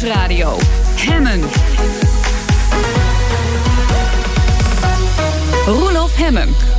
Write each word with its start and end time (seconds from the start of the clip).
Nieuwsradio. 0.00 0.56
Hemmen. 0.96 1.99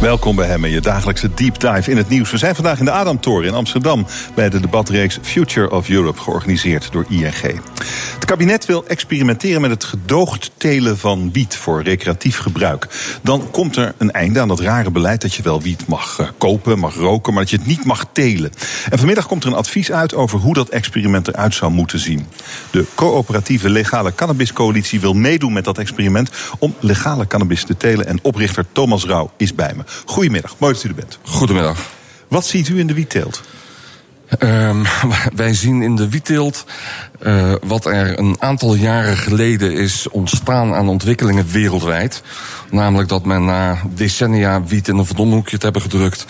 Welkom 0.01 0.35
bij 0.35 0.47
Hemmen, 0.47 0.69
je 0.69 0.81
dagelijkse 0.81 1.33
deep 1.33 1.59
dive 1.59 1.91
in 1.91 1.97
het 1.97 2.09
nieuws. 2.09 2.31
We 2.31 2.37
zijn 2.37 2.55
vandaag 2.55 2.79
in 2.79 2.85
de 2.85 2.91
Adamtoren 2.91 3.47
in 3.47 3.53
Amsterdam... 3.53 4.05
bij 4.35 4.49
de 4.49 4.59
debatreeks 4.59 5.19
Future 5.21 5.71
of 5.71 5.89
Europe, 5.89 6.19
georganiseerd 6.19 6.91
door 6.91 7.05
ING. 7.09 7.61
Het 8.13 8.25
kabinet 8.25 8.65
wil 8.65 8.85
experimenteren 8.87 9.61
met 9.61 9.69
het 9.69 9.83
gedoogd 9.83 10.51
telen 10.57 10.97
van 10.97 11.31
wiet... 11.31 11.55
voor 11.55 11.83
recreatief 11.83 12.37
gebruik. 12.37 12.87
Dan 13.21 13.51
komt 13.51 13.75
er 13.75 13.93
een 13.97 14.11
einde 14.11 14.39
aan 14.39 14.47
dat 14.47 14.59
rare 14.59 14.91
beleid... 14.91 15.21
dat 15.21 15.33
je 15.33 15.43
wel 15.43 15.61
wiet 15.61 15.87
mag 15.87 16.19
eh, 16.19 16.27
kopen, 16.37 16.79
mag 16.79 16.95
roken, 16.95 17.33
maar 17.33 17.41
dat 17.41 17.51
je 17.51 17.57
het 17.57 17.67
niet 17.67 17.85
mag 17.85 18.05
telen. 18.11 18.51
En 18.89 18.97
vanmiddag 18.97 19.27
komt 19.27 19.43
er 19.43 19.49
een 19.49 19.57
advies 19.57 19.91
uit 19.91 20.15
over 20.15 20.39
hoe 20.39 20.53
dat 20.53 20.69
experiment 20.69 21.27
eruit 21.27 21.55
zou 21.55 21.71
moeten 21.71 21.99
zien. 21.99 22.27
De 22.71 22.85
coöperatieve 22.95 23.69
legale 23.69 24.15
cannabiscoalitie 24.15 24.99
wil 24.99 25.13
meedoen 25.13 25.53
met 25.53 25.65
dat 25.65 25.77
experiment... 25.77 26.29
om 26.59 26.75
legale 26.79 27.27
cannabis 27.27 27.63
te 27.63 27.77
telen 27.77 28.07
en 28.07 28.19
oprichter 28.21 28.65
Thomas 28.71 29.05
Rauw 29.05 29.31
is 29.41 29.55
bij 29.55 29.73
me. 29.75 29.83
Goedemiddag, 30.05 30.55
mooi 30.57 30.73
dat 30.73 30.83
u 30.83 30.89
er 30.89 30.95
bent. 30.95 31.19
Goedemiddag. 31.23 31.79
Wat 32.27 32.45
ziet 32.45 32.69
u 32.69 32.79
in 32.79 32.87
de 32.87 32.93
wietteelt? 32.93 33.41
Um, 34.39 34.83
wij 35.35 35.53
zien 35.53 35.81
in 35.81 35.95
de 35.95 36.09
wietteelt 36.09 36.65
uh, 37.21 37.53
wat 37.61 37.85
er 37.85 38.19
een 38.19 38.35
aantal 38.39 38.75
jaren 38.75 39.17
geleden 39.17 39.73
is 39.73 40.07
ontstaan 40.09 40.73
aan 40.73 40.89
ontwikkelingen 40.89 41.47
wereldwijd. 41.51 42.23
Namelijk 42.69 43.09
dat 43.09 43.25
men 43.25 43.45
na 43.45 43.77
decennia 43.95 44.63
wiet 44.63 44.87
in 44.87 44.97
een 44.97 45.05
verdomhoekje 45.05 45.57
te 45.57 45.63
hebben 45.63 45.81
gedrukt, 45.81 46.25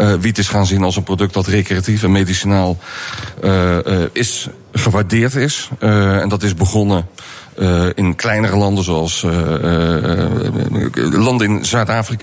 uh, 0.00 0.14
wiet 0.14 0.38
is 0.38 0.48
gaan 0.48 0.66
zien 0.66 0.82
als 0.82 0.96
een 0.96 1.02
product 1.02 1.34
dat 1.34 1.46
recreatief 1.46 2.02
en 2.02 2.12
medicinaal 2.12 2.78
uh, 3.44 3.76
is 4.12 4.48
gewaardeerd 4.72 5.34
is. 5.34 5.68
en 5.78 6.28
dat 6.28 6.42
is 6.42 6.54
begonnen 6.54 7.06
uh, 7.58 7.86
in 7.94 8.16
kleinere 8.16 8.56
landen 8.56 8.84
zoals 8.84 9.22
uh, 9.22 9.32
uh, 9.62 10.30
landen 11.10 11.64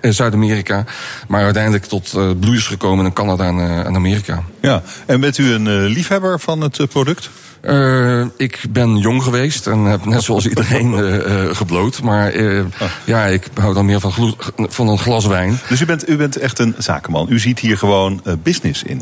in 0.02 0.14
Zuid-Amerika. 0.14 0.86
Maar 1.28 1.44
uiteindelijk 1.44 1.86
tot 1.86 2.12
bloeiers 2.40 2.67
gekomen 2.67 3.06
in 3.06 3.14
Canada 3.14 3.48
en, 3.48 3.86
en, 3.86 3.95
Amerika. 3.95 4.44
Ja, 4.62 4.81
en 5.06 5.20
bent 5.20 5.38
u 5.38 5.53
een 5.53 5.86
liefhebber 5.86 6.40
van 6.40 6.62
het 6.62 6.90
product? 6.90 7.30
Uh, 7.62 8.26
ik 8.38 8.64
ben 8.70 8.98
jong 8.98 9.23
geweest 9.23 9.68
en 9.68 9.80
heb 9.80 10.06
net 10.06 10.23
zoals 10.23 10.48
iedereen 10.48 10.94
uh, 10.94 11.56
gebloot. 11.59 12.02
Maar 12.02 12.34
oh. 12.34 12.66
ja, 13.06 13.25
ik 13.25 13.48
hou 13.53 13.73
dan 13.73 13.86
meer 13.86 14.00
van, 14.00 14.36
van 14.58 14.88
een 14.88 15.00
glas 15.00 15.25
wijn. 15.25 15.59
Dus 15.70 15.81
u 15.81 15.86
bent, 15.86 16.09
u 16.09 16.16
bent 16.16 16.36
echt 16.36 16.59
een 16.59 16.75
zakenman. 16.78 17.28
U 17.30 17.40
ziet 17.40 17.59
hier 17.59 17.78
gewoon 17.78 18.22
business 18.44 18.84
in. 18.84 19.02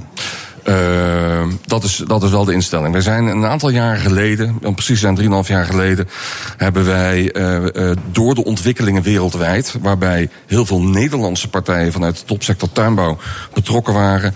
Uh, 0.70 1.44
dat, 1.66 1.84
is, 1.84 2.04
dat 2.08 2.24
is 2.24 2.30
wel 2.30 2.46
de 2.46 2.54
instelling. 2.54 2.92
Wij 2.94 3.02
zijn 3.02 3.26
een 3.26 3.46
aantal 3.46 3.70
jaren 3.70 4.00
geleden, 4.00 4.60
precies 4.76 5.00
zijn 5.00 5.20
3,5 5.20 5.26
jaar 5.48 5.66
geleden, 5.66 6.10
hebben 6.58 6.86
wij 6.86 7.36
uh, 7.36 7.92
door 8.12 8.36
de 8.36 8.44
ontwikkelingen 8.44 9.02
wereldwijd, 9.02 9.76
waarbij 9.82 10.30
heel 10.48 10.66
veel 10.66 10.82
Nederlandse 10.82 11.50
partijen 11.50 11.92
vanuit 11.92 12.18
de 12.18 12.26
topsector 12.26 12.72
tuinbouw 12.72 13.18
betrokken 13.54 13.94
waren, 13.94 14.36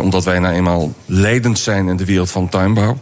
omdat 0.00 0.24
wij 0.24 0.38
nou 0.38 0.54
eenmaal 0.54 0.92
leidend 1.06 1.58
zijn 1.58 1.88
in 1.88 1.96
de 1.96 2.04
wereld 2.04 2.30
van 2.30 2.48
tuinbouw, 2.48 2.98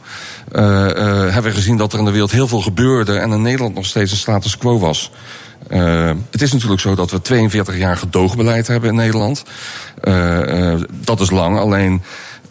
hebben 0.53 1.43
we 1.43 1.51
gezien 1.51 1.77
dat 1.77 1.93
er 1.93 1.99
in 1.99 2.05
de 2.05 2.11
wereld 2.11 2.33
heel 2.33 2.49
veel 2.49 2.61
gebeurde 2.61 3.19
en 3.19 3.33
in 3.33 3.43
Nederland 3.43 3.75
nog 3.75 3.87
steeds 3.87 4.11
een 4.11 4.17
status 4.17 4.59
quo 4.59 4.79
was. 4.79 5.11
Het 6.31 6.43
is 6.43 6.53
natuurlijk 6.53 6.81
zo 6.81 6.95
dat 6.95 7.11
we 7.11 7.21
42 7.21 7.77
jaar 7.77 7.97
gedoogbeleid 7.97 8.67
hebben 8.67 8.91
in 8.91 8.97
Nederland. 8.97 9.45
Dat 11.05 11.21
is 11.21 11.31
lang, 11.31 11.59
alleen 11.59 12.03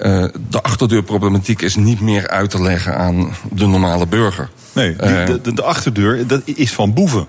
uh, 0.02 0.26
de 0.50 0.62
achterdeurproblematiek 0.62 1.62
is 1.62 1.76
niet 1.76 2.02
meer 2.02 2.28
uit 2.28 2.50
te 2.50 2.62
leggen 2.62 2.98
aan 2.98 3.36
de 3.52 3.68
normale 3.68 4.08
burger. 4.08 4.50
Nee, 4.74 4.96
de, 4.96 5.40
de, 5.44 5.54
de 5.54 5.64
achterdeur 5.64 6.28
dat 6.28 6.42
is 6.46 6.74
van 6.74 6.94
boeven. 6.94 7.28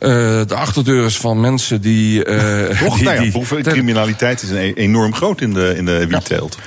Uh, 0.00 0.10
de 0.46 0.54
achterdeur 0.54 1.04
is 1.04 1.18
van 1.18 1.40
mensen 1.40 1.80
die. 1.80 2.26
Uh, 2.26 2.64
Toch, 2.64 2.94
die, 2.96 3.04
nou 3.04 3.24
ja, 3.24 3.30
boeven, 3.30 3.62
criminaliteit 3.62 4.42
is 4.42 4.50
een, 4.50 4.56
e- 4.56 4.72
enorm 4.72 5.14
groot 5.14 5.40
in 5.40 5.52
de, 5.52 5.74
in 5.76 5.84
de 5.84 6.06
wietteelt. 6.06 6.56
Ja. 6.58 6.64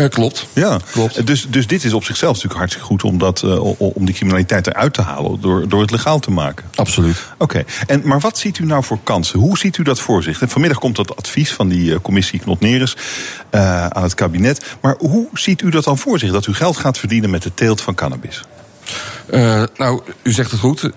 Uh, 0.00 0.08
klopt. 0.08 0.46
Ja, 0.52 0.78
klopt. 0.90 1.26
Dus, 1.26 1.46
dus 1.48 1.66
dit 1.66 1.84
is 1.84 1.92
op 1.92 2.04
zichzelf 2.04 2.32
natuurlijk 2.32 2.58
hartstikke 2.58 2.88
goed 2.88 3.04
om, 3.04 3.18
dat, 3.18 3.42
uh, 3.44 3.80
om 3.80 4.04
die 4.04 4.14
criminaliteit 4.14 4.66
eruit 4.66 4.94
te 4.94 5.02
halen 5.02 5.40
door, 5.40 5.68
door 5.68 5.80
het 5.80 5.90
legaal 5.90 6.18
te 6.18 6.30
maken. 6.30 6.64
Absoluut. 6.74 7.16
Oké, 7.38 7.64
okay. 7.86 8.00
maar 8.02 8.20
wat 8.20 8.38
ziet 8.38 8.58
u 8.58 8.64
nou 8.64 8.84
voor 8.84 8.98
kansen? 9.02 9.38
Hoe 9.38 9.58
ziet 9.58 9.78
u 9.78 9.82
dat 9.82 10.00
voor 10.00 10.22
zich? 10.22 10.40
En 10.40 10.48
vanmiddag 10.48 10.78
komt 10.78 10.96
dat 10.96 11.16
advies 11.16 11.52
van 11.52 11.68
die 11.68 11.90
uh, 11.90 11.96
commissie 12.02 12.40
Knot-Neres 12.40 12.96
aan 13.88 14.02
het 14.02 14.14
kabinet. 14.14 14.64
Maar 14.80 14.94
hoe 14.98 15.28
ziet 15.32 15.62
u 15.62 15.70
dat 15.70 15.84
dan 15.84 15.98
voor 15.98 16.18
zich? 16.18 16.32
Dat 16.32 16.46
u 16.46 16.54
geld 16.54 16.76
gaat 16.76 16.98
verdienen 16.98 17.30
met 17.30 17.42
de 17.42 17.54
teelt 17.54 17.80
van 17.80 17.94
cannabis? 17.94 18.42
Uh, 19.30 19.62
nou, 19.76 20.00
u 20.22 20.32
zegt 20.32 20.50
het 20.50 20.60
goed. 20.60 20.90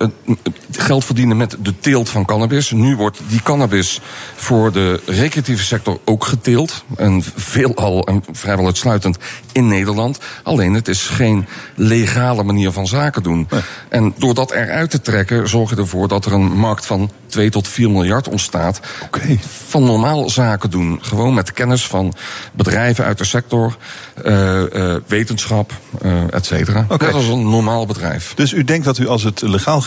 geld 0.71 1.05
verdienen 1.05 1.37
met 1.37 1.57
de 1.59 1.79
teelt 1.79 2.09
van 2.09 2.25
cannabis. 2.25 2.71
Nu 2.71 2.95
wordt 2.95 3.19
die 3.27 3.41
cannabis 3.41 4.01
voor 4.35 4.71
de 4.71 5.01
recreatieve 5.05 5.63
sector 5.63 5.99
ook 6.05 6.25
geteeld. 6.25 6.83
En 6.97 7.23
veelal 7.35 8.07
en 8.07 8.23
vrijwel 8.31 8.65
uitsluitend 8.65 9.17
in 9.51 9.67
Nederland. 9.67 10.19
Alleen 10.43 10.73
het 10.73 10.87
is 10.87 11.01
geen 11.01 11.45
legale 11.75 12.43
manier 12.43 12.71
van 12.71 12.87
zaken 12.87 13.23
doen. 13.23 13.47
Nee. 13.49 13.61
En 13.89 14.13
door 14.17 14.33
dat 14.33 14.51
eruit 14.51 14.89
te 14.89 15.01
trekken, 15.01 15.49
zorg 15.49 15.69
je 15.69 15.75
ervoor 15.75 16.07
dat 16.07 16.25
er 16.25 16.33
een 16.33 16.57
markt 16.57 16.85
van 16.85 17.11
2 17.27 17.49
tot 17.49 17.67
4 17.67 17.89
miljard 17.89 18.27
ontstaat. 18.27 18.79
Okay. 19.03 19.39
Van 19.67 19.83
normaal 19.83 20.29
zaken 20.29 20.69
doen. 20.69 20.99
Gewoon 21.01 21.33
met 21.33 21.53
kennis 21.53 21.87
van 21.87 22.13
bedrijven 22.53 23.05
uit 23.05 23.17
de 23.17 23.25
sector, 23.25 23.77
uh, 24.25 24.61
uh, 24.73 24.95
wetenschap, 25.07 25.73
uh, 26.01 26.33
et 26.33 26.45
cetera. 26.45 26.85
Okay. 26.89 27.07
Net 27.07 27.15
als 27.15 27.27
een 27.27 27.49
normaal 27.49 27.85
bedrijf. 27.85 28.33
Dus 28.35 28.53
u 28.53 28.63
denkt 28.63 28.85
dat 28.85 28.97
u 28.97 29.07
als 29.07 29.23
het 29.23 29.41
legaal 29.41 29.83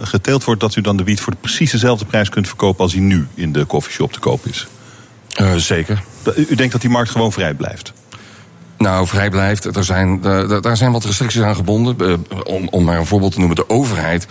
geteeld 0.00 0.44
wordt, 0.44 0.60
dat 0.60 0.76
u 0.76 0.80
dan 0.80 0.96
de 0.96 1.04
wiet 1.04 1.20
voor 1.20 1.36
precies 1.40 1.70
dezelfde 1.70 2.04
prijs 2.04 2.28
kunt 2.28 2.48
verkopen 2.48 2.82
als 2.82 2.92
die 2.92 3.00
nu 3.00 3.26
in 3.34 3.52
de 3.52 3.64
koffieshop 3.64 4.12
te 4.12 4.18
koop 4.18 4.46
is? 4.46 4.66
zeker. 5.56 6.02
U 6.48 6.54
denkt 6.54 6.72
dat 6.72 6.80
die 6.80 6.90
markt 6.90 7.10
gewoon 7.10 7.32
vrij 7.32 7.54
blijft? 7.54 7.92
Nou, 8.78 9.06
vrij 9.06 9.30
blijft. 9.30 9.76
Er 9.76 9.84
zijn, 9.84 10.20
daar 10.60 10.76
zijn 10.76 10.92
wat 10.92 11.04
restricties 11.04 11.42
aan 11.42 11.54
gebonden. 11.54 12.24
Om, 12.44 12.68
om 12.68 12.84
maar 12.84 12.98
een 12.98 13.06
voorbeeld 13.06 13.32
te 13.32 13.38
noemen. 13.38 13.56
De 13.56 13.68
overheid 13.68 14.26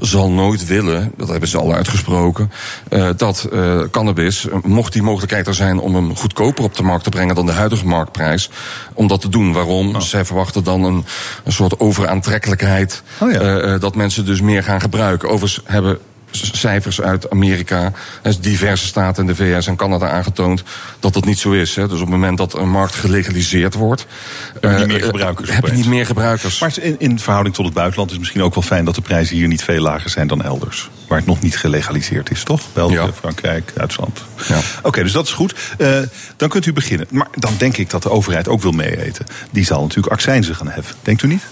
zal 0.00 0.30
nooit 0.30 0.66
willen, 0.66 1.12
dat 1.16 1.28
hebben 1.28 1.48
ze 1.48 1.58
al 1.58 1.72
uitgesproken, 1.72 2.52
uh, 2.90 3.08
dat 3.16 3.48
uh, 3.52 3.80
cannabis, 3.90 4.46
mocht 4.62 4.92
die 4.92 5.02
mogelijkheid 5.02 5.46
er 5.46 5.54
zijn 5.54 5.78
om 5.78 5.94
hem 5.94 6.16
goedkoper 6.16 6.64
op 6.64 6.76
de 6.76 6.82
markt 6.82 7.04
te 7.04 7.10
brengen 7.10 7.34
dan 7.34 7.46
de 7.46 7.52
huidige 7.52 7.86
marktprijs, 7.86 8.50
om 8.94 9.06
dat 9.06 9.20
te 9.20 9.28
doen. 9.28 9.52
Waarom? 9.52 9.94
Oh. 9.94 10.00
Zij 10.00 10.24
verwachten 10.24 10.64
dan 10.64 10.84
een, 10.84 11.04
een 11.44 11.52
soort 11.52 11.80
overaantrekkelijkheid. 11.80 13.02
Oh 13.20 13.32
ja. 13.32 13.62
uh, 13.62 13.80
dat 13.80 13.94
mensen 13.94 14.26
dus 14.26 14.40
meer 14.40 14.62
gaan 14.62 14.80
gebruiken. 14.80 15.28
Overigens 15.28 15.64
hebben 15.64 15.98
cijfers 16.30 17.00
uit 17.00 17.30
Amerika, 17.30 17.92
diverse 18.40 18.86
staten 18.86 19.22
in 19.22 19.28
de 19.28 19.34
VS 19.34 19.66
en 19.66 19.76
Canada 19.76 20.08
aangetoond 20.08 20.62
dat 21.00 21.12
dat 21.12 21.24
niet 21.24 21.38
zo 21.38 21.52
is. 21.52 21.76
Hè. 21.76 21.82
Dus 21.82 22.00
op 22.00 22.00
het 22.00 22.08
moment 22.08 22.38
dat 22.38 22.54
een 22.54 22.70
markt 22.70 22.94
gelegaliseerd 22.94 23.74
wordt, 23.74 24.06
hebben 24.60 24.78
niet 24.78 24.88
meer 24.88 25.02
gebruikers. 25.02 25.50
Heb 25.50 25.66
je 25.66 25.72
niet 25.72 25.86
meer 25.86 26.06
gebruikers. 26.06 26.60
Maar 26.60 26.72
in, 26.80 26.96
in 26.98 27.18
verhouding 27.18 27.54
tot 27.54 27.64
het 27.64 27.74
buitenland 27.74 28.08
is 28.08 28.16
het 28.16 28.24
misschien 28.24 28.46
ook 28.46 28.54
wel 28.54 28.62
fijn 28.62 28.84
dat 28.84 28.94
de 28.94 29.00
prijzen 29.00 29.36
hier 29.36 29.48
niet 29.48 29.62
veel 29.62 29.80
lager 29.80 30.10
zijn 30.10 30.26
dan 30.26 30.42
elders. 30.42 30.90
Waar 31.08 31.18
het 31.18 31.26
nog 31.26 31.40
niet 31.40 31.56
gelegaliseerd 31.56 32.30
is, 32.30 32.42
toch? 32.42 32.62
België, 32.72 32.94
ja. 32.94 33.12
Frankrijk, 33.12 33.72
Duitsland. 33.74 34.24
Ja. 34.48 34.56
Oké, 34.56 34.86
okay, 34.88 35.02
dus 35.02 35.12
dat 35.12 35.26
is 35.26 35.32
goed. 35.32 35.54
Uh, 35.78 35.98
dan 36.36 36.48
kunt 36.48 36.66
u 36.66 36.72
beginnen. 36.72 37.06
Maar 37.10 37.28
dan 37.34 37.54
denk 37.58 37.76
ik 37.76 37.90
dat 37.90 38.02
de 38.02 38.10
overheid 38.10 38.48
ook 38.48 38.62
wil 38.62 38.72
meeeten. 38.72 39.26
Die 39.50 39.64
zal 39.64 39.82
natuurlijk 39.82 40.12
accijnzen 40.12 40.54
gaan 40.54 40.68
heffen. 40.68 40.94
Denkt 41.02 41.22
u 41.22 41.26
niet? 41.26 41.42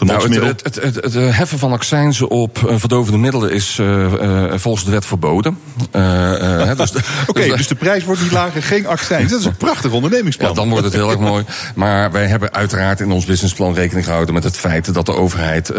Nou, 0.00 0.34
het, 0.44 0.62
het, 0.62 0.74
het, 0.82 0.94
het, 0.94 1.14
heffen 1.14 1.58
van 1.58 1.72
accijnzen 1.72 2.28
op 2.28 2.58
uh, 2.58 2.74
verdovende 2.76 3.18
middelen 3.18 3.50
is 3.50 3.78
uh, 3.80 4.12
uh, 4.12 4.52
volgens 4.54 4.84
de 4.84 4.90
wet 4.90 5.06
verboden. 5.06 5.58
dus 5.90 6.92
Oké, 6.96 7.02
okay, 7.26 7.48
dus 7.56 7.68
de 7.68 7.74
prijs 7.74 8.04
wordt 8.04 8.22
niet 8.22 8.32
lager, 8.32 8.62
geen 8.62 8.86
accijns. 8.86 9.30
Dat 9.30 9.40
is 9.40 9.46
een 9.46 9.56
prachtig 9.56 9.92
ondernemingsplan. 9.92 10.48
Ja, 10.48 10.54
dan 10.54 10.68
wordt 10.68 10.84
het 10.84 10.94
heel 10.94 11.10
erg 11.10 11.18
mooi. 11.18 11.44
Maar 11.74 12.12
wij 12.12 12.26
hebben 12.26 12.54
uiteraard 12.54 13.00
in 13.00 13.10
ons 13.10 13.24
businessplan 13.24 13.74
rekening 13.74 14.06
gehouden 14.06 14.34
met 14.34 14.44
het 14.44 14.56
feit 14.56 14.94
dat 14.94 15.06
de 15.06 15.14
overheid 15.14 15.72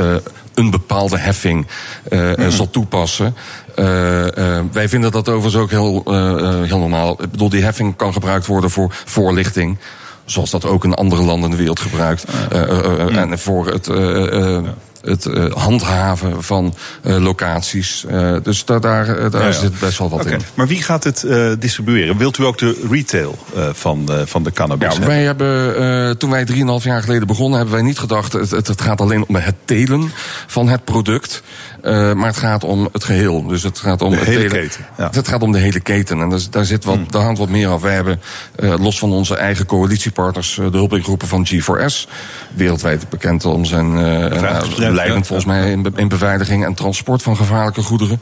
een 0.54 0.70
bepaalde 0.70 1.18
heffing 1.18 1.68
mm. 2.10 2.52
zal 2.52 2.70
toepassen. 2.70 3.36
Uh, 3.80 4.26
uh, 4.38 4.60
wij 4.72 4.90
vinden 4.90 5.12
dat 5.12 5.30
overigens 5.30 5.56
ook 5.56 5.70
heel, 5.70 6.04
uh, 6.08 6.64
heel 6.64 6.80
normaal. 6.80 7.24
Ik 7.24 7.32
bedoel, 7.32 7.50
die 7.50 7.64
heffing 7.64 7.96
kan 7.96 8.14
gebruikt 8.14 8.46
worden 8.46 8.70
voor 8.70 8.94
voorlichting 9.06 9.78
zoals 10.32 10.50
dat 10.50 10.66
ook 10.66 10.84
in 10.84 10.94
andere 10.94 11.22
landen 11.22 11.46
in 11.46 11.52
de 11.52 11.58
wereld 11.58 11.80
gebruikt. 11.80 12.26
Uh, 12.54 12.62
uh, 12.62 12.68
uh, 12.68 13.18
En 13.18 13.40
voor 13.40 13.68
het 13.68 13.90
het 15.02 15.26
handhaven 15.54 16.44
van 16.44 16.74
locaties. 17.02 18.06
dus 18.44 18.66
daar, 18.66 18.82
daar, 18.82 19.54
zit 19.54 19.80
best 19.80 19.98
wel 19.98 20.10
wat 20.10 20.26
in. 20.26 20.42
Maar 20.54 20.68
wie 20.68 20.84
gaat 20.84 21.04
het 21.04 21.26
distribueren? 21.60 22.18
Wilt 22.18 22.38
u 22.38 22.44
ook 22.44 22.58
de 22.58 22.86
retail 22.90 23.38
van, 23.72 24.10
van 24.26 24.44
de 24.44 24.52
cannabis? 24.52 24.96
Ja, 24.96 25.06
wij 25.06 25.24
hebben, 25.24 26.18
toen 26.18 26.30
wij 26.30 26.48
3,5 26.52 26.56
jaar 26.84 27.02
geleden 27.02 27.28
begonnen, 27.28 27.58
hebben 27.58 27.76
wij 27.76 27.86
niet 27.86 28.00
gedacht: 28.00 28.34
het, 28.34 28.52
het, 28.52 28.82
gaat 28.82 29.02
alleen 29.02 29.26
om 29.28 29.36
het 29.36 29.56
telen 29.66 30.12
van 30.48 30.68
het 30.68 30.84
product. 30.84 31.44
Maar 31.92 32.28
het 32.28 32.38
gaat 32.38 32.64
om 32.64 32.90
het 32.92 33.04
geheel. 33.04 33.48
Dus 33.48 33.64
het 33.64 33.80
gaat 33.80 34.02
om 34.02 34.12
de 34.12 34.18
het 34.18 34.28
hele 34.28 34.48
keten. 34.48 34.86
Ja. 34.98 35.10
Het 35.12 35.28
gaat 35.28 35.42
om 35.42 35.52
de 35.52 35.58
hele 35.58 35.80
keten. 35.80 36.20
En 36.20 36.40
daar, 36.50 36.66
zit 36.66 36.86
wat, 36.86 36.96
hmm. 36.96 37.12
daar 37.12 37.22
hangt 37.22 37.40
wat 37.40 37.50
meer 37.50 37.68
af. 37.68 37.82
Wij 37.82 37.94
hebben, 37.94 38.22
los 38.56 39.00
van 39.00 39.12
onze 39.12 39.36
eigen 39.36 39.66
coalitiepartners, 39.66 40.56
de 40.56 40.70
hulpingroepen 40.72 41.28
van 41.28 41.48
G4S, 41.48 42.10
wereldwijd 42.54 43.10
bekend 43.10 43.46
om 43.46 43.66
zijn 43.66 43.92
uh, 43.92 44.90
leidend 44.92 45.28
volgens 45.28 45.48
mij 45.48 45.72
in, 45.72 45.94
in, 45.96 46.08
beveiliging 46.08 46.66
en 46.66 46.74
transport 46.74 47.22
van 47.22 47.36
gevaarlijke 47.36 47.82
goederen. 47.82 48.22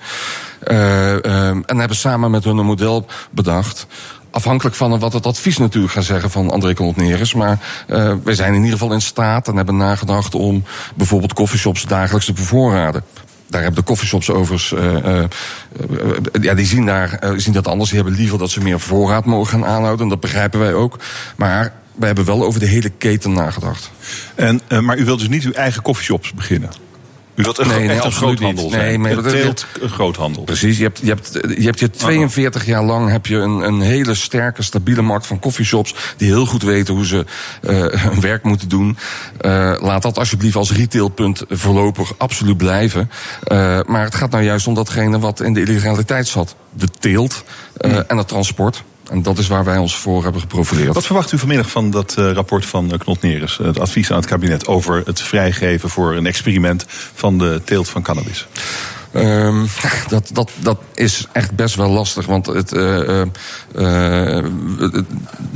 Uh, 0.67 1.13
en 1.45 1.77
hebben 1.79 1.97
samen 1.97 2.31
met 2.31 2.44
hun 2.44 2.57
een 2.57 2.65
model 2.65 3.06
bedacht 3.31 3.88
afhankelijk 4.35 4.75
van 4.75 5.00
wat 5.00 5.13
het 5.13 5.25
advies 5.25 5.57
natuurlijk 5.57 5.94
gaat 5.94 6.03
zeggen 6.03 6.31
van 6.31 6.51
André 6.51 6.73
Contneris. 6.73 7.33
Maar 7.33 7.59
uh, 7.88 8.13
wij 8.23 8.33
zijn 8.33 8.53
in 8.53 8.63
ieder 8.63 8.77
geval 8.77 8.94
in 8.94 9.01
staat 9.01 9.47
en 9.47 9.56
hebben 9.56 9.77
nagedacht 9.77 10.35
om 10.35 10.63
bijvoorbeeld 10.95 11.33
coffeeshops 11.33 11.83
dagelijks 11.83 12.25
te 12.25 12.33
bevoorraden. 12.33 13.03
Daar 13.56 13.63
hebben 13.63 13.84
de 13.84 13.90
coffeeshops 13.90 14.30
overigens, 14.30 14.72
uh, 14.72 14.94
uh, 14.94 15.24
ja, 16.42 16.54
die 16.54 16.66
zien, 16.66 16.86
daar, 16.86 17.19
zien 17.36 17.54
dat 17.54 17.68
anders. 17.68 17.90
Die 17.90 18.00
hebben 18.00 18.18
liever 18.18 18.38
dat 18.38 18.50
ze 18.50 18.62
meer 18.62 18.80
voorraad 18.80 19.25
mogen 19.25 19.52
gaan 19.52 19.66
aanhouden. 19.66 20.07
Dat 20.07 20.19
begrijpen 20.19 20.60
wij 20.60 20.74
ook. 20.74 21.00
Maar 21.36 21.74
wij 21.96 22.07
hebben 22.07 22.25
wel 22.25 22.44
over 22.44 22.60
de 22.60 22.66
hele 22.66 22.90
keten 22.90 23.34
nagedacht. 23.34 23.92
En, 24.36 24.62
maar 24.81 24.98
u 24.98 25.06
wilt 25.06 25.19
dus 25.19 25.30
niet 25.30 25.44
uw 25.44 25.52
eigen 25.52 25.81
coffeeshops 25.81 26.34
beginnen? 26.34 26.69
U 27.36 27.44
wilt 27.44 27.58
een, 27.58 27.68
nee, 27.68 27.88
nee, 27.88 28.02
een 28.02 28.12
groothandel 28.12 28.70
zijn. 28.70 28.86
Nee, 28.86 28.98
maar 28.98 29.16
dat 29.16 29.30
teelt 29.30 29.66
een 29.82 29.90
groothandel. 29.90 30.44
Precies. 30.44 30.78
Je 30.78 30.84
hebt 30.84 31.00
je, 31.00 31.08
hebt, 31.08 31.32
je, 31.58 31.66
hebt 31.66 31.80
je 31.80 31.90
42 31.90 32.66
jaar 32.66 32.84
lang 32.84 33.10
heb 33.10 33.26
je 33.26 33.36
een, 33.36 33.60
een 33.60 33.82
hele 33.82 34.16
sterke, 34.16 34.64
stabiele 34.64 35.02
markt 35.02 35.28
van 35.28 35.40
coffeeshops. 35.40 35.96
Die 36.18 36.28
heel 36.28 36.46
goed 36.46 36.64
weten 36.64 36.94
hoe 36.94 37.06
ze 37.06 37.26
uh, 37.62 37.86
hun 37.88 38.22
werk 38.22 38.44
moeten 38.44 38.70
doen. 38.70 38.98
Uh, 39.42 39.76
laat 39.80 40.02
dat 40.02 40.18
alsjeblieft 40.18 40.56
als 40.56 40.72
retailpunt 40.72 41.44
voorlopig 41.50 42.14
absoluut 42.18 42.58
blijven. 42.58 43.12
Uh, 43.52 43.80
maar 43.86 44.04
het 44.04 44.16
gaat 44.16 44.32
nou 44.32 44.44
juist 44.44 44.68
om 44.68 44.74
datgene 44.74 45.20
wat 45.20 45.42
in 45.42 45.54
de 45.54 45.62
illegaliteit 45.62 46.28
zat. 46.28 46.56
De 46.74 46.88
teelt 47.00 47.44
mm. 47.82 47.92
en 48.08 48.18
het 48.18 48.28
transport. 48.28 48.84
En 49.10 49.22
dat 49.22 49.38
is 49.38 49.48
waar 49.48 49.63
wij 49.63 49.78
ons 49.78 49.98
voor 49.98 50.24
hebben 50.24 50.42
geprofileerd. 50.42 50.94
Wat 50.94 51.06
verwacht 51.06 51.31
u 51.31 51.38
vanmiddag 51.38 51.69
van 51.69 51.92
dat 51.92 52.16
uh, 52.19 52.31
rapport 52.31 52.66
van 52.66 52.86
uh, 52.86 52.98
Knot 52.98 53.22
Neres, 53.22 53.57
het 53.57 53.80
advies 53.80 54.12
aan 54.12 54.18
het 54.18 54.25
kabinet 54.25 54.68
over 54.68 55.02
het 55.06 55.22
vrijgeven 55.22 55.90
voor 55.90 56.16
een 56.16 56.25
experiment 56.25 56.86
van 57.13 57.38
de 57.38 57.62
teelt 57.66 57.90
van 57.90 58.02
cannabis? 58.02 58.48
Um, 59.13 59.68
dat, 60.07 60.30
dat, 60.34 60.52
dat 60.60 60.78
is 60.94 61.28
echt 61.31 61.56
best 61.56 61.75
wel 61.75 61.90
lastig. 61.90 62.25
Want 62.25 62.46
het, 62.46 62.74
uh, 62.74 62.81
uh, 63.00 63.25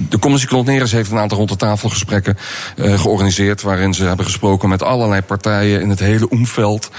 de 0.10 0.20
commissie 0.20 0.50
Klontneres 0.50 0.92
heeft 0.92 1.12
een 1.12 1.18
aantal 1.18 1.38
rond 1.38 1.50
de 1.50 1.56
tafel 1.56 1.90
gesprekken 1.90 2.38
georganiseerd. 2.78 3.62
Waarin 3.62 3.94
ze 3.94 4.04
hebben 4.04 4.26
gesproken 4.26 4.70
met 4.70 4.84
allerlei 4.84 5.22
partijen 5.22 5.82
in 5.82 5.90
het 5.90 6.00
hele 6.00 6.30
omveld. 6.30 6.90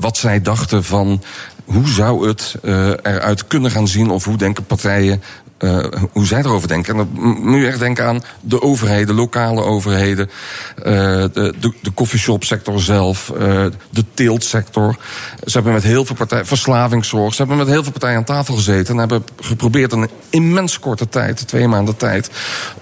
wat 0.00 0.16
zij 0.16 0.42
dachten 0.42 0.84
van 0.84 1.22
hoe 1.72 1.88
zou 1.88 2.28
het 2.28 2.56
uh, 2.62 2.88
eruit 2.88 3.46
kunnen 3.46 3.70
gaan 3.70 3.88
zien 3.88 4.10
of 4.10 4.24
hoe 4.24 4.36
denken 4.36 4.64
partijen 4.64 5.22
uh, 5.60 5.84
hoe 6.12 6.26
zij 6.26 6.38
erover 6.38 6.68
denken. 6.68 6.98
En 6.98 7.08
dan 7.14 7.40
moet 7.42 7.60
je 7.60 7.66
echt 7.66 7.78
denken 7.78 8.04
aan 8.04 8.22
de 8.40 8.62
overheden, 8.62 9.14
lokale 9.14 9.62
overheden, 9.62 10.30
uh, 10.78 10.84
de, 10.84 11.54
de, 11.60 11.72
de 11.82 11.94
coffeeshopsector 11.94 12.80
zelf, 12.80 13.32
uh, 13.34 13.66
de 13.90 14.04
teeltsector. 14.14 14.96
Ze 15.44 15.52
hebben 15.52 15.72
met 15.72 15.82
heel 15.82 16.04
veel 16.04 16.16
partijen, 16.16 16.46
verslavingszorg, 16.46 17.34
ze 17.34 17.38
hebben 17.38 17.56
met 17.56 17.68
heel 17.68 17.82
veel 17.82 17.92
partijen 17.92 18.16
aan 18.16 18.24
tafel 18.24 18.54
gezeten 18.54 18.94
en 18.94 19.00
hebben 19.00 19.24
geprobeerd 19.40 19.92
in 19.92 20.02
een 20.02 20.10
immens 20.30 20.78
korte 20.78 21.08
tijd, 21.08 21.46
twee 21.46 21.68
maanden 21.68 21.96
tijd, 21.96 22.30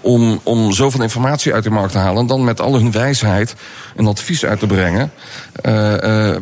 om, 0.01 0.41
om 0.43 0.73
zoveel 0.73 1.03
informatie 1.03 1.55
uit 1.55 1.65
de 1.65 1.71
markt 1.71 1.93
te 1.93 1.99
halen 1.99 2.21
en 2.21 2.27
dan 2.27 2.45
met 2.45 2.61
al 2.61 2.75
hun 2.75 2.93
wijsheid 2.93 3.55
een 3.97 4.07
advies 4.07 4.45
uit 4.45 4.59
te 4.59 4.67
brengen, 4.67 5.13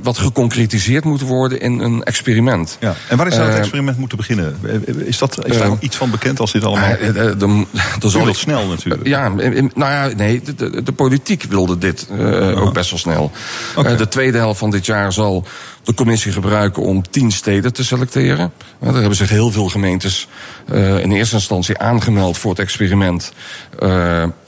wat 0.02 0.18
geconcretiseerd 0.18 1.04
moet 1.04 1.20
worden 1.20 1.60
in 1.60 1.78
een 1.78 2.02
experiment. 2.02 2.76
Ja. 2.80 2.94
En 3.08 3.16
waar 3.16 3.26
is 3.26 3.36
dat 3.36 3.54
experiment 3.54 3.98
moeten 3.98 4.16
beginnen? 4.16 4.56
Is, 5.04 5.18
dat, 5.18 5.46
is 5.46 5.58
daar 5.58 5.70
iets 5.80 5.96
van 5.96 6.10
bekend? 6.10 6.25
Als 6.34 6.52
dit 6.52 6.64
allemaal. 6.64 6.90
Uh, 6.90 7.06
de, 7.06 7.36
de, 7.36 7.64
de, 7.98 8.34
snel 8.34 8.66
natuurlijk. 8.66 9.06
Ja, 9.06 9.28
nou 9.28 9.70
ja, 9.74 10.10
nee, 10.16 10.42
de, 10.56 10.82
de 10.82 10.92
politiek 10.92 11.42
wilde 11.42 11.78
dit 11.78 12.06
uh, 12.12 12.62
ook 12.62 12.72
best 12.72 12.90
wel 12.90 12.98
snel. 12.98 13.32
Okay. 13.76 13.92
Uh, 13.92 13.98
de 13.98 14.08
tweede 14.08 14.38
helft 14.38 14.58
van 14.58 14.70
dit 14.70 14.86
jaar 14.86 15.12
zal 15.12 15.44
de 15.82 15.94
commissie 15.94 16.32
gebruiken 16.32 16.82
om 16.82 17.10
tien 17.10 17.32
steden 17.32 17.72
te 17.72 17.84
selecteren. 17.84 18.52
daar 18.80 18.94
hebben 18.94 19.14
zich 19.14 19.30
heel 19.30 19.50
veel 19.50 19.68
gemeentes 19.68 20.28
in 20.72 21.12
eerste 21.12 21.34
instantie 21.34 21.78
aangemeld 21.78 22.38
voor 22.38 22.50
het 22.50 22.60
experiment. 22.60 23.32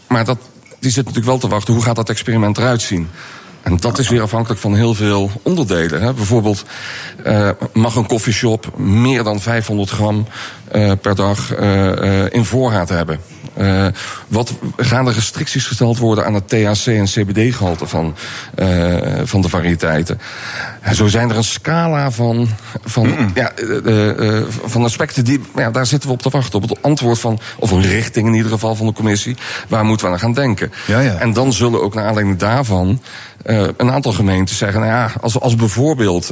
maar 0.08 0.24
dat, 0.24 0.38
die 0.80 0.90
zit 0.90 1.04
natuurlijk 1.04 1.26
wel 1.26 1.38
te 1.38 1.48
wachten. 1.48 1.74
Hoe 1.74 1.82
gaat 1.82 1.96
dat 1.96 2.08
experiment 2.08 2.58
eruit 2.58 2.82
zien? 2.82 3.08
En 3.62 3.76
dat 3.76 3.98
is 3.98 4.08
weer 4.08 4.22
afhankelijk 4.22 4.60
van 4.60 4.74
heel 4.74 4.94
veel 4.94 5.30
onderdelen. 5.42 6.02
Hè. 6.02 6.14
Bijvoorbeeld 6.14 6.64
uh, 7.26 7.50
mag 7.72 7.96
een 7.96 8.06
koffieshop 8.06 8.78
meer 8.78 9.22
dan 9.22 9.40
500 9.40 9.90
gram 9.90 10.26
uh, 10.74 10.92
per 11.00 11.14
dag 11.14 11.58
uh, 11.60 12.32
in 12.32 12.44
voorraad 12.44 12.88
hebben. 12.88 13.20
Wat 14.28 14.52
gaan 14.76 15.06
er 15.06 15.14
restricties 15.14 15.66
gesteld 15.66 15.98
worden 15.98 16.24
aan 16.24 16.34
het 16.34 16.48
THC 16.48 16.86
en 16.86 17.04
CBD-gehalte 17.04 17.86
van, 17.86 18.14
van 19.24 19.40
de 19.40 19.48
variëteiten? 19.48 20.20
En 20.80 20.94
zo 20.94 21.06
zijn 21.06 21.30
er 21.30 21.36
een 21.36 21.44
scala 21.44 22.10
van, 22.10 22.48
van, 22.84 23.06
mm 23.06 23.30
ja, 23.34 23.52
van 24.64 24.84
aspecten 24.84 25.24
die. 25.24 25.40
Ja, 25.56 25.70
daar 25.70 25.86
zitten 25.86 26.08
we 26.08 26.14
op 26.14 26.22
te 26.22 26.30
wachten. 26.30 26.62
Op 26.62 26.68
het 26.68 26.82
antwoord 26.82 27.18
van. 27.18 27.40
Of 27.58 27.70
een 27.70 27.82
richting 27.82 28.26
in 28.26 28.34
ieder 28.34 28.50
geval 28.50 28.74
van 28.74 28.86
de 28.86 28.92
commissie. 28.92 29.36
Waar 29.68 29.84
moeten 29.84 30.06
we 30.06 30.12
aan 30.12 30.18
gaan 30.18 30.32
denken? 30.32 30.72
Ja, 30.86 31.00
ja. 31.00 31.14
En 31.14 31.32
dan 31.32 31.52
zullen 31.52 31.82
ook 31.82 31.94
naar 31.94 32.06
aanleiding 32.06 32.38
daarvan. 32.38 33.00
Een 33.42 33.90
aantal 33.90 34.12
gemeenten 34.12 34.56
zeggen, 34.56 34.80
nou 34.80 34.92
ja, 34.92 35.12
als, 35.20 35.40
als 35.40 35.54
bijvoorbeeld 35.54 36.26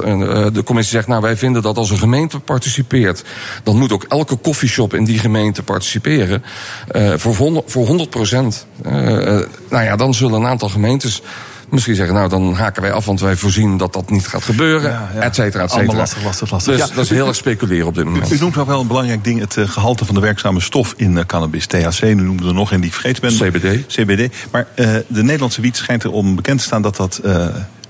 de 0.52 0.62
commissie 0.64 0.94
zegt, 0.94 1.06
nou 1.06 1.22
wij 1.22 1.36
vinden 1.36 1.62
dat 1.62 1.76
als 1.76 1.90
een 1.90 1.98
gemeente 1.98 2.38
participeert, 2.40 3.24
dan 3.62 3.78
moet 3.78 3.92
ook 3.92 4.04
elke 4.08 4.36
koffieshop 4.36 4.94
in 4.94 5.04
die 5.04 5.18
gemeente 5.18 5.62
participeren. 5.62 6.44
Uh, 6.96 7.12
voor, 7.16 7.34
100, 7.34 7.70
voor 7.70 7.86
100 7.86 8.10
procent. 8.10 8.66
Uh, 8.86 8.92
nou 9.70 9.84
ja, 9.84 9.96
dan 9.96 10.14
zullen 10.14 10.40
een 10.40 10.46
aantal 10.46 10.68
gemeentes 10.68 11.22
misschien 11.68 11.94
zeggen, 11.94 12.14
nou 12.14 12.28
dan 12.28 12.54
haken 12.54 12.82
wij 12.82 12.92
af, 12.92 13.04
want 13.04 13.20
wij 13.20 13.36
voorzien 13.36 13.76
dat 13.76 13.92
dat 13.92 14.10
niet 14.10 14.26
gaat 14.26 14.44
gebeuren, 14.44 14.90
ja, 14.90 15.10
ja. 15.14 15.20
et 15.20 15.34
cetera, 15.34 15.62
et 15.62 15.70
cetera. 15.70 15.96
lastig, 15.96 16.24
lastig, 16.24 16.50
lastig. 16.50 16.76
Dus 16.76 16.90
dat 16.90 17.04
is 17.04 17.10
heel 17.10 17.26
erg 17.26 17.36
speculeren 17.36 17.86
op 17.86 17.94
dit 17.94 18.04
moment. 18.04 18.32
U, 18.32 18.38
noemt 18.38 18.56
ook 18.56 18.66
wel 18.66 18.80
een 18.80 18.86
belangrijk 18.86 19.24
ding, 19.24 19.40
het 19.40 19.56
uh, 19.56 19.68
gehalte 19.68 20.04
van 20.04 20.14
de 20.14 20.20
werkzame 20.20 20.60
stof 20.60 20.94
in 20.96 21.12
uh, 21.12 21.24
cannabis. 21.26 21.66
THC, 21.66 22.02
nu 22.02 22.14
noemde 22.14 22.46
er 22.46 22.54
nog 22.54 22.72
en 22.72 22.80
die 22.80 22.92
vergeten 22.92 23.38
ben. 23.38 23.50
CBD. 23.50 23.86
CBD. 23.86 24.34
Maar 24.50 24.66
uh, 24.74 24.86
de 25.06 25.22
Nederlandse 25.22 25.60
wiet 25.60 25.76
schijnt 25.76 26.04
erom 26.04 26.34
bekend 26.34 26.58
te 26.58 26.64
staan 26.64 26.82
dat 26.82 26.96
dat 26.96 27.20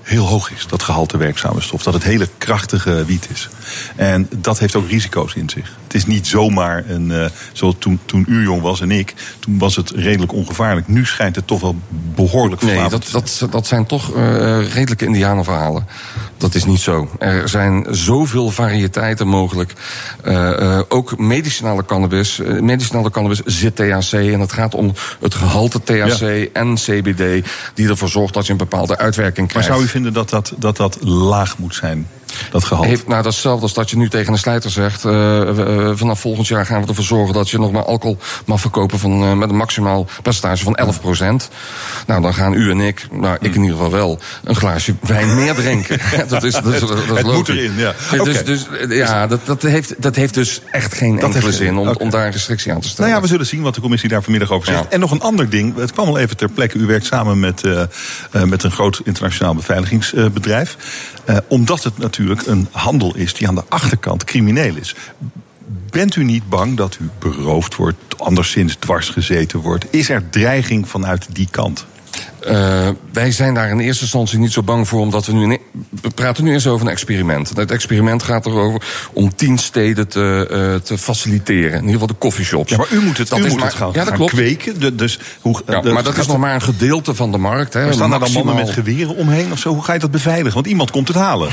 heel 0.07 0.25
hoog 0.25 0.51
is, 0.51 0.67
dat 0.67 0.83
gehalte 0.83 1.17
werkzame 1.17 1.61
stof. 1.61 1.83
Dat 1.83 1.93
het 1.93 2.03
hele 2.03 2.27
krachtige 2.37 3.05
wiet 3.05 3.27
is. 3.33 3.49
En 3.95 4.29
dat 4.35 4.59
heeft 4.59 4.75
ook 4.75 4.89
risico's 4.89 5.33
in 5.33 5.49
zich. 5.49 5.75
Het 5.87 5.95
is 5.95 6.05
niet 6.05 6.27
zomaar 6.27 6.83
een, 6.89 7.09
uh, 7.09 7.25
zoals 7.53 7.75
toen, 7.79 7.99
toen 8.05 8.25
u 8.27 8.43
jong 8.43 8.61
was 8.61 8.81
en 8.81 8.91
ik, 8.91 9.13
toen 9.39 9.57
was 9.57 9.75
het 9.75 9.89
redelijk 9.89 10.33
ongevaarlijk. 10.33 10.87
Nu 10.87 11.05
schijnt 11.05 11.35
het 11.35 11.47
toch 11.47 11.61
wel 11.61 11.75
behoorlijk 12.15 12.61
Nee, 12.61 12.89
dat, 12.89 13.09
dat, 13.11 13.47
dat 13.49 13.67
zijn 13.67 13.85
toch 13.85 14.15
uh, 14.15 14.73
redelijke 14.73 15.05
indianenverhalen. 15.05 15.87
Dat 16.37 16.55
is 16.55 16.65
niet 16.65 16.79
zo. 16.79 17.09
Er 17.19 17.49
zijn 17.49 17.85
zoveel 17.89 18.49
variëteiten 18.49 19.27
mogelijk. 19.27 19.73
Uh, 20.25 20.79
ook 20.87 21.17
medicinale 21.17 21.85
cannabis. 21.85 22.41
medicinale 22.61 23.09
cannabis 23.09 23.41
zit 23.45 23.75
THC 23.75 24.13
en 24.13 24.39
het 24.39 24.51
gaat 24.51 24.75
om 24.75 24.93
het 25.21 25.35
gehalte 25.35 25.83
THC 25.83 26.49
en 26.53 26.75
CBD 26.75 27.47
die 27.73 27.89
ervoor 27.89 28.09
zorgt 28.09 28.33
dat 28.33 28.45
je 28.45 28.51
een 28.51 28.57
bepaalde 28.57 28.97
uitwerking 28.97 29.47
krijgt. 29.47 29.69
Maar 29.69 29.77
zou 29.77 29.87
u 29.87 29.91
vinden 29.91 30.13
dat 30.13 30.29
dat, 30.29 30.53
dat, 30.57 30.77
dat 30.77 30.97
laag 31.01 31.57
moet 31.57 31.75
zijn? 31.75 32.07
Dat 32.51 32.63
gehalte? 32.63 32.87
Heeft, 32.87 33.07
nou, 33.07 33.23
dat 33.23 33.31
is 33.31 33.37
hetzelfde 33.37 33.63
als 33.63 33.73
dat 33.73 33.89
je 33.89 33.97
nu 33.97 34.09
tegen 34.09 34.33
een 34.33 34.39
slijter 34.39 34.71
zegt... 34.71 35.05
Uh, 35.05 35.91
vanaf 35.93 36.19
volgend 36.19 36.47
jaar 36.47 36.65
gaan 36.65 36.81
we 36.81 36.87
ervoor 36.87 37.03
zorgen 37.03 37.33
dat 37.33 37.49
je 37.49 37.59
nog 37.59 37.71
maar 37.71 37.85
alcohol 37.85 38.17
mag 38.45 38.61
verkopen... 38.61 38.99
Van, 38.99 39.23
uh, 39.23 39.33
met 39.33 39.49
een 39.49 39.55
maximaal 39.55 40.07
percentage 40.21 40.63
van 40.63 40.75
11 40.75 41.01
procent. 41.01 41.49
Nou, 42.07 42.21
dan 42.21 42.33
gaan 42.33 42.53
u 42.53 42.71
en 42.71 42.79
ik, 42.79 43.07
nou, 43.11 43.37
ik 43.39 43.55
in 43.55 43.61
ieder 43.61 43.75
geval 43.75 43.91
wel... 43.91 44.19
een 44.43 44.55
glaasje 44.55 44.95
wijn 45.01 45.35
meer 45.35 45.55
drinken. 45.55 45.99
dat 46.27 46.43
is, 46.43 46.53
dat 46.53 46.73
is, 46.73 46.79
dat 46.79 47.17
is 47.17 47.23
moet 47.23 47.49
erin, 47.49 47.73
ja. 47.75 47.93
Dus, 48.23 48.43
dus 48.43 48.65
ja, 48.89 49.27
dat, 49.27 49.45
dat, 49.45 49.61
heeft, 49.61 50.01
dat 50.01 50.15
heeft 50.15 50.33
dus 50.33 50.61
echt 50.71 50.93
geen 50.93 51.15
dat 51.15 51.33
enkele 51.33 51.51
zin 51.51 51.77
om, 51.77 51.87
om 51.87 52.09
daar 52.09 52.25
een 52.25 52.31
restrictie 52.31 52.73
aan 52.73 52.81
te 52.81 52.87
stellen. 52.87 53.11
Nou 53.11 53.21
ja, 53.21 53.27
we 53.27 53.31
zullen 53.31 53.45
zien 53.45 53.61
wat 53.61 53.75
de 53.75 53.81
commissie 53.81 54.09
daar 54.09 54.23
vanmiddag 54.23 54.51
over 54.51 54.67
zegt. 54.67 54.83
Ja. 54.83 54.89
En 54.89 54.99
nog 54.99 55.11
een 55.11 55.21
ander 55.21 55.49
ding, 55.49 55.75
het 55.75 55.91
kwam 55.91 56.07
al 56.07 56.17
even 56.17 56.37
ter 56.37 56.49
plekke. 56.49 56.77
U 56.77 56.85
werkt 56.85 57.05
samen 57.05 57.39
met, 57.39 57.63
met 58.31 58.63
een 58.63 58.71
groot 58.71 59.01
internationaal 59.03 59.55
beveiligingsbedrijf. 59.55 60.77
Uh, 61.29 61.37
omdat 61.47 61.83
het 61.83 61.97
natuurlijk 61.97 62.47
een 62.47 62.67
handel 62.71 63.15
is 63.15 63.33
die 63.33 63.47
aan 63.47 63.55
de 63.55 63.63
achterkant 63.69 64.23
crimineel 64.23 64.75
is. 64.75 64.95
Bent 65.89 66.15
u 66.15 66.23
niet 66.23 66.49
bang 66.49 66.77
dat 66.77 66.97
u 67.01 67.09
beroofd 67.19 67.75
wordt, 67.75 67.97
anderszins 68.17 68.75
dwars 68.75 69.09
gezeten 69.09 69.59
wordt? 69.59 69.85
Is 69.89 70.09
er 70.09 70.29
dreiging 70.29 70.89
vanuit 70.89 71.27
die 71.35 71.47
kant? 71.51 71.85
Uh, 72.47 72.87
wij 73.13 73.31
zijn 73.31 73.53
daar 73.53 73.69
in 73.69 73.79
eerste 73.79 74.01
instantie 74.01 74.39
niet 74.39 74.51
zo 74.51 74.63
bang 74.63 74.87
voor, 74.87 74.99
omdat 74.99 75.25
we 75.25 75.33
nu. 75.33 75.57
We 76.01 76.09
praten 76.09 76.43
nu 76.43 76.53
eens 76.53 76.67
over 76.67 76.85
een 76.85 76.91
experiment. 76.91 77.51
Het 77.55 77.71
experiment 77.71 78.23
gaat 78.23 78.45
erover 78.45 78.81
om 79.13 79.35
tien 79.35 79.57
steden 79.57 80.07
te, 80.07 80.47
uh, 80.51 80.81
te 80.81 80.97
faciliteren. 80.97 81.71
In 81.71 81.75
ieder 81.75 81.91
geval 81.91 82.07
de 82.07 82.17
coffeeshops. 82.17 82.71
Ja, 82.71 82.77
maar 82.77 82.87
u 82.91 82.99
moet 82.99 83.17
het, 83.17 83.29
dat 83.29 83.39
u 83.39 83.47
moet 83.47 83.57
maar, 83.57 83.67
het 83.67 83.75
gaan, 83.75 83.89
ja, 83.93 84.03
dat 84.03 84.13
klopt. 84.13 84.31
kweken. 84.31 84.97
Dus 84.97 85.19
hoe, 85.41 85.61
ja, 85.67 85.81
maar 85.81 86.03
dat 86.03 86.17
is 86.17 86.27
nog 86.27 86.37
maar 86.37 86.53
een 86.53 86.61
gedeelte 86.61 87.15
van 87.15 87.31
de 87.31 87.37
markt. 87.37 87.73
Hè. 87.73 87.83
Maar 87.83 87.93
staan 87.93 88.09
daar 88.09 88.19
dan 88.19 88.31
mannen 88.31 88.55
met 88.55 88.69
geweren 88.69 89.15
omheen 89.15 89.51
of 89.51 89.59
zo? 89.59 89.73
Hoe 89.73 89.83
ga 89.83 89.93
je 89.93 89.99
dat 89.99 90.11
beveiligen? 90.11 90.53
Want 90.53 90.67
iemand 90.67 90.91
komt 90.91 91.07
het 91.07 91.17
halen. 91.17 91.49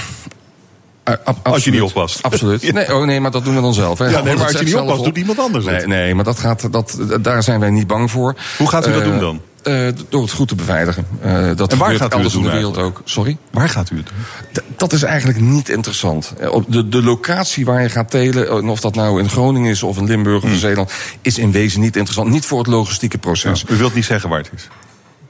Uh, 1.09 1.15
als 1.43 1.65
je 1.65 1.71
niet 1.71 1.83
oppast. 1.83 2.23
Absoluut. 2.23 2.63
Nee, 2.73 2.95
oh 2.95 3.05
nee, 3.05 3.21
maar 3.21 3.31
dat 3.31 3.45
doen 3.45 3.55
we 3.55 3.61
dan 3.61 3.75
zelf. 3.75 3.99
Hè. 3.99 4.05
Ja, 4.05 4.21
nee, 4.23 4.35
maar 4.35 4.45
als 4.45 4.59
je 4.59 4.65
niet 4.65 4.75
oppast, 4.75 5.05
doet 5.05 5.17
iemand 5.17 5.39
anders 5.39 5.65
nee, 5.65 5.87
Nee, 5.87 6.15
maar 6.15 6.25
dat 6.25 6.39
gaat, 6.39 6.73
dat, 6.73 6.99
daar 7.21 7.43
zijn 7.43 7.61
wij 7.61 7.71
niet 7.71 7.87
bang 7.87 8.11
voor. 8.11 8.35
Hoe 8.59 8.69
gaat 8.69 8.89
u 8.89 8.93
dat 8.93 9.05
doen 9.05 9.19
dan? 9.19 9.41
Uh, 9.65 9.89
door 10.09 10.23
het 10.23 10.31
goed 10.31 10.49
te 10.49 10.55
beveiligen. 10.55 11.07
Uh, 11.25 11.51
dat 11.57 11.73
en 11.73 11.79
waar 11.79 11.95
gaat 11.95 12.15
u 12.15 12.23
het 12.23 12.33
doen? 12.33 12.45
in 12.45 12.51
de 12.51 12.55
wereld 12.55 12.79
ook. 12.79 13.03
Sorry? 13.05 13.37
Waar 13.51 13.69
gaat 13.69 13.91
u 13.91 13.97
het 13.97 14.07
doen? 14.07 14.65
dat 14.77 14.93
is 14.93 15.03
eigenlijk 15.03 15.41
niet 15.41 15.69
interessant. 15.69 16.33
Op 16.51 16.65
de, 16.69 16.89
de 16.89 17.03
locatie 17.03 17.65
waar 17.65 17.83
je 17.83 17.89
gaat 17.89 18.11
telen, 18.11 18.69
of 18.69 18.81
dat 18.81 18.95
nou 18.95 19.21
in 19.21 19.29
Groningen 19.29 19.71
is 19.71 19.83
of 19.83 19.97
in 19.97 20.07
Limburg 20.07 20.37
of 20.37 20.43
in 20.43 20.49
hmm. 20.49 20.59
Zeeland, 20.59 20.93
is 21.23 21.39
in 21.39 21.53
wezen 21.53 21.81
niet 21.81 21.97
interessant. 21.97 22.31
Niet 22.31 22.47
voor 22.47 22.59
het 22.59 22.67
logistieke 22.67 23.19
proces. 23.19 23.65
Ja, 23.67 23.75
u 23.75 23.77
wilt 23.77 23.95
niet 23.95 24.05
zeggen 24.05 24.29
waar 24.29 24.39
het 24.39 24.51
is? 24.55 24.69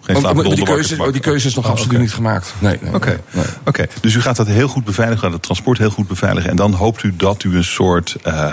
Geen 0.04 0.16
oh, 0.16 0.54
die, 0.54 0.64
keuze, 0.64 1.02
oh, 1.02 1.12
die 1.12 1.20
keuze 1.20 1.46
is 1.46 1.54
nog 1.54 1.64
oh, 1.64 1.70
absoluut 1.70 2.00
niet 2.00 2.12
gemaakt. 2.12 2.54
Nee, 2.58 2.78
nee, 2.80 2.94
Oké, 2.94 3.20
nee. 3.30 3.44
okay. 3.64 3.88
dus 4.00 4.14
u 4.14 4.20
gaat 4.20 4.36
dat 4.36 4.46
heel 4.46 4.68
goed 4.68 4.84
beveiligen, 4.84 5.22
gaat 5.22 5.32
het 5.32 5.42
transport 5.42 5.78
heel 5.78 5.90
goed 5.90 6.08
beveiligen. 6.08 6.50
En 6.50 6.56
dan 6.56 6.72
hoopt 6.72 7.02
u 7.02 7.14
dat 7.16 7.44
u 7.44 7.56
een 7.56 7.64
soort. 7.64 8.16
Uh, 8.26 8.52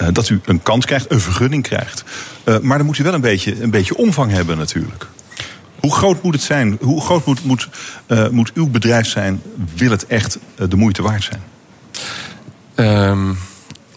uh, 0.00 0.08
dat 0.12 0.28
u 0.28 0.40
een 0.44 0.62
kans 0.62 0.84
krijgt, 0.84 1.10
een 1.10 1.20
vergunning 1.20 1.62
krijgt. 1.62 2.04
Uh, 2.44 2.58
maar 2.58 2.76
dan 2.76 2.86
moet 2.86 2.98
u 2.98 3.04
wel 3.04 3.14
een 3.14 3.20
beetje, 3.20 3.62
een 3.62 3.70
beetje 3.70 3.96
omvang 3.96 4.32
hebben, 4.32 4.56
natuurlijk. 4.58 5.06
Hoe 5.80 5.94
groot 5.94 6.22
moet 6.22 6.34
het 6.34 6.42
zijn? 6.42 6.78
Hoe 6.80 7.00
groot 7.00 7.26
moet, 7.26 7.44
moet, 7.44 7.68
uh, 8.08 8.28
moet 8.28 8.52
uw 8.54 8.68
bedrijf 8.68 9.06
zijn? 9.06 9.42
Wil 9.76 9.90
het 9.90 10.06
echt 10.06 10.38
de 10.68 10.76
moeite 10.76 11.02
waard 11.02 11.24
zijn? 11.24 11.42
Um 12.74 13.38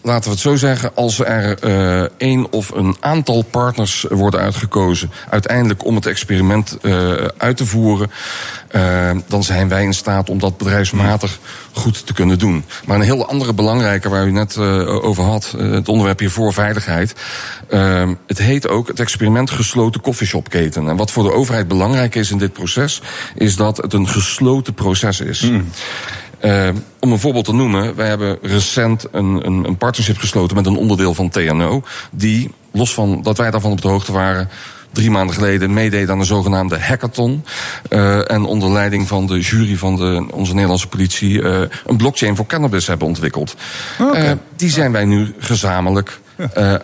laten 0.08 0.24
we 0.24 0.30
het 0.30 0.40
zo 0.40 0.56
zeggen, 0.56 0.94
als 0.94 1.18
er 1.18 1.64
uh, 1.64 2.06
één 2.16 2.52
of 2.52 2.70
een 2.70 2.96
aantal 3.00 3.42
partners 3.42 4.06
worden 4.08 4.40
uitgekozen, 4.40 5.10
uiteindelijk 5.30 5.84
om 5.84 5.94
het 5.94 6.06
experiment 6.06 6.78
uh, 6.82 7.12
uit 7.36 7.56
te 7.56 7.66
voeren, 7.66 8.10
uh, 8.70 9.10
dan 9.26 9.42
zijn 9.42 9.68
wij 9.68 9.82
in 9.82 9.94
staat 9.94 10.30
om 10.30 10.38
dat 10.38 10.56
bedrijfsmatig 10.56 11.38
goed 11.72 12.06
te 12.06 12.12
kunnen 12.12 12.38
doen. 12.38 12.64
Maar 12.86 12.96
een 12.96 13.02
heel 13.02 13.28
andere 13.28 13.52
belangrijke 13.52 14.08
waar 14.08 14.26
u 14.26 14.30
net 14.30 14.56
over 14.58 15.24
had, 15.24 15.54
het 15.58 15.88
onderwerp 15.88 16.18
hiervoor 16.18 16.52
veiligheid. 16.52 17.14
het 18.26 18.38
heet 18.38 18.68
ook 18.68 18.88
het 18.88 19.00
experiment 19.00 19.50
gesloten 19.50 20.00
koffieshopketen. 20.00 20.88
En 20.88 20.96
wat 20.96 21.10
voor 21.10 21.22
de 21.22 21.32
overheid 21.32 21.68
belangrijk 21.68 22.14
is 22.14 22.30
in 22.30 22.38
dit 22.38 22.52
proces, 22.52 23.02
is 23.34 23.56
dat 23.56 23.76
het 23.76 23.92
een 23.92 24.08
gesloten 24.08 24.74
proces 24.74 25.20
is. 25.20 25.40
Mm. 25.40 25.68
Uh, 26.44 26.68
om 27.00 27.12
een 27.12 27.18
voorbeeld 27.18 27.44
te 27.44 27.54
noemen, 27.54 27.94
wij 27.94 28.08
hebben 28.08 28.38
recent 28.42 29.06
een, 29.12 29.46
een, 29.46 29.64
een 29.64 29.76
partnership 29.76 30.18
gesloten 30.18 30.56
met 30.56 30.66
een 30.66 30.76
onderdeel 30.76 31.14
van 31.14 31.28
TNO. 31.28 31.82
Die, 32.10 32.50
los 32.72 32.94
van 32.94 33.22
dat 33.22 33.38
wij 33.38 33.50
daarvan 33.50 33.70
op 33.70 33.82
de 33.82 33.88
hoogte 33.88 34.12
waren, 34.12 34.48
drie 34.92 35.10
maanden 35.10 35.34
geleden 35.34 35.72
meedeed 35.72 36.10
aan 36.10 36.18
de 36.18 36.24
zogenaamde 36.24 36.78
hackathon. 36.78 37.44
Uh, 37.90 38.30
en 38.30 38.44
onder 38.44 38.70
leiding 38.70 39.08
van 39.08 39.26
de 39.26 39.40
jury 39.40 39.76
van 39.76 39.96
de, 39.96 40.26
onze 40.30 40.52
Nederlandse 40.52 40.88
politie 40.88 41.42
uh, 41.42 41.60
een 41.86 41.96
blockchain 41.96 42.36
voor 42.36 42.46
cannabis 42.46 42.86
hebben 42.86 43.06
ontwikkeld. 43.06 43.54
Okay. 44.00 44.26
Uh, 44.26 44.32
die 44.56 44.70
zijn 44.70 44.92
wij 44.92 45.04
nu 45.04 45.34
gezamenlijk 45.38 46.20
uh, 46.56 46.74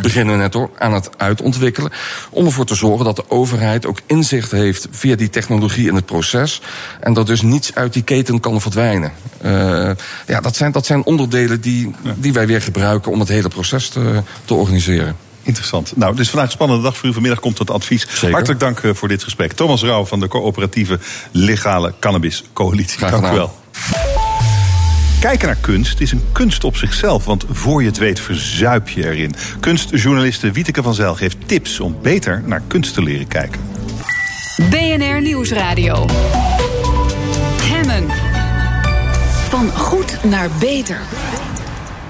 beginnen 0.00 0.38
net 0.38 0.54
hoor, 0.54 0.70
aan 0.78 0.94
het 0.94 1.10
uitontwikkelen. 1.16 1.92
Om 2.30 2.46
ervoor 2.46 2.66
te 2.66 2.74
zorgen 2.74 3.04
dat 3.04 3.16
de 3.16 3.30
overheid 3.30 3.86
ook 3.86 3.98
inzicht 4.06 4.50
heeft 4.50 4.86
via 4.90 5.16
die 5.16 5.30
technologie 5.30 5.88
in 5.88 5.94
het 5.94 6.06
proces. 6.06 6.60
En 7.00 7.12
dat 7.12 7.26
dus 7.26 7.42
niets 7.42 7.74
uit 7.74 7.92
die 7.92 8.02
keten 8.02 8.40
kan 8.40 8.60
verdwijnen. 8.60 9.12
Uh, 9.44 9.90
ja, 10.26 10.40
dat 10.40 10.56
zijn, 10.56 10.72
dat 10.72 10.86
zijn 10.86 11.04
onderdelen 11.04 11.60
die, 11.60 11.94
die 12.16 12.32
wij 12.32 12.46
weer 12.46 12.62
gebruiken 12.62 13.12
om 13.12 13.20
het 13.20 13.28
hele 13.28 13.48
proces 13.48 13.88
te, 13.88 14.22
te 14.44 14.54
organiseren. 14.54 15.16
Interessant. 15.42 15.96
Nou, 15.96 16.16
dus 16.16 16.28
vandaag 16.28 16.46
een 16.46 16.52
spannende 16.52 16.82
dag 16.82 16.96
voor 16.96 17.08
u. 17.08 17.12
Vanmiddag 17.12 17.40
komt 17.40 17.58
het 17.58 17.70
advies. 17.70 18.06
Zeker. 18.08 18.30
Hartelijk 18.30 18.60
dank 18.60 18.78
eh, 18.78 18.94
voor 18.94 19.08
dit 19.08 19.22
gesprek. 19.22 19.52
Thomas 19.52 19.82
Rauw 19.82 20.04
van 20.04 20.20
de 20.20 20.28
coöperatieve 20.28 20.98
Legale 21.30 21.94
Cannabis 22.00 22.44
Coalitie. 22.52 22.98
Graag 22.98 23.10
dank 23.10 23.32
u 23.32 23.36
wel. 23.36 23.63
Kijken 25.24 25.46
naar 25.46 25.56
kunst 25.60 26.00
is 26.00 26.12
een 26.12 26.22
kunst 26.32 26.64
op 26.64 26.76
zichzelf, 26.76 27.24
want 27.24 27.44
voor 27.50 27.80
je 27.82 27.88
het 27.88 27.98
weet 27.98 28.20
verzuip 28.20 28.88
je 28.88 29.04
erin. 29.04 29.34
Kunstjournaliste 29.60 30.50
Wieteke 30.50 30.82
van 30.82 30.94
Zijl 30.94 31.14
geeft 31.14 31.36
tips 31.46 31.80
om 31.80 31.96
beter 32.02 32.42
naar 32.46 32.62
kunst 32.66 32.94
te 32.94 33.02
leren 33.02 33.28
kijken. 33.28 33.60
BNR 34.70 35.22
Nieuwsradio. 35.22 36.06
Hemmen. 37.62 38.04
Van 39.48 39.70
goed 39.70 40.24
naar 40.24 40.48
beter. 40.60 41.00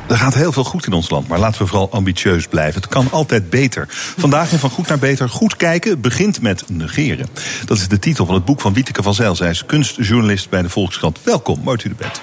Er 0.09 0.17
gaat 0.17 0.35
heel 0.35 0.53
veel 0.53 0.65
goed 0.65 0.87
in 0.87 0.93
ons 0.93 1.11
land, 1.11 1.29
maar 1.29 1.39
laten 1.39 1.63
we 1.63 1.67
vooral 1.67 1.91
ambitieus 1.91 2.47
blijven. 2.47 2.81
Het 2.81 2.91
kan 2.91 3.11
altijd 3.11 3.51
beter. 3.51 3.87
Vandaag 4.17 4.53
in 4.53 4.59
Van 4.59 4.71
Goed 4.71 4.89
naar 4.89 4.99
Beter. 4.99 5.29
Goed 5.29 5.57
kijken 5.57 6.01
begint 6.01 6.41
met 6.41 6.65
negeren. 6.69 7.27
Dat 7.65 7.77
is 7.77 7.89
de 7.89 7.99
titel 7.99 8.27
van 8.27 8.35
het 8.35 8.45
boek 8.45 8.61
van 8.61 8.73
Wieteke 8.73 9.03
van 9.03 9.15
Zijl. 9.15 9.35
Zij 9.35 9.51
is 9.51 9.67
kunstjournalist 9.67 10.49
bij 10.51 10.63
de 10.63 10.69
Volkskrant. 10.69 11.19
Welkom, 11.23 11.61
mooi 11.63 11.79
u 11.85 11.89
er 11.89 11.97
bent. 11.97 12.21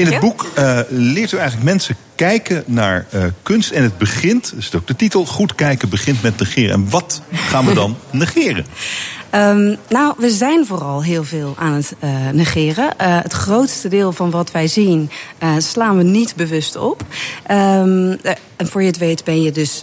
In 0.00 0.06
het 0.06 0.20
boek 0.20 0.50
uh, 0.58 0.78
leert 0.88 1.32
u 1.32 1.36
eigenlijk 1.36 1.68
mensen 1.68 1.96
kijken 2.14 2.62
naar 2.66 3.06
uh, 3.14 3.24
kunst. 3.42 3.70
En 3.70 3.82
het 3.82 3.98
begint, 3.98 4.50
dat 4.50 4.58
is 4.58 4.74
ook 4.74 4.86
de 4.86 4.96
titel, 4.96 5.26
goed 5.26 5.54
kijken 5.54 5.88
begint 5.88 6.22
met 6.22 6.38
negeren. 6.38 6.74
En 6.74 6.90
wat 6.90 7.22
gaan 7.32 7.66
we 7.66 7.74
dan 7.74 7.96
negeren? 8.10 8.66
Um, 9.34 9.76
nou, 9.88 10.14
we 10.18 10.30
zijn 10.30 10.66
vooral 10.66 11.02
heel 11.02 11.24
veel 11.24 11.54
aan 11.58 11.72
het 11.72 11.94
uh, 12.04 12.10
negeren. 12.32 12.84
Uh, 12.84 13.18
het 13.22 13.32
grootste 13.32 13.88
deel 13.88 14.12
van 14.12 14.30
wat 14.30 14.50
wij 14.50 14.66
zien 14.66 15.10
uh, 15.42 15.54
slaan 15.58 15.96
we 15.96 16.02
niet 16.02 16.36
bewust 16.36 16.76
op. 16.76 17.02
Um, 17.50 18.18
en 18.56 18.66
voor 18.66 18.80
je 18.80 18.86
het 18.86 18.98
weet 18.98 19.24
ben 19.24 19.42
je 19.42 19.52
dus, 19.52 19.82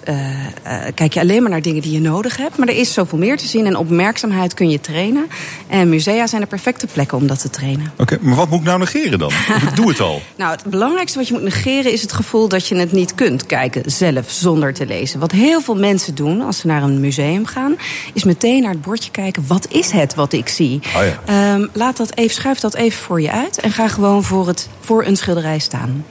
kijk 0.95 1.13
je 1.13 1.19
alleen 1.19 1.41
maar 1.41 1.51
naar 1.51 1.61
dingen 1.61 1.81
die 1.81 1.91
je 1.91 2.01
nodig 2.01 2.37
hebt. 2.37 2.57
Maar 2.57 2.67
er 2.67 2.77
is 2.77 2.93
zoveel 2.93 3.17
meer 3.17 3.37
te 3.37 3.47
zien 3.47 3.65
en 3.65 3.75
opmerkzaamheid 3.75 4.53
kun 4.53 4.69
je 4.69 4.79
trainen. 4.79 5.27
En 5.67 5.89
musea 5.89 6.27
zijn 6.27 6.41
de 6.41 6.47
perfecte 6.47 6.87
plekken 6.87 7.17
om 7.17 7.27
dat 7.27 7.39
te 7.39 7.49
trainen. 7.49 7.91
Oké, 7.97 8.01
okay, 8.01 8.17
maar 8.21 8.35
wat 8.35 8.49
moet 8.49 8.59
ik 8.59 8.65
nou 8.65 8.79
negeren 8.79 9.19
dan? 9.19 9.31
ik 9.69 9.75
doe 9.75 9.89
het 9.89 9.99
al. 9.99 10.21
nou, 10.35 10.51
het 10.51 10.63
belangrijkste 10.63 11.17
wat 11.17 11.27
je 11.27 11.33
moet 11.33 11.43
negeren 11.43 11.91
is 11.91 12.01
het 12.01 12.13
gevoel 12.13 12.47
dat 12.47 12.67
je 12.67 12.75
het 12.75 12.91
niet 12.91 13.15
kunt 13.15 13.45
kijken 13.45 13.91
zelf 13.91 14.29
zonder 14.29 14.73
te 14.73 14.85
lezen. 14.85 15.19
Wat 15.19 15.31
heel 15.31 15.61
veel 15.61 15.75
mensen 15.75 16.15
doen 16.15 16.41
als 16.41 16.57
ze 16.57 16.67
naar 16.67 16.83
een 16.83 16.99
museum 16.99 17.45
gaan, 17.45 17.75
is 18.13 18.23
meteen 18.23 18.61
naar 18.61 18.71
het 18.71 18.81
bordje 18.81 19.11
kijken 19.11 19.40
wat 19.47 19.67
is 19.69 19.91
het 19.91 20.15
wat 20.15 20.33
ik 20.33 20.49
zie? 20.49 20.79
Oh 20.95 21.01
ja. 21.25 21.53
um, 21.53 21.69
laat 21.73 21.97
dat 21.97 22.15
even, 22.15 22.35
schuif 22.35 22.59
dat 22.59 22.75
even 22.75 22.99
voor 22.99 23.21
je 23.21 23.31
uit 23.31 23.59
en 23.59 23.71
ga 23.71 23.87
gewoon 23.87 24.23
voor, 24.23 24.47
het, 24.47 24.69
voor 24.79 25.05
een 25.05 25.17
schilderij 25.17 25.59
staan. 25.59 26.05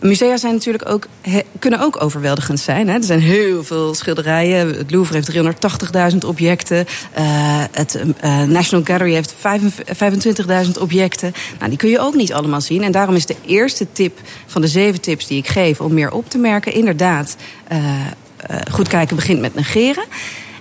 Musea 0.00 0.36
zijn 0.36 0.52
natuurlijk 0.52 0.88
ook, 0.88 1.06
he, 1.20 1.40
kunnen 1.58 1.80
ook 1.80 2.02
overweldigend 2.02 2.60
zijn. 2.60 2.88
Hè. 2.88 2.94
Er 2.94 3.04
zijn 3.04 3.20
heel 3.20 3.64
veel 3.64 3.94
schilderijen. 3.94 4.76
Het 4.76 4.90
Louvre 4.90 5.14
heeft 5.14 5.32
380.000 6.12 6.18
objecten. 6.26 6.86
Uh, 7.18 7.64
het 7.72 8.00
uh, 8.24 8.42
National 8.42 8.84
Gallery 8.84 9.12
heeft 9.12 9.34
25.000 10.66 10.70
objecten. 10.80 11.32
Nou, 11.58 11.68
die 11.68 11.78
kun 11.78 11.90
je 11.90 11.98
ook 11.98 12.14
niet 12.14 12.32
allemaal 12.32 12.60
zien. 12.60 12.82
En 12.82 12.92
daarom 12.92 13.14
is 13.14 13.26
de 13.26 13.36
eerste 13.46 13.86
tip 13.92 14.18
van 14.46 14.60
de 14.60 14.68
zeven 14.68 15.00
tips 15.00 15.26
die 15.26 15.38
ik 15.38 15.48
geef 15.48 15.80
om 15.80 15.94
meer 15.94 16.12
op 16.12 16.30
te 16.30 16.38
merken, 16.38 16.72
inderdaad, 16.72 17.36
uh, 17.72 17.78
goed 18.70 18.88
kijken 18.88 19.16
begint 19.16 19.40
met 19.40 19.54
negeren. 19.54 20.04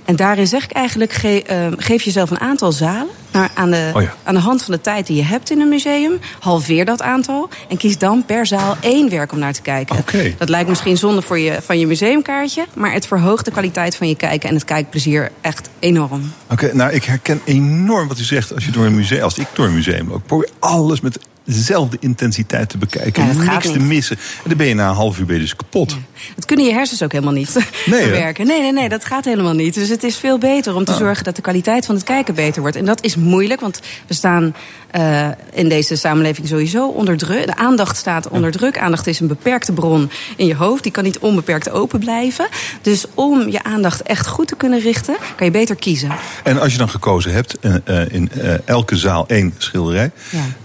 En 0.09 0.15
daarin 0.15 0.47
zeg 0.47 0.63
ik 0.63 0.71
eigenlijk, 0.71 1.13
ge, 1.13 1.43
uh, 1.51 1.67
geef 1.77 2.03
jezelf 2.03 2.31
een 2.31 2.39
aantal 2.39 2.71
zalen. 2.71 3.07
Naar, 3.31 3.51
aan, 3.53 3.71
de, 3.71 3.91
oh 3.95 4.01
ja. 4.01 4.15
aan 4.23 4.33
de 4.33 4.39
hand 4.39 4.63
van 4.63 4.73
de 4.73 4.81
tijd 4.81 5.07
die 5.07 5.15
je 5.15 5.23
hebt 5.23 5.51
in 5.51 5.61
een 5.61 5.69
museum. 5.69 6.19
Halveer 6.39 6.85
dat 6.85 7.01
aantal. 7.01 7.49
En 7.67 7.77
kies 7.77 7.97
dan 7.97 8.25
per 8.25 8.45
zaal 8.45 8.77
één 8.79 9.09
werk 9.09 9.31
om 9.31 9.39
naar 9.39 9.53
te 9.53 9.61
kijken. 9.61 9.97
Okay. 9.97 10.35
Dat 10.37 10.49
lijkt 10.49 10.69
misschien 10.69 10.97
zonde 10.97 11.21
voor 11.21 11.39
je, 11.39 11.57
van 11.61 11.79
je 11.79 11.87
museumkaartje. 11.87 12.65
Maar 12.73 12.93
het 12.93 13.07
verhoogt 13.07 13.45
de 13.45 13.51
kwaliteit 13.51 13.95
van 13.95 14.07
je 14.07 14.15
kijken 14.15 14.49
en 14.49 14.55
het 14.55 14.65
kijkplezier 14.65 15.31
echt 15.41 15.69
enorm. 15.79 16.33
Oké, 16.43 16.53
okay, 16.53 16.75
nou 16.75 16.91
ik 16.91 17.03
herken 17.03 17.41
enorm 17.45 18.07
wat 18.07 18.19
u 18.19 18.23
zegt 18.23 18.53
als 18.53 18.65
je 18.65 18.71
door 18.71 18.85
een 18.85 18.95
museum, 18.95 19.21
als 19.21 19.37
ik 19.37 19.47
door 19.53 19.65
een 19.65 19.73
museum 19.73 20.11
ook 20.11 20.25
probeer 20.25 20.49
alles 20.59 21.01
met 21.01 21.19
dezelfde 21.55 21.97
intensiteit 21.99 22.69
te 22.69 22.77
bekijken. 22.77 23.25
Ja, 23.25 23.51
niks 23.53 23.71
te 23.71 23.79
missen. 23.79 24.17
En 24.17 24.49
dan 24.49 24.57
ben 24.57 24.67
je 24.67 24.73
na 24.73 24.89
een 24.89 24.95
half 24.95 25.19
uur 25.19 25.25
ben 25.25 25.35
je 25.35 25.41
dus 25.41 25.55
kapot. 25.55 25.91
Ja. 25.91 25.97
Dat 26.35 26.45
kunnen 26.45 26.65
je 26.65 26.73
hersens 26.73 27.03
ook 27.03 27.11
helemaal 27.11 27.33
niet 27.33 27.53
nee, 27.85 28.01
verwerken. 28.01 28.47
Nee, 28.47 28.61
nee, 28.61 28.73
nee, 28.73 28.89
dat 28.89 29.05
gaat 29.05 29.25
helemaal 29.25 29.53
niet. 29.53 29.73
Dus 29.73 29.89
het 29.89 30.03
is 30.03 30.17
veel 30.17 30.37
beter 30.37 30.75
om 30.75 30.85
te 30.85 30.91
ah. 30.91 30.97
zorgen 30.97 31.23
dat 31.23 31.35
de 31.35 31.41
kwaliteit 31.41 31.85
van 31.85 31.95
het 31.95 32.03
kijken 32.03 32.35
beter 32.35 32.61
wordt. 32.61 32.77
En 32.77 32.85
dat 32.85 33.03
is 33.03 33.15
moeilijk, 33.15 33.59
want 33.59 33.79
we 34.07 34.13
staan 34.13 34.55
uh, 34.95 35.27
in 35.53 35.69
deze 35.69 35.95
samenleving 35.95 36.47
sowieso 36.47 36.87
onder 36.87 37.17
druk. 37.17 37.45
De 37.45 37.55
aandacht 37.55 37.97
staat 37.97 38.29
onder 38.29 38.51
druk. 38.51 38.77
Aandacht 38.77 39.07
is 39.07 39.19
een 39.19 39.27
beperkte 39.27 39.71
bron 39.71 40.11
in 40.35 40.45
je 40.45 40.55
hoofd. 40.55 40.83
Die 40.83 40.91
kan 40.91 41.03
niet 41.03 41.19
onbeperkt 41.19 41.69
open 41.69 41.99
blijven. 41.99 42.47
Dus 42.81 43.05
om 43.13 43.49
je 43.49 43.63
aandacht 43.63 44.01
echt 44.01 44.27
goed 44.27 44.47
te 44.47 44.55
kunnen 44.55 44.79
richten, 44.79 45.17
kan 45.35 45.45
je 45.45 45.51
beter 45.51 45.75
kiezen. 45.75 46.11
En 46.43 46.59
als 46.59 46.71
je 46.71 46.77
dan 46.77 46.89
gekozen 46.89 47.33
hebt 47.33 47.57
uh, 47.61 47.73
in 48.09 48.31
uh, 48.35 48.67
elke 48.67 48.95
zaal 48.95 49.27
één 49.27 49.53
schilderij, 49.57 50.11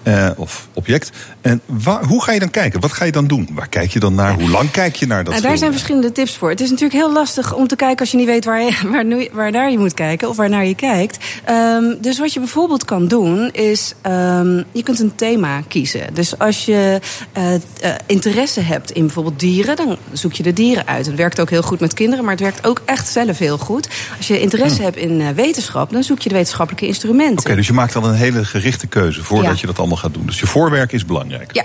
ja. 0.05 0.35
of 0.37 0.69
object. 0.77 1.13
En 1.45 1.61
waar, 1.67 2.05
hoe 2.05 2.23
ga 2.23 2.33
je 2.33 2.39
dan 2.39 2.51
kijken? 2.51 2.81
Wat 2.81 2.93
ga 2.93 3.05
je 3.05 3.13
dan 3.13 3.27
doen? 3.27 3.49
Waar 3.53 3.69
kijk 3.69 3.91
je 3.91 4.01
dan 4.01 4.15
naar? 4.15 4.35
Hoe 4.35 4.49
lang 4.49 4.71
kijk 4.71 4.97
je 4.97 5.07
naar 5.07 5.25
dat 5.25 5.33
nou, 5.33 5.47
Daar 5.47 5.59
zijn 5.59 5.73
verschillende 5.73 6.13
tips 6.13 6.37
voor. 6.37 6.51
Het 6.51 6.61
is 6.61 6.71
natuurlijk 6.71 7.01
heel 7.01 7.13
lastig 7.13 7.55
om 7.55 7.69
te 7.69 7.77
kijken 7.77 7.99
als 7.99 8.11
je 8.11 8.17
niet 8.17 8.27
weet 8.27 8.45
waar, 8.45 8.63
je, 8.63 8.73
waar, 8.93 9.29
waar 9.33 9.51
naar 9.51 9.71
je 9.71 9.79
moet 9.79 9.95
kijken 9.95 10.29
of 10.29 10.37
waar 10.37 10.49
naar 10.49 10.67
je 10.67 10.75
kijkt. 10.75 11.25
Um, 11.51 11.97
dus 12.01 12.19
wat 12.19 12.33
je 12.33 12.41
bijvoorbeeld 12.41 12.85
kan 12.85 13.09
doen 13.09 13.51
is, 13.51 13.95
um, 14.07 14.65
je 14.73 14.83
kunt 14.83 15.01
een 15.01 15.15
thema 15.15 15.61
kiezen. 15.69 16.15
Dus 16.15 16.39
als 16.39 16.65
je 16.65 17.01
uh, 17.39 17.53
uh, 17.53 17.59
interesse 18.07 18.61
hebt 18.61 18.91
in 18.91 19.03
bijvoorbeeld 19.03 19.41
dieren, 19.41 19.77
dan 19.77 19.97
zoek 20.13 20.33
je 20.33 20.43
de 20.43 20.53
dieren 20.53 20.87
uit. 20.87 21.07
Het 21.07 21.17
werkt 21.17 21.41
ook 21.41 21.51
heel 21.51 21.63
goed 21.63 21.81
met 21.81 21.95
kinderen, 21.95 22.25
maar 22.25 22.35
het 22.35 22.43
werkt 22.43 22.67
ook 22.67 22.83
echt 22.85 23.09
zelf 23.09 23.39
heel 23.39 23.59
goed. 23.59 23.89
Als 24.17 24.27
je 24.27 24.41
interesse 24.41 24.79
hm. 24.79 24.83
hebt 24.83 24.97
in 24.97 25.21
uh, 25.21 25.29
wetenschap, 25.29 25.93
dan 25.93 26.03
zoek 26.03 26.19
je 26.19 26.29
de 26.29 26.35
wetenschappelijke 26.35 26.87
instrumenten. 26.87 27.33
Oké, 27.33 27.41
okay, 27.41 27.57
dus 27.57 27.67
je 27.67 27.73
maakt 27.73 27.93
dan 27.93 28.05
een 28.05 28.15
hele 28.15 28.45
gerichte 28.45 28.87
keuze 28.87 29.25
voordat 29.25 29.55
ja. 29.55 29.61
je 29.61 29.67
dat 29.67 29.79
allemaal 29.79 29.97
gaat 29.97 30.15
doen. 30.15 30.27
Dus 30.27 30.41
je 30.41 30.47
voorwerk 30.47 30.93
is 30.93 31.05
belangrijk. 31.05 31.33
Ja. 31.53 31.65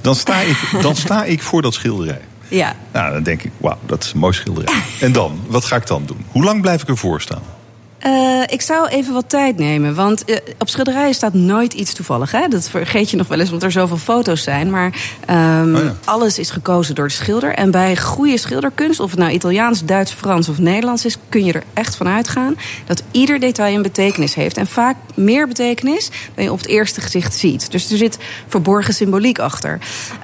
Dan 0.00 0.14
sta 0.14 0.40
ik, 0.40 0.56
dan 0.80 0.96
sta 0.96 1.24
ik 1.24 1.42
voor 1.42 1.62
dat 1.62 1.74
schilderij. 1.74 2.20
Ja. 2.48 2.76
Nou, 2.92 3.12
dan 3.12 3.22
denk 3.22 3.42
ik, 3.42 3.50
wauw, 3.56 3.78
dat 3.86 4.04
is 4.04 4.12
een 4.12 4.18
mooi 4.18 4.32
schilderij. 4.32 4.74
En 5.00 5.12
dan, 5.12 5.40
wat 5.46 5.64
ga 5.64 5.76
ik 5.76 5.86
dan 5.86 6.06
doen? 6.06 6.24
Hoe 6.30 6.44
lang 6.44 6.60
blijf 6.60 6.82
ik 6.82 6.88
ervoor 6.88 7.20
staan? 7.20 7.42
Uh, 8.06 8.42
ik 8.46 8.62
zou 8.62 8.88
even 8.88 9.14
wat 9.14 9.28
tijd 9.28 9.58
nemen. 9.58 9.94
Want 9.94 10.30
uh, 10.30 10.36
op 10.58 10.68
schilderijen 10.68 11.14
staat 11.14 11.34
nooit 11.34 11.72
iets 11.72 11.92
toevallig. 11.92 12.30
Hè? 12.30 12.48
Dat 12.48 12.68
vergeet 12.68 13.10
je 13.10 13.16
nog 13.16 13.28
wel 13.28 13.38
eens, 13.38 13.48
omdat 13.48 13.64
er 13.64 13.72
zoveel 13.72 13.96
foto's 13.96 14.42
zijn. 14.42 14.70
Maar 14.70 14.92
um, 15.30 15.74
oh 15.76 15.82
ja. 15.82 15.94
alles 16.04 16.38
is 16.38 16.50
gekozen 16.50 16.94
door 16.94 17.06
de 17.06 17.12
schilder. 17.12 17.54
En 17.54 17.70
bij 17.70 17.96
goede 17.96 18.38
schilderkunst, 18.38 19.00
of 19.00 19.10
het 19.10 19.18
nou 19.18 19.32
Italiaans, 19.32 19.84
Duits, 19.84 20.12
Frans 20.12 20.48
of 20.48 20.58
Nederlands 20.58 21.04
is, 21.04 21.16
kun 21.28 21.44
je 21.44 21.52
er 21.52 21.62
echt 21.74 21.96
van 21.96 22.08
uitgaan 22.08 22.56
dat 22.86 23.02
ieder 23.10 23.40
detail 23.40 23.74
een 23.74 23.82
betekenis 23.82 24.34
heeft. 24.34 24.56
En 24.56 24.66
vaak 24.66 24.96
meer 25.14 25.48
betekenis 25.48 26.10
dan 26.34 26.44
je 26.44 26.52
op 26.52 26.58
het 26.58 26.68
eerste 26.68 27.00
gezicht 27.00 27.34
ziet. 27.34 27.70
Dus 27.70 27.90
er 27.90 27.96
zit 27.96 28.18
verborgen 28.48 28.94
symboliek 28.94 29.38
achter. 29.38 29.78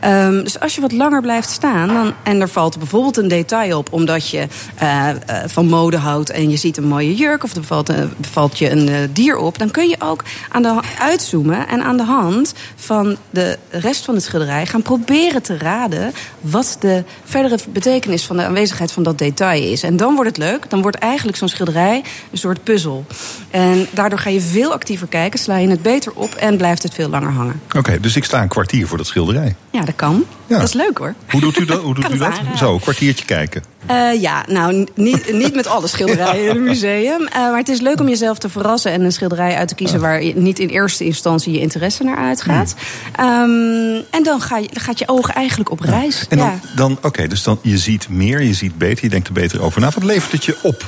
Um, 0.04 0.44
dus 0.44 0.60
als 0.60 0.74
je 0.74 0.80
wat 0.80 0.92
langer 0.92 1.22
blijft 1.22 1.50
staan, 1.50 1.88
dan, 1.88 2.12
en 2.22 2.40
er 2.40 2.48
valt 2.48 2.78
bijvoorbeeld 2.78 3.16
een 3.16 3.28
detail 3.28 3.78
op, 3.78 3.92
omdat 3.92 4.30
je 4.30 4.46
uh, 4.82 5.08
van 5.46 5.66
mode 5.66 5.96
houdt 5.96 6.30
en 6.30 6.50
je 6.50 6.56
ziet 6.56 6.76
een 6.76 6.88
mooie 6.88 7.14
jurk 7.14 7.44
of 7.44 7.52
de 7.52 7.62
bevalt, 7.66 7.92
bevalt 8.16 8.58
je 8.58 8.70
een 8.70 8.88
uh, 8.88 8.96
dier 9.10 9.36
op, 9.36 9.58
dan 9.58 9.70
kun 9.70 9.88
je 9.88 9.96
ook 9.98 10.24
aan 10.48 10.62
de, 10.62 10.80
uitzoomen 10.98 11.68
en 11.68 11.82
aan 11.82 11.96
de 11.96 12.04
hand 12.04 12.54
van 12.76 13.16
de 13.30 13.58
rest 13.70 14.04
van 14.04 14.14
het 14.14 14.24
schilderij 14.24 14.66
gaan 14.66 14.82
proberen 14.82 15.42
te 15.42 15.58
raden 15.58 16.12
wat 16.40 16.76
de 16.80 17.04
verdere 17.24 17.58
betekenis 17.68 18.24
van 18.24 18.36
de 18.36 18.44
aanwezigheid 18.44 18.92
van 18.92 19.02
dat 19.02 19.18
detail 19.18 19.62
is. 19.62 19.82
En 19.82 19.96
dan 19.96 20.14
wordt 20.14 20.28
het 20.28 20.38
leuk. 20.38 20.70
Dan 20.70 20.82
wordt 20.82 20.96
eigenlijk 20.96 21.38
zo'n 21.38 21.48
schilderij 21.48 22.02
een 22.30 22.38
soort 22.38 22.64
puzzel. 22.64 23.04
En 23.50 23.86
daardoor 23.90 24.18
ga 24.18 24.30
je 24.30 24.40
veel 24.40 24.72
actiever 24.72 25.06
kijken, 25.06 25.38
sla 25.38 25.56
je 25.56 25.68
het 25.68 25.82
beter 25.82 26.12
op 26.14 26.34
en 26.34 26.56
blijft 26.56 26.82
het 26.82 26.94
veel 26.94 27.08
langer 27.08 27.30
hangen. 27.30 27.60
Oké, 27.66 27.78
okay, 27.78 28.00
dus 28.00 28.16
ik 28.16 28.24
sta 28.24 28.42
een 28.42 28.48
kwartier 28.48 28.86
voor 28.86 28.98
dat 28.98 29.06
schilderij. 29.06 29.54
Ja, 29.70 29.84
dat 29.84 29.96
kan. 29.96 30.24
Ja. 30.46 30.58
Dat 30.58 30.68
is 30.68 30.74
leuk 30.74 30.98
hoor. 30.98 31.14
Hoe 31.30 31.40
doet 31.40 31.58
u 31.58 31.64
dat? 31.64 31.82
Hoe 31.86 31.94
doet 31.94 32.10
u 32.10 32.18
dat? 32.18 32.40
Zo, 32.56 32.74
een 32.74 32.80
kwartiertje 32.80 33.24
kijken. 33.24 33.62
Uh, 33.90 34.20
ja, 34.20 34.44
nou, 34.48 34.86
niet, 34.94 35.32
niet 35.32 35.54
met 35.54 35.66
alle 35.66 35.86
schilderijen 35.86 36.42
in 36.42 36.48
het 36.48 36.64
museum. 36.64 37.20
Uh, 37.36 37.50
maar 37.54 37.62
het 37.62 37.72
is 37.72 37.80
leuk 37.80 38.00
om 38.00 38.08
jezelf 38.08 38.38
te 38.38 38.48
verrassen 38.48 38.92
en 38.92 39.02
een 39.02 39.12
schilderij 39.12 39.56
uit 39.56 39.68
te 39.68 39.74
kiezen 39.74 40.00
waar 40.00 40.22
je 40.22 40.36
niet 40.36 40.58
in 40.58 40.68
eerste 40.68 41.04
instantie 41.04 41.52
je 41.52 41.60
interesse 41.60 42.04
naar 42.04 42.16
uitgaat. 42.16 42.74
Um, 43.20 44.04
en 44.10 44.22
dan 44.22 44.40
ga 44.40 44.58
je, 44.58 44.68
gaat 44.72 44.98
je 44.98 45.08
oog 45.08 45.30
eigenlijk 45.30 45.70
op 45.70 45.80
reis. 45.80 46.20
Ja. 46.20 46.26
En 46.28 46.38
dan, 46.38 46.60
dan 46.76 46.92
oké, 46.92 47.06
okay, 47.06 47.28
dus 47.28 47.42
dan 47.42 47.58
je 47.62 47.78
ziet 47.78 48.08
meer, 48.08 48.42
je 48.42 48.54
ziet 48.54 48.78
beter, 48.78 49.04
je 49.04 49.10
denkt 49.10 49.26
er 49.26 49.32
beter 49.32 49.62
over 49.62 49.80
na. 49.80 49.90
Wat 49.90 50.04
levert 50.04 50.32
het 50.32 50.44
je 50.44 50.56
op? 50.62 50.84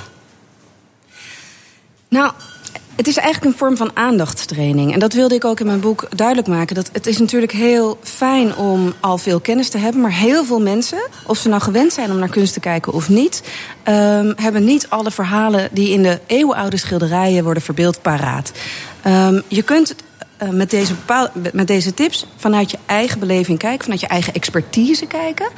Nou, 2.08 2.32
het 2.96 3.06
is 3.06 3.16
eigenlijk 3.16 3.52
een 3.52 3.58
vorm 3.58 3.76
van 3.76 3.90
aandachtstraining. 3.94 4.92
En 4.92 4.98
dat 4.98 5.12
wilde 5.12 5.34
ik 5.34 5.44
ook 5.44 5.60
in 5.60 5.66
mijn 5.66 5.80
boek 5.80 6.08
duidelijk 6.14 6.48
maken. 6.48 6.74
Dat 6.74 6.88
het 6.92 7.06
is 7.06 7.18
natuurlijk 7.18 7.52
heel 7.52 7.98
fijn 8.02 8.56
om 8.56 8.94
al 9.00 9.18
veel 9.18 9.40
kennis 9.40 9.68
te 9.68 9.78
hebben. 9.78 10.00
Maar 10.00 10.12
heel 10.12 10.44
veel 10.44 10.60
mensen, 10.60 10.98
of 11.26 11.38
ze 11.38 11.48
nou 11.48 11.62
gewend 11.62 11.92
zijn 11.92 12.10
om 12.10 12.18
naar 12.18 12.28
kunst 12.28 12.52
te 12.52 12.60
kijken 12.60 12.92
of 12.92 13.08
niet... 13.08 13.42
Um, 13.88 14.32
hebben 14.36 14.64
niet 14.64 14.86
alle 14.88 15.10
verhalen 15.10 15.68
die 15.72 15.90
in 15.90 16.02
de 16.02 16.20
eeuwenoude 16.26 16.76
schilderijen 16.76 17.44
worden 17.44 17.62
verbeeld 17.62 18.02
paraat. 18.02 18.52
Um, 19.06 19.42
je 19.48 19.62
kunt 19.62 19.94
uh, 20.42 20.48
met, 20.48 20.70
deze 20.70 20.92
met 21.52 21.66
deze 21.66 21.94
tips 21.94 22.26
vanuit 22.36 22.70
je 22.70 22.78
eigen 22.86 23.20
beleving 23.20 23.58
kijken, 23.58 23.82
vanuit 23.82 24.00
je 24.00 24.06
eigen 24.06 24.34
expertise 24.34 25.06
kijken. 25.06 25.48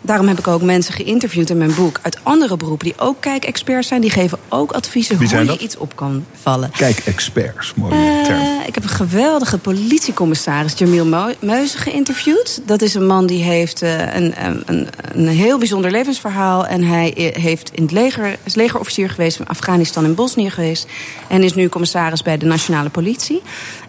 Daarom 0.00 0.28
heb 0.28 0.38
ik 0.38 0.48
ook 0.48 0.62
mensen 0.62 0.94
geïnterviewd 0.94 1.50
in 1.50 1.58
mijn 1.58 1.74
boek 1.74 1.98
uit 2.02 2.18
andere 2.22 2.56
beroepen 2.56 2.86
die 2.86 2.98
ook 2.98 3.20
kijkexperts 3.20 3.88
zijn. 3.88 4.00
Die 4.00 4.10
geven 4.10 4.38
ook 4.48 4.72
adviezen 4.72 5.16
hoe 5.16 5.28
je 5.28 5.44
dat? 5.44 5.60
iets 5.60 5.76
op 5.76 5.96
kan 5.96 6.24
vallen. 6.40 6.70
Kijkexperts, 6.70 7.74
mooie 7.74 7.94
uh, 7.94 8.24
term. 8.24 8.40
Ik 8.66 8.74
heb 8.74 8.82
een 8.82 8.88
geweldige 8.88 9.58
politiecommissaris, 9.58 10.78
Jamil 10.78 11.34
Meuzen, 11.40 11.80
geïnterviewd. 11.80 12.60
Dat 12.64 12.82
is 12.82 12.94
een 12.94 13.06
man 13.06 13.26
die 13.26 13.42
heeft 13.42 13.82
uh, 13.82 14.14
een, 14.14 14.34
een, 14.66 14.88
een 15.14 15.28
heel 15.28 15.58
bijzonder 15.58 15.90
levensverhaal. 15.90 16.66
En 16.66 16.82
hij 16.82 17.32
heeft 17.32 17.70
in 17.72 17.82
het 17.82 17.92
leger, 17.92 18.36
is 18.42 18.54
legerofficier 18.54 19.10
geweest 19.10 19.38
in 19.38 19.46
Afghanistan 19.48 20.04
en 20.04 20.14
Bosnië 20.14 20.50
geweest. 20.50 20.86
En 21.28 21.42
is 21.42 21.54
nu 21.54 21.68
commissaris 21.68 22.22
bij 22.22 22.36
de 22.36 22.46
Nationale 22.46 22.90
Politie. 22.90 23.42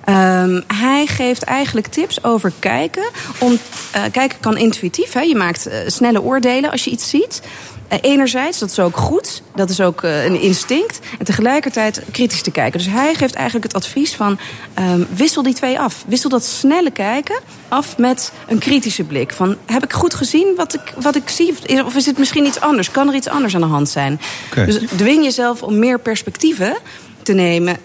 Um, 0.05 0.63
hij 0.67 1.05
geeft 1.05 1.43
eigenlijk 1.43 1.87
tips 1.87 2.23
over 2.23 2.51
kijken. 2.59 3.09
Om, 3.39 3.51
uh, 3.51 4.01
kijken 4.11 4.39
kan 4.39 4.57
intuïtief. 4.57 5.13
Hè. 5.13 5.19
Je 5.19 5.35
maakt 5.35 5.67
uh, 5.67 5.73
snelle 5.99 6.21
oordelen 6.21 6.71
als 6.71 6.83
je 6.83 6.91
iets 6.91 7.09
ziet. 7.09 7.41
Uh, 7.91 7.97
enerzijds, 8.01 8.59
dat 8.59 8.69
is 8.69 8.79
ook 8.79 8.97
goed. 8.97 9.41
Dat 9.55 9.69
is 9.69 9.81
ook 9.81 10.03
een 10.03 10.41
instinct. 10.41 10.99
En 11.19 11.25
tegelijkertijd 11.25 12.01
kritisch 12.11 12.41
te 12.41 12.51
kijken. 12.51 12.79
Dus 12.79 12.87
hij 12.87 13.13
geeft 13.15 13.33
eigenlijk 13.33 13.65
het 13.65 13.83
advies 13.83 14.15
van... 14.15 14.39
Um, 14.79 15.07
wissel 15.15 15.43
die 15.43 15.53
twee 15.53 15.79
af. 15.79 16.03
Wissel 16.07 16.29
dat 16.29 16.45
snelle 16.45 16.91
kijken 16.91 17.39
af 17.67 17.97
met 17.97 18.31
een 18.47 18.57
kritische 18.59 19.03
blik. 19.03 19.33
Van, 19.33 19.57
heb 19.65 19.83
ik 19.83 19.93
goed 19.93 20.13
gezien 20.13 20.53
wat 20.55 20.73
ik, 20.73 20.93
wat 21.01 21.15
ik 21.15 21.29
zie? 21.29 21.53
Of 21.85 21.95
is 21.95 22.05
het 22.05 22.17
misschien 22.17 22.45
iets 22.45 22.59
anders? 22.59 22.91
Kan 22.91 23.07
er 23.07 23.15
iets 23.15 23.27
anders 23.27 23.55
aan 23.55 23.61
de 23.61 23.67
hand 23.67 23.89
zijn? 23.89 24.19
Okay. 24.51 24.65
Dus 24.65 24.79
dwing 24.95 25.23
jezelf 25.23 25.63
om 25.63 25.79
meer 25.79 25.99
perspectieven 25.99 26.77
te 27.23 27.33
nemen 27.33 27.77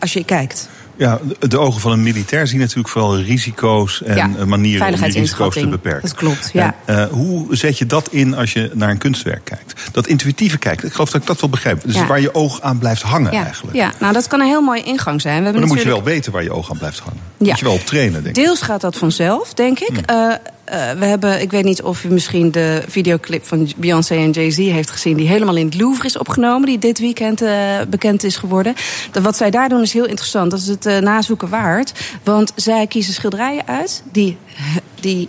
als 0.00 0.12
je 0.12 0.24
kijkt. 0.24 0.68
Ja, 1.00 1.20
de 1.38 1.58
ogen 1.58 1.80
van 1.80 1.92
een 1.92 2.02
militair 2.02 2.46
zien 2.46 2.58
natuurlijk 2.58 2.88
vooral 2.88 3.18
risico's 3.18 4.02
en 4.02 4.16
ja, 4.16 4.26
manieren 4.46 4.94
om 4.94 5.00
die 5.00 5.20
risico's 5.20 5.54
te 5.54 5.68
beperken. 5.68 6.02
Dat 6.02 6.14
klopt, 6.14 6.50
ja. 6.52 6.74
En, 6.84 6.98
uh, 6.98 7.04
hoe 7.04 7.56
zet 7.56 7.78
je 7.78 7.86
dat 7.86 8.08
in 8.10 8.34
als 8.34 8.52
je 8.52 8.70
naar 8.74 8.90
een 8.90 8.98
kunstwerk 8.98 9.44
kijkt? 9.44 9.74
Dat 9.92 10.06
intuïtieve 10.06 10.58
kijken, 10.58 10.86
ik 10.86 10.92
geloof 10.92 11.10
dat 11.10 11.20
ik 11.20 11.26
dat 11.26 11.40
wel 11.40 11.50
begrijp. 11.50 11.82
Dus 11.84 11.94
ja. 11.94 12.06
waar 12.06 12.20
je 12.20 12.34
oog 12.34 12.60
aan 12.60 12.78
blijft 12.78 13.02
hangen 13.02 13.32
ja. 13.32 13.44
eigenlijk. 13.44 13.76
Ja, 13.76 13.92
nou 13.98 14.12
dat 14.12 14.26
kan 14.26 14.40
een 14.40 14.46
heel 14.46 14.60
mooie 14.60 14.82
ingang 14.82 15.20
zijn. 15.20 15.36
We 15.36 15.42
maar 15.42 15.52
dan 15.52 15.60
natuurlijk... 15.60 15.88
moet 15.88 15.96
je 15.96 16.02
wel 16.02 16.14
weten 16.14 16.32
waar 16.32 16.42
je 16.42 16.52
oog 16.52 16.70
aan 16.70 16.78
blijft 16.78 16.98
hangen. 16.98 17.20
Ja. 17.38 17.46
Moet 17.46 17.58
je 17.58 17.64
wel 17.64 17.74
op 17.74 17.86
trainen, 17.86 18.22
denk 18.22 18.36
ik. 18.36 18.44
Deels 18.44 18.62
gaat 18.62 18.80
dat 18.80 18.96
vanzelf, 18.96 19.54
denk 19.54 19.78
ik. 19.78 20.00
Hmm. 20.06 20.16
Uh, 20.16 20.34
uh, 20.70 20.90
we 20.90 21.04
hebben, 21.04 21.40
ik 21.40 21.50
weet 21.50 21.64
niet 21.64 21.82
of 21.82 22.04
u 22.04 22.08
misschien 22.08 22.50
de 22.50 22.82
videoclip 22.88 23.46
van 23.46 23.68
Beyoncé 23.76 24.14
en 24.14 24.30
Jay-Z 24.30 24.56
heeft 24.56 24.90
gezien, 24.90 25.16
die 25.16 25.28
helemaal 25.28 25.56
in 25.56 25.64
het 25.64 25.80
Louvre 25.80 26.04
is 26.04 26.18
opgenomen, 26.18 26.66
die 26.66 26.78
dit 26.78 26.98
weekend 26.98 27.42
uh, 27.42 27.80
bekend 27.88 28.24
is 28.24 28.36
geworden. 28.36 28.74
De, 29.12 29.20
wat 29.20 29.36
zij 29.36 29.50
daar 29.50 29.68
doen 29.68 29.80
is 29.80 29.92
heel 29.92 30.06
interessant. 30.06 30.50
Dat 30.50 30.60
is 30.60 30.66
het 30.66 30.86
uh, 30.86 30.98
nazoeken 30.98 31.48
waard. 31.48 31.92
Want 32.24 32.52
zij 32.54 32.86
kiezen 32.86 33.14
schilderijen 33.14 33.66
uit 33.66 34.02
die, 34.12 34.36
die 35.00 35.28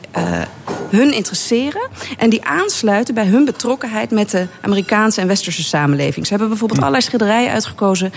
hun 0.89 1.13
interesseren 1.13 1.89
en 2.17 2.29
die 2.29 2.45
aansluiten 2.45 3.13
bij 3.13 3.25
hun 3.25 3.45
betrokkenheid 3.45 4.11
met 4.11 4.29
de 4.29 4.47
Amerikaanse 4.61 5.21
en 5.21 5.27
westerse 5.27 5.63
samenleving. 5.63 6.25
Ze 6.25 6.31
hebben 6.31 6.49
bijvoorbeeld 6.49 6.79
allerlei 6.79 7.03
schilderijen 7.03 7.51
uitgekozen 7.51 8.13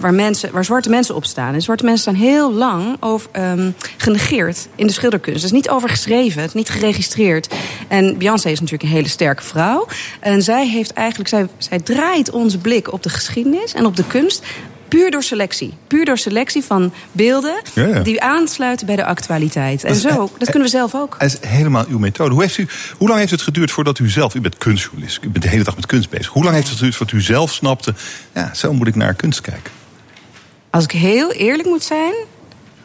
waar, 0.00 0.14
mensen, 0.14 0.52
waar 0.52 0.64
zwarte 0.64 0.90
mensen 0.90 1.14
op 1.14 1.24
staan. 1.24 1.54
En 1.54 1.62
zwarte 1.62 1.84
mensen 1.84 2.02
staan 2.02 2.26
heel 2.26 2.52
lang 2.52 2.96
over, 3.00 3.30
um, 3.32 3.74
genegeerd 3.96 4.68
in 4.74 4.86
de 4.86 4.92
schilderkunst. 4.92 5.42
Dat 5.42 5.50
is 5.50 5.56
niet 5.56 5.68
over 5.68 5.88
geschreven 5.88 6.50
niet 6.54 6.68
geregistreerd. 6.68 7.54
En 7.88 8.18
Beyoncé 8.18 8.48
is 8.48 8.60
natuurlijk 8.60 8.90
een 8.90 8.96
hele 8.96 9.08
sterke 9.08 9.42
vrouw. 9.42 9.86
En 10.20 10.42
zij 10.42 10.68
heeft 10.68 10.92
eigenlijk, 10.92 11.28
zij, 11.28 11.48
zij 11.58 11.78
draait 11.78 12.30
onze 12.30 12.58
blik 12.58 12.92
op 12.92 13.02
de 13.02 13.08
geschiedenis 13.08 13.74
en 13.74 13.86
op 13.86 13.96
de 13.96 14.04
kunst 14.06 14.44
puur 14.92 15.10
door 15.10 15.22
selectie. 15.22 15.72
Puur 15.86 16.04
door 16.04 16.18
selectie 16.18 16.62
van 16.62 16.92
beelden 17.12 17.62
ja, 17.74 17.86
ja. 17.86 18.00
die 18.00 18.22
aansluiten 18.22 18.86
bij 18.86 18.96
de 18.96 19.04
actualiteit. 19.04 19.84
En 19.84 19.92
dat 19.92 20.02
zo, 20.02 20.30
dat 20.38 20.50
kunnen 20.50 20.68
we 20.68 20.76
zelf 20.76 20.94
ook. 20.94 21.16
Dat 21.18 21.28
is 21.28 21.48
helemaal 21.48 21.84
uw 21.88 21.98
methode. 21.98 22.32
Hoe, 22.32 22.42
heeft 22.42 22.58
u, 22.58 22.68
hoe 22.98 23.08
lang 23.08 23.20
heeft 23.20 23.30
het 23.30 23.42
geduurd 23.42 23.70
voordat 23.70 23.98
u 23.98 24.08
zelf... 24.08 24.34
U 24.34 24.40
bent 24.40 24.58
kunstjournalist, 24.58 25.24
u 25.24 25.28
bent 25.28 25.44
de 25.44 25.50
hele 25.50 25.64
dag 25.64 25.76
met 25.76 25.86
kunst 25.86 26.10
bezig. 26.10 26.26
Hoe 26.26 26.42
lang 26.42 26.54
heeft 26.54 26.68
het 26.68 26.76
geduurd 26.76 26.96
voordat 26.96 27.14
u 27.14 27.20
zelf 27.20 27.52
snapte... 27.52 27.94
ja, 28.34 28.54
zo 28.54 28.72
moet 28.72 28.86
ik 28.86 28.94
naar 28.94 29.14
kunst 29.14 29.40
kijken? 29.40 29.72
Als 30.70 30.84
ik 30.84 30.90
heel 30.90 31.32
eerlijk 31.32 31.68
moet 31.68 31.82
zijn... 31.82 32.14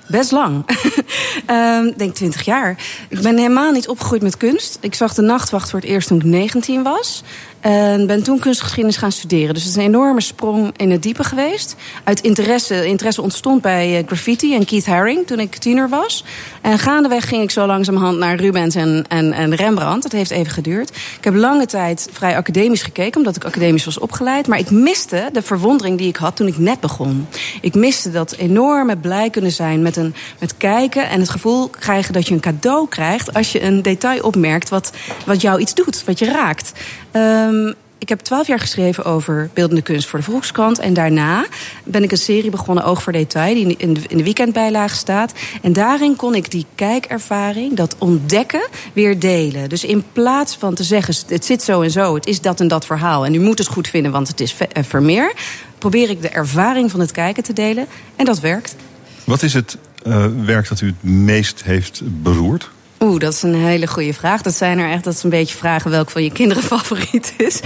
Best 0.08 0.32
lang. 0.32 0.65
um, 1.52 1.93
denk 1.98 2.15
20 2.15 2.46
jaar. 2.46 2.78
Ik 3.10 3.22
ben 3.22 3.38
helemaal 3.38 3.72
niet 3.72 3.88
opgegroeid 3.88 4.22
met 4.22 4.38
kunst. 4.38 4.78
Ik 4.82 4.96
zag 4.96 5.13
de 5.13 5.22
nachtwacht 5.22 5.70
voor 5.70 5.80
het 5.80 5.89
eerst 5.89 6.08
toen 6.08 6.17
ik 6.17 6.24
19 6.24 6.84
was. 6.84 7.24
En 7.60 8.08
ben 8.08 8.24
toen 8.24 8.39
kunstgeschiedenis 8.39 8.98
gaan 8.98 9.12
studeren. 9.12 9.54
Dus 9.54 9.63
het 9.63 9.72
is 9.72 9.78
een 9.78 9.88
enorme 9.88 10.22
sprong 10.22 10.74
in 10.78 10.91
het 10.91 11.04
diepe 11.04 11.24
geweest. 11.24 11.76
Uit 12.04 12.22
interesse, 12.22 12.86
interesse 12.86 13.22
ontstond 13.22 13.62
bij 13.62 13.98
eh, 13.98 14.06
graffiti 14.06 14.56
en 14.56 14.65
Keith 14.65 14.86
Haring 14.86 15.28
toen 15.28 15.39
ik 15.39 15.56
tiener 15.56 15.89
was. 15.89 16.24
En 16.62 16.80
gaandeweg 16.80 17.28
ging 17.28 17.43
ik 17.43 17.52
zo 17.52 17.65
langzamerhand 17.65 18.17
naar 18.17 18.36
Rubens 18.36 18.76
en, 18.76 19.06
en, 19.08 19.34
en 19.34 19.56
Rembrandt. 19.56 20.04
Dat 20.04 20.12
heeft 20.12 20.32
even 20.32 20.52
geduurd. 20.52 20.89
Ik 20.89 21.24
heb 21.24 21.36
lange 21.36 21.65
tijd 21.65 22.10
vrij 22.12 22.36
academisch 22.36 22.82
gekeken, 22.82 23.17
omdat 23.17 23.36
ik 23.36 23.46
academisch 23.46 23.86
was 23.86 24.00
opgeleid. 24.00 24.48
Maar 24.48 24.60
ik 24.60 24.70
miste 24.70 25.30
de 25.34 25.41
verwondering 25.41 25.98
die 25.98 26.08
ik 26.08 26.15
had 26.15 26.36
toen 26.36 26.48
ik 26.48 26.58
net 26.58 26.80
begon. 26.80 27.28
Ik 27.62 27.76
miste 27.76 28.12
dat 28.12 28.32
enorme 28.32 28.98
blij 28.98 29.30
kunnen 29.30 29.52
zijn 29.52 29.82
met, 29.82 29.96
met 30.39 30.57
kijken 30.57 31.10
en 31.10 31.19
het 31.19 31.29
gevoel 31.29 31.69
krijgen 31.69 32.13
dat 32.13 32.27
je 32.27 32.33
een 32.33 32.39
cadeau 32.39 32.88
krijgt 32.88 33.33
als 33.33 33.51
je 33.51 33.62
een 33.62 33.81
detail 33.81 34.21
opmerkt 34.21 34.69
wat, 34.69 34.91
wat 35.25 35.41
jou 35.41 35.60
iets 35.60 35.73
doet, 35.73 36.03
wat 36.03 36.19
je 36.19 36.25
raakt. 36.25 36.71
Um, 37.12 37.75
ik 37.99 38.10
heb 38.10 38.19
twaalf 38.19 38.47
jaar 38.47 38.60
geschreven 38.60 39.05
over 39.05 39.49
beeldende 39.53 39.81
kunst 39.81 40.07
voor 40.07 40.19
de 40.19 40.25
Volkskrant. 40.25 40.79
En 40.79 40.93
daarna 40.93 41.45
ben 41.83 42.03
ik 42.03 42.12
een 42.12 42.17
serie 42.17 42.49
begonnen, 42.49 42.83
Oog 42.83 43.03
voor 43.03 43.13
Detail, 43.13 43.53
die 43.53 43.75
in 43.77 43.93
de, 43.93 44.01
in 44.07 44.17
de 44.17 44.23
weekendbijlage 44.23 44.95
staat. 44.95 45.33
En 45.62 45.73
daarin 45.73 46.15
kon 46.15 46.36
ik 46.36 46.51
die 46.51 46.65
kijkervaring, 46.75 47.75
dat 47.75 47.95
ontdekken, 47.97 48.67
weer 48.93 49.19
delen. 49.19 49.69
Dus 49.69 49.83
in 49.83 50.03
plaats 50.13 50.55
van 50.55 50.73
te 50.73 50.83
zeggen, 50.83 51.15
het 51.27 51.45
zit 51.45 51.63
zo 51.63 51.81
en 51.81 51.91
zo, 51.91 52.15
het 52.15 52.25
is 52.25 52.41
dat 52.41 52.60
en 52.60 52.67
dat 52.67 52.86
verhaal. 52.86 53.25
En 53.25 53.33
u 53.33 53.39
moet 53.39 53.57
het 53.57 53.67
goed 53.67 53.88
vinden, 53.88 54.12
want 54.12 54.27
het 54.27 54.39
is 54.39 54.55
eh, 54.57 54.83
Vermeer. 54.83 55.33
Probeer 55.77 56.10
ik 56.10 56.21
de 56.21 56.29
ervaring 56.29 56.91
van 56.91 56.99
het 56.99 57.12
kijken 57.12 57.43
te 57.43 57.53
delen. 57.53 57.88
En 58.15 58.25
dat 58.25 58.39
werkt. 58.39 58.75
Wat 59.23 59.43
is 59.43 59.53
het 59.53 59.77
uh, 60.03 60.25
werk 60.45 60.67
dat 60.67 60.81
u 60.81 60.88
het 60.88 61.03
meest 61.03 61.63
heeft 61.63 62.01
beroerd? 62.05 62.69
Oeh, 62.99 63.19
dat 63.19 63.33
is 63.33 63.41
een 63.41 63.55
hele 63.55 63.88
goede 63.88 64.13
vraag. 64.13 64.41
Dat 64.41 64.53
zijn 64.53 64.79
er 64.79 64.91
echt, 64.91 65.03
dat 65.03 65.13
is 65.13 65.23
een 65.23 65.29
beetje 65.29 65.57
vragen 65.57 65.91
welk 65.91 66.10
van 66.10 66.23
je 66.23 66.31
kinderen 66.31 66.63
favoriet 66.73 67.33
is. 67.38 67.60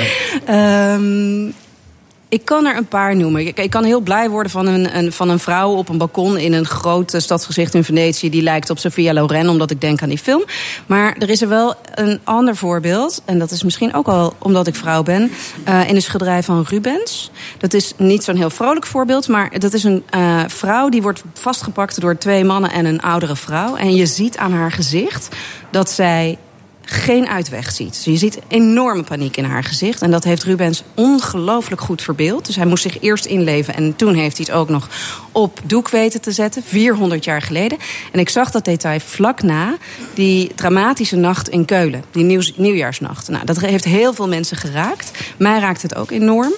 Ja. 0.46 0.94
Um, 0.94 1.54
ik 2.32 2.46
kan 2.46 2.66
er 2.66 2.78
een 2.78 2.88
paar 2.88 3.16
noemen. 3.16 3.48
Ik, 3.48 3.70
kan 3.70 3.84
heel 3.84 4.00
blij 4.00 4.30
worden 4.30 4.52
van 4.52 4.68
een, 4.68 4.98
een, 4.98 5.12
van 5.12 5.30
een 5.30 5.40
vrouw 5.40 5.72
op 5.72 5.90
een 5.90 5.98
balkon 5.98 6.38
in 6.38 6.54
een 6.54 6.66
groot 6.66 7.14
stadsgezicht 7.18 7.74
in 7.74 7.84
Venetië. 7.84 8.30
Die 8.30 8.42
lijkt 8.42 8.70
op 8.70 8.80
Sophia 8.80 9.14
Loren, 9.14 9.50
omdat 9.50 9.72
ik 9.72 9.82
denk 9.82 10.02
aan 10.02 10.10
die 10.10 10.18
film. 10.18 10.44
Maar 10.86 11.16
er 11.18 11.30
is 11.30 11.42
er 11.42 11.48
wel 11.48 11.76
een 11.94 12.20
ander 12.24 12.56
voorbeeld. 12.56 13.22
En 13.26 13.40
dat 13.40 13.52
is 13.52 13.64
misschien 13.64 13.94
ook 13.94 14.08
al 14.08 14.34
omdat 14.38 14.68
ik 14.68 14.76
vrouw 14.76 15.04
ben. 15.04 15.32
Uh, 15.68 15.90
in 15.90 15.94
de 15.94 16.02
schilderij 16.02 16.44
van 16.44 16.66
Rubens. 16.70 17.32
Dat 17.58 17.74
is 17.74 17.94
niet 17.98 18.24
zo'n 18.24 18.38
heel 18.38 18.50
vrolijk 18.50 18.86
voorbeeld. 18.86 19.28
Maar 19.28 19.60
dat 19.60 19.74
is 19.74 19.84
een 19.84 20.04
uh, 20.16 20.42
vrouw 20.48 20.90
die 20.90 21.02
wordt 21.02 21.24
vastgepakt 21.34 22.02
door 22.02 22.18
twee 22.18 22.44
mannen 22.44 22.72
en 22.72 22.86
een 22.86 23.02
oudere 23.02 23.36
vrouw. 23.36 23.76
En 23.76 23.96
je 23.96 24.06
ziet 24.06 24.38
aan 24.38 24.54
haar 24.54 24.72
gezicht 24.72 25.36
dat 25.70 25.90
zij 25.90 26.38
geen 26.86 27.28
uitweg 27.28 27.72
ziet. 27.72 27.94
Dus 27.94 28.04
je 28.04 28.18
ziet 28.18 28.40
enorme 28.48 29.04
paniek 29.04 29.38
in 29.38 29.44
haar 29.44 29.64
gezicht. 29.64 30.02
En 30.02 30.12
dat 30.12 30.24
heeft 30.24 30.44
Rubens 30.44 30.84
ongelooflijk 30.96 31.82
goed 31.82 32.02
verbeeld. 32.02 32.46
Dus 32.46 32.56
hij 32.56 32.66
moest 32.66 32.84
zich 32.84 33.02
eerst 33.02 33.26
inleven 33.26 33.74
en 33.74 33.96
toen 33.96 34.14
heeft 34.14 34.38
hij 34.38 34.46
het 34.50 34.56
ook 34.56 34.70
nog 34.70 34.90
op 35.32 35.60
doek 35.64 35.90
weten 35.90 36.22
te 36.22 36.32
zetten. 36.32 36.64
400 36.64 37.24
jaar 37.24 37.42
geleden. 37.42 37.78
En 38.12 38.20
ik 38.20 38.30
zag 38.30 38.52
dat 38.52 38.66
detail 38.66 39.00
vlak 39.00 39.42
na 39.42 39.78
die 40.14 40.52
dramatische 40.56 41.16
nacht 41.16 41.50
in 41.50 41.66
Keulen. 41.66 42.04
Die 42.12 42.24
nieuw, 42.24 42.42
nieuwjaarsnacht. 42.56 43.30
Nou, 43.30 43.46
dat 43.46 43.60
heeft 43.60 43.86
heel 43.86 44.14
veel 44.14 44.28
mensen 44.28 44.58
geraakt. 44.58 45.12
Mij 45.38 45.60
raakt 45.60 45.82
het 45.82 45.96
ook 45.96 46.12
enorm. 46.12 46.54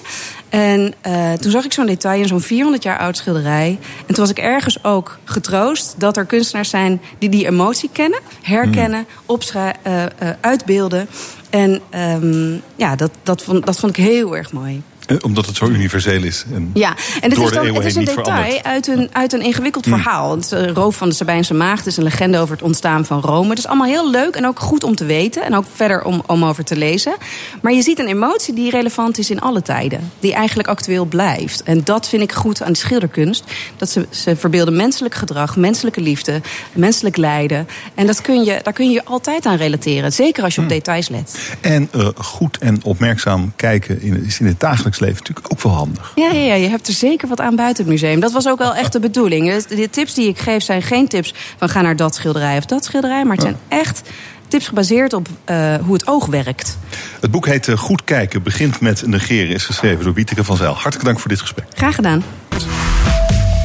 En 0.54 0.94
uh, 1.06 1.32
toen 1.32 1.50
zag 1.50 1.64
ik 1.64 1.72
zo'n 1.72 1.86
detail 1.86 2.20
in 2.20 2.28
zo'n 2.28 2.40
400 2.40 2.82
jaar 2.82 2.98
oud 2.98 3.16
schilderij. 3.16 3.78
En 3.98 4.14
toen 4.14 4.24
was 4.24 4.30
ik 4.30 4.38
ergens 4.38 4.84
ook 4.84 5.18
getroost 5.24 5.94
dat 5.98 6.16
er 6.16 6.24
kunstenaars 6.24 6.70
zijn 6.70 7.00
die 7.18 7.28
die 7.28 7.46
emotie 7.46 7.90
kennen, 7.92 8.20
herkennen, 8.42 8.98
mm. 8.98 9.06
opschrijven, 9.26 9.80
uh, 9.86 10.02
uh, 10.02 10.28
uitbeelden. 10.40 11.08
En 11.50 11.80
um, 11.94 12.62
ja, 12.76 12.96
dat, 12.96 13.10
dat, 13.22 13.42
vond, 13.42 13.66
dat 13.66 13.78
vond 13.78 13.96
ik 13.96 14.04
heel 14.04 14.36
erg 14.36 14.52
mooi. 14.52 14.82
Eh, 15.06 15.16
omdat 15.20 15.46
het 15.46 15.56
zo 15.56 15.66
universeel 15.66 16.22
is. 16.22 16.44
En 16.54 16.70
ja, 16.74 16.88
en 17.20 17.30
het 17.30 17.38
is, 17.38 17.50
dan, 17.50 17.74
het 17.74 17.84
is 17.84 17.94
een 17.94 18.04
detail 18.04 18.62
uit 18.62 18.86
een, 18.86 19.08
uit 19.12 19.32
een 19.32 19.42
ingewikkeld 19.42 19.84
hmm. 19.84 19.94
verhaal. 19.94 20.36
Het 20.36 20.52
uh, 20.52 20.70
Roof 20.70 20.96
van 20.96 21.08
de 21.08 21.14
Sabijnse 21.14 21.54
Maagd 21.54 21.86
is 21.86 21.96
een 21.96 22.02
legende 22.02 22.38
over 22.38 22.54
het 22.54 22.64
ontstaan 22.64 23.04
van 23.04 23.20
Rome. 23.20 23.48
Het 23.48 23.58
is 23.58 23.66
allemaal 23.66 23.86
heel 23.86 24.10
leuk 24.10 24.34
en 24.34 24.46
ook 24.46 24.60
goed 24.60 24.84
om 24.84 24.94
te 24.94 25.04
weten. 25.04 25.44
En 25.44 25.54
ook 25.54 25.64
verder 25.74 26.02
om, 26.02 26.22
om 26.26 26.44
over 26.44 26.64
te 26.64 26.76
lezen. 26.76 27.14
Maar 27.62 27.72
je 27.72 27.82
ziet 27.82 27.98
een 27.98 28.06
emotie 28.06 28.54
die 28.54 28.70
relevant 28.70 29.18
is 29.18 29.30
in 29.30 29.40
alle 29.40 29.62
tijden. 29.62 30.10
Die 30.20 30.34
eigenlijk 30.34 30.68
actueel 30.68 31.04
blijft. 31.04 31.62
En 31.62 31.80
dat 31.84 32.08
vind 32.08 32.22
ik 32.22 32.32
goed 32.32 32.62
aan 32.62 32.72
de 32.72 32.78
schilderkunst. 32.78 33.44
Dat 33.76 33.90
ze, 33.90 34.06
ze 34.10 34.36
verbeelden 34.36 34.76
menselijk 34.76 35.14
gedrag, 35.14 35.56
menselijke 35.56 36.00
liefde, 36.00 36.40
menselijk 36.72 37.16
lijden. 37.16 37.68
En 37.94 38.06
dat 38.06 38.20
kun 38.20 38.44
je, 38.44 38.60
daar 38.62 38.72
kun 38.72 38.86
je 38.86 38.92
je 38.92 39.04
altijd 39.04 39.46
aan 39.46 39.56
relateren. 39.56 40.12
Zeker 40.12 40.44
als 40.44 40.54
je 40.54 40.60
op 40.60 40.66
hmm. 40.66 40.76
details 40.76 41.08
let. 41.08 41.56
En 41.60 41.88
uh, 41.96 42.08
goed 42.16 42.58
en 42.58 42.84
opmerkzaam 42.84 43.52
kijken 43.56 44.02
in, 44.02 44.24
is 44.24 44.40
in 44.40 44.46
het 44.46 44.60
dagelijks 44.60 44.93
leven 45.00 45.18
natuurlijk 45.18 45.52
ook 45.52 45.62
wel 45.62 45.72
handig. 45.72 46.12
Ja, 46.14 46.30
ja, 46.30 46.40
ja, 46.40 46.54
je 46.54 46.68
hebt 46.68 46.86
er 46.86 46.92
zeker 46.92 47.28
wat 47.28 47.40
aan 47.40 47.56
buiten 47.56 47.84
het 47.84 47.92
museum. 47.92 48.20
Dat 48.20 48.32
was 48.32 48.48
ook 48.48 48.58
wel 48.58 48.74
echt 48.74 48.92
de 48.92 49.00
bedoeling. 49.00 49.62
De 49.62 49.90
tips 49.90 50.14
die 50.14 50.28
ik 50.28 50.38
geef 50.38 50.62
zijn 50.62 50.82
geen 50.82 51.08
tips 51.08 51.34
van 51.58 51.68
ga 51.68 51.80
naar 51.80 51.96
dat 51.96 52.14
schilderij 52.14 52.56
of 52.56 52.64
dat 52.64 52.84
schilderij. 52.84 53.24
Maar 53.24 53.36
het 53.36 53.44
zijn 53.44 53.58
echt 53.68 54.02
tips 54.48 54.68
gebaseerd 54.68 55.12
op 55.12 55.28
uh, 55.50 55.74
hoe 55.74 55.92
het 55.94 56.06
oog 56.06 56.26
werkt. 56.26 56.78
Het 57.20 57.30
boek 57.30 57.46
heet 57.46 57.66
uh, 57.66 57.76
Goed 57.76 58.04
Kijken, 58.04 58.42
begint 58.42 58.80
met 58.80 59.06
negeren. 59.06 59.54
Is 59.54 59.64
geschreven 59.64 60.04
door 60.04 60.14
Wieteke 60.14 60.44
van 60.44 60.56
Zijl. 60.56 60.72
Hartelijk 60.72 61.04
dank 61.04 61.18
voor 61.18 61.28
dit 61.28 61.40
gesprek. 61.40 61.66
Graag 61.74 61.94
gedaan. 61.94 62.24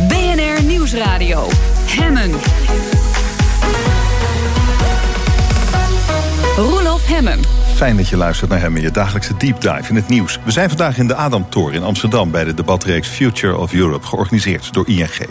BNR 0.08 0.64
Nieuwsradio. 0.64 1.48
Hemmen. 1.86 2.32
Roelof 6.56 7.06
Hemmen. 7.06 7.59
Fijn 7.80 7.98
dat 7.98 8.08
je 8.08 8.18
luistert 8.18 8.50
naar 8.50 8.60
hem 8.60 8.76
in 8.76 8.82
je 8.82 8.92
dagelijkse 8.92 9.38
deep 9.38 9.62
dive 9.62 9.90
in 9.90 9.96
het 9.96 10.08
nieuws. 10.08 10.40
We 10.46 10.52
zijn 10.52 10.70
vandaag 10.70 10.98
in 10.98 11.08
de 11.08 11.16
Adamtor 11.16 11.74
in 11.74 11.84
Amsterdam 11.84 12.32
bij 12.32 12.44
de 12.44 12.54
debatreeks 12.54 13.08
Future 13.08 13.58
of 13.58 13.74
Europe, 13.74 14.08
georganiseerd 14.08 14.74
door 14.74 14.88
ING. 14.88 15.28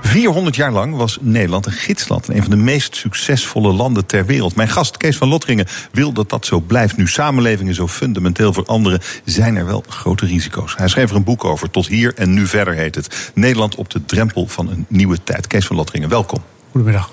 400 0.00 0.56
jaar 0.56 0.72
lang 0.72 0.96
was 0.96 1.18
Nederland 1.20 1.66
een 1.66 1.72
gidsland 1.72 2.28
en 2.28 2.36
een 2.36 2.42
van 2.42 2.50
de 2.50 2.56
meest 2.56 2.96
succesvolle 2.96 3.72
landen 3.72 4.06
ter 4.06 4.26
wereld. 4.26 4.54
Mijn 4.54 4.68
gast 4.68 4.96
Kees 4.96 5.16
van 5.16 5.28
Lotteringen 5.28 5.66
wil 5.92 6.12
dat 6.12 6.30
dat 6.30 6.46
zo 6.46 6.60
blijft. 6.60 6.96
Nu 6.96 7.06
samenlevingen 7.06 7.74
zo 7.74 7.88
fundamenteel 7.88 8.52
veranderen, 8.52 9.00
zijn 9.24 9.56
er 9.56 9.66
wel 9.66 9.84
grote 9.88 10.26
risico's. 10.26 10.76
Hij 10.76 10.88
schreef 10.88 11.10
er 11.10 11.16
een 11.16 11.24
boek 11.24 11.44
over, 11.44 11.70
Tot 11.70 11.86
hier 11.86 12.12
en 12.14 12.34
nu 12.34 12.46
verder 12.46 12.74
heet 12.74 12.94
het. 12.94 13.30
Nederland 13.34 13.74
op 13.74 13.90
de 13.90 14.04
drempel 14.04 14.46
van 14.46 14.70
een 14.70 14.86
nieuwe 14.88 15.22
tijd. 15.24 15.46
Kees 15.46 15.66
van 15.66 15.76
Lotteringen, 15.76 16.08
welkom. 16.08 16.42
Goedemiddag. 16.70 17.10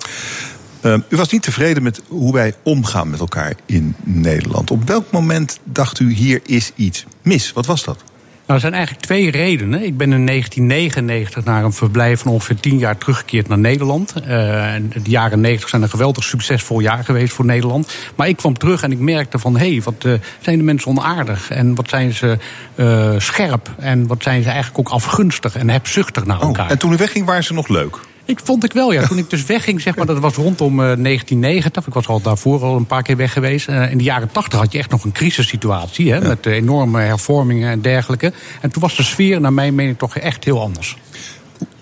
Uh, 0.86 0.93
u 1.10 1.17
was 1.17 1.32
niet 1.32 1.43
tevreden 1.43 1.84
met 1.84 2.02
hoe 2.08 2.34
wij 2.34 2.54
omgaan 2.63 3.10
met 3.10 3.19
elkaar 3.19 3.56
in 3.65 3.95
Nederland. 4.04 4.71
Op 4.71 4.88
welk 4.88 5.12
moment 5.12 5.60
dacht 5.63 6.00
u 6.00 6.13
hier 6.13 6.39
is 6.45 6.71
iets 6.76 7.06
mis? 7.21 7.54
Wat 7.54 7.65
was 7.65 7.84
dat? 7.84 8.04
Nou, 8.48 8.60
er 8.60 8.60
zijn 8.60 8.74
eigenlijk 8.74 9.06
twee 9.06 9.32
redenen. 9.32 9.84
Ik 9.84 9.98
ben 9.98 10.13
in 10.13 10.26
1999 10.26 11.43
naar 11.43 11.63
een 11.63 11.74
verblijf 11.74 12.21
van 12.21 12.32
ongeveer 12.32 12.60
tien 12.60 12.78
jaar 12.78 12.98
teruggekeerd 12.98 13.48
naar 13.48 13.58
Nederland. 13.58 14.13
Uh, 14.17 14.26
de 14.26 15.10
jaren 15.10 15.41
90 15.41 15.69
zijn 15.69 15.82
een 15.82 15.89
geweldig 15.89 16.24
succesvol 16.24 16.80
jaar 16.80 17.04
geweest 17.04 17.34
voor 17.34 17.45
Nederland. 17.45 17.95
Maar 18.15 18.28
ik 18.28 18.38
kwam 18.38 18.58
terug 18.58 18.82
en 18.82 18.91
ik 18.91 19.00
merkte 19.00 19.39
van... 19.39 19.58
hé, 19.58 19.71
hey, 19.71 19.82
wat 19.82 20.04
uh, 20.06 20.13
zijn 20.39 20.58
de 20.58 20.63
mensen 20.63 20.91
onaardig 20.91 21.50
en 21.50 21.76
wat 21.76 21.89
zijn 21.89 22.13
ze 22.13 22.38
uh, 22.76 23.13
scherp... 23.17 23.74
en 23.80 24.08
wat 24.08 24.24
zijn 24.24 24.43
ze 24.43 24.50
eigenlijk 24.50 24.80
ook 24.80 24.93
afgunstig 24.93 25.56
en 25.56 25.69
hebzuchtig 25.69 26.26
naar 26.26 26.41
oh, 26.41 26.48
elkaar. 26.48 26.69
En 26.69 26.78
toen 26.78 26.93
u 26.93 26.98
wegging 26.98 27.26
waren 27.26 27.43
ze 27.43 27.54
nog 27.54 27.67
leuk? 27.67 28.00
Ik 28.25 28.39
vond 28.43 28.63
ik 28.63 28.73
wel, 28.73 28.91
ja. 28.91 29.07
Toen 29.07 29.17
ik 29.17 29.29
dus 29.29 29.45
wegging, 29.45 29.81
zeg 29.81 29.95
maar, 29.95 30.05
dat 30.05 30.19
was 30.19 30.35
rondom 30.35 30.71
uh, 30.71 30.77
1990. 30.77 31.88
Ik 31.88 31.93
was 31.93 32.07
al 32.07 32.21
daarvoor 32.21 32.63
al 32.63 32.75
een 32.75 32.85
paar 32.85 33.03
keer 33.03 33.17
weg 33.17 33.33
geweest. 33.33 33.69
Uh, 33.69 33.91
in 33.91 33.97
de 33.97 34.03
jaren 34.03 34.31
80 34.31 34.59
had 34.59 34.71
je 34.71 34.77
echt 34.77 34.89
nog 34.89 35.03
een 35.03 35.11
crisissituatie. 35.11 36.11
Hè, 36.11 36.17
ja. 36.17 36.27
Met 36.27 36.45
enorme 36.45 37.01
hervormingen 37.01 37.71
en 37.71 37.81
dergelijke. 37.81 38.33
En 38.61 38.71
toen 38.71 38.81
was 38.81 38.95
de 38.95 39.03
sfeer, 39.03 39.41
naar 39.41 39.53
mijn 39.53 39.75
mening, 39.75 39.97
toch 39.97 40.17
echt 40.17 40.43
heel 40.43 40.61
anders. 40.61 40.97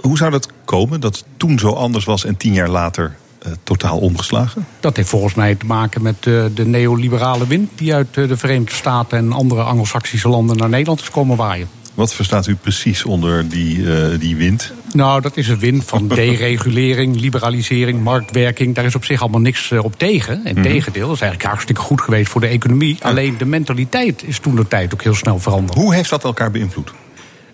Hoe 0.02 0.18
zou 0.18 0.32
dat 0.32 0.50
komen 0.66 1.00
dat 1.00 1.16
het 1.16 1.26
toen 1.38 1.60
zo 1.60 1.70
anders 1.70 2.06
was 2.06 2.26
en 2.26 2.38
tien 2.38 2.54
jaar 2.54 2.70
later 2.70 3.16
uh, 3.46 3.54
totaal 3.64 3.98
omgeslagen? 3.98 4.66
Dat 4.80 4.96
heeft 4.96 5.10
volgens 5.10 5.34
mij 5.34 5.56
te 5.56 5.66
maken 5.66 6.02
met 6.02 6.26
uh, 6.26 6.46
de 6.54 6.66
neoliberale 6.66 7.48
wind 7.48 7.72
die 7.76 7.94
uit 7.94 8.18
uh, 8.18 8.28
de 8.28 8.38
Verenigde 8.38 8.76
Staten 8.76 9.18
en 9.18 9.32
andere 9.32 9.62
Anglo-Saxische 9.62 10.30
landen 10.30 10.58
naar 10.58 10.70
Nederland 10.70 11.02
is 11.02 11.10
komen 11.10 11.38
waaien. 11.38 11.68
Wat 11.94 12.14
verstaat 12.14 12.48
u 12.48 12.56
precies 12.56 13.04
onder 13.04 13.50
die, 13.50 13.78
uh, 13.78 14.20
die 14.20 14.36
wind? 14.36 14.74
Nou, 14.94 15.22
dat 15.22 15.38
is 15.38 15.48
een 15.48 15.60
wind 15.60 15.84
van 15.86 16.08
deregulering, 16.24 17.20
liberalisering, 17.20 18.04
marktwerking. 18.04 18.76
Daar 18.76 18.86
is 18.86 18.96
op 18.96 19.06
zich 19.06 19.22
allemaal 19.22 19.42
niks 19.42 19.72
uh, 19.72 19.84
op 19.84 19.98
tegen. 19.98 20.46
En 20.46 20.56
mm. 20.56 20.64
tegendeel, 20.64 21.08
dat 21.08 21.16
is 21.16 21.22
eigenlijk 21.22 21.50
hartstikke 21.50 21.82
goed 21.82 22.02
geweest 22.02 22.30
voor 22.30 22.42
de 22.42 22.48
economie. 22.48 22.98
Alleen 23.02 23.38
de 23.38 23.46
mentaliteit 23.46 24.24
is 24.24 24.40
toen 24.40 24.56
de 24.56 24.68
tijd 24.68 24.94
ook 24.94 25.04
heel 25.04 25.16
snel 25.16 25.40
veranderd. 25.40 25.78
Hoe 25.78 25.94
heeft 25.94 26.10
dat 26.10 26.24
elkaar 26.24 26.52
beïnvloed? 26.52 26.94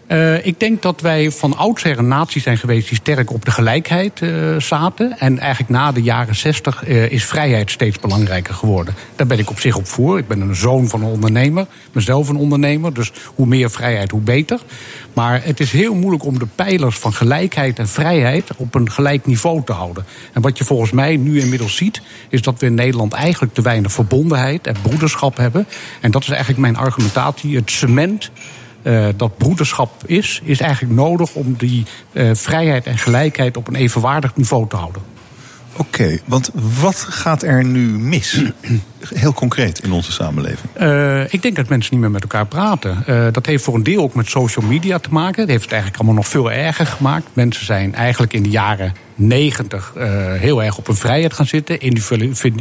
Uh, 0.10 0.45
ik 0.45 0.60
denk 0.60 0.82
dat 0.82 1.02
wij 1.02 1.32
van 1.32 1.58
oudsher 1.58 1.98
een 1.98 2.08
natie 2.08 2.41
zijn 2.41 2.58
geweest 2.58 2.88
die 2.88 2.98
sterk 2.98 3.32
op 3.34 3.45
de 3.45 3.52
gelijkheid 3.52 4.22
uh, 4.22 4.60
zaten. 4.60 5.19
En 5.19 5.39
eigenlijk 5.39 5.72
na 5.72 5.91
de 5.91 6.02
jaren 6.02 6.36
zestig 6.36 6.88
uh, 6.88 7.12
is 7.12 7.26
vrijheid 7.26 7.72
steeds 7.72 8.00
belangrijker 8.00 8.54
geworden. 8.54 8.95
Daar 9.15 9.28
ben 9.28 9.39
ik 9.39 9.50
op 9.50 9.60
zich 9.60 9.76
op 9.76 9.88
voor. 9.88 10.17
Ik 10.17 10.28
ben 10.28 10.41
een 10.41 10.56
zoon 10.56 10.88
van 10.88 11.02
een 11.02 11.12
ondernemer, 11.12 11.65
mezelf 11.91 12.30
een 12.30 12.36
ondernemer. 12.36 12.93
Dus 12.93 13.12
hoe 13.36 13.45
meer 13.45 13.72
vrijheid, 13.72 14.12
hoe 14.12 14.22
beter. 14.22 14.60
Maar 15.13 15.43
het 15.43 15.60
is 15.60 15.72
heel 15.72 15.95
moeilijk 15.95 16.26
om 16.26 16.39
de 16.39 16.48
pijlers 16.56 16.98
van 16.98 17.13
gelijkheid 17.13 17.80
en 17.80 17.88
vrijheid 17.88 18.50
op 18.58 18.76
een 18.76 18.91
gelijk 18.91 19.26
niveau 19.26 19.63
te 19.63 19.74
houden. 19.74 20.06
En 20.34 20.41
wat 20.41 20.58
je 20.58 20.63
volgens 20.63 20.91
mij 20.91 21.15
nu 21.15 21.39
inmiddels 21.39 21.76
ziet, 21.76 22.02
is 22.30 22.41
dat 22.41 22.60
we 22.60 22.65
in 22.65 22.74
Nederland 22.74 23.13
eigenlijk 23.13 23.54
te 23.54 23.62
weinig 23.62 23.91
verbondenheid 23.91 24.67
en 24.67 24.76
broederschap 24.82 25.38
hebben. 25.38 25.67
En 26.02 26.12
dat 26.12 26.22
is 26.22 26.30
eigenlijk 26.30 26.60
mijn 26.60 26.78
argumentatie. 26.78 27.56
Het 27.56 27.72
cement 27.72 28.32
uh, 28.84 29.08
dat 29.15 29.38
broederschap 29.38 29.92
is, 30.06 30.42
is 30.44 30.60
eigenlijk 30.60 30.94
nodig 30.94 31.34
om 31.34 31.56
die 31.58 31.86
uh, 32.12 32.30
vrijheid 32.34 32.86
en 32.86 32.98
gelijkheid 32.98 33.58
op 33.58 33.68
een 33.68 33.76
evenwaardig 33.76 34.36
niveau 34.36 34.68
te 34.68 34.76
houden. 34.76 35.02
Oké, 35.74 36.02
okay, 36.02 36.22
want 36.26 36.52
wat 36.82 36.96
gaat 36.96 37.44
er 37.44 37.65
nu 37.65 38.00
mis? 38.00 38.42
Heel 39.13 39.34
concreet 39.34 39.84
in 39.84 39.92
onze 39.92 40.12
samenleving. 40.12 40.70
Uh, 40.82 41.34
ik 41.34 41.42
denk 41.42 41.56
dat 41.56 41.70
mensen 41.70 41.94
niet 41.94 42.02
meer 42.02 42.12
met 42.12 42.22
elkaar 42.22 42.46
praten. 42.46 43.04
Uh, 43.08 43.28
dat 43.32 43.46
heeft 43.46 43.63
voor 43.63 43.76
een 43.76 43.84
deel 43.84 44.02
ook 44.02 44.13
met 44.13 44.30
social 44.30 44.65
media 44.65 44.98
te 44.98 45.10
maken. 45.12 45.38
Dat 45.38 45.50
heeft 45.50 45.63
het 45.63 45.72
eigenlijk 45.72 46.02
allemaal 46.02 46.22
nog 46.22 46.32
veel 46.32 46.52
erger 46.52 46.86
gemaakt. 46.86 47.26
Mensen 47.34 47.65
zijn 47.65 47.96
eigenlijk 47.96 48.34
in 48.34 48.44
de 48.44 48.50
jaren 48.50 48.94
90 49.19 49.93
uh, 49.97 50.03
heel 50.34 50.63
erg 50.63 50.77
op 50.77 50.88
een 50.88 50.95
vrijheid 50.95 51.34
gaan 51.34 51.45
zitten. 51.45 51.79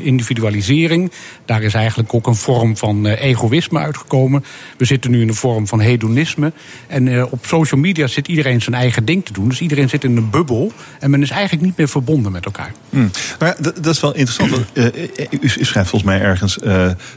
Individualisering. 0.02 1.12
Daar 1.44 1.62
is 1.62 1.74
eigenlijk 1.74 2.14
ook 2.14 2.26
een 2.26 2.34
vorm 2.34 2.76
van 2.76 3.06
uh, 3.06 3.22
egoïsme 3.22 3.78
uitgekomen. 3.78 4.44
We 4.76 4.84
zitten 4.84 5.10
nu 5.10 5.20
in 5.20 5.28
een 5.28 5.34
vorm 5.34 5.66
van 5.66 5.80
hedonisme. 5.80 6.52
En 6.86 7.06
uh, 7.06 7.24
op 7.30 7.46
social 7.46 7.80
media 7.80 8.06
zit 8.06 8.28
iedereen 8.28 8.62
zijn 8.62 8.76
eigen 8.76 9.04
ding 9.04 9.24
te 9.24 9.32
doen. 9.32 9.48
Dus 9.48 9.60
iedereen 9.60 9.88
zit 9.88 10.04
in 10.04 10.16
een 10.16 10.30
bubbel. 10.30 10.72
En 11.00 11.10
men 11.10 11.22
is 11.22 11.30
eigenlijk 11.30 11.62
niet 11.62 11.76
meer 11.76 11.88
verbonden 11.88 12.32
met 12.32 12.44
elkaar. 12.44 12.72
Hmm. 12.90 13.10
Maar 13.38 13.48
ja, 13.48 13.72
dat 13.80 13.94
is 13.94 14.00
wel 14.00 14.14
interessant. 14.14 14.50
Want, 14.50 14.66
u, 14.74 15.38
u, 15.40 15.64
schrijft 15.64 15.90
volgens 15.90 16.02
mij 16.02 16.20
ergens. 16.20 16.58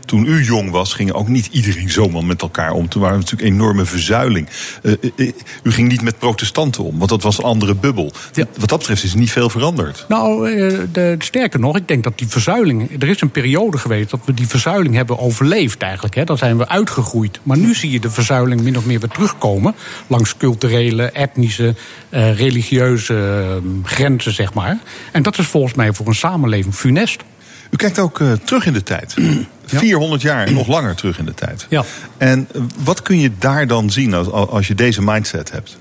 toen 0.05 0.25
u 0.25 0.43
jong 0.43 0.69
was, 0.69 0.93
ging 0.93 1.11
ook 1.11 1.27
niet 1.27 1.47
iedereen 1.51 1.89
zomaar 1.89 2.25
met 2.25 2.41
elkaar 2.41 2.71
om. 2.71 2.89
Toen 2.89 3.01
waren 3.01 3.17
we 3.17 3.23
natuurlijk 3.23 3.53
enorme 3.53 3.85
verzuiling. 3.85 4.47
u 5.63 5.71
ging 5.71 5.87
niet 5.87 6.01
met 6.01 6.19
protestanten 6.19 6.83
om, 6.83 6.97
want 6.97 7.09
dat 7.09 7.23
was 7.23 7.37
een 7.37 7.43
andere 7.43 7.75
bubbel. 7.75 8.11
Ja. 8.33 8.45
Wat 8.57 8.69
dat 8.69 8.79
betreft 8.79 9.03
is 9.03 9.13
er 9.13 9.19
niet 9.19 9.30
veel 9.31 9.49
veranderd. 9.49 10.05
Nou, 10.07 10.49
de, 10.91 11.15
sterker 11.17 11.59
nog, 11.59 11.77
ik 11.77 11.87
denk 11.87 12.03
dat 12.03 12.17
die 12.17 12.27
verzuiling. 12.27 13.01
Er 13.01 13.09
is 13.09 13.21
een 13.21 13.31
periode 13.31 13.77
geweest 13.77 14.09
dat 14.09 14.19
we 14.25 14.33
die 14.33 14.47
verzuiling 14.47 14.95
hebben 14.95 15.19
overleefd 15.19 15.81
eigenlijk. 15.81 16.15
Hè. 16.15 16.23
Dan 16.23 16.37
zijn 16.37 16.57
we 16.57 16.67
uitgegroeid. 16.67 17.39
Maar 17.43 17.57
nu 17.57 17.73
zie 17.73 17.91
je 17.91 17.99
de 17.99 18.09
verzuiling 18.09 18.61
min 18.61 18.77
of 18.77 18.85
meer 18.85 18.99
weer 18.99 19.09
terugkomen. 19.09 19.75
Langs 20.07 20.37
culturele, 20.37 21.11
etnische, 21.11 21.75
uh, 22.09 22.37
religieuze 22.37 23.13
uh, 23.63 23.83
grenzen, 23.83 24.33
zeg 24.33 24.53
maar. 24.53 24.77
En 25.11 25.23
dat 25.23 25.37
is 25.37 25.45
volgens 25.45 25.73
mij 25.73 25.93
voor 25.93 26.07
een 26.07 26.15
samenleving 26.15 26.75
funest. 26.75 27.23
U 27.69 27.75
kijkt 27.75 27.99
ook 27.99 28.19
uh, 28.19 28.31
terug 28.31 28.65
in 28.65 28.73
de 28.73 28.83
tijd. 28.83 29.15
Ja. 29.65 29.79
400 29.79 30.21
jaar 30.21 30.45
en 30.45 30.53
nog 30.53 30.67
langer 30.67 30.95
terug 30.95 31.19
in 31.19 31.25
de 31.25 31.33
tijd. 31.33 31.65
Ja. 31.69 31.83
En 32.17 32.47
wat 32.83 33.01
kun 33.01 33.19
je 33.19 33.31
daar 33.39 33.67
dan 33.67 33.89
zien 33.89 34.13
als, 34.13 34.29
als 34.29 34.67
je 34.67 34.75
deze 34.75 35.01
mindset 35.01 35.51
hebt? 35.51 35.77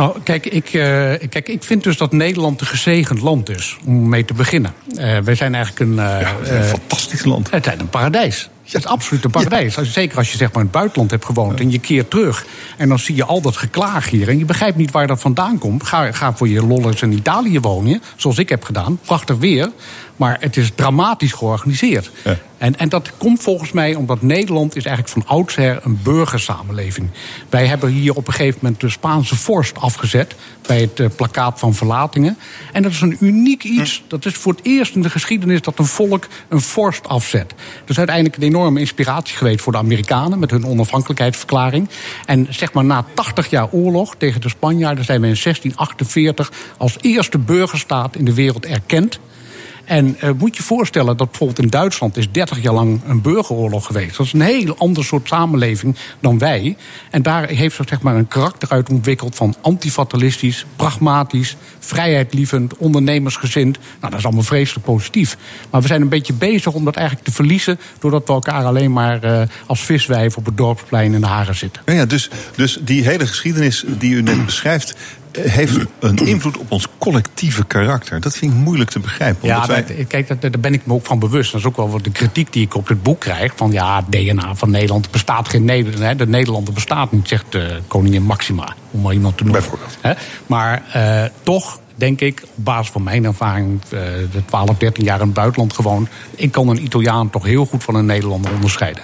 Nou, 0.00 0.20
kijk 0.24 0.46
ik, 0.46 0.72
uh, 0.72 0.82
kijk, 1.28 1.48
ik 1.48 1.62
vind 1.62 1.84
dus 1.84 1.96
dat 1.96 2.12
Nederland 2.12 2.60
een 2.60 2.66
gezegend 2.66 3.20
land 3.20 3.48
is, 3.48 3.76
om 3.84 4.08
mee 4.08 4.24
te 4.24 4.34
beginnen. 4.34 4.74
Uh, 4.88 5.18
wij 5.18 5.34
zijn 5.34 5.54
eigenlijk 5.54 5.90
een... 5.90 5.96
Uh, 5.96 6.20
ja, 6.20 6.34
een 6.42 6.64
fantastisch 6.64 7.24
land. 7.24 7.50
Het 7.50 7.66
is 7.66 7.72
een 7.78 7.88
paradijs. 7.88 8.48
Het 8.64 8.74
is 8.74 8.86
absoluut 8.86 9.24
een 9.24 9.30
paradijs. 9.30 9.74
Ja. 9.74 9.84
Zeker 9.84 10.18
als 10.18 10.30
je 10.30 10.36
zeg 10.36 10.48
maar 10.48 10.56
in 10.56 10.62
het 10.62 10.70
buitenland 10.70 11.10
hebt 11.10 11.24
gewoond 11.24 11.60
en 11.60 11.70
je 11.70 11.78
keert 11.78 12.10
terug. 12.10 12.46
En 12.76 12.88
dan 12.88 12.98
zie 12.98 13.14
je 13.14 13.24
al 13.24 13.40
dat 13.40 13.56
geklaag 13.56 14.10
hier. 14.10 14.28
En 14.28 14.38
je 14.38 14.44
begrijpt 14.44 14.76
niet 14.76 14.90
waar 14.90 15.06
dat 15.06 15.20
vandaan 15.20 15.58
komt. 15.58 15.86
Ga, 15.86 16.12
ga 16.12 16.32
voor 16.32 16.48
je 16.48 16.66
lollers 16.66 17.02
in 17.02 17.12
Italië 17.12 17.60
wonen, 17.60 18.02
zoals 18.16 18.38
ik 18.38 18.48
heb 18.48 18.64
gedaan. 18.64 18.98
Prachtig 19.04 19.36
weer. 19.36 19.70
Maar 20.20 20.36
het 20.40 20.56
is 20.56 20.70
dramatisch 20.74 21.32
georganiseerd. 21.32 22.10
Ja. 22.24 22.38
En, 22.58 22.78
en 22.78 22.88
dat 22.88 23.10
komt 23.16 23.42
volgens 23.42 23.72
mij 23.72 23.94
omdat 23.94 24.22
Nederland 24.22 24.76
is 24.76 24.84
eigenlijk 24.84 25.14
van 25.14 25.36
oudsher 25.36 25.78
een 25.82 25.98
burgersamenleving. 26.02 27.10
Wij 27.48 27.66
hebben 27.66 27.90
hier 27.90 28.14
op 28.14 28.26
een 28.26 28.32
gegeven 28.32 28.58
moment 28.62 28.80
de 28.80 28.88
Spaanse 28.88 29.36
vorst 29.36 29.78
afgezet 29.78 30.34
bij 30.66 30.80
het 30.80 31.00
uh, 31.00 31.06
plakkaat 31.16 31.58
van 31.58 31.74
verlatingen. 31.74 32.38
En 32.72 32.82
dat 32.82 32.92
is 32.92 33.00
een 33.00 33.16
uniek 33.20 33.64
iets. 33.64 34.02
Dat 34.06 34.24
is 34.24 34.32
voor 34.32 34.52
het 34.52 34.64
eerst 34.64 34.94
in 34.94 35.02
de 35.02 35.10
geschiedenis 35.10 35.60
dat 35.60 35.78
een 35.78 35.84
volk 35.84 36.26
een 36.48 36.60
vorst 36.60 37.08
afzet. 37.08 37.48
Dat 37.80 37.90
is 37.90 37.98
uiteindelijk 37.98 38.36
een 38.36 38.42
enorme 38.42 38.80
inspiratie 38.80 39.36
geweest 39.36 39.60
voor 39.60 39.72
de 39.72 39.78
Amerikanen 39.78 40.38
met 40.38 40.50
hun 40.50 40.66
onafhankelijkheidsverklaring. 40.66 41.88
En 42.26 42.46
zeg 42.50 42.72
maar 42.72 42.84
na 42.84 43.04
80 43.14 43.50
jaar 43.50 43.68
oorlog 43.70 44.16
tegen 44.16 44.40
de 44.40 44.48
Spanjaarden 44.48 45.04
zijn 45.04 45.20
we 45.20 45.26
in 45.26 45.38
1648 45.42 46.52
als 46.76 46.96
eerste 47.00 47.38
burgerstaat 47.38 48.16
in 48.16 48.24
de 48.24 48.34
wereld 48.34 48.66
erkend. 48.66 49.20
En 49.90 50.16
uh, 50.24 50.30
moet 50.38 50.56
je 50.56 50.62
voorstellen 50.62 51.16
dat 51.16 51.28
bijvoorbeeld 51.30 51.58
in 51.58 51.68
Duitsland 51.68 52.16
is 52.16 52.30
30 52.30 52.62
jaar 52.62 52.74
lang 52.74 53.00
een 53.06 53.20
burgeroorlog 53.20 53.86
geweest. 53.86 54.16
Dat 54.16 54.26
is 54.26 54.32
een 54.32 54.40
heel 54.40 54.76
ander 54.78 55.04
soort 55.04 55.28
samenleving 55.28 55.96
dan 56.20 56.38
wij. 56.38 56.76
En 57.10 57.22
daar 57.22 57.48
heeft 57.48 57.76
zich 57.76 57.88
zeg 57.88 58.02
maar 58.02 58.16
een 58.16 58.28
karakter 58.28 58.68
uit 58.68 58.90
ontwikkeld 58.90 59.34
van 59.34 59.54
antifatalistisch, 59.60 60.66
pragmatisch, 60.76 61.56
vrijheidlievend, 61.78 62.76
ondernemersgezind. 62.76 63.78
Nou, 63.78 64.10
dat 64.10 64.18
is 64.18 64.24
allemaal 64.24 64.42
vreselijk 64.42 64.86
positief. 64.86 65.36
Maar 65.70 65.80
we 65.80 65.86
zijn 65.86 66.02
een 66.02 66.08
beetje 66.08 66.32
bezig 66.32 66.72
om 66.72 66.84
dat 66.84 66.96
eigenlijk 66.96 67.26
te 67.26 67.34
verliezen, 67.34 67.80
doordat 67.98 68.26
we 68.26 68.32
elkaar 68.32 68.64
alleen 68.64 68.92
maar 68.92 69.24
uh, 69.24 69.42
als 69.66 69.80
viswijf 69.80 70.36
op 70.36 70.46
het 70.46 70.56
dorpsplein 70.56 71.14
in 71.14 71.20
de 71.20 71.26
haren 71.26 71.54
zitten. 71.54 71.82
Ja, 71.86 71.92
ja 71.92 72.06
dus, 72.06 72.30
dus 72.56 72.78
die 72.82 73.02
hele 73.02 73.26
geschiedenis 73.26 73.84
die 73.86 74.14
u 74.14 74.22
net 74.22 74.44
beschrijft, 74.46 74.94
heeft 75.38 75.78
een 75.98 76.16
invloed 76.16 76.58
op 76.58 76.70
ons 76.70 76.86
collectieve 76.98 77.64
karakter. 77.64 78.20
Dat 78.20 78.36
vind 78.36 78.52
ik 78.52 78.58
moeilijk 78.58 78.90
te 78.90 78.98
begrijpen. 78.98 79.48
Ja, 79.48 79.66
wij... 79.66 79.84
dat, 79.84 80.06
kijk, 80.06 80.28
dat, 80.28 80.40
daar 80.40 80.60
ben 80.60 80.72
ik 80.72 80.86
me 80.86 80.92
ook 80.92 81.06
van 81.06 81.18
bewust. 81.18 81.52
Dat 81.52 81.60
is 81.60 81.66
ook 81.66 81.76
wel 81.76 82.02
de 82.02 82.10
kritiek 82.10 82.52
die 82.52 82.64
ik 82.64 82.74
op 82.74 82.88
het 82.88 83.02
boek 83.02 83.20
krijg. 83.20 83.52
Van 83.56 83.72
ja, 83.72 84.04
DNA 84.08 84.54
van 84.54 84.70
Nederland 84.70 85.10
bestaat 85.10 85.48
geen 85.48 85.64
Nederland. 85.64 86.18
De 86.18 86.26
Nederlander 86.26 86.74
bestaat 86.74 87.12
niet, 87.12 87.28
zegt 87.28 87.54
uh, 87.54 87.62
koningin 87.86 88.22
Maxima. 88.22 88.74
Om 88.90 89.00
maar 89.00 89.12
iemand 89.12 89.36
te 89.36 89.44
noemen. 89.44 89.60
Bijvoorbeeld. 89.60 89.98
Hè? 90.00 90.12
Maar 90.46 90.82
uh, 90.96 91.24
toch 91.42 91.80
denk 91.94 92.20
ik, 92.20 92.42
op 92.56 92.64
basis 92.64 92.90
van 92.90 93.02
mijn 93.02 93.24
ervaring, 93.24 93.80
uh, 93.84 94.00
de 94.32 94.44
12, 94.44 94.76
13 94.78 95.04
jaar 95.04 95.20
in 95.20 95.24
het 95.24 95.34
buitenland 95.34 95.72
gewoond. 95.72 96.08
Ik 96.36 96.52
kan 96.52 96.68
een 96.68 96.84
Italiaan 96.84 97.30
toch 97.30 97.44
heel 97.44 97.66
goed 97.66 97.84
van 97.84 97.94
een 97.94 98.06
Nederlander 98.06 98.52
onderscheiden. 98.52 99.02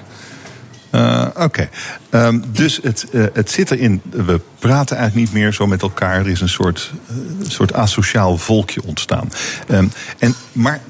Uh, 0.96 1.26
Oké. 1.34 1.68
Um, 2.10 2.42
dus 2.52 2.78
het, 2.82 3.06
uh, 3.12 3.24
het 3.32 3.50
zit 3.50 3.70
erin. 3.70 4.02
We 4.10 4.40
praten 4.58 4.96
eigenlijk 4.96 5.26
niet 5.26 5.42
meer 5.42 5.52
zo 5.52 5.66
met 5.66 5.82
elkaar. 5.82 6.18
Er 6.18 6.28
is 6.28 6.40
een 6.40 6.48
soort, 6.48 6.92
uh, 7.10 7.48
soort 7.48 7.72
asociaal 7.72 8.36
volkje 8.36 8.82
ontstaan. 8.84 9.30
Um, 9.68 9.90
en, 10.18 10.34
maar 10.52 10.80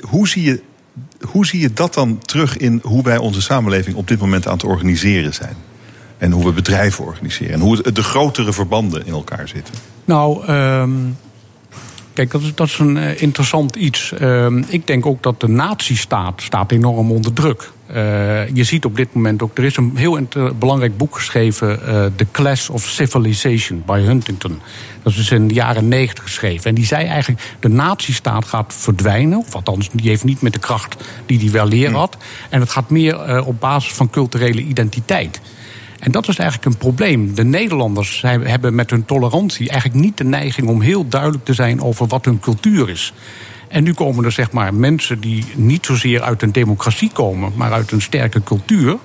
hoe 0.00 0.28
zie, 0.28 0.42
je, 0.42 0.62
hoe 1.20 1.46
zie 1.46 1.60
je 1.60 1.72
dat 1.72 1.94
dan 1.94 2.18
terug 2.18 2.56
in 2.56 2.80
hoe 2.82 3.02
wij 3.02 3.16
onze 3.16 3.42
samenleving 3.42 3.96
op 3.96 4.08
dit 4.08 4.20
moment 4.20 4.46
aan 4.46 4.52
het 4.52 4.64
organiseren 4.64 5.34
zijn? 5.34 5.56
En 6.18 6.30
hoe 6.30 6.44
we 6.44 6.52
bedrijven 6.52 7.04
organiseren. 7.04 7.52
En 7.52 7.60
hoe 7.60 7.92
de 7.92 8.02
grotere 8.02 8.52
verbanden 8.52 9.06
in 9.06 9.12
elkaar 9.12 9.48
zitten. 9.48 9.74
Nou, 10.04 10.52
um, 10.52 11.16
Kijk, 12.14 12.30
dat 12.30 12.42
is, 12.42 12.54
dat 12.54 12.66
is 12.66 12.78
een 12.78 12.96
uh, 12.96 13.22
interessant 13.22 13.76
iets. 13.76 14.12
Uh, 14.20 14.46
ik 14.68 14.86
denk 14.86 15.06
ook 15.06 15.22
dat 15.22 15.40
de 15.40 15.48
nazistaat 15.48 16.42
staat 16.42 16.72
enorm 16.72 17.10
onder 17.10 17.32
druk. 17.32 17.70
Uh, 17.90 18.48
je 18.48 18.64
ziet 18.64 18.84
op 18.84 18.96
dit 18.96 19.14
moment 19.14 19.42
ook, 19.42 19.58
er 19.58 19.64
is 19.64 19.76
een 19.76 19.92
heel 19.94 20.20
belangrijk 20.58 20.96
boek 20.96 21.14
geschreven, 21.14 21.78
uh, 21.82 22.04
The 22.16 22.26
Clash 22.32 22.68
of 22.68 22.88
Civilization 22.88 23.82
by 23.86 24.00
Huntington. 24.00 24.60
Dat 25.02 25.12
is 25.12 25.30
in 25.30 25.48
de 25.48 25.54
jaren 25.54 25.88
negentig 25.88 26.24
geschreven. 26.24 26.64
En 26.64 26.74
die 26.74 26.86
zei 26.86 27.06
eigenlijk, 27.06 27.56
de 27.60 27.68
nazistaat 27.68 28.44
gaat 28.44 28.74
verdwijnen, 28.74 29.38
of 29.38 29.54
althans, 29.54 29.88
die 29.92 30.08
heeft 30.08 30.24
niet 30.24 30.42
met 30.42 30.52
de 30.52 30.58
kracht 30.58 30.96
die 31.26 31.38
die 31.38 31.50
wel 31.50 31.66
leren 31.66 31.94
had. 31.94 32.16
En 32.48 32.60
het 32.60 32.70
gaat 32.70 32.90
meer 32.90 33.44
op 33.44 33.60
basis 33.60 33.92
van 33.92 34.10
culturele 34.10 34.62
identiteit. 34.62 35.40
En 36.02 36.10
dat 36.10 36.28
is 36.28 36.38
eigenlijk 36.38 36.72
een 36.72 36.80
probleem. 36.80 37.34
De 37.34 37.44
Nederlanders 37.44 38.22
hebben 38.22 38.74
met 38.74 38.90
hun 38.90 39.04
tolerantie 39.04 39.68
eigenlijk 39.68 40.00
niet 40.00 40.16
de 40.16 40.24
neiging 40.24 40.68
om 40.68 40.80
heel 40.80 41.08
duidelijk 41.08 41.44
te 41.44 41.54
zijn 41.54 41.82
over 41.82 42.06
wat 42.06 42.24
hun 42.24 42.40
cultuur 42.40 42.90
is. 42.90 43.12
En 43.68 43.84
nu 43.84 43.92
komen 43.92 44.24
er 44.24 44.32
zeg 44.32 44.50
maar 44.50 44.74
mensen 44.74 45.20
die 45.20 45.44
niet 45.54 45.86
zozeer 45.86 46.22
uit 46.22 46.42
een 46.42 46.52
democratie 46.52 47.10
komen, 47.12 47.52
maar 47.54 47.72
uit 47.72 47.92
een 47.92 48.02
sterke 48.02 48.42
cultuur. 48.42 48.96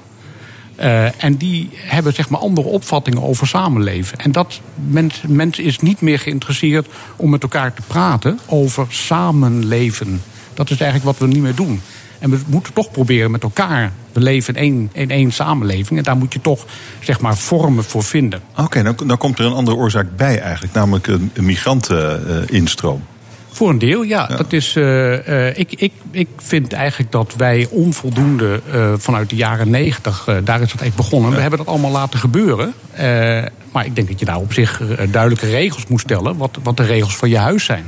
Uh, 0.79 1.23
en 1.23 1.35
die 1.35 1.69
hebben 1.73 2.13
zeg 2.13 2.29
maar 2.29 2.39
andere 2.39 2.67
opvattingen 2.67 3.23
over 3.23 3.47
samenleven. 3.47 4.17
En 4.17 4.31
dat 4.31 4.61
mens, 4.75 5.21
mens 5.27 5.59
is 5.59 5.79
niet 5.79 6.01
meer 6.01 6.19
geïnteresseerd 6.19 6.87
om 7.15 7.29
met 7.29 7.43
elkaar 7.43 7.73
te 7.73 7.81
praten 7.87 8.39
over 8.45 8.85
samenleven. 8.89 10.21
Dat 10.53 10.69
is 10.69 10.79
eigenlijk 10.79 11.19
wat 11.19 11.27
we 11.27 11.33
niet 11.33 11.43
meer 11.43 11.55
doen. 11.55 11.81
En 12.19 12.29
we 12.29 12.39
moeten 12.47 12.73
toch 12.73 12.91
proberen 12.91 13.31
met 13.31 13.43
elkaar. 13.43 13.91
We 14.11 14.19
leven 14.19 14.55
in 14.55 14.89
één, 14.93 15.09
één 15.09 15.31
samenleving. 15.31 15.97
En 15.99 16.03
daar 16.03 16.17
moet 16.17 16.33
je 16.33 16.41
toch 16.41 16.65
zeg 16.99 17.19
maar, 17.19 17.37
vormen 17.37 17.83
voor 17.83 18.03
vinden. 18.03 18.41
Oké, 18.57 18.93
dan 19.05 19.17
komt 19.17 19.39
er 19.39 19.45
een 19.45 19.53
andere 19.53 19.77
oorzaak 19.77 20.07
bij 20.15 20.39
eigenlijk. 20.39 20.73
Namelijk 20.73 21.07
een, 21.07 21.31
een 21.33 21.45
migranteninstroom. 21.45 23.03
Voor 23.57 23.69
een 23.69 23.79
deel, 23.79 24.03
ja. 24.03 24.25
ja. 24.29 24.35
Dat 24.35 24.53
is, 24.53 24.75
uh, 24.75 25.27
uh, 25.27 25.57
ik, 25.57 25.73
ik, 25.73 25.91
ik 26.11 26.27
vind 26.37 26.73
eigenlijk 26.73 27.11
dat 27.11 27.33
wij 27.37 27.67
onvoldoende 27.69 28.61
uh, 28.73 28.93
vanuit 28.97 29.29
de 29.29 29.35
jaren 29.35 29.69
negentig, 29.69 30.29
daar 30.43 30.61
is 30.61 30.71
het 30.71 30.81
echt 30.81 30.95
begonnen. 30.95 31.29
Ja. 31.29 31.35
We 31.35 31.41
hebben 31.41 31.59
dat 31.59 31.67
allemaal 31.67 31.91
laten 31.91 32.19
gebeuren. 32.19 32.73
maar 33.71 33.85
ik 33.85 33.95
denk 33.95 34.07
dat 34.07 34.19
je 34.19 34.25
daar 34.25 34.37
op 34.37 34.53
zich 34.53 34.81
duidelijke 35.11 35.49
regels 35.49 35.87
moet 35.87 35.99
stellen, 35.99 36.37
wat, 36.37 36.57
wat 36.63 36.77
de 36.77 36.83
regels 36.83 37.15
van 37.15 37.29
je 37.29 37.37
huis 37.37 37.65
zijn. 37.65 37.85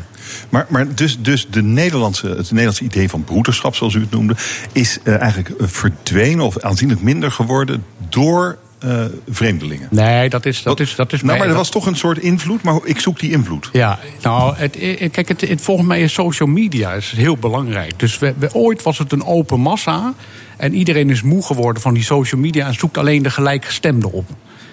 Maar, 0.50 0.66
maar 0.70 0.96
dus, 0.96 1.22
dus 1.22 1.48
de 1.50 1.64
Nederlandse, 1.64 2.28
het 2.28 2.50
Nederlandse 2.50 2.84
idee 2.84 3.10
van 3.10 3.24
broederschap, 3.24 3.76
zoals 3.76 3.94
u 3.94 4.00
het 4.00 4.12
noemde, 4.12 4.36
is 4.72 5.00
eigenlijk 5.04 5.52
verdwenen 5.60 6.46
of 6.46 6.60
aanzienlijk 6.60 7.02
minder 7.02 7.32
geworden 7.32 7.84
door 8.10 8.58
uh, 8.86 9.06
vreemdelingen. 9.30 9.88
Nee, 9.92 10.30
dat 10.30 10.46
is. 10.46 10.64
Dat 10.64 10.80
is, 10.80 10.96
dat 10.96 11.14
is 11.14 11.22
nou, 11.22 11.38
maar 11.38 11.48
er 11.48 11.54
was 11.54 11.70
toch 11.70 11.86
een 11.86 11.96
soort 11.96 12.18
invloed, 12.18 12.62
maar 12.62 12.80
ik 12.84 13.00
zoek 13.00 13.20
die 13.20 13.32
invloed. 13.32 13.70
Ja, 13.72 14.00
nou, 14.22 14.56
het, 14.56 14.78
kijk, 15.12 15.28
het, 15.28 15.42
het, 15.42 15.62
volgens 15.62 15.88
mij 15.88 16.02
is 16.02 16.14
social 16.14 16.50
media 16.50 16.92
is 16.92 17.12
heel 17.16 17.38
belangrijk. 17.38 18.00
Dus 18.00 18.20
we, 18.20 18.34
we, 18.38 18.50
ooit 18.54 18.84
was 18.84 18.98
het 18.98 19.12
een 19.12 19.26
open 19.26 19.60
massa. 19.60 20.14
En 20.58 20.74
iedereen 20.74 21.10
is 21.10 21.22
moe 21.22 21.44
geworden 21.44 21.82
van 21.82 21.94
die 21.94 22.04
social 22.04 22.42
media 22.42 22.68
en 22.68 22.74
zoekt 22.74 22.98
alleen 22.98 23.24
de 23.24 23.30
gelijkgestemden 23.30 24.12
op. 24.12 24.30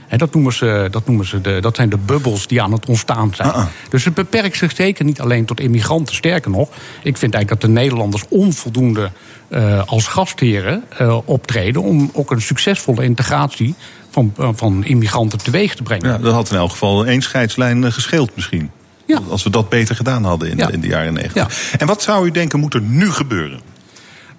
En 0.09 0.19
dat 0.19 0.35
noemen 0.35 0.53
ze, 0.53 0.89
dat, 0.91 1.07
noemen 1.07 1.27
ze 1.27 1.41
de, 1.41 1.59
dat 1.61 1.77
zijn 1.77 1.89
de 1.89 1.99
bubbels 1.99 2.47
die 2.47 2.63
aan 2.63 2.73
het 2.73 2.87
ontstaan 2.87 3.33
zijn. 3.35 3.49
Uh 3.49 3.57
-uh. 3.57 3.67
Dus 3.89 4.05
het 4.05 4.15
beperkt 4.15 4.57
zich 4.57 4.73
zeker 4.77 5.05
niet 5.05 5.21
alleen 5.21 5.45
tot 5.45 5.61
immigranten. 5.61 6.15
Sterker 6.15 6.51
nog, 6.51 6.69
ik 7.03 7.17
vind 7.17 7.35
eigenlijk 7.35 7.49
dat 7.49 7.61
de 7.61 7.69
Nederlanders 7.81 8.25
onvoldoende 8.29 9.11
uh, 9.49 9.83
als 9.87 10.07
gastheren 10.07 10.85
uh, 11.01 11.19
optreden 11.25 11.83
om 11.83 12.11
ook 12.13 12.31
een 12.31 12.43
succesvolle 12.43 13.05
integratie 13.05 13.75
van, 14.11 14.35
uh, 14.41 14.49
van 14.55 14.85
immigranten 14.85 15.39
teweeg 15.39 15.75
te 15.75 15.83
brengen. 15.83 16.09
Ja, 16.09 16.19
dat 16.19 16.33
had 16.33 16.51
in 16.51 16.57
elk 16.57 16.71
geval 16.71 17.07
een 17.07 17.23
scheidslijn 17.23 17.93
gescheeld 17.93 18.31
misschien. 18.35 18.71
Ja. 19.07 19.21
Als 19.29 19.43
we 19.43 19.51
dat 19.51 19.69
beter 19.69 19.97
gedaan 19.97 20.25
hadden 20.25 20.51
in, 20.51 20.57
de, 20.57 20.73
in 20.73 20.81
de 20.81 20.89
jaren 20.89 21.15
negentig. 21.15 21.75
En 21.79 21.87
wat 21.87 22.03
zou 22.03 22.27
u 22.27 22.31
denken 22.31 22.61
moet 22.61 22.75
er 22.75 22.81
nu 22.81 23.11
gebeuren? 23.11 23.61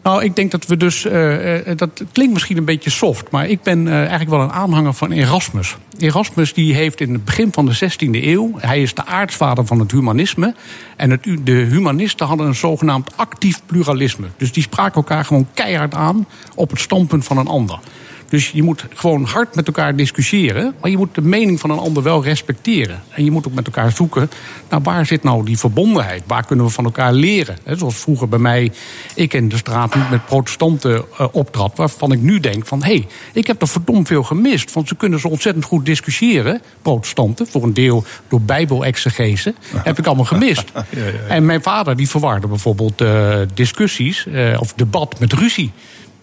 Nou, 0.07 0.23
ik 0.23 0.35
denk 0.35 0.51
dat 0.51 0.65
we 0.65 0.77
dus. 0.77 1.05
Uh, 1.05 1.57
dat 1.75 2.03
klinkt 2.11 2.33
misschien 2.33 2.57
een 2.57 2.65
beetje 2.65 2.89
soft, 2.89 3.31
maar 3.31 3.47
ik 3.47 3.61
ben 3.61 3.85
uh, 3.85 3.93
eigenlijk 3.93 4.29
wel 4.29 4.41
een 4.41 4.51
aanhanger 4.51 4.93
van 4.93 5.11
Erasmus. 5.11 5.75
Erasmus 5.97 6.53
die 6.53 6.73
heeft 6.73 7.01
in 7.01 7.13
het 7.13 7.25
begin 7.25 7.51
van 7.51 7.65
de 7.65 7.75
16e 7.75 8.09
eeuw. 8.11 8.51
Hij 8.57 8.81
is 8.81 8.93
de 8.93 9.05
aartsvader 9.05 9.65
van 9.65 9.79
het 9.79 9.91
humanisme. 9.91 10.55
En 10.95 11.19
de 11.43 11.51
humanisten 11.51 12.27
hadden 12.27 12.47
een 12.47 12.55
zogenaamd 12.55 13.17
actief 13.17 13.61
pluralisme. 13.65 14.27
Dus 14.37 14.51
die 14.51 14.63
spraken 14.63 14.95
elkaar 14.95 15.25
gewoon 15.25 15.47
keihard 15.53 15.93
aan 15.93 16.27
op 16.55 16.69
het 16.69 16.79
standpunt 16.79 17.25
van 17.25 17.37
een 17.37 17.47
ander. 17.47 17.79
Dus 18.29 18.49
je 18.49 18.63
moet 18.63 18.85
gewoon 18.93 19.23
hard 19.23 19.55
met 19.55 19.67
elkaar 19.67 19.95
discussiëren. 19.95 20.73
Maar 20.81 20.89
je 20.89 20.97
moet 20.97 21.15
de 21.15 21.21
mening 21.21 21.59
van 21.59 21.69
een 21.69 21.77
ander 21.77 22.03
wel 22.03 22.23
respecteren. 22.23 23.03
En 23.09 23.23
je 23.23 23.31
moet 23.31 23.47
ook 23.47 23.53
met 23.53 23.65
elkaar 23.65 23.91
zoeken. 23.91 24.29
Nou, 24.69 24.83
waar 24.83 25.05
zit 25.05 25.23
nou 25.23 25.45
die 25.45 25.57
verbondenheid? 25.57 26.23
Waar 26.27 26.45
kunnen 26.45 26.65
we 26.65 26.71
van 26.71 26.85
elkaar 26.85 27.13
leren? 27.13 27.57
zoals 27.65 27.95
vroeger 27.95 28.29
bij 28.29 28.39
mij, 28.39 28.71
ik 29.15 29.33
in 29.33 29.49
de 29.49 29.57
straat 29.57 29.95
niet 29.95 30.09
met 30.09 30.25
protestanten 30.25 30.91
uh, 30.91 31.27
optrad. 31.31 31.77
Waarvan 31.77 32.11
ik 32.11 32.21
nu 32.21 32.39
denk 32.39 32.65
van, 32.65 32.83
hé, 32.83 32.93
hey, 32.93 33.07
ik 33.33 33.47
heb 33.47 33.61
er 33.61 33.67
verdomd 33.67 34.07
veel 34.07 34.23
gemist. 34.23 34.73
Want 34.73 34.87
ze 34.87 34.95
kunnen 34.95 35.19
zo 35.19 35.27
ontzettend 35.27 35.65
goed 35.65 35.85
discussiëren, 35.85 36.61
protestanten. 36.81 37.47
Voor 37.47 37.63
een 37.63 37.73
deel 37.73 38.03
door 38.27 38.41
bijbelexegese. 38.41 39.53
Heb 39.75 39.99
ik 39.99 40.05
allemaal 40.05 40.25
gemist. 40.25 40.71
ja, 40.73 40.85
ja, 40.89 41.05
ja. 41.05 41.11
En 41.27 41.45
mijn 41.45 41.61
vader 41.61 41.95
die 41.95 42.09
verwarde 42.09 42.47
bijvoorbeeld 42.47 43.01
uh, 43.01 43.35
discussies 43.53 44.25
uh, 44.25 44.57
of 44.59 44.73
debat 44.73 45.19
met 45.19 45.33
ruzie 45.33 45.71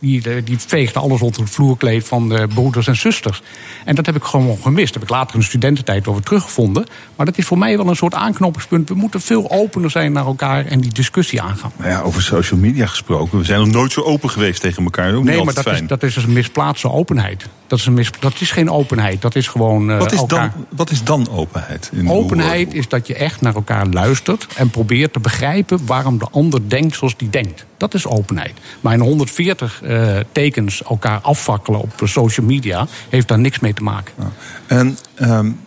die, 0.04 0.30
eh, 0.30 0.44
die 0.44 0.58
veegde 0.58 0.98
alles 0.98 1.20
onder 1.20 1.40
het 1.40 1.50
vloerkleed 1.50 2.08
van 2.08 2.28
de 2.28 2.46
broeders 2.54 2.86
en 2.86 2.96
zusters. 2.96 3.42
En 3.84 3.94
dat 3.94 4.06
heb 4.06 4.16
ik 4.16 4.22
gewoon 4.22 4.58
gemist. 4.62 4.92
Dat 4.92 4.94
heb 4.94 5.02
ik 5.02 5.08
later 5.08 5.34
in 5.34 5.40
de 5.40 5.46
studententijd 5.46 6.06
over 6.06 6.22
teruggevonden. 6.22 6.86
Maar 7.16 7.26
dat 7.26 7.38
is 7.38 7.44
voor 7.44 7.58
mij 7.58 7.76
wel 7.76 7.88
een 7.88 7.96
soort 7.96 8.14
aanknopingspunt. 8.14 8.88
We 8.88 8.94
moeten 8.94 9.20
veel 9.20 9.50
opener 9.50 9.90
zijn 9.90 10.12
naar 10.12 10.26
elkaar 10.26 10.66
en 10.66 10.80
die 10.80 10.92
discussie 10.92 11.42
aangaan. 11.42 11.72
Nou 11.76 11.90
ja, 11.90 12.00
over 12.00 12.22
social 12.22 12.60
media 12.60 12.86
gesproken. 12.86 13.38
We 13.38 13.44
zijn 13.44 13.60
nog 13.60 13.68
nooit 13.68 13.92
zo 13.92 14.00
open 14.00 14.30
geweest 14.30 14.60
tegen 14.60 14.84
elkaar. 14.84 15.14
Ook 15.14 15.24
nee, 15.24 15.44
maar 15.44 15.54
dat 15.54 15.66
is, 15.66 15.82
dat 15.86 16.02
is 16.02 16.14
dus 16.14 16.24
een 16.24 16.32
misplaatste 16.32 16.90
openheid. 16.90 17.46
Dat 17.66 17.78
is, 17.78 17.86
een 17.86 17.94
mis, 17.94 18.10
dat 18.18 18.40
is 18.40 18.50
geen 18.50 18.70
openheid. 18.70 19.22
Dat 19.22 19.34
is 19.34 19.48
gewoon. 19.48 19.90
Uh, 19.90 19.98
wat, 19.98 20.12
is 20.12 20.18
elkaar... 20.18 20.52
dan, 20.54 20.66
wat 20.68 20.90
is 20.90 21.04
dan 21.04 21.28
openheid? 21.30 21.90
In 21.92 22.10
openheid 22.10 22.74
is 22.74 22.88
dat 22.88 23.06
je 23.06 23.14
echt 23.14 23.40
naar 23.40 23.54
elkaar 23.54 23.86
luistert 23.86 24.46
en 24.56 24.70
probeert 24.70 25.12
te 25.12 25.20
begrijpen 25.20 25.86
waarom 25.86 26.18
de 26.18 26.28
ander 26.30 26.68
denkt 26.68 26.96
zoals 26.96 27.16
die 27.16 27.30
denkt. 27.30 27.66
Dat 27.76 27.94
is 27.94 28.06
openheid. 28.06 28.52
Maar 28.80 28.92
in 28.92 29.00
140 29.00 29.80
uh, 29.82 29.93
tekens 30.33 30.83
elkaar 30.83 31.18
afvakkelen 31.20 31.80
op 31.80 31.92
social 32.04 32.46
media 32.46 32.87
heeft 33.09 33.28
daar 33.28 33.38
niks 33.38 33.59
mee 33.59 33.74
te 33.74 33.83
maken. 33.83 34.14
Ja. 34.18 34.30
En 34.66 34.98
um, 35.22 35.61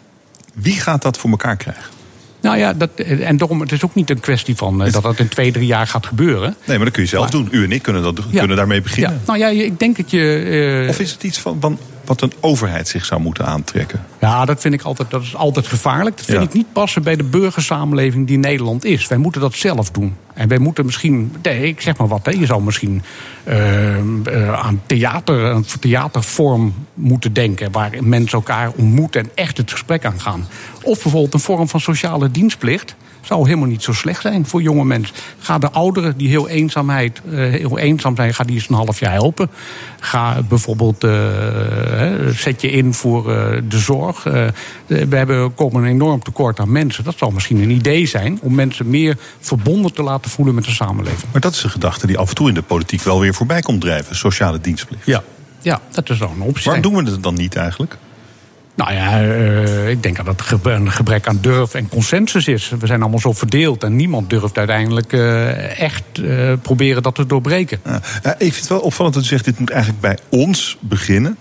wie 0.54 0.80
gaat 0.80 1.02
dat 1.02 1.18
voor 1.18 1.30
elkaar 1.30 1.56
krijgen? 1.56 1.96
Nou 2.42 2.58
ja, 2.58 2.74
dat, 2.74 2.90
en 3.00 3.38
daarom, 3.38 3.62
het 3.62 3.72
is 3.72 3.84
ook 3.84 3.96
niet 3.96 4.10
een 4.10 4.20
kwestie 4.20 4.56
van 4.56 4.86
uh, 4.86 4.92
dat 4.92 5.04
dat 5.04 5.20
in 5.20 5.28
twee, 5.28 5.52
drie 5.52 5.66
jaar 5.66 5.88
gaat 5.88 6.06
gebeuren. 6.06 6.56
Nee, 6.66 6.76
maar 6.76 6.86
dat 6.86 6.94
kun 6.94 7.04
je 7.04 7.10
zelf 7.10 7.24
maar, 7.24 7.32
doen. 7.32 7.48
U 7.52 7.64
en 7.64 7.72
ik 7.72 7.82
kunnen, 7.82 8.04
dat, 8.04 8.20
ja, 8.30 8.40
kunnen 8.40 8.58
daarmee 8.58 8.82
beginnen. 8.82 9.12
Ja, 9.12 9.20
nou 9.26 9.40
ja, 9.40 9.48
ik 9.48 9.80
denk 9.80 9.98
dat 9.98 10.12
je. 10.12 10.44
Uh, 10.84 10.90
of 10.90 11.00
is 11.00 11.12
het 11.12 11.24
iets 11.24 11.40
van, 11.40 11.58
van 11.60 11.80
wat 12.08 12.22
een 12.22 12.34
overheid 12.40 12.88
zich 12.88 13.06
zou 13.06 13.22
moeten 13.22 13.46
aantrekken? 13.46 14.06
Ja, 14.20 14.46
dat 14.46 14.62
vind 14.62 14.74
ik 14.74 14.82
altijd, 14.82 15.10
dat 15.12 15.22
is 15.22 15.36
altijd 15.36 15.68
gevaarlijk. 15.68 16.18
Dat 16.18 16.26
vind 16.26 16.38
ja. 16.38 16.44
ik 16.44 16.54
niet 16.54 16.74
passen 16.74 17.04
bij 17.04 17.16
de 17.16 17.24
burgersamenleving 17.24 18.28
die 18.28 18.38
Nederland 18.38 18.86
is. 18.86 19.08
Wij 19.08 19.18
moeten 19.18 19.42
dat 19.42 19.54
zelf 19.54 19.92
doen. 19.92 20.16
En 20.34 20.48
wij 20.48 20.58
moeten 20.58 20.86
misschien, 20.86 21.36
nee, 21.42 21.68
ik 21.68 21.82
zeg 21.82 21.98
maar 21.98 22.08
wat, 22.08 22.26
hè, 22.26 22.32
je 22.32 22.46
zou 22.46 22.62
misschien 22.62 23.04
uh, 23.48 23.98
uh, 23.98 24.54
aan 24.54 24.82
theater, 24.86 25.40
een 25.44 25.66
theatervorm 25.80 26.74
moeten 26.94 27.34
denken. 27.34 27.72
Waar 27.72 27.92
mensen 28.02 28.38
elkaar 28.38 28.72
ontmoeten 28.76 29.22
en 29.22 29.30
echt 29.36 29.58
het 29.58 29.72
gesprek 29.72 30.06
aan 30.06 30.22
gaan. 30.22 30.48
Of 30.82 31.02
bijvoorbeeld 31.02 31.34
een 31.34 31.40
vorm 31.40 31.68
van 31.68 31.80
sociale 31.80 32.32
dienstplicht 32.32 32.96
zou 33.28 33.46
helemaal 33.46 33.68
niet 33.68 33.84
zo 33.84 33.94
slecht 33.94 34.22
zijn 34.22 34.46
voor 34.46 34.62
jonge 34.62 34.86
mensen. 34.86 35.16
Ga 35.40 35.58
de 35.58 35.72
ouderen 35.72 36.18
die 36.18 36.30
heel, 36.30 36.48
eenzaamheid, 36.48 37.22
uh, 37.30 37.38
heel 37.38 37.78
eenzaam 37.78 38.16
zijn, 38.16 38.34
ga 38.34 38.44
die 38.44 38.56
eens 38.56 38.70
een 38.70 38.76
half 38.76 39.00
jaar 39.00 39.12
helpen. 39.12 39.50
Ga 40.00 40.42
bijvoorbeeld, 40.42 41.04
uh, 41.04 41.12
zet 42.32 42.62
je 42.62 42.72
in 42.72 42.94
voor 42.94 43.30
uh, 43.30 43.62
de 43.70 43.78
zorg. 43.78 44.24
we 44.24 45.08
hebben, 45.10 45.54
komen 45.54 45.84
een 45.84 45.90
enorm 45.90 46.24
tekort 46.24 46.60
aan 46.60 46.72
mensen. 46.72 47.04
Dat 47.04 47.18
zou 47.18 47.34
misschien 47.34 47.58
een 47.58 47.70
idee 47.70 48.06
zijn 48.06 48.40
om 48.42 48.56
mensen 48.56 48.90
meer 48.90 49.18
verbonden 49.40 49.94
te 49.94 50.04
laten 50.04 50.32
voelen 50.32 50.56
met 50.56 50.64
de 50.64 50.72
samenleving. 50.72 51.32
Maar 51.32 51.42
dat 51.42 51.54
is 51.54 51.64
een 51.64 51.70
gedachte 51.70 52.08
die 52.08 52.18
af 52.18 52.30
en 52.30 52.36
toe 52.36 52.48
in 52.48 52.54
de 52.54 52.62
politiek 52.62 53.02
wel 53.02 53.20
weer 53.20 53.34
voorbij 53.34 53.62
komt 53.62 53.82
drijven. 53.82 54.16
Sociale 54.16 54.62
dienstplicht. 54.62 55.06
Ja, 55.06 55.24
ja 55.62 55.82
dat 55.92 56.10
is 56.10 56.20
wel 56.20 56.32
een 56.36 56.42
optie. 56.42 56.64
Waarom 56.64 56.82
doen 56.82 57.04
we 57.04 57.12
het 57.12 57.24
dan 57.24 57.34
niet 57.34 57.56
eigenlijk? 57.56 57.98
Nou 58.78 58.94
ja, 58.94 59.24
uh, 59.24 59.90
ik 59.90 60.04
denk 60.04 60.16
dat 60.16 60.26
het 60.26 60.66
een 60.66 60.92
gebrek 60.92 61.28
aan 61.28 61.38
durf 61.42 61.74
en 61.74 61.90
consensus 61.90 62.48
is. 62.48 62.74
We 62.80 62.88
zijn 62.88 63.02
allemaal 63.02 63.20
zo 63.20 63.34
verdeeld 63.34 63.84
en 63.84 63.96
niemand 63.96 64.30
durft 64.30 64.58
uiteindelijk 64.58 65.14
uh, 65.14 65.80
echt 65.80 66.04
uh, 66.20 66.54
proberen 66.62 67.04
dat 67.04 67.16
te 67.16 67.26
doorbreken. 67.26 67.80
Ja, 68.24 68.34
ik 68.34 68.54
vind 68.54 68.56
het 68.56 68.68
wel 68.68 68.80
opvallend 68.80 69.16
dat 69.16 69.24
u 69.24 69.28
zegt, 69.28 69.46
dit 69.46 69.60
moet 69.60 69.70
eigenlijk 69.70 70.02
bij 70.02 70.18
ons 70.30 70.78
beginnen. 70.80 71.38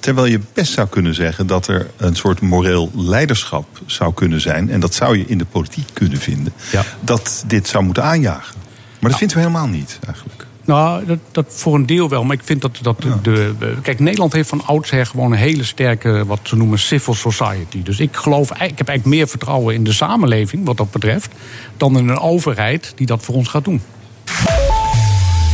terwijl 0.00 0.26
je 0.26 0.40
best 0.52 0.72
zou 0.72 0.88
kunnen 0.88 1.14
zeggen 1.14 1.46
dat 1.46 1.66
er 1.66 1.90
een 1.96 2.16
soort 2.16 2.40
moreel 2.40 2.90
leiderschap 2.94 3.66
zou 3.86 4.14
kunnen 4.14 4.40
zijn. 4.40 4.70
En 4.70 4.80
dat 4.80 4.94
zou 4.94 5.18
je 5.18 5.24
in 5.26 5.38
de 5.38 5.44
politiek 5.44 5.88
kunnen 5.92 6.18
vinden. 6.18 6.52
Ja. 6.72 6.84
Dat 7.00 7.44
dit 7.46 7.68
zou 7.68 7.84
moeten 7.84 8.02
aanjagen. 8.02 8.54
Maar 9.00 9.10
dat 9.10 9.18
vinden 9.18 9.36
we 9.36 9.42
helemaal 9.42 9.68
niet 9.68 9.98
eigenlijk. 10.06 10.37
Nou, 10.68 11.06
dat, 11.06 11.18
dat 11.30 11.46
voor 11.48 11.74
een 11.74 11.86
deel 11.86 12.08
wel. 12.08 12.24
Maar 12.24 12.36
ik 12.36 12.42
vind 12.44 12.60
dat, 12.60 12.78
dat 12.82 12.96
ja. 12.98 13.18
de. 13.22 13.54
Kijk, 13.82 13.98
Nederland 13.98 14.32
heeft 14.32 14.48
van 14.48 14.66
oudsher 14.66 15.06
gewoon 15.06 15.32
een 15.32 15.38
hele 15.38 15.64
sterke, 15.64 16.24
wat 16.26 16.40
ze 16.42 16.56
noemen, 16.56 16.78
civil 16.78 17.14
society. 17.14 17.82
Dus 17.82 18.00
ik 18.00 18.16
geloof, 18.16 18.50
ik 18.50 18.58
heb 18.58 18.88
eigenlijk 18.88 19.04
meer 19.04 19.28
vertrouwen 19.28 19.74
in 19.74 19.84
de 19.84 19.92
samenleving, 19.92 20.66
wat 20.66 20.76
dat 20.76 20.90
betreft, 20.90 21.34
dan 21.76 21.98
in 21.98 22.08
een 22.08 22.18
overheid 22.18 22.92
die 22.96 23.06
dat 23.06 23.24
voor 23.24 23.34
ons 23.34 23.48
gaat 23.48 23.64
doen. 23.64 23.80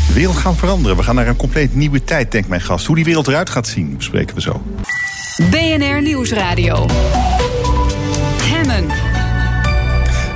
De 0.06 0.12
wereld 0.14 0.36
gaat 0.36 0.56
veranderen. 0.56 0.96
We 0.96 1.02
gaan 1.02 1.14
naar 1.14 1.28
een 1.28 1.36
compleet 1.36 1.74
nieuwe 1.74 2.04
tijd, 2.04 2.32
denkt 2.32 2.48
mijn 2.48 2.60
gast. 2.60 2.86
Hoe 2.86 2.96
die 2.96 3.04
wereld 3.04 3.28
eruit 3.28 3.50
gaat 3.50 3.66
zien, 3.66 3.96
bespreken 3.96 4.34
we 4.34 4.40
zo. 4.40 4.62
BNR 5.50 6.02
Nieuwsradio. 6.02 6.86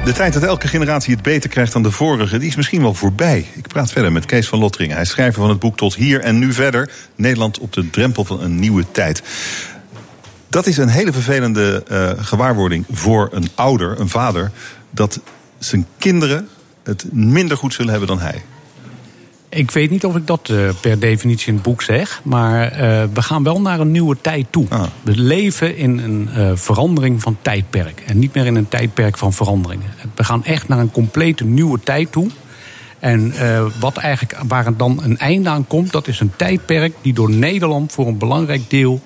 De 0.09 0.15
tijd 0.15 0.33
dat 0.33 0.43
elke 0.43 0.69
generatie 0.69 1.15
het 1.15 1.23
beter 1.23 1.51
krijgt 1.51 1.73
dan 1.73 1.83
de 1.83 1.91
vorige, 1.91 2.39
die 2.39 2.49
is 2.49 2.57
misschien 2.57 2.83
wel 2.83 2.95
voorbij. 2.95 3.47
Ik 3.55 3.67
praat 3.67 3.93
verder 3.93 4.13
met 4.13 4.27
Kees 4.27 4.49
van 4.49 4.59
Lotteringen. 4.59 4.95
Hij 4.95 5.05
is 5.05 5.11
schrijver 5.11 5.41
van 5.41 5.51
het 5.51 5.59
boek 5.59 5.77
Tot 5.77 5.95
hier 5.95 6.21
en 6.21 6.39
nu 6.39 6.53
verder. 6.53 6.91
Nederland 7.15 7.59
op 7.59 7.73
de 7.73 7.91
drempel 7.91 8.25
van 8.25 8.43
een 8.43 8.59
nieuwe 8.59 8.85
tijd. 8.93 9.23
Dat 10.49 10.67
is 10.67 10.77
een 10.77 10.89
hele 10.89 11.13
vervelende 11.13 11.85
uh, 11.91 12.11
gewaarwording 12.17 12.85
voor 12.91 13.29
een 13.33 13.49
ouder, 13.55 14.01
een 14.01 14.09
vader, 14.09 14.51
dat 14.91 15.21
zijn 15.59 15.87
kinderen 15.99 16.49
het 16.83 17.13
minder 17.13 17.57
goed 17.57 17.75
zullen 17.75 17.91
hebben 17.91 18.09
dan 18.09 18.21
hij. 18.21 18.43
Ik 19.51 19.71
weet 19.71 19.91
niet 19.91 20.05
of 20.05 20.17
ik 20.17 20.27
dat 20.27 20.49
uh, 20.49 20.69
per 20.81 20.99
definitie 20.99 21.49
in 21.49 21.55
het 21.55 21.63
boek 21.63 21.83
zeg. 21.83 22.21
Maar 22.25 22.73
uh, 22.73 22.79
we 23.13 23.23
gaan 23.23 23.43
wel 23.43 23.61
naar 23.61 23.81
een 23.81 23.91
nieuwe 23.91 24.17
tijd 24.21 24.47
toe. 24.51 24.67
Ah. 24.69 24.83
We 25.03 25.17
leven 25.17 25.77
in 25.77 25.99
een 25.99 26.29
uh, 26.37 26.51
verandering 26.55 27.23
van 27.23 27.37
tijdperk. 27.43 28.03
En 28.07 28.19
niet 28.19 28.35
meer 28.35 28.47
in 28.47 28.55
een 28.55 28.69
tijdperk 28.69 29.19
van 29.19 29.33
veranderingen. 29.33 29.91
We 30.15 30.25
gaan 30.25 30.45
echt 30.45 30.69
naar 30.69 30.79
een 30.79 30.91
complete 30.91 31.45
nieuwe 31.45 31.81
tijd 31.81 32.13
toe. 32.13 32.31
En 32.99 33.33
wat 33.81 33.97
eigenlijk, 33.97 34.39
waar 34.49 34.65
het 34.65 34.79
dan 34.79 35.03
een 35.03 35.19
einde 35.19 35.49
aan 35.49 35.67
komt, 35.67 35.93
dat 35.93 36.09
is 36.09 36.21
een 36.21 36.33
tijdperk 36.37 36.95
die 37.03 37.13
door 37.13 37.31
Nederland 37.31 37.93
voor 37.93 38.07
een 38.07 38.19
belangrijk 38.19 38.71
deel 38.71 39.03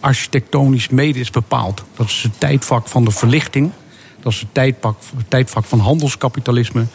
architectonisch 0.00 0.88
mede 0.88 1.18
is 1.18 1.30
bepaald. 1.30 1.84
Dat 1.96 2.06
is 2.06 2.22
het 2.22 2.40
tijdvak 2.40 2.88
van 2.88 3.04
de 3.04 3.10
verlichting. 3.10 3.70
Dat 4.20 4.32
is 4.32 4.40
het 4.40 4.48
tijdvak, 4.52 4.96
het 5.16 5.30
tijdvak 5.30 5.64
van 5.64 5.78
handelskapitalisme. 5.78 6.86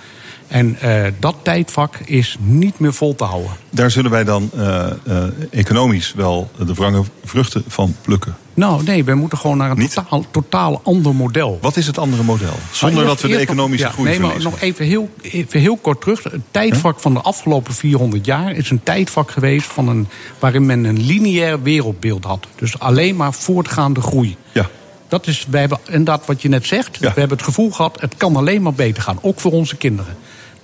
En 0.47 0.77
uh, 0.83 1.05
dat 1.19 1.35
tijdvak 1.41 1.95
is 2.05 2.37
niet 2.39 2.79
meer 2.79 2.93
vol 2.93 3.15
te 3.15 3.23
houden. 3.23 3.51
Daar 3.69 3.91
zullen 3.91 4.11
wij 4.11 4.23
dan 4.23 4.49
uh, 4.55 4.85
uh, 5.07 5.23
economisch 5.51 6.13
wel 6.15 6.51
de 6.65 6.73
wrange 6.73 7.03
vruchten 7.23 7.63
van 7.67 7.95
plukken. 8.01 8.35
Nou, 8.53 8.83
nee, 8.83 9.03
we 9.03 9.13
moeten 9.13 9.37
gewoon 9.37 9.57
naar 9.57 9.71
een 9.71 9.87
totaal, 9.87 10.25
totaal 10.31 10.81
ander 10.83 11.15
model. 11.15 11.57
Wat 11.61 11.77
is 11.77 11.87
het 11.87 11.97
andere 11.97 12.23
model? 12.23 12.53
Zonder 12.71 12.97
eerst, 12.97 13.11
dat 13.11 13.21
we 13.21 13.27
de 13.27 13.37
economische 13.37 13.85
ja, 13.85 13.91
groei 13.91 14.09
Nee, 14.09 14.19
maar 14.19 14.41
nog 14.41 14.59
even 14.59 14.85
heel, 14.85 15.09
even 15.21 15.59
heel 15.59 15.77
kort 15.77 16.01
terug. 16.01 16.23
Het 16.23 16.41
tijdvak 16.51 16.93
huh? 16.93 17.01
van 17.01 17.13
de 17.13 17.21
afgelopen 17.21 17.73
400 17.73 18.25
jaar 18.25 18.51
is 18.51 18.69
een 18.69 18.83
tijdvak 18.83 19.31
geweest... 19.31 19.67
Van 19.67 19.87
een, 19.87 20.07
waarin 20.39 20.65
men 20.65 20.83
een 20.83 21.05
lineair 21.05 21.61
wereldbeeld 21.61 22.23
had. 22.23 22.47
Dus 22.55 22.79
alleen 22.79 23.15
maar 23.15 23.33
voortgaande 23.33 24.01
groei. 24.01 24.35
Ja. 24.51 24.69
Dat 25.07 25.27
is, 25.27 25.45
wij 25.49 25.59
hebben 25.59 25.79
inderdaad 25.85 26.25
wat 26.25 26.41
je 26.41 26.49
net 26.49 26.65
zegt. 26.65 26.97
Ja. 26.99 27.13
We 27.13 27.19
hebben 27.19 27.37
het 27.37 27.45
gevoel 27.45 27.71
gehad, 27.71 28.01
het 28.01 28.13
kan 28.17 28.35
alleen 28.35 28.61
maar 28.61 28.73
beter 28.73 29.03
gaan. 29.03 29.19
Ook 29.21 29.39
voor 29.39 29.51
onze 29.51 29.75
kinderen. 29.75 30.15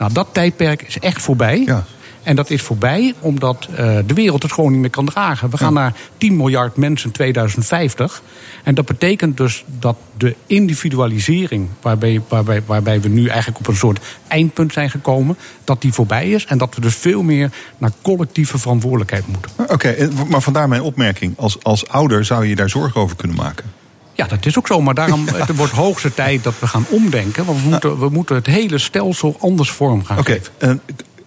Nou, 0.03 0.15
dat 0.15 0.27
tijdperk 0.31 0.81
is 0.81 0.99
echt 0.99 1.21
voorbij. 1.21 1.61
Ja. 1.65 1.83
En 2.23 2.35
dat 2.35 2.49
is 2.49 2.61
voorbij 2.61 3.13
omdat 3.19 3.67
uh, 3.71 3.77
de 4.05 4.13
wereld 4.13 4.43
het 4.43 4.51
gewoon 4.51 4.71
niet 4.71 4.81
meer 4.81 4.89
kan 4.89 5.05
dragen. 5.05 5.49
We 5.49 5.57
gaan 5.57 5.73
ja. 5.73 5.79
naar 5.79 5.93
10 6.17 6.37
miljard 6.37 6.77
mensen 6.77 7.07
in 7.07 7.13
2050. 7.13 8.21
En 8.63 8.75
dat 8.75 8.85
betekent 8.85 9.37
dus 9.37 9.65
dat 9.79 9.95
de 10.17 10.35
individualisering, 10.45 11.69
waarbij, 11.81 12.21
waarbij, 12.27 12.63
waarbij 12.65 13.01
we 13.01 13.09
nu 13.09 13.27
eigenlijk 13.27 13.59
op 13.59 13.67
een 13.67 13.75
soort 13.75 13.99
eindpunt 14.27 14.73
zijn 14.73 14.89
gekomen, 14.89 15.37
dat 15.63 15.81
die 15.81 15.93
voorbij 15.93 16.29
is. 16.29 16.45
En 16.45 16.57
dat 16.57 16.75
we 16.75 16.81
dus 16.81 16.95
veel 16.95 17.23
meer 17.23 17.51
naar 17.77 17.91
collectieve 18.01 18.57
verantwoordelijkheid 18.57 19.27
moeten. 19.27 19.51
Oké, 19.57 19.73
okay, 19.73 20.09
maar 20.29 20.41
vandaar 20.41 20.67
mijn 20.67 20.81
opmerking. 20.81 21.33
Als, 21.37 21.63
als 21.63 21.87
ouder 21.87 22.25
zou 22.25 22.45
je 22.45 22.55
daar 22.55 22.69
zorgen 22.69 23.01
over 23.01 23.15
kunnen 23.15 23.37
maken. 23.37 23.82
Ja, 24.13 24.25
dat 24.27 24.45
is 24.45 24.57
ook 24.57 24.67
zo. 24.67 24.81
Maar 24.81 24.93
daarom 24.93 25.27
het 25.33 25.55
wordt 25.55 25.73
hoogste 25.73 26.13
tijd 26.13 26.43
dat 26.43 26.53
we 26.59 26.67
gaan 26.67 26.85
omdenken. 26.89 27.45
Want 27.45 27.61
we 27.63 27.69
moeten, 27.69 27.99
we 27.99 28.09
moeten 28.09 28.35
het 28.35 28.45
hele 28.45 28.77
stelsel 28.77 29.35
anders 29.39 29.71
vorm 29.71 30.05
gaan 30.05 30.17
Oké, 30.19 30.31
geven. 30.31 30.81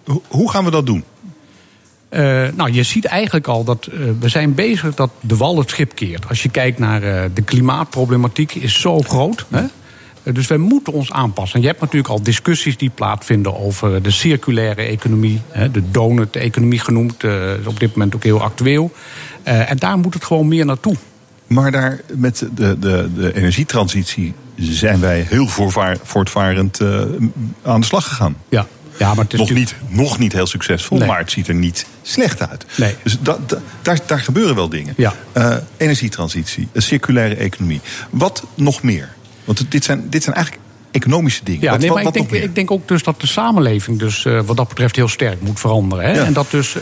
eh, 0.05 0.15
hoe 0.27 0.51
gaan 0.51 0.63
we 0.65 0.71
dat 0.71 0.85
doen? 0.85 1.03
Eh, 2.09 2.21
nou, 2.55 2.71
je 2.71 2.83
ziet 2.83 3.05
eigenlijk 3.05 3.47
al 3.47 3.63
dat 3.63 3.85
eh, 3.85 3.99
we 4.19 4.29
zijn 4.29 4.53
bezig 4.53 4.95
dat 4.95 5.09
de 5.19 5.37
wal 5.37 5.57
het 5.57 5.69
schip 5.69 5.95
keert. 5.95 6.29
Als 6.29 6.43
je 6.43 6.49
kijkt 6.49 6.79
naar 6.79 7.01
de 7.33 7.41
klimaatproblematiek, 7.41 8.55
is 8.55 8.81
zo 8.81 9.01
groot. 9.01 9.45
Hè? 9.49 9.63
Dus 10.33 10.47
wij 10.47 10.57
moeten 10.57 10.93
ons 10.93 11.11
aanpassen. 11.11 11.61
Je 11.61 11.67
hebt 11.67 11.81
natuurlijk 11.81 12.09
al 12.13 12.21
discussies 12.23 12.77
die 12.77 12.89
plaatsvinden 12.89 13.57
over 13.59 14.01
de 14.01 14.11
circulaire 14.11 14.81
economie. 14.81 15.41
hè, 15.49 15.71
De 15.71 15.91
donut-economie 15.91 16.79
genoemd, 16.79 17.23
is 17.23 17.65
op 17.65 17.79
dit 17.79 17.91
moment 17.91 18.15
ook 18.15 18.23
heel 18.23 18.41
actueel. 18.41 18.91
En 19.43 19.77
daar 19.77 19.97
moet 19.97 20.13
het 20.13 20.25
gewoon 20.25 20.47
meer 20.47 20.65
naartoe. 20.65 20.95
Maar 21.47 21.71
daar 21.71 22.01
met 22.15 22.47
de, 22.55 22.79
de, 22.79 23.09
de 23.15 23.33
energietransitie 23.35 24.33
zijn 24.55 24.99
wij 24.99 25.25
heel 25.29 25.47
voorvaar, 25.47 25.97
voortvarend 26.03 26.79
eh, 26.79 27.01
aan 27.63 27.79
de 27.79 27.85
slag 27.85 28.07
gegaan. 28.07 28.37
Ja, 28.49 28.67
ja 28.97 29.13
maar 29.13 29.23
het 29.23 29.33
is 29.33 29.39
Nog 29.39 29.49
natuurlijk- 29.49 29.81
niet, 29.89 29.97
nog 29.97 30.19
niet 30.19 30.33
heel 30.33 30.47
succesvol, 30.47 30.97
Nee. 30.97 31.07
maar 31.07 31.19
het 31.19 31.31
ziet 31.31 31.47
er 31.47 31.53
niet 31.55 31.85
slecht 32.01 32.49
uit. 32.49 32.65
Nee. 32.77 32.95
Dus 33.03 33.17
da, 33.21 33.37
da- 33.45 33.61
daar, 33.81 33.99
daar 34.05 34.19
gebeuren 34.19 34.55
wel 34.55 34.69
dingen. 34.69 34.93
Ja. 34.97 35.13
Eh, 35.31 35.55
energietransitie, 35.77 36.67
een 36.71 36.81
circulaire 36.81 37.35
economie. 37.35 37.81
Wat 38.09 38.43
nog 38.55 38.83
meer? 38.83 39.09
Want 39.45 39.71
dit 39.71 39.83
zijn, 39.83 40.09
dit 40.09 40.23
zijn 40.23 40.35
eigenlijk 40.35 40.65
economische 40.91 41.43
dingen. 41.43 41.61
Ja, 41.61 41.71
wat, 41.71 41.79
nee, 41.79 41.89
wat- 41.89 41.97
maar 42.03 42.15
ik 42.15 42.29
denk, 42.29 42.43
ik 42.43 42.55
denk 42.55 42.71
ook 42.71 42.87
dus 42.87 43.03
dat 43.03 43.21
de 43.21 43.27
samenleving 43.27 43.99
dus, 43.99 44.25
eh, 44.25 44.41
wat 44.45 44.57
dat 44.57 44.67
betreft 44.67 44.95
heel 44.95 45.07
sterk 45.07 45.41
moet 45.41 45.59
veranderen. 45.59 46.05
Hè? 46.05 46.11
Ja. 46.13 46.23
En 46.23 46.33
dat 46.33 46.51
dus 46.51 46.75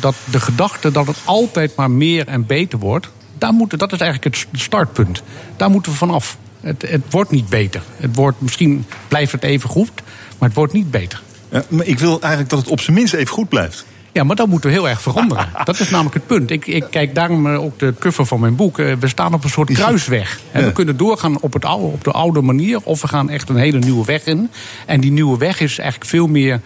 dat 0.00 0.14
de 0.30 0.40
gedachte 0.40 0.90
dat 0.90 1.06
het 1.06 1.16
altijd 1.24 1.76
maar 1.76 1.90
meer 1.90 2.26
en 2.26 2.46
beter 2.46 2.78
wordt, 2.78 3.08
daar 3.38 3.52
moeten, 3.52 3.78
dat 3.78 3.92
is 3.92 4.00
eigenlijk 4.00 4.34
het 4.34 4.60
startpunt. 4.60 5.22
Daar 5.56 5.70
moeten 5.70 5.92
we 5.92 5.98
vanaf. 5.98 6.36
Het, 6.60 6.82
het 6.88 7.02
wordt 7.10 7.30
niet 7.30 7.48
beter. 7.48 7.82
Het 7.96 8.16
wordt, 8.16 8.40
misschien 8.40 8.84
blijft 9.08 9.32
het 9.32 9.42
even 9.42 9.70
goed, 9.70 9.90
maar 10.38 10.48
het 10.48 10.58
wordt 10.58 10.72
niet 10.72 10.90
beter. 10.90 11.22
Ja, 11.50 11.62
maar 11.68 11.86
ik 11.86 11.98
wil 11.98 12.20
eigenlijk 12.20 12.50
dat 12.50 12.58
het 12.58 12.68
op 12.68 12.80
zijn 12.80 12.96
minst 12.96 13.14
even 13.14 13.34
goed 13.34 13.48
blijft. 13.48 13.84
Ja, 14.12 14.24
maar 14.24 14.36
dat 14.36 14.48
moeten 14.48 14.70
we 14.70 14.76
heel 14.76 14.88
erg 14.88 15.02
veranderen. 15.02 15.48
Dat 15.64 15.80
is 15.80 15.90
namelijk 15.90 16.14
het 16.14 16.26
punt. 16.26 16.50
Ik, 16.50 16.66
ik 16.66 16.84
kijk 16.90 17.14
daarom 17.14 17.46
eh, 17.46 17.62
ook 17.62 17.78
de 17.78 17.94
cover 17.98 18.26
van 18.26 18.40
mijn 18.40 18.56
boek. 18.56 18.78
Eh, 18.78 18.92
We 19.00 19.08
staan 19.08 19.34
op 19.34 19.44
een 19.44 19.50
soort 19.50 19.72
kruisweg. 19.72 20.40
En. 20.52 20.64
We 20.64 20.72
kunnen 20.72 20.96
doorgaan 20.96 21.40
op, 21.40 21.52
het 21.52 21.64
oude, 21.64 21.86
op 21.86 22.04
de 22.04 22.10
oude 22.10 22.40
manier... 22.40 22.80
of 22.82 23.00
we 23.00 23.08
gaan 23.08 23.30
echt 23.30 23.48
een 23.48 23.56
hele 23.56 23.78
nieuwe 23.78 24.04
weg 24.04 24.24
in. 24.24 24.50
En 24.86 25.00
die 25.00 25.10
nieuwe 25.10 25.38
weg 25.38 25.60
is 25.60 25.78
eigenlijk 25.78 26.10
veel 26.10 26.26
meer... 26.26 26.60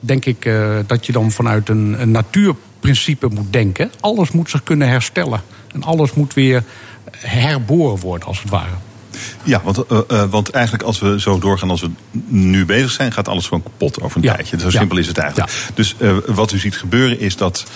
denk 0.00 0.24
ik, 0.24 0.44
eh, 0.44 0.76
dat 0.86 1.06
je 1.06 1.12
dan 1.12 1.30
vanuit 1.30 1.68
een, 1.68 1.96
een 2.00 2.10
natuurprincipe 2.10 3.28
moet 3.28 3.52
denken. 3.52 3.90
Alles 4.00 4.30
moet 4.30 4.50
zich 4.50 4.62
kunnen 4.62 4.88
herstellen. 4.88 5.40
En 5.76 5.82
alles 5.82 6.12
moet 6.12 6.34
weer 6.34 6.62
herboren 7.10 8.00
worden, 8.00 8.28
als 8.28 8.40
het 8.40 8.50
ware. 8.50 8.74
Ja, 9.42 9.60
want, 9.64 9.86
eh, 9.86 9.98
eh, 10.08 10.30
want 10.30 10.50
eigenlijk 10.50 10.84
als 10.84 10.98
we 10.98 11.20
zo 11.20 11.38
doorgaan 11.38 11.70
als 11.70 11.80
we 11.80 11.90
nu 12.28 12.64
bezig 12.64 12.90
zijn, 12.90 13.12
gaat 13.12 13.28
alles 13.28 13.44
gewoon 13.46 13.62
kapot 13.62 14.00
over 14.00 14.16
een 14.16 14.22
Ja. 14.22 14.34
tijdje. 14.34 14.58
Zo 14.60 14.68
Ja. 14.70 14.78
simpel 14.78 14.96
is 14.96 15.06
het 15.06 15.18
eigenlijk. 15.18 15.52
Dus 15.74 15.94
eh, 15.98 16.16
wat 16.26 16.52
u 16.52 16.58
ziet 16.58 16.76
gebeuren 16.76 17.20
is 17.20 17.36
dat, 17.36 17.66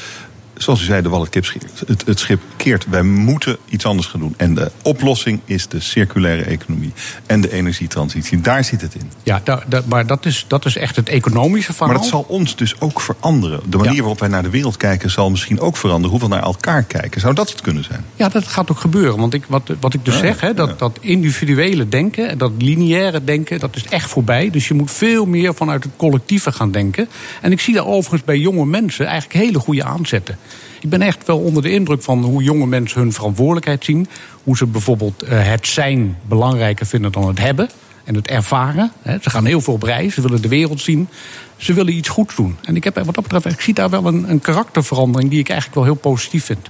zoals 0.63 0.81
u 0.81 0.85
zei, 0.85 1.03
de 1.03 1.09
wal 1.09 1.27
het, 1.31 2.05
het, 2.07 2.19
schip 2.21 2.41
keert. 2.57 2.87
Wij 2.89 3.03
moeten 3.03 3.57
iets 3.69 3.85
anders 3.87 4.07
gaan 4.09 4.21
doen. 4.21 4.35
En 4.37 4.55
de 4.55 4.71
oplossing 4.83 5.41
is 5.45 5.69
de 5.69 5.81
circulaire 5.81 6.43
economie 6.43 6.93
en 7.27 7.41
de 7.41 7.53
energietransitie. 7.53 8.41
Daar 8.41 8.65
zit 8.65 8.81
het 8.81 8.95
in. 8.95 9.11
Ja, 9.23 9.41
da- 9.45 9.63
da- 9.69 9.83
maar 9.87 10.07
dat 10.07 10.27
is, 10.27 10.45
dat 10.49 10.65
is 10.65 10.77
echt 10.77 10.97
het 10.97 11.09
economische 11.09 11.73
verhaal. 11.73 11.89
Maar 11.93 11.99
dat 12.03 12.11
zal 12.11 12.25
ons 12.29 12.57
dus 12.57 12.81
ook 12.81 13.01
veranderen. 13.01 13.61
De 13.69 13.77
manier 13.77 13.93
Ja. 13.93 13.99
waarop 13.99 14.19
wij 14.21 14.29
naar 14.29 14.43
de 14.43 14.51
wereld 14.51 14.77
kijken 14.77 15.11
zal 15.11 15.31
misschien 15.31 15.61
ook 15.61 15.77
veranderen. 15.77 16.11
Hoe 16.11 16.29
we 16.29 16.35
naar 16.35 16.43
elkaar 16.43 16.83
kijken. 16.83 17.21
Zou 17.21 17.35
dat 17.35 17.51
het 17.51 17.61
kunnen 17.61 17.85
zijn? 17.85 18.05
Ja, 18.17 18.29
dat 18.29 18.47
gaat 18.47 18.71
ook 18.71 18.81
gebeuren. 18.81 19.19
Want 19.19 19.35
ik, 19.35 19.45
wat, 19.49 19.71
wat 19.81 19.95
ik 19.95 20.05
dus 20.05 20.15
Ja, 20.15 20.21
zeg, 20.21 20.41
hè, 20.41 20.55
dat, 20.55 20.69
ja. 20.69 20.75
dat 20.79 20.99
individuele 21.01 21.89
denken, 21.89 22.29
en 22.29 22.39
dat 22.39 22.53
lineaire 22.59 23.25
denken, 23.25 23.59
dat 23.61 23.77
is 23.77 23.85
echt 23.85 24.11
voorbij. 24.11 24.51
Dus 24.51 24.69
je 24.69 24.75
moet 24.75 24.91
veel 24.91 25.27
meer 25.27 25.55
vanuit 25.55 25.83
het 25.85 25.93
collectieve 25.97 26.53
gaan 26.53 26.71
denken. 26.71 27.09
En 27.41 27.53
ik 27.53 27.61
zie 27.61 27.75
daar 27.75 27.87
overigens 27.87 28.25
bij 28.25 28.39
jonge 28.39 28.67
mensen 28.67 29.07
eigenlijk 29.07 29.45
hele 29.45 29.59
goede 29.59 29.85
aanzetten. 29.85 30.39
Ik 30.81 30.89
ben 30.89 31.03
echt 31.03 31.27
wel 31.27 31.39
onder 31.39 31.63
de 31.63 31.71
indruk 31.71 32.03
van 32.03 32.23
hoe 32.25 32.43
jonge 32.43 32.67
mensen 32.67 33.01
hun 33.01 33.13
verantwoordelijkheid 33.13 33.85
zien. 33.85 34.09
Hoe 34.45 34.57
ze 34.57 34.67
bijvoorbeeld 34.67 35.23
eh, 35.23 35.47
het 35.49 35.67
zijn 35.67 36.19
belangrijker 36.29 36.87
vinden 36.87 37.13
dan 37.13 37.27
het 37.29 37.39
hebben. 37.39 37.69
En 38.05 38.15
het 38.15 38.29
ervaren. 38.29 38.93
Ze 39.21 39.31
gaan 39.31 39.45
heel 39.45 39.61
veel 39.61 39.75
op 39.75 39.83
reis, 39.83 40.15
ze 40.15 40.21
willen 40.21 40.43
de 40.43 40.49
wereld 40.49 40.81
zien. 40.81 41.09
Ze 41.57 41.73
willen 41.73 41.95
iets 41.97 42.09
goeds 42.09 42.35
doen. 42.37 42.57
En 42.63 42.77
ik, 42.77 42.85
heb, 42.85 42.95
wat 43.05 43.15
dat 43.15 43.23
betreft, 43.29 43.45
ik 43.47 43.61
zie 43.61 43.75
daar 43.75 43.91
wel 43.91 44.07
een, 44.07 44.31
een 44.31 44.41
karakterverandering 44.41 45.31
die 45.31 45.39
ik 45.39 45.49
eigenlijk 45.49 45.79
wel 45.79 45.89
heel 45.89 46.01
positief 46.01 46.45
vind. 46.45 46.69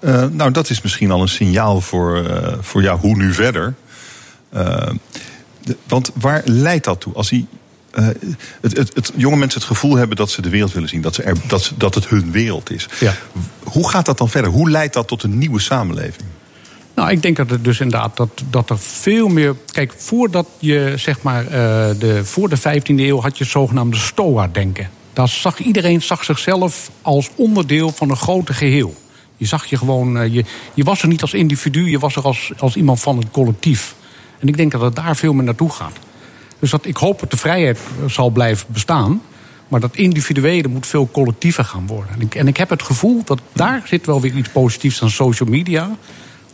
Eh, 0.00 0.24
nou, 0.30 0.50
dat 0.50 0.70
is 0.70 0.80
misschien 0.82 1.10
al 1.10 1.20
een 1.22 1.28
signaal 1.28 1.80
voor, 1.80 2.24
eh, 2.24 2.52
voor 2.60 2.82
jou 2.82 2.98
hoe 3.00 3.16
nu 3.16 3.32
verder. 3.32 3.74
Eh, 4.48 4.90
de- 5.62 5.76
want 5.88 6.10
waar 6.14 6.42
leidt 6.44 6.84
dat 6.84 7.00
toe? 7.00 7.14
Als 7.14 7.28
die, 7.28 7.46
eh, 7.98 8.06
het, 8.60 8.76
het, 8.76 8.94
het, 8.94 9.12
jonge 9.16 9.36
mensen 9.36 9.60
het 9.60 9.68
gevoel 9.68 9.96
hebben 9.96 10.16
dat 10.16 10.30
ze 10.30 10.42
de 10.42 10.48
wereld 10.48 10.72
willen 10.72 10.88
zien, 10.88 11.00
dat, 11.00 11.14
ze 11.14 11.22
er, 11.22 11.36
dat, 11.46 11.72
dat 11.76 11.94
het 11.94 12.08
hun 12.08 12.30
wereld 12.30 12.70
is. 12.70 12.88
Ja. 13.00 13.14
Hoe 13.62 13.90
gaat 13.90 14.06
dat 14.06 14.18
dan 14.18 14.28
verder? 14.28 14.50
Hoe 14.50 14.70
leidt 14.70 14.94
dat 14.94 15.08
tot 15.08 15.22
een 15.22 15.38
nieuwe 15.38 15.60
samenleving? 15.60 16.28
Nou, 16.94 17.10
ik 17.10 17.22
denk 17.22 17.36
dat 17.36 17.50
het 17.50 17.64
dus 17.64 17.80
inderdaad 17.80 18.16
dat, 18.16 18.42
dat 18.50 18.70
er 18.70 18.78
veel 18.78 19.28
meer. 19.28 19.54
Kijk, 19.72 19.92
voordat 19.96 20.46
je 20.58 20.92
zeg 20.96 21.22
maar 21.22 21.44
eh, 21.44 21.50
de, 21.98 22.20
voor 22.24 22.48
de 22.48 22.58
15e 22.58 22.82
eeuw 22.86 23.20
had 23.20 23.38
je 23.38 23.44
het 23.44 23.52
zogenaamde 23.52 23.96
Stoa-denken. 23.96 24.90
Daar 25.12 25.28
zag 25.28 25.58
iedereen 25.58 26.02
zag 26.02 26.24
zichzelf 26.24 26.90
als 27.02 27.30
onderdeel 27.34 27.92
van 27.92 28.10
een 28.10 28.16
groter 28.16 28.54
geheel. 28.54 28.94
Je 29.36 29.46
zag 29.46 29.66
je 29.66 29.76
gewoon, 29.76 30.18
eh, 30.18 30.34
je, 30.34 30.44
je 30.74 30.84
was 30.84 31.02
er 31.02 31.08
niet 31.08 31.22
als 31.22 31.34
individu, 31.34 31.90
je 31.90 31.98
was 31.98 32.16
er 32.16 32.22
als, 32.22 32.52
als 32.58 32.76
iemand 32.76 33.00
van 33.00 33.18
het 33.18 33.30
collectief. 33.30 33.94
En 34.38 34.48
ik 34.48 34.56
denk 34.56 34.72
dat 34.72 34.80
het 34.80 34.96
daar 34.96 35.16
veel 35.16 35.32
meer 35.32 35.44
naartoe 35.44 35.70
gaat. 35.70 35.96
Dus 36.58 36.70
dat, 36.70 36.86
ik 36.86 36.96
hoop 36.96 37.20
dat 37.20 37.30
de 37.30 37.36
vrijheid 37.36 37.78
eh, 37.78 38.10
zal 38.10 38.30
blijven 38.30 38.66
bestaan. 38.72 39.22
Maar 39.68 39.80
dat 39.80 39.96
individuele 39.96 40.68
moet 40.68 40.86
veel 40.86 41.08
collectiever 41.12 41.64
gaan 41.64 41.86
worden. 41.86 42.12
En 42.14 42.20
ik, 42.20 42.34
en 42.34 42.48
ik 42.48 42.56
heb 42.56 42.70
het 42.70 42.82
gevoel 42.82 43.22
dat 43.24 43.40
daar 43.52 43.82
zit 43.84 44.06
wel 44.06 44.20
weer 44.20 44.36
iets 44.36 44.48
positiefs 44.48 45.02
aan 45.02 45.10
social 45.10 45.48
media. 45.48 45.96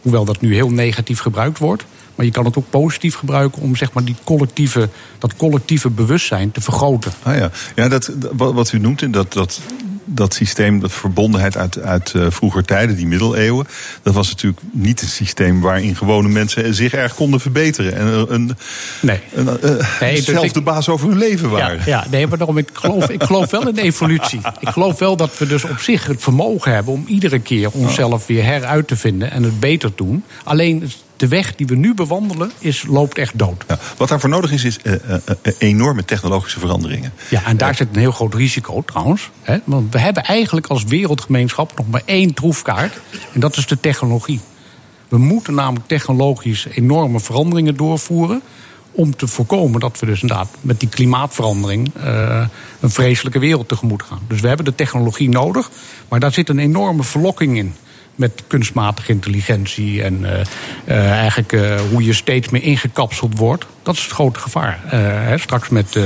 Hoewel 0.03 0.25
dat 0.25 0.41
nu 0.41 0.55
heel 0.55 0.71
negatief 0.71 1.19
gebruikt 1.19 1.59
wordt. 1.59 1.85
Maar 2.15 2.27
je 2.27 2.33
kan 2.33 2.45
het 2.45 2.59
ook 2.59 2.71
positief 2.71 3.15
gebruiken 3.15 3.63
om 3.63 3.77
zeg 3.77 3.93
maar, 3.93 4.05
die 4.05 4.17
collectieve, 4.25 4.89
dat 5.19 5.37
collectieve 5.37 5.91
bewustzijn 5.91 6.51
te 6.51 6.61
vergroten. 6.61 7.13
Ah 7.23 7.37
ja, 7.37 7.51
ja 7.75 7.89
dat, 7.89 8.13
wat 8.37 8.73
u 8.73 8.79
noemt, 8.79 9.13
dat, 9.13 9.33
dat, 9.33 9.61
dat 10.05 10.35
systeem, 10.35 10.81
dat 10.81 10.93
verbondenheid 10.93 11.57
uit, 11.57 11.81
uit 11.81 12.13
eh, 12.15 12.27
vroeger 12.29 12.65
tijden, 12.65 12.97
die 12.97 13.07
middeleeuwen. 13.07 13.67
Dat 14.03 14.15
was 14.15 14.29
natuurlijk 14.29 14.63
niet 14.73 15.03
een 15.03 15.09
systeem 15.09 15.61
waarin 15.61 15.97
gewone 15.97 16.29
mensen 16.29 16.75
zich 16.75 16.93
erg 16.95 17.15
konden 17.15 17.41
verbeteren. 17.41 17.95
En 17.97 18.33
een, 18.35 18.57
Nee. 19.01 19.21
een, 19.35 19.49
eh, 19.61 20.01
Nee, 20.01 20.15
dus 20.17 20.25
zelf 20.25 20.45
ik- 20.45 20.55
de 20.55 20.61
baas 20.61 20.89
over 20.89 21.09
hun 21.09 21.19
leven 21.19 21.51
waren. 21.51 21.77
Ja, 21.79 21.83
ja, 21.87 22.05
nee, 22.11 22.27
maar 22.27 22.39
daarom, 22.39 22.59
ik 22.59 22.69
geloof, 22.73 23.09
ik 23.11 23.23
geloof 23.23 23.51
wel 23.51 23.69
in 23.69 23.77
evolutie. 23.77 24.41
Ik 24.61 24.69
geloof 24.69 24.99
wel 24.99 25.17
dat 25.17 25.39
we 25.39 25.47
dus 25.47 25.65
op 25.65 25.79
zich 25.79 26.07
het 26.07 26.23
vermogen 26.23 26.73
hebben 26.73 26.93
om 26.93 27.05
iedere 27.07 27.39
keer 27.39 27.71
onszelf 27.71 28.27
weer 28.27 28.45
heruit 28.45 28.89
te 28.89 28.97
vinden 28.97 29.31
en 29.31 29.43
het 29.43 29.61
beter 29.61 29.95
te 29.95 30.05
doen. 30.05 30.25
Alleen 30.45 30.91
de 31.25 31.31
weg 31.31 31.55
die 31.55 31.67
we 31.67 31.77
nu 31.77 31.95
bewandelen 31.95 32.51
is, 32.59 32.85
loopt 32.87 33.19
echt 33.19 33.39
dood. 33.39 33.65
Ja, 33.69 33.79
wat 33.97 34.09
daarvoor 34.09 34.31
nodig 34.31 34.53
is, 34.53 34.65
is 34.65 34.79
eh, 34.79 34.93
eh, 34.93 35.21
eh, 35.43 35.53
enorme 35.59 36.05
technologische 36.05 36.59
veranderingen. 36.59 37.13
Ja, 37.31 37.45
en 37.45 37.57
daar 37.57 37.75
zit 37.75 37.89
een 37.93 38.01
heel 38.01 38.13
groot 38.13 38.35
risico 38.35 38.83
trouwens. 38.83 39.31
Hè? 39.43 39.59
Want 39.65 39.93
we 39.93 39.99
hebben 39.99 40.23
eigenlijk 40.23 40.67
als 40.67 40.85
wereldgemeenschap 40.85 41.77
nog 41.77 41.89
maar 41.91 42.03
één 42.05 42.35
troefkaart. 42.35 43.01
En 43.33 43.41
dat 43.41 43.57
is 43.57 43.67
de 43.67 43.81
technologie. 43.81 44.41
We 45.09 45.19
moeten 45.19 45.55
namelijk 45.55 45.89
technologisch 45.89 46.67
enorme 46.75 47.21
veranderingen 47.21 47.77
doorvoeren. 47.77 48.43
Om 48.93 49.17
te 49.17 49.27
voorkomen 49.27 49.81
dat 49.81 50.01
we 50.01 50.07
dus 50.07 50.23
inderdaad 50.23 50.49
met 50.61 50.81
die 50.81 50.89
klimaatverandering 50.89 51.91
een 52.81 52.91
vreselijke 52.91 53.39
wereld 53.39 53.69
tegemoet 53.69 54.03
gaan. 54.03 54.21
Dus 54.29 54.41
we 54.41 54.49
hebben 54.49 54.65
de 54.65 54.75
technologie 54.75 55.29
nodig. 55.29 55.71
Maar 56.09 56.21
daar 56.21 56.33
zit 56.33 56.49
een 56.49 56.59
enorme 56.59 57.03
verlokking 57.03 57.57
in. 57.57 57.75
Met 58.15 58.43
kunstmatige 58.47 59.13
intelligentie 59.13 60.03
en 60.03 60.25
eh, 60.25 60.41
eh, 60.85 61.11
eigenlijk 61.11 61.53
eh, 61.53 61.81
hoe 61.91 62.05
je 62.05 62.13
steeds 62.13 62.49
meer 62.49 62.63
ingekapseld 62.63 63.39
wordt. 63.39 63.65
Dat 63.83 63.95
is 63.95 64.03
het 64.03 64.13
grote 64.13 64.41
gevaar. 64.41 64.79
Hè, 64.85 65.39
straks 65.39 65.69
met 65.69 65.99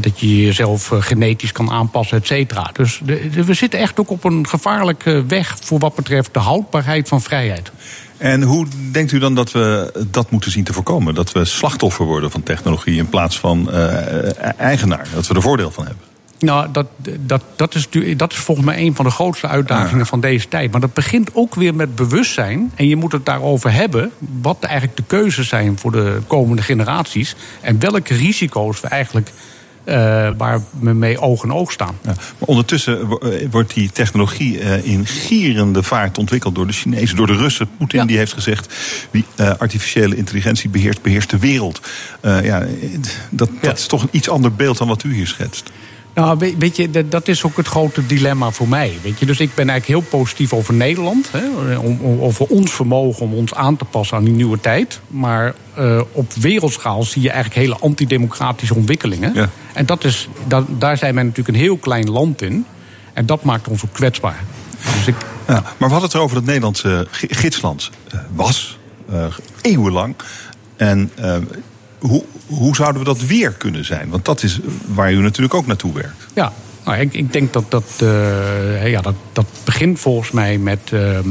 dat 0.00 0.20
je 0.20 0.44
jezelf 0.44 0.90
genetisch 0.92 1.52
kan 1.52 1.70
aanpassen, 1.70 2.18
et 2.18 2.26
cetera. 2.26 2.70
Dus 2.72 3.00
de- 3.04 3.44
we 3.44 3.54
zitten 3.54 3.80
echt 3.80 4.00
ook 4.00 4.10
op 4.10 4.24
een 4.24 4.48
gevaarlijke 4.48 5.24
weg 5.26 5.56
voor 5.62 5.78
wat 5.78 5.94
betreft 5.94 6.34
de 6.34 6.38
houdbaarheid 6.38 7.08
van 7.08 7.22
vrijheid. 7.22 7.72
En 8.16 8.42
hoe 8.42 8.66
denkt 8.92 9.12
u 9.12 9.18
dan 9.18 9.34
dat 9.34 9.52
we 9.52 9.92
dat 10.10 10.30
moeten 10.30 10.50
zien 10.50 10.64
te 10.64 10.72
voorkomen? 10.72 11.14
Dat 11.14 11.32
we 11.32 11.44
slachtoffer 11.44 12.04
worden 12.06 12.30
van 12.30 12.42
technologie 12.42 12.96
in 12.96 13.08
plaats 13.08 13.38
van 13.38 13.70
eigenaar. 14.56 15.06
Dat 15.14 15.26
we 15.26 15.34
er 15.34 15.42
voordeel 15.42 15.70
van 15.70 15.86
hebben. 15.86 16.11
Nou, 16.42 16.68
dat, 16.72 16.86
dat, 17.20 17.42
dat, 17.56 17.74
is, 17.74 17.88
dat 18.16 18.32
is 18.32 18.38
volgens 18.38 18.66
mij 18.66 18.78
een 18.78 18.94
van 18.94 19.04
de 19.04 19.10
grootste 19.10 19.46
uitdagingen 19.46 20.06
van 20.06 20.20
deze 20.20 20.48
tijd. 20.48 20.70
Maar 20.70 20.80
dat 20.80 20.94
begint 20.94 21.30
ook 21.34 21.54
weer 21.54 21.74
met 21.74 21.94
bewustzijn. 21.94 22.72
En 22.74 22.88
je 22.88 22.96
moet 22.96 23.12
het 23.12 23.26
daarover 23.26 23.72
hebben 23.72 24.10
wat 24.42 24.56
eigenlijk 24.60 24.96
de 24.96 25.02
keuzes 25.06 25.48
zijn 25.48 25.78
voor 25.78 25.92
de 25.92 26.18
komende 26.26 26.62
generaties. 26.62 27.34
En 27.60 27.78
welke 27.78 28.14
risico's 28.14 28.80
we 28.80 28.88
eigenlijk 28.88 29.30
uh, 29.84 29.94
waar 30.36 30.60
we 30.80 30.92
mee 30.92 31.20
oog 31.20 31.44
in 31.44 31.52
oog 31.52 31.72
staan. 31.72 31.98
Ja, 32.02 32.14
maar 32.38 32.48
ondertussen 32.48 33.18
wordt 33.50 33.74
die 33.74 33.90
technologie 33.90 34.60
uh, 34.60 34.86
in 34.86 35.06
gierende 35.06 35.82
vaart 35.82 36.18
ontwikkeld 36.18 36.54
door 36.54 36.66
de 36.66 36.72
Chinezen, 36.72 37.16
door 37.16 37.26
de 37.26 37.36
Russen. 37.36 37.70
Poetin 37.78 38.00
ja. 38.00 38.06
die 38.06 38.16
heeft 38.16 38.32
gezegd: 38.32 38.74
wie 39.10 39.24
uh, 39.36 39.50
artificiële 39.58 40.16
intelligentie 40.16 40.70
beheerst, 40.70 41.02
beheerst 41.02 41.30
de 41.30 41.38
wereld. 41.38 41.80
ja, 42.22 42.66
dat, 43.30 43.50
dat 43.60 43.78
is 43.78 43.86
toch 43.86 44.02
een 44.02 44.08
iets 44.10 44.28
ander 44.28 44.52
beeld 44.52 44.78
dan 44.78 44.88
wat 44.88 45.04
u 45.04 45.14
hier 45.14 45.26
schetst. 45.26 45.70
Nou, 46.14 46.54
weet 46.58 46.76
je, 46.76 47.08
dat 47.08 47.28
is 47.28 47.44
ook 47.44 47.56
het 47.56 47.66
grote 47.66 48.06
dilemma 48.06 48.50
voor 48.50 48.68
mij. 48.68 48.98
Weet 49.02 49.18
je? 49.18 49.26
Dus 49.26 49.40
ik 49.40 49.54
ben 49.54 49.68
eigenlijk 49.68 50.00
heel 50.00 50.18
positief 50.20 50.52
over 50.52 50.74
Nederland. 50.74 51.28
Hè, 51.30 51.76
over 52.20 52.46
ons 52.46 52.72
vermogen 52.72 53.22
om 53.22 53.34
ons 53.34 53.54
aan 53.54 53.76
te 53.76 53.84
passen 53.84 54.16
aan 54.16 54.24
die 54.24 54.34
nieuwe 54.34 54.60
tijd. 54.60 55.00
Maar 55.08 55.54
uh, 55.78 56.00
op 56.12 56.32
wereldschaal 56.32 57.02
zie 57.02 57.22
je 57.22 57.30
eigenlijk 57.30 57.60
hele 57.60 57.76
antidemocratische 57.78 58.74
ontwikkelingen. 58.74 59.34
Ja. 59.34 59.48
En 59.72 59.86
dat 59.86 60.04
is, 60.04 60.28
dat, 60.46 60.64
daar 60.68 60.96
zijn 60.96 61.14
wij 61.14 61.22
natuurlijk 61.22 61.56
een 61.56 61.62
heel 61.62 61.76
klein 61.76 62.10
land 62.10 62.42
in. 62.42 62.66
En 63.12 63.26
dat 63.26 63.42
maakt 63.42 63.68
ons 63.68 63.84
ook 63.84 63.92
kwetsbaar. 63.92 64.44
Dus 64.96 65.06
ik... 65.06 65.16
ja, 65.46 65.54
maar 65.62 65.74
we 65.78 65.84
hadden 65.84 66.02
het 66.02 66.14
erover 66.14 66.36
dat 66.36 66.44
Nederlandse 66.44 67.06
gidsland 67.10 67.90
uh, 68.14 68.20
was. 68.34 68.78
Uh, 69.12 69.24
eeuwenlang. 69.60 70.14
En 70.76 71.10
hoe, 71.98 72.24
hoe 72.58 72.76
zouden 72.76 72.98
we 73.02 73.08
dat 73.08 73.20
weer 73.20 73.52
kunnen 73.52 73.84
zijn? 73.84 74.08
Want 74.08 74.24
dat 74.24 74.42
is 74.42 74.60
waar 74.86 75.12
u 75.12 75.20
natuurlijk 75.20 75.54
ook 75.54 75.66
naartoe 75.66 75.92
werkt. 75.92 76.26
Ja, 76.34 76.52
nou, 76.84 76.98
ik, 76.98 77.14
ik, 77.14 77.32
denk 77.32 77.52
dat 77.52 77.70
dat, 77.70 77.98
uh, 78.02 78.88
ja, 78.88 79.00
dat 79.00 79.14
dat 79.32 79.46
begint 79.64 80.00
volgens 80.00 80.30
mij 80.30 80.58
met 80.58 80.90
uh, 80.92 81.18
uh, 81.18 81.22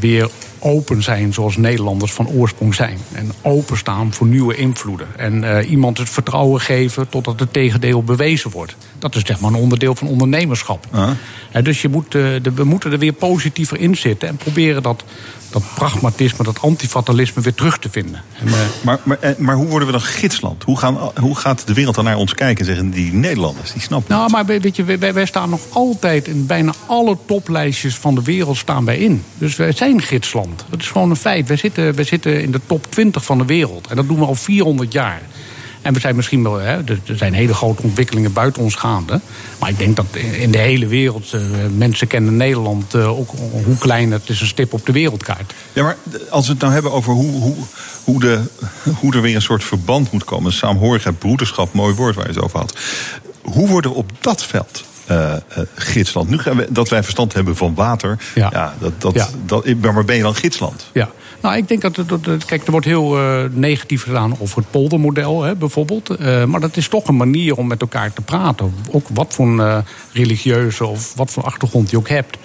weer 0.00 0.30
open 0.58 1.02
zijn 1.02 1.32
zoals 1.32 1.56
Nederlanders 1.56 2.12
van 2.12 2.28
oorsprong 2.28 2.74
zijn. 2.74 2.98
En 3.12 3.32
openstaan 3.42 4.12
voor 4.12 4.26
nieuwe 4.26 4.56
invloeden. 4.56 5.06
En 5.16 5.42
uh, 5.42 5.70
iemand 5.70 5.98
het 5.98 6.10
vertrouwen 6.10 6.60
geven 6.60 7.08
totdat 7.08 7.40
het 7.40 7.52
tegendeel 7.52 8.02
bewezen 8.02 8.50
wordt. 8.50 8.76
Dat 9.02 9.14
is 9.14 9.22
zeg 9.24 9.40
maar 9.40 9.50
een 9.50 9.56
onderdeel 9.56 9.94
van 9.94 10.08
ondernemerschap. 10.08 10.86
Uh 10.94 11.10
-huh. 11.52 11.64
dus 11.64 11.82
je 11.82 11.88
moet, 11.88 12.14
uh, 12.14 12.42
de, 12.42 12.52
we 12.54 12.64
moeten 12.64 12.92
er 12.92 12.98
weer 12.98 13.12
positiever 13.12 13.78
in 13.78 13.96
zitten 13.96 14.28
en 14.28 14.36
proberen 14.36 14.82
dat 14.82 15.04
dat 15.50 15.62
pragmatisme, 15.74 16.44
dat 16.44 16.60
antifatalisme 16.60 17.42
weer 17.42 17.54
terug 17.54 17.78
te 17.78 17.88
vinden. 17.90 18.22
En, 18.38 18.46
uh... 18.46 18.54
maar, 18.82 18.98
maar, 19.02 19.18
eh, 19.20 19.36
maar 19.36 19.54
hoe 19.54 19.66
worden 19.66 19.86
we 19.86 19.92
dan 19.92 20.02
gidsland? 20.02 20.62
Hoe, 20.62 20.78
gaan, 20.78 20.98
hoe 21.20 21.36
gaat 21.36 21.66
de 21.66 21.74
wereld 21.74 21.94
dan 21.94 22.04
naar 22.04 22.16
ons 22.16 22.34
kijken 22.34 22.58
en 22.58 22.74
zeggen 22.74 22.90
die 22.90 23.12
Nederlanders, 23.12 23.72
die 23.72 23.82
snappen 23.82 24.14
Nou, 24.16 24.30
maar 24.30 24.46
weet 24.46 24.76
je, 24.76 24.84
wij, 24.84 25.14
wij, 25.14 25.26
staan 25.26 25.50
nog 25.50 25.60
altijd 25.68 26.28
in 26.28 26.46
bijna 26.46 26.72
alle 26.86 27.16
toplijstjes 27.26 27.94
van 27.94 28.14
de 28.14 28.22
wereld 28.22 28.56
staan 28.56 28.84
wij 28.84 28.98
in. 28.98 29.24
Dus 29.34 29.56
wij 29.56 29.72
zijn 29.72 30.02
gidsland. 30.02 30.64
Dat 30.70 30.80
is 30.80 30.88
gewoon 30.88 31.10
een 31.10 31.16
feit. 31.16 31.48
Wij 31.48 31.56
zitten, 31.56 31.94
wij 31.94 32.04
zitten 32.04 32.42
in 32.42 32.50
de 32.50 32.60
top 32.66 32.90
20 32.90 33.24
van 33.24 33.38
de 33.38 33.44
wereld. 33.44 33.86
En 33.86 33.96
dat 33.96 34.08
doen 34.08 34.18
we 34.18 34.24
al 34.24 34.34
400 34.34 34.92
jaar. 34.92 35.22
En 35.82 35.92
we 35.92 36.00
zijn 36.00 36.16
misschien 36.16 36.42
wel, 36.42 36.58
hè, 36.58 36.76
er 36.84 37.00
zijn 37.04 37.32
hele 37.32 37.54
grote 37.54 37.82
ontwikkelingen 37.82 38.32
buiten 38.32 38.62
ons 38.62 38.74
gaande. 38.74 39.20
Maar 39.58 39.68
ik 39.68 39.78
denk 39.78 39.96
dat 39.96 40.06
in 40.40 40.50
de 40.50 40.58
hele 40.58 40.86
wereld, 40.86 41.32
uh, 41.32 41.40
mensen 41.76 42.06
kennen 42.06 42.36
Nederland 42.36 42.94
uh, 42.94 43.18
ook 43.18 43.30
hoe 43.64 43.78
klein 43.78 44.12
het 44.12 44.28
is 44.28 44.40
een 44.40 44.46
stip 44.46 44.72
op 44.72 44.86
de 44.86 44.92
wereldkaart. 44.92 45.54
Ja, 45.72 45.82
maar 45.82 45.96
als 46.30 46.46
we 46.46 46.52
het 46.52 46.60
nou 46.60 46.72
hebben 46.72 46.92
over 46.92 47.12
hoe, 47.12 47.40
hoe, 47.40 47.56
hoe, 48.04 48.20
de, 48.20 48.40
hoe 49.00 49.14
er 49.14 49.22
weer 49.22 49.34
een 49.34 49.42
soort 49.42 49.64
verband 49.64 50.12
moet 50.12 50.24
komen, 50.24 50.52
saamhorigheid, 50.52 51.18
broederschap, 51.18 51.72
mooi 51.72 51.94
woord 51.94 52.14
waar 52.14 52.26
je 52.26 52.32
het 52.32 52.42
over 52.42 52.58
had. 52.58 52.78
Hoe 53.42 53.68
worden 53.68 53.90
we 53.90 53.96
op 53.96 54.10
dat 54.20 54.44
veld 54.44 54.84
uh, 55.10 55.32
uh, 55.58 55.64
gidsland. 55.74 56.28
Nu 56.28 56.38
gaan 56.38 56.56
we, 56.56 56.66
dat 56.70 56.88
wij 56.88 57.02
verstand 57.02 57.32
hebben 57.32 57.56
van 57.56 57.74
water. 57.74 58.18
Ja. 58.34 58.48
ja 58.52 58.74
dat, 58.78 58.92
dat, 58.98 59.14
ja. 59.14 59.28
Dat, 59.46 59.74
maar 59.80 60.04
ben 60.04 60.16
je 60.16 60.22
dan 60.22 60.34
gidsland? 60.34 60.86
Ja. 60.92 61.10
Nou, 61.42 61.56
ik 61.56 61.68
denk 61.68 61.80
dat, 61.80 62.22
dat, 62.22 62.44
kijk, 62.44 62.64
er 62.64 62.70
wordt 62.70 62.86
heel 62.86 63.18
uh, 63.18 63.44
negatief 63.50 64.02
gedaan 64.02 64.34
over 64.38 64.56
het 64.56 64.70
poldermodel, 64.70 65.42
hè, 65.42 65.56
bijvoorbeeld. 65.56 66.20
Uh, 66.20 66.44
maar 66.44 66.60
dat 66.60 66.76
is 66.76 66.88
toch 66.88 67.08
een 67.08 67.16
manier 67.16 67.56
om 67.56 67.66
met 67.66 67.80
elkaar 67.80 68.12
te 68.12 68.22
praten. 68.22 68.74
Ook 68.90 69.06
wat 69.12 69.34
voor 69.34 69.48
uh, 69.48 69.78
religieuze 70.12 70.86
of 70.86 71.14
wat 71.14 71.30
voor 71.30 71.42
achtergrond 71.42 71.90
je 71.90 71.96
ook 71.96 72.08
hebt. 72.08 72.36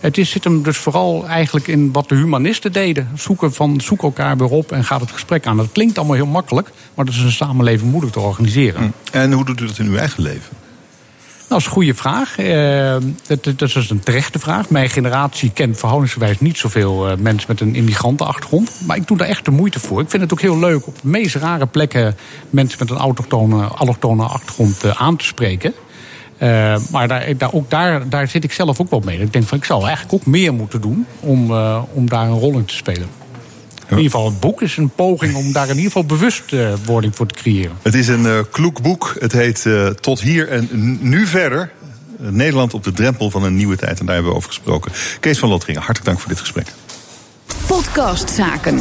Het 0.00 0.18
is, 0.18 0.30
zit 0.30 0.44
hem 0.44 0.62
dus 0.62 0.76
vooral 0.76 1.26
eigenlijk 1.26 1.66
in 1.66 1.92
wat 1.92 2.08
de 2.08 2.14
humanisten 2.14 2.72
deden. 2.72 3.08
Zoeken 3.14 3.52
van, 3.52 3.80
zoek 3.80 4.02
elkaar 4.02 4.36
weer 4.36 4.48
op 4.48 4.72
en 4.72 4.84
gaat 4.84 5.00
het 5.00 5.10
gesprek 5.10 5.46
aan. 5.46 5.56
Dat 5.56 5.72
klinkt 5.72 5.98
allemaal 5.98 6.16
heel 6.16 6.26
makkelijk, 6.26 6.70
maar 6.94 7.04
dat 7.04 7.14
is 7.14 7.20
een 7.20 7.32
samenleving 7.32 7.90
moeilijk 7.90 8.12
te 8.12 8.20
organiseren. 8.20 8.80
Hm. 8.80 9.16
En 9.16 9.32
hoe 9.32 9.44
doet 9.44 9.60
u 9.60 9.66
dat 9.66 9.78
in 9.78 9.86
uw 9.86 9.96
eigen 9.96 10.22
leven? 10.22 10.63
Dat 11.48 11.58
is 11.58 11.64
een 11.64 11.72
goede 11.72 11.94
vraag. 11.94 12.36
Dat, 13.26 13.58
dat, 13.58 13.62
is 13.62 13.90
een 13.90 14.00
terechte 14.00 14.38
vraag. 14.38 14.70
Mijn 14.70 14.90
generatie 14.90 15.50
kent 15.50 15.78
verhoudingsgewijs 15.78 16.40
niet 16.40 16.58
zoveel 16.58 17.10
uh, 17.10 17.16
mensen 17.16 17.50
met 17.50 17.60
een 17.60 17.74
immigrantenachtergrond. 17.74 18.70
Maar 18.86 18.96
ik 18.96 19.06
doe 19.06 19.16
daar 19.16 19.28
echt 19.28 19.44
de 19.44 19.50
moeite 19.50 19.80
voor. 19.80 20.00
Ik 20.00 20.10
vind 20.10 20.22
het 20.22 20.32
ook 20.32 20.40
heel 20.40 20.58
leuk 20.58 20.86
op 20.86 20.94
de 21.02 21.08
meest 21.08 21.34
rare 21.34 21.66
plekken 21.66 22.16
mensen 22.50 22.78
met 22.78 22.90
een 22.90 22.96
autochtone, 22.96 23.64
allochtone 23.64 24.24
achtergrond 24.24 24.84
uh, 24.84 25.02
aan 25.02 25.16
te 25.16 25.24
spreken. 25.24 25.74
maar 26.90 27.08
daar, 27.08 27.36
daar, 27.36 27.52
ook 27.52 27.70
daar, 27.70 28.08
daar 28.08 28.28
zit 28.28 28.44
ik 28.44 28.52
zelf 28.52 28.80
ook 28.80 28.90
wel 28.90 29.02
mee. 29.04 29.20
Ik 29.20 29.32
denk 29.32 29.44
van 29.46 29.58
ik 29.58 29.64
zou 29.64 29.84
eigenlijk 29.84 30.14
ook 30.14 30.26
meer 30.26 30.54
moeten 30.54 30.80
doen 30.80 31.06
om, 31.20 31.52
om 31.92 32.08
daar 32.08 32.26
een 32.26 32.38
rol 32.38 32.58
in 32.58 32.64
te 32.64 32.74
spelen. 32.74 33.23
In 33.88 33.96
ieder 33.96 34.10
geval, 34.10 34.26
het 34.26 34.40
boek 34.40 34.62
is 34.62 34.76
een 34.76 34.90
poging 34.90 35.34
om 35.34 35.52
daar 35.52 35.68
in 35.68 35.76
ieder 35.76 35.84
geval 35.84 36.04
bewustwording 36.04 37.16
voor 37.16 37.26
te 37.26 37.34
creëren. 37.34 37.76
Het 37.82 37.94
is 37.94 38.08
een 38.08 38.24
uh, 38.24 38.38
kloek 38.50 38.82
boek. 38.82 39.16
Het 39.18 39.32
heet 39.32 39.64
uh, 39.64 39.86
Tot 39.86 40.20
hier 40.20 40.48
en 40.48 40.68
nu 41.00 41.26
verder. 41.26 41.72
Nederland 42.18 42.74
op 42.74 42.84
de 42.84 42.92
drempel 42.92 43.30
van 43.30 43.42
een 43.42 43.56
nieuwe 43.56 43.76
tijd. 43.76 44.00
En 44.00 44.06
daar 44.06 44.14
hebben 44.14 44.32
we 44.32 44.38
over 44.38 44.48
gesproken. 44.48 44.92
Kees 45.20 45.38
van 45.38 45.48
Lotteringen, 45.48 45.82
hartelijk 45.82 46.06
dank 46.06 46.20
voor 46.20 46.28
dit 46.28 46.40
gesprek. 46.40 46.66
Podcastzaken. 47.66 48.80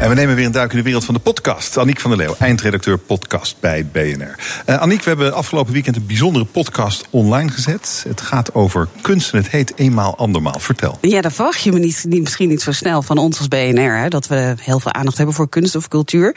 En 0.00 0.08
we 0.08 0.14
nemen 0.14 0.34
weer 0.34 0.46
een 0.46 0.52
duik 0.52 0.70
in 0.70 0.76
de 0.76 0.82
wereld 0.82 1.04
van 1.04 1.14
de 1.14 1.20
podcast. 1.20 1.78
Aniek 1.78 2.00
van 2.00 2.10
der 2.10 2.18
Leeuw, 2.18 2.34
eindredacteur 2.38 2.98
podcast 2.98 3.56
bij 3.60 3.86
BNR. 3.86 4.38
Uh, 4.66 4.76
Aniek, 4.76 5.02
we 5.02 5.08
hebben 5.08 5.34
afgelopen 5.34 5.72
weekend 5.72 5.96
een 5.96 6.06
bijzondere 6.06 6.44
podcast 6.44 7.06
online 7.10 7.50
gezet. 7.50 8.04
Het 8.08 8.20
gaat 8.20 8.54
over 8.54 8.88
kunst 9.00 9.32
en 9.32 9.38
het 9.38 9.50
heet 9.50 9.72
Eenmaal 9.76 10.16
Andermaal. 10.16 10.58
Vertel. 10.58 10.98
Ja, 11.00 11.20
dat 11.20 11.32
verwacht 11.32 11.60
je 11.60 11.72
me 11.72 11.78
niet, 11.78 12.06
misschien 12.08 12.48
niet 12.48 12.62
zo 12.62 12.72
snel 12.72 13.02
van 13.02 13.18
ons 13.18 13.38
als 13.38 13.48
BNR. 13.48 13.98
Hè, 13.98 14.08
dat 14.08 14.26
we 14.26 14.54
heel 14.60 14.80
veel 14.80 14.92
aandacht 14.92 15.16
hebben 15.16 15.34
voor 15.34 15.48
kunst 15.48 15.74
of 15.74 15.88
cultuur. 15.88 16.36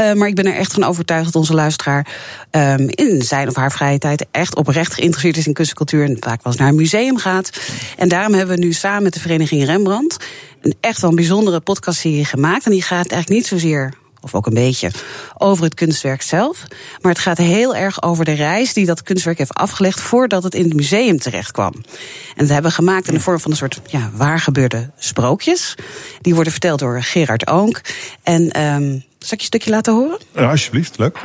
Uh, 0.00 0.12
maar 0.12 0.28
ik 0.28 0.34
ben 0.34 0.46
er 0.46 0.56
echt 0.56 0.72
van 0.72 0.84
overtuigd 0.84 1.24
dat 1.24 1.34
onze 1.34 1.54
luisteraar 1.54 2.06
um, 2.50 2.88
in 2.88 3.22
zijn 3.22 3.48
of 3.48 3.54
haar 3.54 3.72
vrije 3.72 3.98
tijd 3.98 4.26
echt 4.30 4.56
oprecht 4.56 4.94
geïnteresseerd 4.94 5.36
is 5.36 5.46
in 5.46 5.52
kunst 5.52 5.70
en 5.70 5.76
cultuur. 5.76 6.04
En 6.04 6.16
vaak 6.20 6.42
wel 6.42 6.52
eens 6.52 6.56
naar 6.56 6.68
een 6.68 6.74
museum 6.74 7.18
gaat. 7.18 7.60
En 7.96 8.08
daarom 8.08 8.34
hebben 8.34 8.56
we 8.58 8.64
nu 8.64 8.72
samen 8.72 9.02
met 9.02 9.12
de 9.12 9.20
Vereniging 9.20 9.64
Rembrandt 9.64 10.16
een 10.60 10.74
echt 10.80 11.00
wel 11.00 11.10
een 11.10 11.16
bijzondere 11.16 11.60
podcastserie 11.60 12.24
gemaakt. 12.24 12.64
En 12.64 12.70
die 12.70 12.82
gaat 12.82 13.10
eigenlijk 13.10 13.28
niet 13.28 13.46
zozeer 13.46 13.94
of 14.20 14.34
ook 14.34 14.46
een 14.46 14.54
beetje, 14.54 14.90
over 15.38 15.64
het 15.64 15.74
kunstwerk 15.74 16.22
zelf. 16.22 16.62
Maar 17.00 17.12
het 17.12 17.20
gaat 17.20 17.38
heel 17.38 17.76
erg 17.76 18.02
over 18.02 18.24
de 18.24 18.32
reis 18.32 18.72
die 18.72 18.86
dat 18.86 19.02
kunstwerk 19.02 19.38
heeft 19.38 19.54
afgelegd 19.54 20.00
voordat 20.00 20.42
het 20.42 20.54
in 20.54 20.64
het 20.64 20.74
museum 20.74 21.18
terecht 21.18 21.50
kwam. 21.50 21.72
En 21.74 22.36
dat 22.36 22.48
hebben 22.48 22.70
we 22.70 22.76
gemaakt 22.76 23.08
in 23.08 23.14
de 23.14 23.20
vorm 23.20 23.40
van 23.40 23.50
een 23.50 23.56
soort 23.56 23.80
ja, 23.86 24.10
waargebeurde 24.14 24.90
sprookjes. 24.98 25.74
Die 26.20 26.34
worden 26.34 26.52
verteld 26.52 26.78
door 26.78 27.02
Gerard 27.02 27.46
Oonk. 27.46 27.80
En 28.22 28.42
um, 28.42 29.04
zal 29.18 29.18
ik 29.18 29.28
je 29.28 29.34
een 29.36 29.40
stukje 29.40 29.70
laten 29.70 29.92
horen? 29.92 30.18
Ja, 30.34 30.50
alsjeblieft, 30.50 30.98
leuk. 30.98 31.18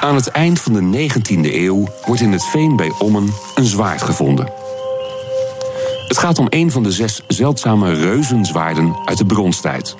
Aan 0.00 0.14
het 0.14 0.28
eind 0.28 0.60
van 0.60 0.72
de 0.72 1.08
19e 1.08 1.54
eeuw 1.54 1.88
wordt 2.06 2.20
in 2.20 2.32
het 2.32 2.44
veen 2.44 2.76
bij 2.76 2.92
Ommen 2.98 3.32
een 3.54 3.64
zwaard 3.64 4.02
gevonden. 4.02 4.52
Het 6.08 6.18
gaat 6.18 6.38
om 6.38 6.46
een 6.48 6.70
van 6.70 6.82
de 6.82 6.92
zes 6.92 7.22
zeldzame 7.26 7.94
reuzenzwaarden 7.94 8.96
uit 9.04 9.18
de 9.18 9.24
bronstijd. 9.24 9.96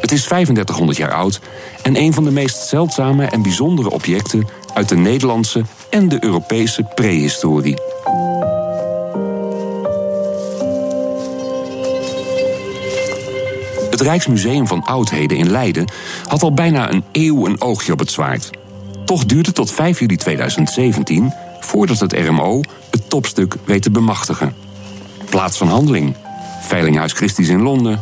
Het 0.00 0.12
is 0.12 0.24
3500 0.24 0.98
jaar 0.98 1.12
oud 1.12 1.40
en 1.82 1.96
een 1.96 2.12
van 2.12 2.24
de 2.24 2.30
meest 2.30 2.56
zeldzame 2.56 3.24
en 3.24 3.42
bijzondere 3.42 3.90
objecten 3.90 4.48
uit 4.74 4.88
de 4.88 4.96
Nederlandse 4.96 5.62
en 5.90 6.08
de 6.08 6.24
Europese 6.24 6.82
prehistorie. 6.94 7.76
Het 13.94 14.02
Rijksmuseum 14.02 14.66
van 14.66 14.84
Oudheden 14.84 15.36
in 15.36 15.50
Leiden 15.50 15.84
had 16.26 16.42
al 16.42 16.52
bijna 16.52 16.90
een 16.90 17.04
eeuw 17.12 17.46
een 17.46 17.60
oogje 17.60 17.92
op 17.92 17.98
het 17.98 18.10
zwaard. 18.10 18.50
Toch 19.04 19.24
duurde 19.24 19.52
tot 19.52 19.70
5 19.70 19.98
juli 19.98 20.16
2017 20.16 21.32
voordat 21.60 21.98
het 21.98 22.12
RMO 22.12 22.60
het 22.90 23.10
topstuk 23.10 23.54
weet 23.64 23.82
te 23.82 23.90
bemachtigen. 23.90 24.56
Plaats 25.30 25.58
van 25.58 25.68
handeling: 25.68 26.14
Veilinghuis 26.60 27.12
Christie's 27.12 27.48
in 27.48 27.62
Londen. 27.62 28.00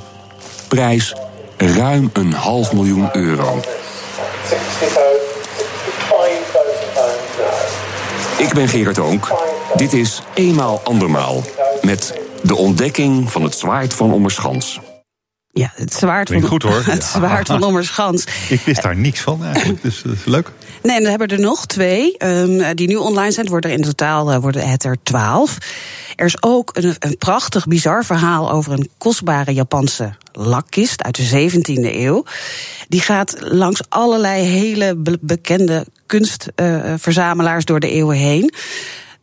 Prijs: 0.69 1.15
ruim 1.57 2.11
een 2.13 2.33
half 2.33 2.73
miljoen 2.73 3.17
euro. 3.17 3.61
Ik 8.39 8.53
ben 8.55 8.69
Gerard 8.69 8.99
Oonk. 8.99 9.33
Dit 9.77 9.93
is 9.93 10.23
Eenmaal 10.35 10.81
Andermaal. 10.85 11.43
Met 11.83 12.21
de 12.43 12.57
ontdekking 12.57 13.33
van 13.33 13.43
het 13.43 13.55
zwaard 13.55 13.95
van 13.95 14.13
Ommerschans. 14.13 14.81
Ja, 15.55 15.73
het 15.75 15.95
zwaard 15.95 16.29
van, 16.29 16.43
goed, 16.43 16.63
hoor. 16.63 16.83
Het 16.91 17.05
zwaard 17.05 17.47
van 17.47 17.63
Ommerschans. 17.63 18.25
Ik 18.49 18.61
wist 18.61 18.83
daar 18.83 18.97
niks 18.97 19.21
van 19.21 19.45
eigenlijk, 19.45 19.83
dus 19.83 20.03
dat 20.03 20.13
is 20.13 20.25
leuk. 20.25 20.51
Nee, 20.83 20.97
en 20.97 21.03
we 21.03 21.09
hebben 21.09 21.29
er 21.29 21.41
nog 21.41 21.67
twee 21.67 22.17
ehm, 22.17 22.75
die 22.75 22.89
nu 22.89 22.95
online 22.97 23.31
zijn. 23.31 23.41
Het 23.41 23.49
worden 23.49 23.71
er 23.71 23.77
in 23.77 23.83
totaal 23.83 24.33
eh, 24.33 24.39
worden 24.39 24.69
het 24.69 24.85
er 24.85 24.97
twaalf. 25.03 25.59
Er 26.17 26.27
is 26.27 26.43
ook 26.43 26.71
een, 26.73 26.97
een 26.99 27.17
prachtig, 27.19 27.67
bizar 27.67 28.05
verhaal 28.05 28.51
over 28.51 28.73
een 28.73 28.91
kostbare 28.99 29.53
Japanse 29.55 30.15
lakkist 30.33 31.03
uit 31.03 31.17
de 31.17 31.51
17e 31.51 31.95
eeuw. 31.95 32.25
Die 32.89 33.01
gaat 33.01 33.37
langs 33.41 33.81
allerlei 33.89 34.43
hele 34.45 34.97
be- 34.97 35.19
bekende 35.21 35.87
kunstverzamelaars 36.07 37.65
door 37.65 37.81
de 37.81 37.91
eeuwen 37.91 38.17
heen. 38.17 38.53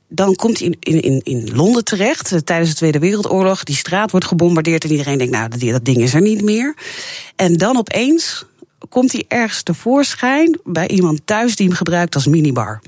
Dan 0.10 0.36
komt 0.36 0.60
hij 0.60 0.68
in, 0.68 0.78
in, 0.80 1.02
in, 1.02 1.22
in 1.24 1.56
Londen 1.56 1.84
terecht 1.84 2.32
eh, 2.32 2.40
tijdens 2.40 2.70
de 2.70 2.76
Tweede 2.76 3.00
Wereldoorlog. 3.00 3.64
Die 3.64 3.76
straat 3.76 4.12
wordt 4.12 4.26
gebombardeerd 4.26 4.84
en 4.84 4.92
iedereen 4.92 5.18
denkt, 5.18 5.34
nou, 5.34 5.72
dat, 5.72 5.86
ding 5.86 5.98
is 5.98 6.14
er 6.14 6.22
niet 6.22 6.42
meer. 6.42 6.76
En 7.36 7.54
dan 7.54 7.78
opeens 7.78 8.46
komt 8.90 9.12
hij 9.12 9.26
ergens 9.28 9.64
tevoorschijn 9.64 10.60
bij 10.64 10.88
iemand 10.88 11.22
thuis 11.26 11.56
die 11.56 11.68
hem 11.68 11.76
gebruikt 11.76 12.16
als 12.16 12.28
minibar. 12.28 12.82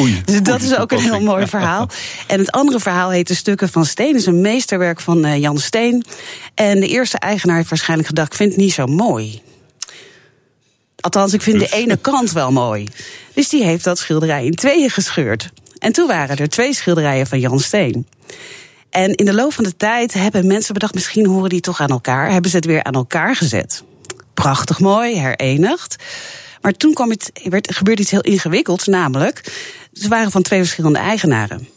Oei. 0.00 0.22
Dus 0.24 0.42
dat 0.42 0.62
is 0.62 0.76
ook 0.76 0.92
een 0.92 1.00
heel 1.00 1.20
mooi 1.20 1.46
verhaal. 1.46 1.88
En 2.26 2.38
het 2.38 2.50
andere 2.50 2.80
verhaal 2.80 3.10
heet 3.10 3.28
De 3.28 3.34
Stukken 3.34 3.68
van 3.68 3.84
Steen. 3.84 4.06
Het 4.06 4.16
is 4.16 4.26
een 4.26 4.40
meesterwerk 4.40 5.00
van 5.00 5.24
eh, 5.24 5.40
Jan 5.40 5.58
Steen. 5.58 6.04
En 6.54 6.80
de 6.80 6.88
eerste 6.88 7.18
eigenaar 7.18 7.56
heeft 7.56 7.68
waarschijnlijk 7.68 8.08
gedacht: 8.08 8.30
ik 8.30 8.36
vind 8.36 8.52
het 8.52 8.60
niet 8.60 8.72
zo 8.72 8.86
mooi. 8.86 9.42
Althans, 11.00 11.32
ik 11.32 11.42
vind 11.42 11.58
de 11.58 11.68
ene 11.68 11.96
kant 11.96 12.32
wel 12.32 12.52
mooi. 12.52 12.88
Dus 13.34 13.48
die 13.48 13.64
heeft 13.64 13.84
dat 13.84 13.98
schilderij 13.98 14.44
in 14.44 14.54
tweeën 14.54 14.90
gescheurd. 14.90 15.50
En 15.78 15.92
toen 15.92 16.06
waren 16.06 16.36
er 16.36 16.48
twee 16.48 16.74
schilderijen 16.74 17.26
van 17.26 17.40
Jan 17.40 17.60
Steen. 17.60 18.06
En 18.90 19.14
in 19.14 19.24
de 19.24 19.34
loop 19.34 19.52
van 19.52 19.64
de 19.64 19.76
tijd 19.76 20.12
hebben 20.12 20.46
mensen 20.46 20.74
bedacht: 20.74 20.94
misschien 20.94 21.26
horen 21.26 21.48
die 21.48 21.60
toch 21.60 21.80
aan 21.80 21.88
elkaar. 21.88 22.30
Hebben 22.30 22.50
ze 22.50 22.56
het 22.56 22.64
weer 22.64 22.84
aan 22.84 22.94
elkaar 22.94 23.36
gezet. 23.36 23.82
Prachtig 24.34 24.80
mooi, 24.80 25.18
herenigd. 25.18 25.96
Maar 26.60 26.72
toen 26.72 26.94
kwam 26.94 27.10
het, 27.10 27.30
werd, 27.44 27.74
gebeurde 27.74 28.02
iets 28.02 28.10
heel 28.10 28.20
ingewikkelds, 28.20 28.86
namelijk... 28.86 29.52
ze 29.92 30.08
waren 30.08 30.30
van 30.30 30.42
twee 30.42 30.58
verschillende 30.58 30.98
eigenaren. 30.98 31.68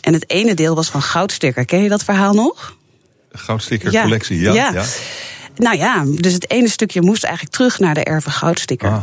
En 0.00 0.12
het 0.12 0.30
ene 0.30 0.54
deel 0.54 0.74
was 0.74 0.88
van 0.88 1.02
Goudsticker. 1.02 1.64
Ken 1.64 1.82
je 1.82 1.88
dat 1.88 2.04
verhaal 2.04 2.34
nog? 2.34 2.76
Goudsticker 3.32 4.02
collectie, 4.02 4.40
ja. 4.40 4.52
Ja. 4.52 4.72
ja. 4.72 4.84
Nou 5.56 5.76
ja, 5.76 6.04
dus 6.06 6.32
het 6.32 6.50
ene 6.50 6.68
stukje 6.68 7.02
moest 7.02 7.24
eigenlijk 7.24 7.54
terug 7.54 7.78
naar 7.78 7.94
de 7.94 8.04
erven 8.04 8.32
Goudsticker. 8.32 8.90
Ah. 8.90 9.02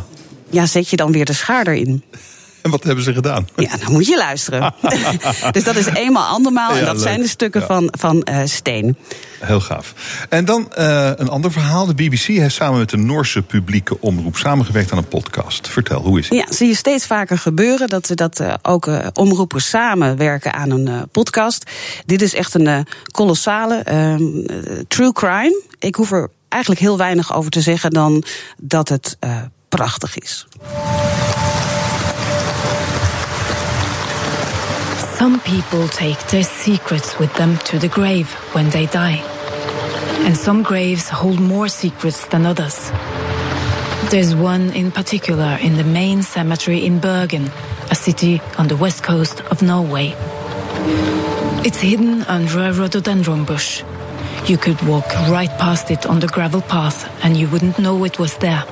Ja, 0.50 0.66
zet 0.66 0.88
je 0.88 0.96
dan 0.96 1.12
weer 1.12 1.24
de 1.24 1.32
schaar 1.32 1.66
erin. 1.66 2.02
En 2.64 2.70
wat 2.70 2.84
hebben 2.84 3.04
ze 3.04 3.12
gedaan? 3.12 3.48
Ja, 3.56 3.76
dan 3.76 3.92
moet 3.92 4.06
je 4.06 4.16
luisteren. 4.16 4.74
dus 5.52 5.64
dat 5.64 5.76
is 5.76 5.86
eenmaal 5.86 6.26
andermaal. 6.28 6.70
en 6.76 6.84
dat 6.84 6.94
leuk. 6.94 7.02
zijn 7.02 7.20
de 7.20 7.28
stukken 7.28 7.60
Ja. 7.60 7.66
van, 7.66 7.88
van 7.98 8.22
eh, 8.22 8.40
steen. 8.44 8.96
Heel 9.40 9.60
gaaf. 9.60 9.94
En 10.28 10.44
dan 10.44 10.72
eh, 10.72 11.10
een 11.16 11.28
ander 11.28 11.52
verhaal. 11.52 11.86
De 11.86 11.94
BBC 11.94 12.20
heeft 12.22 12.54
samen 12.54 12.78
met 12.78 12.90
de 12.90 12.96
Noorse 12.96 13.42
publieke 13.42 14.00
omroep 14.00 14.36
samengewerkt 14.36 14.92
aan 14.92 14.98
een 14.98 15.08
podcast. 15.08 15.68
Vertel, 15.68 16.00
hoe 16.00 16.18
is 16.18 16.28
het? 16.28 16.38
Ja, 16.38 16.52
zie 16.52 16.68
je 16.68 16.74
steeds 16.74 17.06
vaker 17.06 17.38
gebeuren 17.38 17.88
dat, 17.88 18.10
dat 18.14 18.40
eh, 18.40 18.54
ook 18.62 18.88
omroepen 19.14 19.60
samenwerken 19.60 20.52
aan 20.52 20.70
een 20.70 21.08
podcast. 21.08 21.70
Dit 22.06 22.22
is 22.22 22.34
echt 22.34 22.54
een 22.54 22.86
kolossale 23.10 23.74
ehm, 23.76 24.22
eh, 24.46 24.56
true 24.88 25.12
crime. 25.12 25.62
Ik 25.78 25.94
hoef 25.94 26.12
er 26.12 26.30
eigenlijk 26.54 26.80
heel 26.80 26.96
weinig 26.96 27.34
over 27.34 27.50
te 27.50 27.60
zeggen 27.60 27.90
dan 27.90 28.24
dat 28.56 28.88
het 28.88 29.16
eh, 29.20 29.36
prachtig 29.68 30.18
is. 30.18 30.46
Some 35.18 35.38
people 35.38 35.88
take 35.88 36.24
their 36.26 36.44
secrets 36.44 37.16
with 37.16 37.34
them 37.34 37.56
to 37.62 37.78
the 37.78 37.88
grave 37.88 38.26
when 38.52 38.68
they 38.68 38.88
die. 38.90 39.22
And 40.24 40.36
some 40.36 40.62
graves 40.62 41.08
hold 41.08 41.38
more 41.38 41.68
secrets 41.68 42.28
than 42.28 42.46
others. 42.46 42.76
There's 44.08 44.34
one 44.34 44.72
in 44.72 44.90
particular 44.90 45.58
in 45.60 45.76
the 45.76 45.84
main 45.84 46.22
cemetery 46.22 46.84
in 46.84 46.98
Bergen, 46.98 47.50
a 47.90 47.94
city 47.94 48.40
on 48.56 48.66
the 48.66 48.76
west 48.76 49.02
coast 49.02 49.42
of 49.50 49.60
Norway. 49.60 50.14
It's 51.62 51.80
hidden 51.80 52.24
under 52.28 52.58
a 52.58 52.72
rhododendron 52.72 53.44
bush. 53.44 53.82
You 54.46 54.58
could 54.58 54.80
walk 54.82 55.08
right 55.30 55.48
past 55.58 55.90
it 55.90 56.04
on 56.04 56.20
the 56.20 56.26
gravel 56.26 56.60
path 56.60 57.08
and 57.24 57.34
you 57.34 57.48
wouldn't 57.48 57.78
know 57.78 58.04
it 58.04 58.18
was 58.18 58.36
there. 58.36 58.62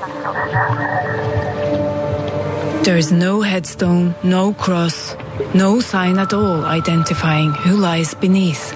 There 2.84 2.98
is 2.98 3.10
no 3.10 3.40
headstone, 3.40 4.14
no 4.22 4.52
cross, 4.52 5.16
no 5.54 5.80
sign 5.80 6.18
at 6.18 6.34
all 6.34 6.66
identifying 6.66 7.52
who 7.52 7.76
lies 7.76 8.12
beneath. 8.12 8.74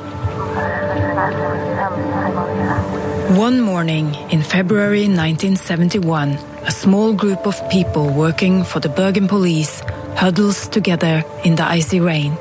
One 3.36 3.60
morning 3.60 4.14
in 4.30 4.42
February 4.42 5.04
1971, 5.04 6.38
a 6.64 6.70
small 6.70 7.12
group 7.12 7.46
of 7.46 7.60
people 7.68 8.08
working 8.08 8.64
for 8.64 8.80
the 8.80 8.88
Bergen 8.88 9.28
police 9.28 9.82
huddles 10.16 10.66
together 10.68 11.24
in 11.44 11.56
the 11.56 11.64
icy 11.64 12.00
rain. 12.00 12.38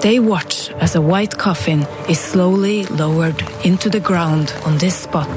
They 0.00 0.18
watch 0.18 0.70
as 0.80 0.94
a 0.94 1.00
white 1.00 1.38
coffin 1.38 1.86
is 2.08 2.20
slowly 2.20 2.84
lowered 2.86 3.42
into 3.64 3.88
the 3.88 4.00
ground 4.00 4.52
on 4.64 4.78
this 4.78 4.96
spot. 4.96 5.34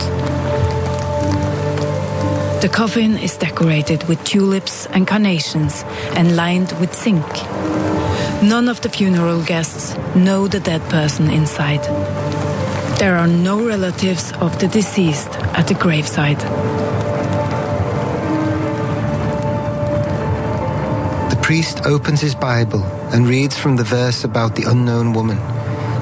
The 2.62 2.70
coffin 2.70 3.18
is 3.18 3.38
decorated 3.38 4.08
with 4.08 4.24
tulips 4.24 4.88
and 4.88 5.06
carnations 5.06 5.84
and 6.16 6.36
lined 6.36 6.72
with 6.80 6.96
zinc. 6.96 7.26
None 8.42 8.68
of 8.68 8.82
the 8.82 8.90
funeral 8.90 9.44
guests 9.44 9.96
know 10.16 10.48
the 10.48 10.60
dead 10.60 10.82
person 10.90 11.30
inside. 11.30 11.84
There 13.00 13.18
are 13.18 13.28
no 13.28 13.66
relatives 13.66 14.32
of 14.40 14.58
the 14.60 14.68
deceased 14.68 15.30
at 15.54 15.68
the 15.68 15.74
graveside. 15.74 16.42
Priest 21.46 21.86
opens 21.86 22.20
his 22.22 22.34
Bible 22.34 22.84
and 23.14 23.28
reads 23.28 23.56
from 23.56 23.76
the 23.76 23.84
verse 23.84 24.24
about 24.24 24.56
the 24.56 24.64
unknown 24.64 25.14
woman, 25.14 25.38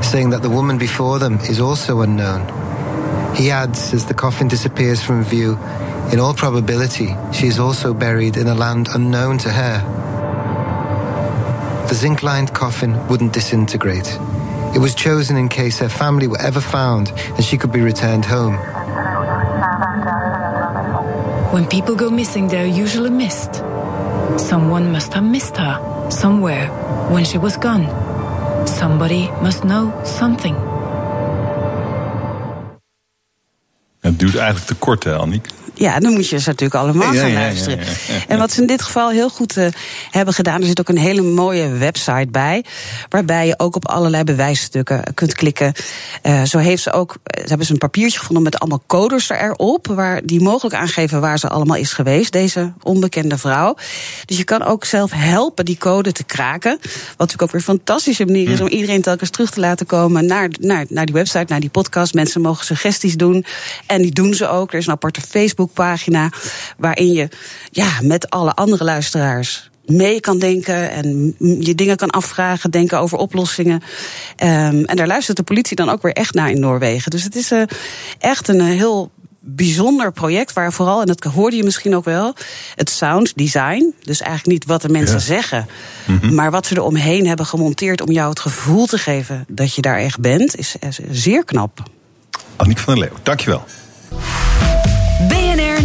saying 0.01 0.29
that 0.29 0.41
the 0.41 0.49
woman 0.49 0.77
before 0.77 1.19
them 1.19 1.37
is 1.49 1.59
also 1.59 1.99
unknown. 1.99 2.47
He 3.35 3.51
adds, 3.51 3.93
as 3.93 4.05
the 4.05 4.13
coffin 4.13 4.47
disappears 4.47 5.03
from 5.03 5.21
view, 5.21 5.59
in 6.13 6.19
all 6.21 6.33
probability, 6.33 7.13
she 7.33 7.47
is 7.47 7.59
also 7.59 7.93
buried 7.93 8.37
in 8.37 8.47
a 8.47 8.55
land 8.55 8.87
unknown 8.95 9.37
to 9.39 9.49
her. 9.49 9.79
The 11.89 11.95
zinc 11.95 12.23
lined 12.23 12.53
coffin 12.53 13.05
wouldn't 13.09 13.33
disintegrate. 13.33 14.17
It 14.73 14.79
was 14.79 14.95
chosen 14.95 15.35
in 15.35 15.49
case 15.49 15.77
her 15.79 15.89
family 15.89 16.27
were 16.27 16.39
ever 16.39 16.61
found 16.61 17.11
and 17.35 17.43
she 17.43 17.57
could 17.57 17.73
be 17.73 17.81
returned 17.81 18.23
home. 18.23 18.55
When 21.51 21.67
people 21.67 21.95
go 21.95 22.09
missing, 22.09 22.47
they're 22.47 22.65
usually 22.65 23.09
missed. 23.09 23.62
Someone 24.35 24.91
must 24.91 25.13
have 25.13 25.25
missed 25.25 25.57
her 25.57 25.79
somewhere 26.07 26.67
when 27.09 27.25
she 27.25 27.37
was 27.37 27.57
gone. 27.57 27.87
Somebody 28.65 29.29
must 29.41 29.61
know 29.61 29.91
something. 30.03 30.55
Het 33.99 34.19
duurt 34.19 34.35
eigenlijk 34.35 34.65
te 34.65 34.75
kort, 34.75 35.03
hè, 35.03 35.15
Anniek? 35.15 35.47
Ja, 35.73 35.99
dan 35.99 36.13
moet 36.13 36.29
je 36.29 36.39
ze 36.39 36.49
natuurlijk 36.49 36.81
allemaal 36.81 37.13
Ja, 37.13 37.21
gaan 37.21 37.33
luisteren. 37.33 37.79
ja. 37.79 37.85
En 38.27 38.37
wat 38.37 38.51
ze 38.51 38.61
in 38.61 38.67
dit 38.67 38.81
geval 38.81 39.09
heel 39.09 39.29
goed 39.29 39.57
eh, 39.57 39.67
hebben 40.11 40.33
gedaan, 40.33 40.61
er 40.61 40.67
zit 40.67 40.79
ook 40.79 40.89
een 40.89 40.97
hele 40.97 41.21
mooie 41.21 41.67
website 41.69 42.27
bij, 42.31 42.65
waarbij 43.09 43.47
je 43.47 43.59
ook 43.59 43.75
op 43.75 43.87
allerlei 43.87 44.23
bewijsstukken 44.23 45.03
kunt 45.13 45.33
klikken. 45.33 45.73
Eh, 46.21 46.43
zo 46.43 46.57
heeft 46.57 46.83
ze 46.83 46.91
ook, 46.91 47.15
eh, 47.23 47.41
ze 47.41 47.47
hebben 47.47 47.65
ze 47.65 47.71
een 47.73 47.77
papiertje 47.77 48.19
gevonden 48.19 48.43
met 48.43 48.59
allemaal 48.59 48.83
codes 48.87 49.29
erop, 49.29 49.87
waar 49.87 50.21
die 50.25 50.41
mogelijk 50.41 50.75
aangeven 50.75 51.21
waar 51.21 51.39
ze 51.39 51.49
allemaal 51.49 51.77
is 51.77 51.93
geweest, 51.93 52.31
deze 52.31 52.73
onbekende 52.81 53.37
vrouw. 53.37 53.75
Dus 54.25 54.37
je 54.37 54.43
kan 54.43 54.63
ook 54.63 54.85
zelf 54.85 55.11
helpen 55.15 55.65
die 55.65 55.77
code 55.77 56.11
te 56.11 56.23
kraken. 56.23 56.77
Wat 56.81 56.91
natuurlijk 57.17 57.41
ook 57.41 57.51
weer 57.51 57.61
een 57.61 57.77
fantastische 57.77 58.25
manier 58.25 58.49
is 58.49 58.61
om 58.61 58.67
iedereen 58.67 59.01
telkens 59.01 59.29
terug 59.29 59.49
te 59.51 59.59
laten 59.59 59.85
komen 59.85 60.25
naar, 60.25 60.49
naar, 60.59 60.85
naar 60.89 61.05
die 61.05 61.15
website, 61.15 61.45
naar 61.47 61.59
die 61.59 61.69
podcast. 61.69 62.13
Mensen 62.13 62.41
mogen 62.41 62.65
suggesties 62.65 63.15
doen. 63.15 63.45
En 63.85 64.01
die 64.01 64.11
doen 64.11 64.33
ze 64.33 64.47
ook. 64.47 64.71
Er 64.71 64.77
is 64.77 64.85
een 64.85 64.91
aparte 64.93 65.21
Facebookpagina 65.67 66.29
waarin 66.77 67.11
je 67.13 67.29
ja, 67.71 67.89
met 68.01 68.29
alle 68.29 68.53
andere 68.53 68.83
luisteraars 68.83 69.69
mee 69.85 70.19
kan 70.19 70.39
denken 70.39 70.91
en 70.91 71.35
je 71.59 71.75
dingen 71.75 71.95
kan 71.97 72.09
afvragen, 72.09 72.71
denken 72.71 72.99
over 72.99 73.17
oplossingen. 73.17 73.81
Ehm, 74.35 74.83
en 74.83 74.95
daar 74.95 75.07
luistert 75.07 75.37
de 75.37 75.43
politie 75.43 75.75
dan 75.75 75.89
ook 75.89 76.01
weer 76.01 76.13
echt 76.13 76.33
naar 76.33 76.51
in 76.51 76.59
Noorwegen. 76.59 77.11
Dus 77.11 77.23
het 77.23 77.35
is 77.35 77.51
eh, 77.51 77.61
echt 78.19 78.47
een 78.47 78.59
eh, 78.59 78.65
heel 78.65 79.11
bijzonder 79.39 80.11
project 80.11 80.53
waar 80.53 80.73
vooral, 80.73 81.01
en 81.01 81.07
dat 81.07 81.23
hoorde 81.23 81.55
je 81.55 81.63
misschien 81.63 81.95
ook 81.95 82.05
wel, 82.05 82.35
het 82.75 82.89
sound 82.89 83.37
design, 83.37 83.93
dus 84.01 84.21
eigenlijk 84.21 84.51
niet 84.59 84.65
wat 84.65 84.81
de 84.81 84.89
mensen 84.89 85.15
Ja. 85.17 85.21
zeggen, 85.21 85.67
maar 86.31 86.51
wat 86.51 86.65
ze 86.65 86.75
er 86.75 86.81
omheen 86.81 87.27
hebben 87.27 87.45
gemonteerd 87.45 88.01
om 88.01 88.11
jou 88.11 88.29
het 88.29 88.39
gevoel 88.39 88.85
te 88.85 88.97
geven 88.97 89.45
dat 89.47 89.75
je 89.75 89.81
daar 89.81 89.97
echt 89.97 90.19
bent, 90.19 90.55
is, 90.57 90.75
is 90.79 90.99
zeer 91.11 91.43
knap. 91.45 91.83
Anniek 92.55 92.77
van 92.79 92.95
der 92.95 93.03
Leeuw, 93.03 93.17
dankjewel. 93.23 93.63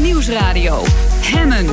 Nieuwsradio. 0.00 0.84
Hemmen. 1.20 1.66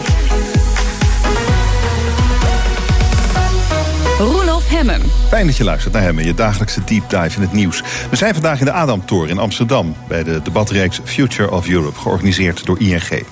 Roelof 4.18 4.70
Hemmen. 4.70 5.02
Fijn 5.28 5.46
dat 5.46 5.58
je 5.58 5.64
luistert 5.64 5.94
naar 5.94 6.02
hem 6.02 6.20
en 6.20 6.26
je 6.26 6.34
dagelijkse 6.34 6.84
deep 6.84 7.10
dive 7.10 7.36
in 7.36 7.42
het 7.42 7.52
nieuws. 7.52 7.84
We 8.10 8.16
zijn 8.16 8.34
vandaag 8.34 8.60
in 8.60 8.66
de 8.66 8.72
Adamtoren 8.72 9.30
in 9.30 9.38
Amsterdam... 9.38 9.96
bij 10.08 10.24
de 10.24 10.42
debatreeks 10.44 11.00
Future 11.04 11.52
of 11.52 11.68
Europe, 11.68 12.00
georganiseerd 12.00 12.66
door 12.66 12.80
ING. 12.80 13.24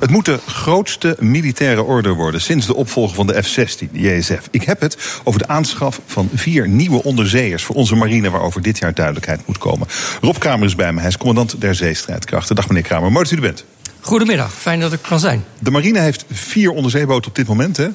Het 0.00 0.10
moet 0.10 0.24
de 0.24 0.38
grootste 0.46 1.16
militaire 1.20 1.82
orde 1.82 2.12
worden... 2.12 2.40
sinds 2.40 2.66
de 2.66 2.74
opvolger 2.74 3.14
van 3.14 3.26
de 3.26 3.42
F-16, 3.42 3.90
de 3.92 4.00
JSF. 4.00 4.48
Ik 4.50 4.62
heb 4.62 4.80
het 4.80 5.20
over 5.24 5.40
de 5.40 5.48
aanschaf 5.48 6.00
van 6.06 6.28
vier 6.34 6.68
nieuwe 6.68 7.02
onderzeeërs... 7.02 7.64
voor 7.64 7.76
onze 7.76 7.94
marine, 7.94 8.30
waarover 8.30 8.62
dit 8.62 8.78
jaar 8.78 8.94
duidelijkheid 8.94 9.46
moet 9.46 9.58
komen. 9.58 9.86
Rob 10.20 10.38
Kramer 10.38 10.66
is 10.66 10.74
bij 10.74 10.92
me, 10.92 10.98
hij 10.98 11.08
is 11.08 11.16
commandant 11.16 11.60
der 11.60 11.74
zeestrijdkrachten. 11.74 12.56
Dag 12.56 12.68
meneer 12.68 12.82
Kramer, 12.82 13.12
mooi 13.12 13.24
dat 13.24 13.32
u 13.32 13.36
er 13.36 13.42
bent. 13.42 13.64
Goedemiddag, 14.06 14.52
fijn 14.52 14.80
dat 14.80 14.92
ik 14.92 15.02
kan 15.02 15.20
zijn. 15.20 15.44
De 15.58 15.70
marine 15.70 15.98
heeft 15.98 16.24
vier 16.30 16.70
onderzeeboten 16.70 17.30
op 17.30 17.36
dit 17.36 17.46
moment, 17.46 17.76
hè? 17.76 17.88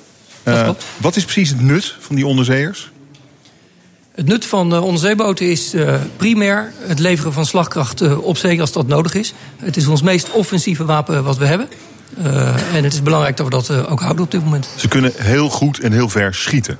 Dat 0.43 0.55
Uh, 0.55 0.63
klopt. 0.63 0.85
wat 0.97 1.15
is 1.15 1.23
precies 1.23 1.49
het 1.49 1.61
nut 1.61 1.95
van 1.99 2.15
die 2.15 2.25
onderzeeërs? 2.25 2.91
Het 4.11 4.25
nut 4.25 4.45
van 4.45 4.73
uh, 4.73 4.83
onderzeeboten 4.83 5.49
is 5.49 5.73
uh, 5.73 5.95
primair 6.17 6.73
het 6.79 6.99
leveren 6.99 7.33
van 7.33 7.45
slagkracht 7.45 8.17
op 8.17 8.37
zee 8.37 8.61
als 8.61 8.71
dat 8.71 8.87
nodig 8.87 9.13
is. 9.13 9.33
Het 9.57 9.77
is 9.77 9.87
ons 9.87 10.01
meest 10.01 10.31
offensieve 10.31 10.85
wapen 10.85 11.23
wat 11.23 11.37
we 11.37 11.45
hebben. 11.45 11.67
En 12.73 12.83
het 12.83 12.93
is 12.93 13.01
belangrijk 13.01 13.37
dat 13.37 13.45
we 13.45 13.51
dat 13.51 13.87
ook 13.87 13.99
houden 13.99 14.23
op 14.23 14.31
dit 14.31 14.43
moment. 14.43 14.67
Ze 14.75 14.87
kunnen 14.87 15.11
heel 15.15 15.49
goed 15.49 15.79
en 15.79 15.91
heel 15.91 16.09
ver 16.09 16.35
schieten. 16.35 16.79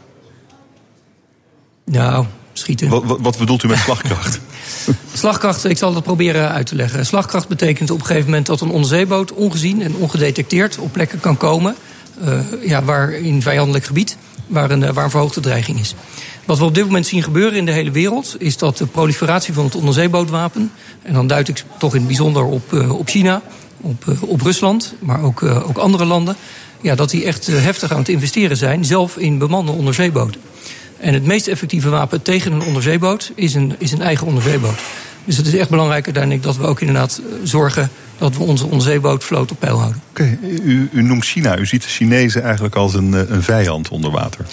Nou, 1.86 2.26
schieten. 2.54 2.90
Wat, 2.90 3.04
wat, 3.04 3.20
wat 3.22 3.38
bedoelt 3.38 3.64
u 3.64 3.68
met 3.68 3.78
slagkracht? 3.78 4.40
Slagkracht, 5.14 5.66
ik 5.66 5.78
zal 5.78 5.94
dat 5.94 6.04
proberen 6.04 6.52
uit 6.52 6.66
te 6.66 6.76
leggen. 6.76 7.06
Slagkracht 7.06 7.48
betekent 7.48 7.92
op 7.92 8.00
een 8.00 8.06
gegeven 8.06 8.30
moment 8.30 8.46
dat 8.46 8.62
een 8.62 8.70
onderzeeboot 8.70 9.34
ongezien 9.34 9.82
en 9.82 9.96
ongedetecteerd 9.96 10.78
op 10.78 10.92
plekken 10.92 11.20
kan 11.20 11.38
komen. 11.38 11.76
Uh, 12.24 12.40
ja, 12.68 12.84
waar 12.84 13.12
in 13.12 13.42
vijandelijk 13.42 13.86
gebied, 13.86 14.18
waar 14.48 14.72
een, 14.72 14.94
waar 14.94 15.04
een 15.04 15.10
verhoogde 15.10 15.42
dreiging 15.42 15.80
is. 15.80 15.96
Wat 16.46 16.58
we 16.58 16.66
op 16.66 16.76
dit 16.76 16.86
moment 16.86 17.08
zien 17.08 17.24
gebeuren 17.24 17.58
in 17.58 17.66
de 17.66 17.72
hele 17.72 17.92
wereld, 17.92 18.36
is 18.40 18.58
dat 18.58 18.78
de 18.78 18.86
proliferatie 18.86 19.54
van 19.54 19.66
het 19.66 19.76
onderzeebootwapen, 19.76 20.72
en 21.02 21.14
dan 21.14 21.28
duid 21.28 21.48
ik 21.48 21.64
toch 21.80 21.92
in 21.92 21.98
het 21.98 22.08
bijzonder 22.08 22.44
op, 22.44 22.74
uh, 22.74 22.98
op 23.00 23.10
China, 23.10 23.42
op, 23.82 24.06
uh, 24.06 24.24
op 24.24 24.42
Rusland, 24.42 24.94
maar 25.00 25.24
ook, 25.24 25.42
uh, 25.42 25.70
ook 25.70 25.78
andere 25.78 26.06
landen, 26.06 26.36
ja, 26.82 26.96
dat 26.96 27.10
die 27.10 27.26
echt 27.26 27.48
heftig 27.48 27.92
aan 27.92 27.98
het 27.98 28.10
investeren 28.10 28.58
zijn, 28.58 28.86
zelf 28.86 29.18
in 29.18 29.38
bemande 29.38 29.72
onderzeeboten. 29.72 30.42
En 31.02 31.14
het 31.14 31.26
meest 31.26 31.48
effectieve 31.48 31.90
wapen 31.90 32.22
tegen 32.22 32.52
een 32.52 32.62
onderzeeboot 32.62 33.32
is 33.36 33.54
een, 33.54 33.76
is 33.78 33.92
een 33.92 34.02
eigen 34.02 34.28
onderzeeboot. 34.28 34.80
Dus 35.26 35.38
het 35.38 35.48
is 35.48 35.56
echt 35.56 35.70
belangrijk 35.70 36.06
uiteindelijk 36.06 36.44
dat 36.44 36.58
we 36.58 36.64
ook 36.64 36.80
inderdaad 36.80 37.22
zorgen 37.44 37.90
dat 38.18 38.38
we 38.38 38.44
onze 38.44 38.66
onderzeebootvloot 38.66 39.52
op 39.52 39.60
peil 39.60 39.78
houden. 39.78 40.02
Oké, 40.10 40.22
okay, 40.22 40.50
u, 40.64 40.90
u, 40.92 41.02
noemt 41.02 41.26
China. 41.26 41.58
U 41.58 41.66
ziet 41.66 41.82
de 41.82 41.88
Chinezen 41.88 42.44
eigenlijk 42.44 42.76
als 42.76 42.94
een, 42.94 43.34
een 43.34 43.44
vijand 43.44 43.90
onder 43.90 44.12
water. 44.12 44.46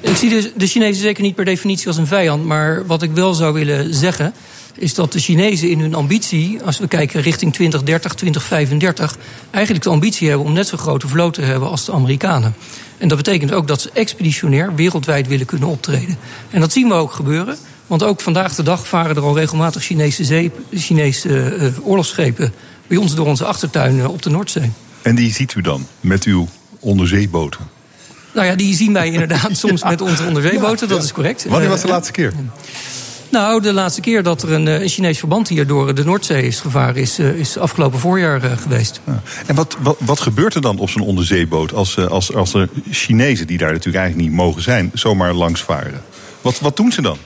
Ik 0.00 0.16
zie 0.16 0.30
de, 0.30 0.52
de 0.56 0.66
Chinezen 0.66 1.02
zeker 1.02 1.22
niet 1.22 1.34
per 1.34 1.44
definitie 1.44 1.86
als 1.86 1.96
een 1.96 2.06
vijand. 2.06 2.44
Maar 2.44 2.86
wat 2.86 3.02
ik 3.02 3.10
wel 3.10 3.34
zou 3.34 3.52
willen 3.52 3.94
zeggen. 3.94 4.32
is 4.74 4.94
dat 4.94 5.12
de 5.12 5.18
Chinezen 5.18 5.70
in 5.70 5.80
hun 5.80 5.94
ambitie. 5.94 6.62
als 6.64 6.78
we 6.78 6.88
kijken 6.88 7.20
richting 7.20 7.52
2030, 7.52 8.14
2035. 8.14 9.16
eigenlijk 9.50 9.84
de 9.84 9.90
ambitie 9.90 10.28
hebben 10.28 10.46
om 10.46 10.52
net 10.52 10.66
zo 10.66 10.76
grote 10.76 11.08
vloot 11.08 11.34
te 11.34 11.42
hebben 11.42 11.68
als 11.68 11.84
de 11.84 11.92
Amerikanen. 11.92 12.54
En 13.00 13.08
dat 13.08 13.16
betekent 13.16 13.52
ook 13.52 13.68
dat 13.68 13.80
ze 13.80 13.90
expeditionair 13.92 14.74
wereldwijd 14.74 15.26
willen 15.26 15.46
kunnen 15.46 15.68
optreden. 15.68 16.16
En 16.50 16.60
dat 16.60 16.72
zien 16.72 16.88
we 16.88 16.94
ook 16.94 17.12
gebeuren. 17.12 17.56
Want 17.86 18.02
ook 18.02 18.20
vandaag 18.20 18.54
de 18.54 18.62
dag 18.62 18.88
varen 18.88 19.16
er 19.16 19.22
al 19.22 19.36
regelmatig 19.36 19.82
Chinese, 19.82 20.24
zee, 20.24 20.50
Chinese 20.74 21.28
uh, 21.28 21.86
oorlogsschepen. 21.86 22.52
bij 22.86 22.96
ons 22.96 23.14
door 23.14 23.26
onze 23.26 23.44
achtertuin 23.44 23.96
uh, 23.96 24.08
op 24.08 24.22
de 24.22 24.30
Noordzee. 24.30 24.70
En 25.02 25.14
die 25.14 25.32
ziet 25.32 25.54
u 25.54 25.60
dan 25.60 25.86
met 26.00 26.24
uw 26.24 26.48
onderzeeboten? 26.80 27.60
Nou 28.34 28.46
ja, 28.46 28.54
die 28.54 28.74
zien 28.74 28.92
wij 28.92 29.10
inderdaad 29.10 29.56
soms 29.66 29.84
met 29.84 30.00
onze 30.00 30.24
onderzeeboten, 30.26 30.88
dat 30.88 31.04
is 31.04 31.12
correct. 31.12 31.44
Wanneer 31.44 31.68
was 31.68 31.80
de 31.80 31.88
laatste 31.88 32.12
keer? 32.12 32.32
Nou, 33.30 33.62
de 33.62 33.72
laatste 33.72 34.00
keer 34.00 34.22
dat 34.22 34.42
er 34.42 34.52
een, 34.52 34.66
een 34.66 34.88
Chinees 34.88 35.18
verband 35.18 35.48
hier 35.48 35.66
door 35.66 35.94
de 35.94 36.04
Noordzee 36.04 36.46
is 36.46 36.60
gevaren, 36.60 36.96
is, 36.96 37.18
is 37.18 37.58
afgelopen 37.58 37.98
voorjaar 37.98 38.40
geweest. 38.40 39.00
Ja. 39.06 39.22
En 39.46 39.54
wat, 39.54 39.76
wat, 39.80 39.96
wat 39.98 40.20
gebeurt 40.20 40.54
er 40.54 40.60
dan 40.60 40.78
op 40.78 40.90
zo'n 40.90 41.02
onderzeeboot 41.02 41.74
als, 41.74 41.98
als, 41.98 42.34
als 42.34 42.54
er 42.54 42.68
Chinezen, 42.90 43.46
die 43.46 43.58
daar 43.58 43.72
natuurlijk 43.72 44.04
eigenlijk 44.04 44.28
niet 44.28 44.38
mogen 44.38 44.62
zijn, 44.62 44.90
zomaar 44.94 45.32
langs 45.32 45.62
varen? 45.62 46.02
Wat, 46.40 46.60
wat 46.60 46.76
doen 46.76 46.92
ze 46.92 47.02
dan? 47.02 47.16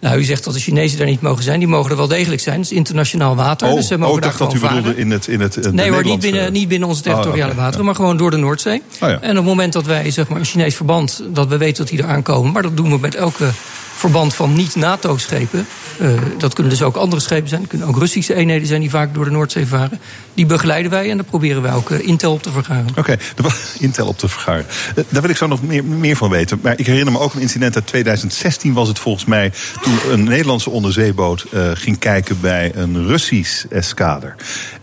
Nou, 0.00 0.18
u 0.18 0.24
zegt 0.24 0.44
dat 0.44 0.54
de 0.54 0.60
Chinezen 0.60 0.98
daar 0.98 1.06
niet 1.06 1.20
mogen 1.20 1.42
zijn. 1.42 1.58
Die 1.58 1.68
mogen 1.68 1.90
er 1.90 1.96
wel 1.96 2.08
degelijk 2.08 2.40
zijn. 2.40 2.56
Het 2.56 2.70
is 2.70 2.76
internationaal 2.76 3.36
water. 3.36 3.68
Oh, 3.68 3.74
dus 3.74 3.86
ze 3.86 3.98
mogen 3.98 4.14
oh, 4.14 4.20
daar 4.20 4.30
dacht 4.30 4.38
dat 4.38 4.54
u 4.54 4.58
varen. 4.58 4.76
bedoelde 4.76 5.00
in 5.00 5.10
het, 5.10 5.26
in 5.26 5.40
het 5.40 5.56
in 5.56 5.74
Nee 5.74 5.90
hoor, 5.90 6.04
niet 6.04 6.20
binnen, 6.20 6.52
niet 6.52 6.68
binnen 6.68 6.88
onze 6.88 7.02
territoriale 7.02 7.50
Oh, 7.50 7.56
wateren, 7.56 7.78
ja. 7.78 7.84
maar 7.84 7.94
gewoon 7.94 8.16
door 8.16 8.30
de 8.30 8.36
Noordzee. 8.36 8.82
Oh, 9.00 9.08
ja. 9.08 9.20
En 9.20 9.30
op 9.30 9.36
het 9.36 9.44
moment 9.44 9.72
dat 9.72 9.86
wij 9.86 10.10
zeg 10.10 10.28
maar, 10.28 10.38
een 10.38 10.44
Chinees 10.44 10.74
verband, 10.76 11.22
dat 11.28 11.48
we 11.48 11.56
weten 11.56 11.76
dat 11.76 11.88
die 11.88 12.02
er 12.02 12.08
aankomen, 12.08 12.52
maar 12.52 12.62
dat 12.62 12.76
doen 12.76 12.90
we 12.90 12.98
met 12.98 13.14
elke 13.14 13.50
verband 13.96 14.34
van 14.34 14.52
niet-NATO-schepen. 14.52 15.66
Uh, 16.00 16.10
dat 16.38 16.54
kunnen 16.54 16.72
dus 16.72 16.82
ook 16.82 16.96
andere 16.96 17.22
schepen 17.22 17.48
zijn. 17.48 17.60
Het 17.60 17.70
kunnen 17.70 17.88
ook 17.88 17.98
Russische 17.98 18.34
eenheden 18.34 18.66
zijn 18.66 18.80
die 18.80 18.90
vaak 18.90 19.14
door 19.14 19.24
de 19.24 19.30
Noordzee 19.30 19.66
varen. 19.66 20.00
Die 20.34 20.46
begeleiden 20.46 20.90
wij 20.90 21.10
en 21.10 21.16
daar 21.16 21.26
proberen 21.26 21.62
wij 21.62 21.72
ook 21.72 21.90
uh, 21.90 22.06
intel 22.08 22.32
op 22.32 22.42
te 22.42 22.50
vergaren. 22.50 22.86
Oké, 22.96 23.16
Intel 23.78 24.06
op 24.06 24.18
te 24.18 24.28
vergaren. 24.28 24.66
Eh, 24.96 25.04
Daar 25.08 25.22
wil 25.22 25.30
ik 25.30 25.36
zo 25.36 25.46
nog 25.46 25.62
meer, 25.62 25.84
meer 25.84 26.16
van 26.16 26.30
weten. 26.30 26.58
Maar 26.62 26.78
ik 26.78 26.86
herinner 26.86 27.12
me 27.12 27.18
ook 27.18 27.34
een 27.34 27.40
incident 27.40 27.74
uit 27.74 27.86
2016 27.86 28.72
was 28.72 28.88
het 28.88 28.98
volgens 28.98 29.24
mij... 29.24 29.52
toen 29.82 29.98
een 30.10 30.24
Nederlandse 30.24 30.70
onderzeeboot 30.70 31.46
ging 31.74 31.98
kijken 31.98 32.40
bij 32.40 32.72
een 32.74 33.06
Russisch 33.06 33.64
eskader. 33.70 34.34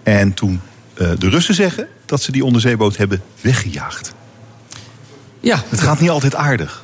En 0.03 0.34
toen 0.34 0.61
de 0.93 1.30
Russen 1.30 1.55
zeggen 1.55 1.88
dat 2.05 2.22
ze 2.22 2.32
die 2.32 2.45
onderzeeboot 2.45 2.97
hebben 2.97 3.22
weggejaagd. 3.41 4.14
Ja, 5.39 5.64
Het 5.70 5.82
gaat 5.82 5.99
niet 5.99 6.09
altijd 6.09 6.36
aardig. 6.36 6.84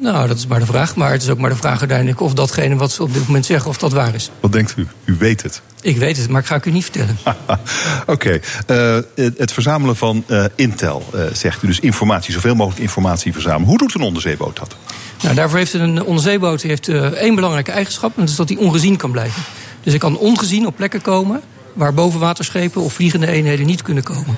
Nou, 0.00 0.28
dat 0.28 0.36
is 0.36 0.46
maar 0.46 0.58
de 0.58 0.66
vraag. 0.66 0.96
Maar 0.96 1.12
het 1.12 1.22
is 1.22 1.28
ook 1.28 1.38
maar 1.38 1.50
de 1.50 1.56
vraag 1.56 1.78
uiteindelijk 1.78 2.20
of 2.20 2.34
datgene 2.34 2.76
wat 2.76 2.92
ze 2.92 3.02
op 3.02 3.12
dit 3.12 3.26
moment 3.26 3.46
zeggen, 3.46 3.70
of 3.70 3.78
dat 3.78 3.92
waar 3.92 4.14
is. 4.14 4.30
Wat 4.40 4.52
denkt 4.52 4.74
u? 4.76 4.86
U 5.04 5.16
weet 5.18 5.42
het. 5.42 5.62
Ik 5.80 5.96
weet 5.96 6.16
het, 6.16 6.28
maar 6.28 6.40
ik 6.40 6.46
ga 6.46 6.54
ik 6.54 6.64
u 6.64 6.70
niet 6.70 6.82
vertellen. 6.82 7.16
Oké, 8.06 8.40
uh, 8.66 8.98
het, 9.14 9.38
het 9.38 9.52
verzamelen 9.52 9.96
van 9.96 10.24
uh, 10.26 10.44
intel, 10.54 11.04
uh, 11.14 11.20
zegt 11.32 11.62
u. 11.62 11.66
Dus 11.66 11.80
informatie, 11.80 12.32
zoveel 12.32 12.54
mogelijk 12.54 12.80
informatie 12.80 13.32
verzamelen. 13.32 13.68
Hoe 13.68 13.78
doet 13.78 13.94
een 13.94 14.00
onderzeeboot 14.00 14.56
dat? 14.56 14.76
Nou, 15.22 15.34
daarvoor 15.34 15.58
heeft 15.58 15.72
een 15.72 16.02
onderzeeboot 16.02 16.62
heeft, 16.62 16.88
één 16.88 17.34
belangrijke 17.34 17.70
eigenschap. 17.70 18.10
En 18.14 18.20
dat 18.20 18.28
is 18.28 18.36
dat 18.36 18.48
hij 18.48 18.58
ongezien 18.58 18.96
kan 18.96 19.10
blijven. 19.10 19.42
Dus 19.82 19.92
hij 19.92 19.98
kan 19.98 20.18
ongezien 20.18 20.66
op 20.66 20.76
plekken 20.76 21.02
komen 21.02 21.40
waar 21.72 21.94
bovenwaterschepen 21.94 22.82
of 22.82 22.92
vliegende 22.92 23.26
eenheden 23.26 23.66
niet 23.66 23.82
kunnen 23.82 24.02
komen. 24.02 24.36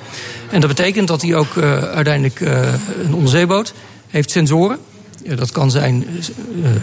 En 0.50 0.60
dat 0.60 0.68
betekent 0.68 1.08
dat 1.08 1.22
hij 1.22 1.34
ook 1.34 1.56
uiteindelijk 1.92 2.40
een 2.40 3.14
onderzeeboot 3.14 3.72
heeft 4.08 4.30
sensoren. 4.30 4.78
Dat 5.24 5.52
kan 5.52 5.70
zijn 5.70 6.06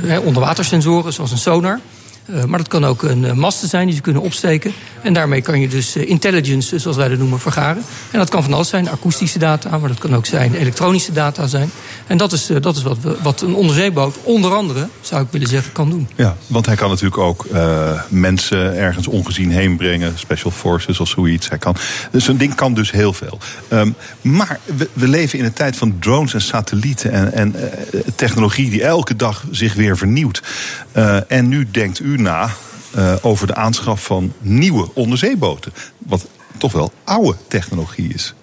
uh, 0.04 0.26
onderwatersensoren, 0.26 1.14
zoals 1.14 1.32
een 1.32 1.38
sonar. 1.38 1.80
Uh, 2.30 2.43
maar 2.43 2.57
dat 2.57 2.67
kan 2.67 2.86
ook 2.86 3.03
een 3.03 3.23
uh, 3.23 3.32
masten 3.32 3.67
zijn 3.67 3.86
die 3.86 3.95
ze 3.95 4.01
kunnen 4.01 4.21
opsteken. 4.21 4.73
En 5.01 5.13
daarmee 5.13 5.41
kan 5.41 5.59
je 5.59 5.67
dus 5.67 5.95
uh, 5.95 6.09
intelligence, 6.09 6.80
zoals 6.80 6.97
wij 6.97 7.07
dat 7.07 7.17
noemen, 7.17 7.39
vergaren. 7.39 7.84
En 8.11 8.19
dat 8.19 8.30
kan 8.30 8.43
van 8.43 8.53
alles 8.53 8.69
zijn, 8.69 8.89
akoestische 8.89 9.39
data, 9.39 9.78
maar 9.78 9.89
dat 9.89 9.97
kan 9.97 10.15
ook 10.15 10.25
zijn 10.25 10.53
elektronische 10.53 11.11
data 11.11 11.47
zijn. 11.47 11.71
En 12.07 12.17
dat 12.17 12.32
is, 12.32 12.49
dat 12.61 12.75
is 12.75 12.84
wat, 12.84 12.97
wat 13.21 13.41
een 13.41 13.55
onderzeeboot 13.55 14.15
onder 14.23 14.53
andere, 14.53 14.88
zou 15.01 15.23
ik 15.23 15.28
willen 15.32 15.47
zeggen, 15.47 15.71
kan 15.71 15.89
doen. 15.89 16.07
Ja, 16.15 16.36
want 16.47 16.65
hij 16.65 16.75
kan 16.75 16.89
natuurlijk 16.89 17.17
ook 17.17 17.47
mensen 18.09 18.75
ergens 18.75 19.07
ongezien 19.07 19.51
heen 19.51 19.78
brengen. 19.78 20.19
Special 20.19 20.51
forces 20.51 20.99
of 20.99 21.07
zoiets. 21.07 21.49
Hij 21.49 21.57
kan, 21.57 21.75
dus 22.11 22.25
zo'n 22.25 22.38
ding 22.38 22.55
kan 22.55 22.73
dus 22.73 22.91
heel 22.91 23.13
veel. 23.13 23.39
Um, 23.69 23.95
maar 24.21 24.59
we, 24.65 24.89
we, 24.93 25.07
leven 25.07 25.39
in 25.39 25.45
een 25.45 25.53
tijd 25.53 25.75
van 25.75 25.95
drones 25.99 26.34
en 26.34 26.41
satellieten 26.41 27.11
en, 27.11 27.34
en 27.34 27.55
technologie 28.15 28.69
die 28.69 28.84
elke 28.84 29.15
dag 29.15 29.43
zich 29.51 29.73
weer 29.73 29.97
vernieuwt. 29.97 30.41
En 31.28 31.48
nu 31.48 31.68
denkt 31.72 32.00
u 32.00 32.18
na 32.18 32.50
uh, 32.95 33.16
over 33.22 33.48
de 33.48 33.56
aanschaf 33.56 34.04
van 34.04 34.34
nieuwe 34.39 34.89
onderzeeboten. 34.93 35.74
Wat 35.98 36.28
toch 36.58 36.72
wel 36.72 36.91
oude 37.04 37.38
technologie 37.48 38.14
is. 38.14 38.34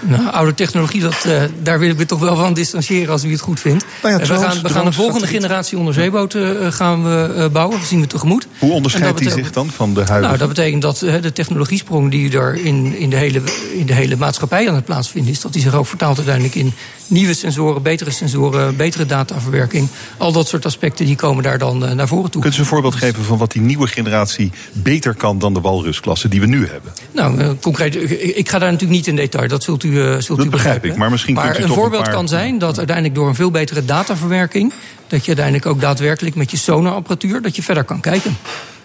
Nou, 0.00 0.30
oude 0.30 0.54
technologie, 0.54 1.00
dat, 1.00 1.24
uh, 1.26 1.42
daar 1.62 1.78
wil 1.78 1.90
ik 1.90 1.96
me 1.96 2.06
toch 2.06 2.20
wel 2.20 2.36
van 2.36 2.54
distancieren 2.54 3.12
als 3.12 3.24
u 3.24 3.30
het 3.30 3.40
goed 3.40 3.60
vindt. 3.60 3.84
Nou 4.02 4.14
ja, 4.14 4.20
we 4.20 4.26
gaan, 4.26 4.62
we 4.62 4.68
gaan 4.68 4.86
een 4.86 4.92
volgende 4.92 5.20
satellieten. 5.20 5.28
generatie 5.28 5.78
onderzeeboten 5.78 6.62
uh, 6.62 6.72
gaan 6.72 7.04
we, 7.04 7.34
uh, 7.36 7.46
bouwen. 7.48 7.78
Dat 7.78 7.88
zien 7.88 8.00
we 8.00 8.06
tegemoet. 8.06 8.48
Hoe 8.58 8.72
onderscheidt 8.72 9.18
die 9.18 9.30
zich 9.30 9.52
dan 9.52 9.70
van 9.70 9.94
de 9.94 10.00
huidige? 10.00 10.20
Nou, 10.20 10.38
dat 10.38 10.48
betekent 10.48 10.82
dat 10.82 11.02
uh, 11.02 11.14
de 11.22 11.32
technologiesprong 11.32 12.10
die 12.10 12.38
er 12.38 12.54
in, 12.64 12.96
in, 12.96 13.10
de 13.10 13.16
hele, 13.16 13.42
in 13.72 13.86
de 13.86 13.94
hele 13.94 14.16
maatschappij 14.16 14.68
aan 14.68 14.74
het 14.74 14.84
plaatsvinden 14.84 15.32
is, 15.32 15.40
dat 15.40 15.52
die 15.52 15.62
zich 15.62 15.74
ook 15.74 15.86
vertaalt 15.86 16.16
uiteindelijk 16.16 16.54
in 16.54 16.72
nieuwe 17.06 17.34
sensoren, 17.34 17.82
betere 17.82 18.10
sensoren, 18.10 18.76
betere 18.76 19.06
dataverwerking. 19.06 19.88
Al 20.16 20.32
dat 20.32 20.48
soort 20.48 20.66
aspecten 20.66 21.06
die 21.06 21.16
komen 21.16 21.42
daar 21.42 21.58
dan 21.58 21.84
uh, 21.84 21.92
naar 21.92 22.08
voren 22.08 22.30
toe. 22.30 22.42
Kunt 22.42 22.56
u 22.56 22.58
een 22.58 22.64
voorbeeld 22.64 22.94
geven 22.94 23.24
van 23.24 23.38
wat 23.38 23.52
die 23.52 23.62
nieuwe 23.62 23.86
generatie 23.86 24.52
beter 24.72 25.14
kan 25.14 25.38
dan 25.38 25.54
de 25.54 25.60
walrusklasse 25.60 26.28
die 26.28 26.40
we 26.40 26.46
nu 26.46 26.66
hebben? 26.66 26.92
Nou, 27.12 27.38
uh, 27.38 27.50
concreet, 27.60 27.96
ik, 27.96 28.10
ik 28.10 28.48
ga 28.48 28.58
daar 28.58 28.72
natuurlijk 28.72 28.98
niet 28.98 29.06
in 29.06 29.16
detail. 29.16 29.48
Dat 29.48 29.62
zult 29.62 29.84
u, 29.84 29.87
uh, 29.90 30.04
zult 30.04 30.12
Dat 30.12 30.28
u 30.28 30.34
begrijp 30.34 30.50
begrijpen. 30.50 30.90
ik, 30.90 30.96
maar 30.96 31.10
misschien 31.10 31.34
maar 31.34 31.44
kunt 31.44 31.58
u 31.58 31.60
een 31.62 31.66
toch 31.66 31.76
een 31.76 31.82
voorbeeld 31.82 32.04
paar- 32.04 32.12
kan 32.12 32.28
zijn 32.28 32.58
dat 32.58 32.78
uiteindelijk 32.78 33.14
door 33.16 33.28
een 33.28 33.34
veel 33.34 33.50
betere 33.50 33.84
dataverwerking... 33.84 34.72
dat 35.06 35.20
je 35.20 35.26
uiteindelijk 35.26 35.66
ook 35.66 35.80
daadwerkelijk 35.80 36.34
met 36.36 36.50
je 36.50 36.56
sonarapparatuur... 36.56 37.42
dat 37.42 37.56
je 37.56 37.62
verder 37.62 37.84
kan 37.84 38.00
kijken. 38.00 38.36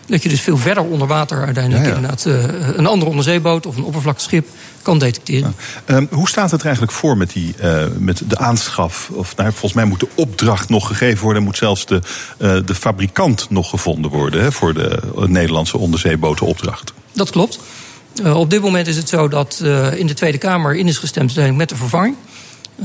Dat 0.06 0.24
je 0.24 0.30
dus 0.30 0.42
veel 0.42 0.58
verder 0.58 0.84
onder 0.84 1.08
water 1.08 1.46
uiteindelijk 1.46 1.86
Ja, 1.86 1.90
ja. 1.90 1.96
inderdaad 1.96 2.26
eh, 2.26 2.78
een 2.78 2.88
andere 2.88 3.12
onderzeeboot 3.12 3.66
of 3.66 3.78
een 3.78 3.84
oppervlakteschip 3.84 4.48
kan 4.84 5.00
detecteren. 5.00 5.56
Ehm, 5.86 6.06
hoe 6.10 6.28
staat 6.28 6.52
het 6.52 6.60
er 6.60 6.66
eigenlijk 6.66 6.96
voor 6.96 7.18
met, 7.18 7.34
die, 7.34 7.54
eh, 7.60 7.86
met 7.98 8.22
de 8.28 8.38
aanschaf? 8.38 9.10
Of, 9.14 9.36
nou, 9.36 9.50
volgens 9.50 9.74
mij 9.74 9.86
moet 9.86 10.00
de 10.00 10.08
opdracht 10.16 10.70
nog 10.70 10.88
gegeven 10.88 11.24
worden. 11.24 11.44
Moet 11.44 11.58
zelfs 11.58 11.86
de, 11.86 12.02
eh, 12.38 12.58
de 12.66 12.76
fabrikant 12.76 13.50
nog 13.50 13.70
gevonden 13.70 14.12
worden 14.12 14.42
hè, 14.42 14.52
voor 14.52 14.74
de 14.74 15.00
eh, 15.18 15.24
Nederlandse 15.24 15.78
onderzeebotenopdracht. 15.78 16.94
Dat 17.14 17.30
klopt. 17.30 17.60
Eh, 18.24 18.40
op 18.40 18.50
dit 18.50 18.62
moment 18.62 18.88
is 18.88 18.98
het 18.98 19.10
zo 19.10 19.28
dat 19.28 19.60
eh, 19.64 19.98
in 19.98 20.08
de 20.08 20.14
Tweede 20.14 20.38
Kamer 20.38 20.76
in 20.76 20.88
is 20.88 20.98
gestemd 20.98 21.56
met 21.56 21.70
de 21.70 21.76
vervanging. 21.76 22.16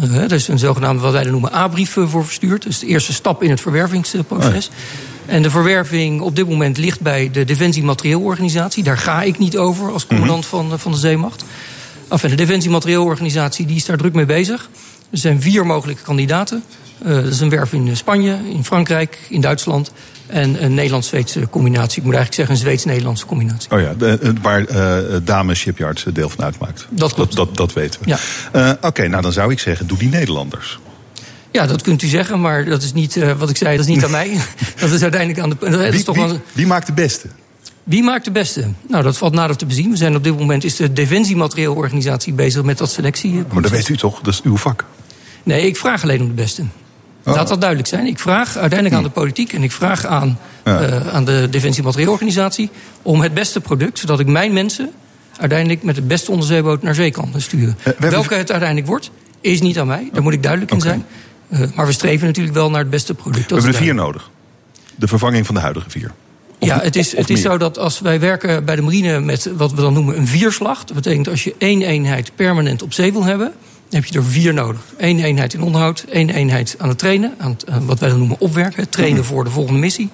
Eh, 0.01 0.23
er 0.23 0.33
is 0.33 0.49
een 0.49 0.59
zogenaamde, 0.59 1.03
wat 1.03 1.13
wij 1.13 1.23
dan 1.23 1.33
noemen, 1.33 1.55
A-brief 1.55 1.97
eh, 1.97 2.09
voor 2.09 2.25
verstuurd. 2.25 2.63
Dus 2.63 2.79
de 2.79 2.87
eerste 2.87 3.13
stap 3.13 3.43
in 3.43 3.51
het 3.51 3.61
verwervingsproces. 3.61 4.71
En 5.27 5.43
de 5.43 5.51
verwerving 5.51 6.21
op 6.21 6.37
dit 6.37 6.49
moment 6.49 6.79
ligt 6.79 7.01
bij 7.01 7.31
de 7.31 7.45
Defensie 7.45 7.83
Materieelorganisatie. 7.83 8.83
Daar 8.83 8.99
ga 8.99 9.23
ik 9.23 9.39
niet 9.39 9.57
over 9.57 9.93
als 9.93 10.07
commandant 10.07 10.47
van, 10.47 10.79
van 10.79 10.93
de 10.93 10.99
Zeemacht. 10.99 11.45
Enfin, 12.09 12.31
de 12.31 12.37
Defensie 12.37 12.71
Materieelorganisatie 12.71 13.67
die 13.67 13.77
is 13.77 13.85
daar 13.85 13.97
druk 13.97 14.15
mee 14.15 14.27
bezig. 14.27 14.71
Er 15.11 15.19
zijn 15.19 15.43
vier 15.43 15.67
mogelijke 15.67 16.03
kandidaten. 16.03 16.63
Dat 17.05 17.25
is 17.25 17.41
een 17.41 17.49
werf 17.49 17.73
in 17.73 17.97
Spanje, 17.97 18.39
in 18.51 18.65
Frankrijk, 18.65 19.19
in 19.29 19.41
Duitsland. 19.41 19.93
En 20.29 20.65
een 20.65 20.75
Nederlands-Zweedse 20.75 21.49
combinatie. 21.51 21.99
Ik 21.99 22.05
moet 22.05 22.15
eigenlijk 22.15 22.35
zeggen 22.35 22.55
een 22.55 22.61
Zweeds-Nederlandse 22.61 23.27
combinatie. 23.27 23.71
Oh 23.71 23.81
ja, 23.81 23.95
de- 23.95 24.19
eh, 24.23 24.31
waar 24.43 24.65
eh 24.65 25.17
Dame 25.25 25.55
Shipyards 25.55 26.05
deel 26.13 26.29
van 26.29 26.45
uitmaakt. 26.45 26.87
Dat 26.91 27.15
klopt. 27.15 27.37
Dat, 27.37 27.57
dat, 27.57 27.73
weten 27.73 28.01
we. 28.03 28.09
Ja. 28.09 28.19
Eh, 28.53 28.73
Oké, 28.89 29.09
nou 29.09 29.23
dan 29.23 29.33
zou 29.33 29.51
ik 29.53 29.59
zeggen, 29.59 29.87
doe 29.87 29.99
die 29.99 30.09
Nederlanders. 30.09 30.79
Ja, 31.53 31.67
dat 31.67 31.83
kunt 31.83 32.03
u 32.03 32.07
zeggen, 32.07 32.41
maar 32.41 32.65
dat 32.65 32.83
is 32.83 32.93
niet 32.93 33.35
wat 33.39 33.51
ik 33.51 33.57
zei, 33.57 33.77
dat 33.77 33.87
is 33.89 33.95
niet 33.95 34.05
aan 34.05 34.11
mij. 34.11 34.31
Dat 34.81 34.91
is 34.91 35.03
uiteindelijk 35.03 35.41
aan 35.41 35.51
de. 35.51 35.57
Dat 35.71 35.81
is 35.81 35.91
Wie, 35.91 36.03
toch 36.05 36.17
wie- 36.17 36.25
wel, 36.25 36.41
wie 36.53 36.67
maakt 36.67 36.87
de 36.87 36.93
beste? 36.93 37.29
wie 37.85 38.03
maakt 38.03 38.25
de 38.25 38.31
beste? 38.31 38.69
Nou, 38.89 39.03
dat 39.03 39.17
valt 39.19 39.33
nader 39.33 39.57
te 39.57 39.67
bezien. 39.67 39.91
We 39.91 39.97
zijn 39.97 40.17
op 40.17 40.25
dit 40.25 40.39
moment 40.39 40.65
is 40.65 40.77
de 40.77 40.93
Defensiematerieelorganisatie 40.93 42.33
bezig 42.33 42.63
met 42.63 42.79
dat 42.79 42.91
selectie. 42.91 43.43
Maar 43.53 43.63
dat 43.63 43.71
weet 43.71 43.89
u 43.89 43.97
toch, 43.97 44.21
dat 44.21 44.33
is 44.35 44.43
uw 44.43 44.57
vak. 44.57 44.85
Nee, 45.43 45.67
ik 45.67 45.77
vraag 45.77 46.03
alleen 46.03 46.21
om 46.21 46.27
de 46.27 46.33
beste. 46.33 46.63
Oh. 47.29 47.35
Laat 47.35 47.49
dat 47.49 47.61
duidelijk 47.61 47.89
zijn. 47.89 48.07
Ik 48.07 48.19
vraag 48.19 48.57
uiteindelijk 48.57 48.95
aan 48.99 49.03
de 49.09 49.11
politiek 49.21 49.53
en 49.53 49.63
ik 49.63 49.73
vraag 49.73 50.07
aan, 50.07 50.39
Ja. 50.65 50.81
eh, 50.81 51.09
aan 51.15 51.25
de 51.25 51.47
Defensiematerieelorganisatie 51.51 52.71
om 53.03 53.21
het 53.21 53.35
beste 53.35 53.61
product, 53.61 53.99
zodat 53.99 54.21
ik 54.21 54.27
mijn 54.27 54.53
mensen 54.53 54.91
uiteindelijk 55.39 55.83
met 55.83 55.97
het 55.97 56.09
beste 56.09 56.31
onderzeeboot 56.31 56.83
naar 56.83 56.95
zee 56.95 57.11
kan 57.11 57.33
sturen. 57.37 57.77
Eh, 57.79 57.85
hebben- 57.85 58.11
Welke 58.11 58.35
het 58.35 58.51
uiteindelijk 58.51 58.89
wordt, 58.89 59.11
is 59.41 59.61
niet 59.61 59.79
aan 59.79 59.87
mij. 59.87 60.09
Daar 60.13 60.23
moet 60.23 60.33
ik 60.33 60.43
duidelijk 60.43 60.73
in 60.73 60.81
zijn. 60.81 61.05
Eh, 61.49 61.61
maar 61.75 61.87
we 61.87 61.93
streven 61.93 62.27
natuurlijk 62.27 62.55
wel 62.57 62.71
naar 62.71 62.81
het 62.81 62.91
beste 62.91 63.15
product. 63.15 63.49
We 63.51 63.55
hebben 63.55 63.73
er 63.73 63.79
vier 63.81 63.95
nodig. 63.95 64.31
De 64.97 65.07
vervanging 65.09 65.47
van 65.47 65.55
de 65.55 65.61
huidige 65.61 65.91
vier. 65.91 66.13
Of- 66.59 66.69
Ja, 66.69 66.81
het 66.83 66.97
is, 66.97 67.17
het 67.17 67.31
is 67.31 67.41
zo 67.43 67.59
dat 67.59 67.79
als 67.79 68.01
wij 68.01 68.21
werken 68.21 68.65
bij 68.65 68.77
de 68.77 68.83
marine 68.83 69.21
met 69.21 69.51
wat 69.57 69.73
we 69.73 69.81
dan 69.81 69.93
noemen 69.93 70.17
een 70.19 70.27
vierslag. 70.27 70.85
Dat 70.85 70.97
betekent 70.97 71.29
als 71.29 71.45
je 71.45 71.55
één 71.59 71.83
eenheid 71.83 72.31
permanent 72.35 72.83
op 72.83 72.93
zee 72.93 73.13
wil 73.13 73.25
hebben, 73.25 73.53
heb 73.91 74.05
je 74.05 74.19
er 74.19 74.25
vier 74.25 74.55
nodig. 74.55 74.81
Eén 74.97 75.21
eenheid 75.21 75.55
in 75.55 75.63
onderhoud, 75.63 76.05
één 76.11 76.31
eenheid 76.31 76.75
aan 76.79 76.89
het 76.89 76.99
trainen, 76.99 77.35
aan 77.39 77.51
het, 77.51 77.71
aan 77.71 77.87
wat 77.87 77.99
wij 77.99 78.09
dan 78.09 78.19
noemen 78.19 78.41
opwerken, 78.41 78.83
het 78.83 78.93
trainen 78.93 79.25
voor 79.25 79.45
de 79.45 79.51
volgende 79.51 79.79
missie. 79.81 80.11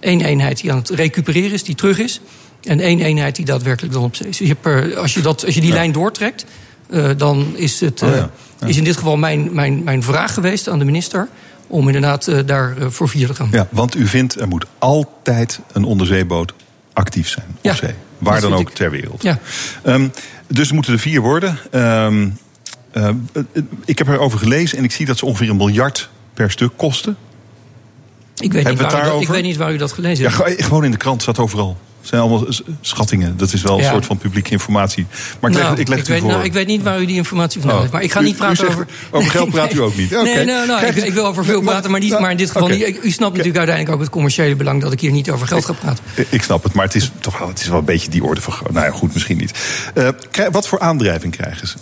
Eén 0.00 0.20
eenheid 0.20 0.60
die 0.60 0.72
aan 0.72 0.78
het 0.78 0.90
recupereren 0.90 1.52
is, 1.52 1.62
die 1.64 1.74
terug 1.74 1.98
is. 1.98 2.20
En 2.62 2.80
één 2.80 3.00
eenheid 3.00 3.36
die 3.36 3.44
daadwerkelijk 3.44 3.94
dan 3.94 4.02
op 4.02 4.16
zee 4.16 4.28
is. 4.28 4.36
Dus 4.36 4.48
je 4.48 4.56
er, 4.62 4.96
als, 4.96 5.14
je 5.14 5.20
dat, 5.20 5.44
als 5.44 5.54
je 5.54 5.60
die 5.60 5.72
lijn 5.72 5.92
doortrekt, 5.92 6.44
eh, 6.90 7.10
dan 7.16 7.56
is 7.56 7.80
het 7.80 8.02
Oh 8.02 8.08
ja, 8.08 8.14
eh, 8.14 8.24
ja. 8.60 8.66
is 8.66 8.76
in 8.76 8.84
dit 8.84 8.96
geval 8.96 9.16
mijn, 9.16 9.48
mijn, 9.52 9.82
mijn 9.84 10.02
vraag 10.02 10.34
geweest 10.34 10.68
aan 10.68 10.78
de 10.78 10.84
minister 10.84 11.28
om 11.66 11.86
inderdaad 11.86 12.26
eh, 12.28 12.38
daar 12.46 12.76
eh, 12.76 12.86
voor 12.88 13.08
vier 13.08 13.26
te 13.26 13.34
gaan. 13.34 13.48
Ja, 13.52 13.66
want 13.70 13.96
u 13.96 14.06
vindt 14.06 14.40
er 14.40 14.48
moet 14.48 14.66
altijd 14.78 15.60
een 15.72 15.84
onderzeeboot 15.84 16.52
actief 16.92 17.28
zijn 17.28 17.46
op 17.48 17.58
Ja, 17.64 17.74
zee. 17.74 17.94
Waar 18.18 18.40
dan 18.40 18.54
ook 18.54 18.60
ik. 18.60 18.74
ter 18.74 18.90
wereld. 18.90 19.22
Ja. 19.22 19.38
Ehm, 19.82 20.08
dus 20.46 20.68
er 20.68 20.74
moeten 20.74 20.92
er 20.92 20.98
vier 20.98 21.20
worden. 21.20 21.58
Ehm, 21.70 22.28
eh, 23.02 23.08
eh, 23.32 23.62
ik 23.84 23.98
heb 23.98 24.08
erover 24.08 24.38
gelezen 24.38 24.78
en 24.78 24.84
ik 24.84 24.92
zie 24.92 25.06
dat 25.06 25.18
ze 25.18 25.26
ongeveer 25.26 25.50
een 25.50 25.56
miljard 25.56 26.08
per 26.34 26.50
stuk 26.50 26.70
kosten. 26.76 27.16
Ik 28.36 28.52
weet, 28.52 28.68
niet 28.68 28.80
waar 28.80 29.06
u 29.06 29.10
dat, 29.10 29.20
ik 29.20 29.28
weet 29.28 29.42
niet 29.42 29.56
waar 29.56 29.72
u 29.72 29.76
dat 29.76 29.92
gelezen 29.92 30.24
hebt. 30.24 30.36
ge- 30.36 30.62
gewoon 30.62 30.84
in 30.84 30.90
de 30.90 30.96
krant 30.96 31.22
staat 31.22 31.38
overal. 31.38 31.76
Het 32.00 32.08
zijn 32.14 32.20
allemaal 32.20 32.46
schattingen. 32.80 33.36
Dat 33.36 33.52
is 33.52 33.62
wel 33.62 33.76
een 33.76 33.82
Ja. 33.84 33.90
soort 33.90 34.06
van 34.06 34.18
publieke 34.18 34.50
informatie. 34.50 35.06
Maar 35.40 35.50
ik 35.50 35.56
leg, 35.56 35.66
Nou, 35.66 35.80
ik 35.80 35.88
leg 35.88 35.98
het 35.98 36.08
u 36.08 36.12
weet, 36.12 36.20
voor. 36.20 36.30
nou, 36.30 36.44
ik 36.44 36.52
weet 36.52 36.66
niet 36.66 36.82
waar 36.82 37.00
u 37.00 37.06
die 37.06 37.16
informatie 37.16 37.60
vandaan 37.60 37.76
Oh. 37.76 37.80
heeft. 37.82 37.92
Maar 37.94 38.02
ik 38.02 38.12
ga 38.12 38.20
U- 38.20 38.24
niet 38.24 38.36
praten 38.36 38.56
zegt, 38.56 38.68
over... 38.72 38.86
over 39.10 39.30
geld 39.30 39.50
praat 39.50 39.72
u 39.74 39.80
ook 39.80 39.96
niet. 39.96 40.10
Nee, 40.10 40.44
nou, 40.44 40.66
nou, 40.66 40.86
ik, 40.86 40.94
ik 40.96 41.12
wil 41.12 41.26
over 41.26 41.44
veel 41.44 41.60
praten, 41.62 41.90
maar, 41.90 42.00
niet, 42.00 42.08
nou, 42.10 42.22
maar 42.22 42.30
in 42.30 42.36
dit 42.36 42.50
geval 42.50 42.68
niet. 42.68 42.80
U 43.02 43.10
snapt 43.10 43.32
natuurlijk 43.32 43.56
uiteindelijk 43.56 43.94
ook 43.96 44.00
het 44.00 44.10
commerciële 44.10 44.56
belang... 44.56 44.82
dat 44.82 44.92
ik 44.92 45.00
hier 45.00 45.12
niet 45.12 45.30
over 45.30 45.46
geld 45.46 45.64
ga 45.64 45.72
praten. 45.72 46.04
Ik 46.28 46.42
snap 46.42 46.62
het, 46.62 46.72
maar 46.72 46.84
het 46.84 46.94
is 46.94 47.10
toch 47.20 47.38
wel, 47.38 47.48
het 47.48 47.60
is 47.60 47.68
wel 47.68 47.78
een 47.78 47.84
beetje 47.84 48.10
die 48.10 48.24
orde 48.24 48.40
van. 48.40 48.54
Nou 48.70 48.86
ja, 48.86 48.92
goed, 48.92 49.12
misschien 49.12 49.36
niet. 49.36 49.58
Eh, 49.94 50.08
wat 50.50 50.68
voor 50.68 50.78
aandrijving 50.80 51.36
krijgen 51.36 51.68
ze? 51.68 51.74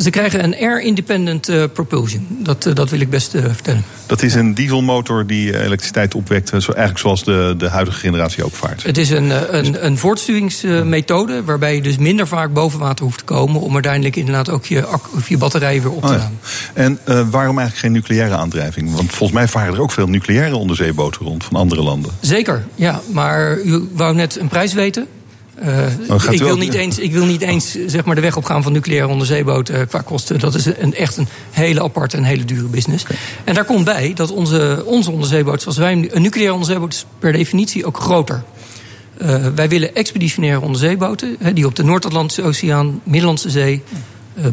Ze 0.00 0.10
krijgen 0.10 0.44
een 0.44 0.56
air-independent 0.56 1.48
eh, 1.48 1.64
propulsion. 1.72 2.26
Dat, 2.28 2.66
eh, 2.66 2.74
dat 2.74 2.90
wil 2.90 3.00
ik 3.00 3.10
best 3.10 3.34
eh, 3.34 3.44
vertellen. 3.44 3.84
Dat 4.06 4.22
is 4.22 4.34
een 4.34 4.54
dieselmotor 4.54 5.26
die 5.26 5.62
elektriciteit 5.62 6.14
opwekt, 6.14 6.48
zo, 6.48 6.72
eigenlijk 6.72 6.98
zoals 6.98 7.24
de, 7.24 7.54
de 7.58 7.68
huidige 7.68 7.98
generatie 7.98 8.44
ook 8.44 8.52
vaart. 8.54 8.82
Het 8.82 8.98
is 8.98 9.10
een, 9.10 9.56
een, 9.56 9.86
een 9.86 9.98
voortstuwingsmethode... 9.98 11.44
waarbij 11.44 11.74
je 11.74 11.82
dus 11.82 11.98
minder 11.98 12.26
vaak 12.26 12.52
boven 12.52 12.78
water 12.78 13.04
hoeft 13.04 13.18
te 13.18 13.24
komen... 13.24 13.60
om 13.60 13.74
uiteindelijk 13.74 14.16
inderdaad 14.16 14.50
ook 14.50 14.66
je, 14.66 14.88
of 15.16 15.28
je 15.28 15.38
batterijen 15.38 15.82
weer 15.82 15.92
op 15.92 16.02
te 16.02 16.06
Oh 16.06 16.12
ja. 16.12 16.18
laden. 16.18 16.38
En 16.74 16.98
waarom 17.30 17.58
eigenlijk 17.58 17.76
geen 17.76 17.92
nucleaire 17.92 18.34
aandrijving? 18.34 18.94
Want 18.94 19.10
volgens 19.10 19.38
mij 19.38 19.48
varen 19.48 19.74
er 19.74 19.80
ook 19.80 19.92
veel 19.92 20.06
nucleaire 20.06 20.56
onderzeeboten 20.56 21.26
rond 21.26 21.44
van 21.44 21.56
andere 21.56 21.82
landen. 21.82 22.10
Zeker, 22.20 22.64
ja. 22.74 23.00
Maar 23.12 23.58
u 23.58 23.88
wou 23.92 24.14
net 24.14 24.38
een 24.40 24.48
prijs 24.48 24.72
weten. 24.72 25.06
Eh, 25.60 25.86
Oh, 26.08 26.22
ik, 26.30 26.38
wil 26.38 26.56
niet 26.56 26.74
eens, 26.74 26.98
ik 26.98 27.12
wil 27.12 27.24
niet 27.24 27.40
eens 27.40 27.76
zeg 27.86 28.04
maar, 28.04 28.14
de 28.14 28.20
weg 28.20 28.36
opgaan 28.36 28.62
van 28.62 28.72
nucleaire 28.72 29.08
onderzeeboten 29.08 29.74
eh, 29.74 29.86
qua 29.86 30.00
kosten. 30.00 30.38
Dat 30.38 30.54
is 30.54 30.66
een, 30.66 30.94
echt 30.94 31.16
een 31.16 31.28
hele 31.50 31.82
aparte 31.82 32.16
en 32.16 32.24
hele 32.24 32.44
dure 32.44 32.66
business. 32.66 33.04
En 33.44 33.54
daar 33.54 33.64
komt 33.64 33.84
bij 33.84 34.12
dat 34.14 34.30
onze, 34.30 34.82
onze 34.86 35.10
onderzeeboot, 35.10 35.62
zoals 35.62 35.78
wij 35.78 35.92
een 35.92 36.22
nucleaire 36.22 36.52
onderzeeboot 36.52 36.92
is 36.92 37.04
per 37.18 37.32
definitie 37.32 37.86
ook 37.86 37.98
groter. 37.98 38.42
Eh, 39.18 39.46
wij 39.54 39.68
willen 39.68 39.94
expeditionaire 39.94 40.60
onderzeeboten 40.60 41.36
die 41.54 41.66
op 41.66 41.76
de 41.76 41.84
Noord-Atlantische 41.84 42.42
Oceaan, 42.42 43.00
Middellandse 43.04 43.50
Zee, 43.50 43.82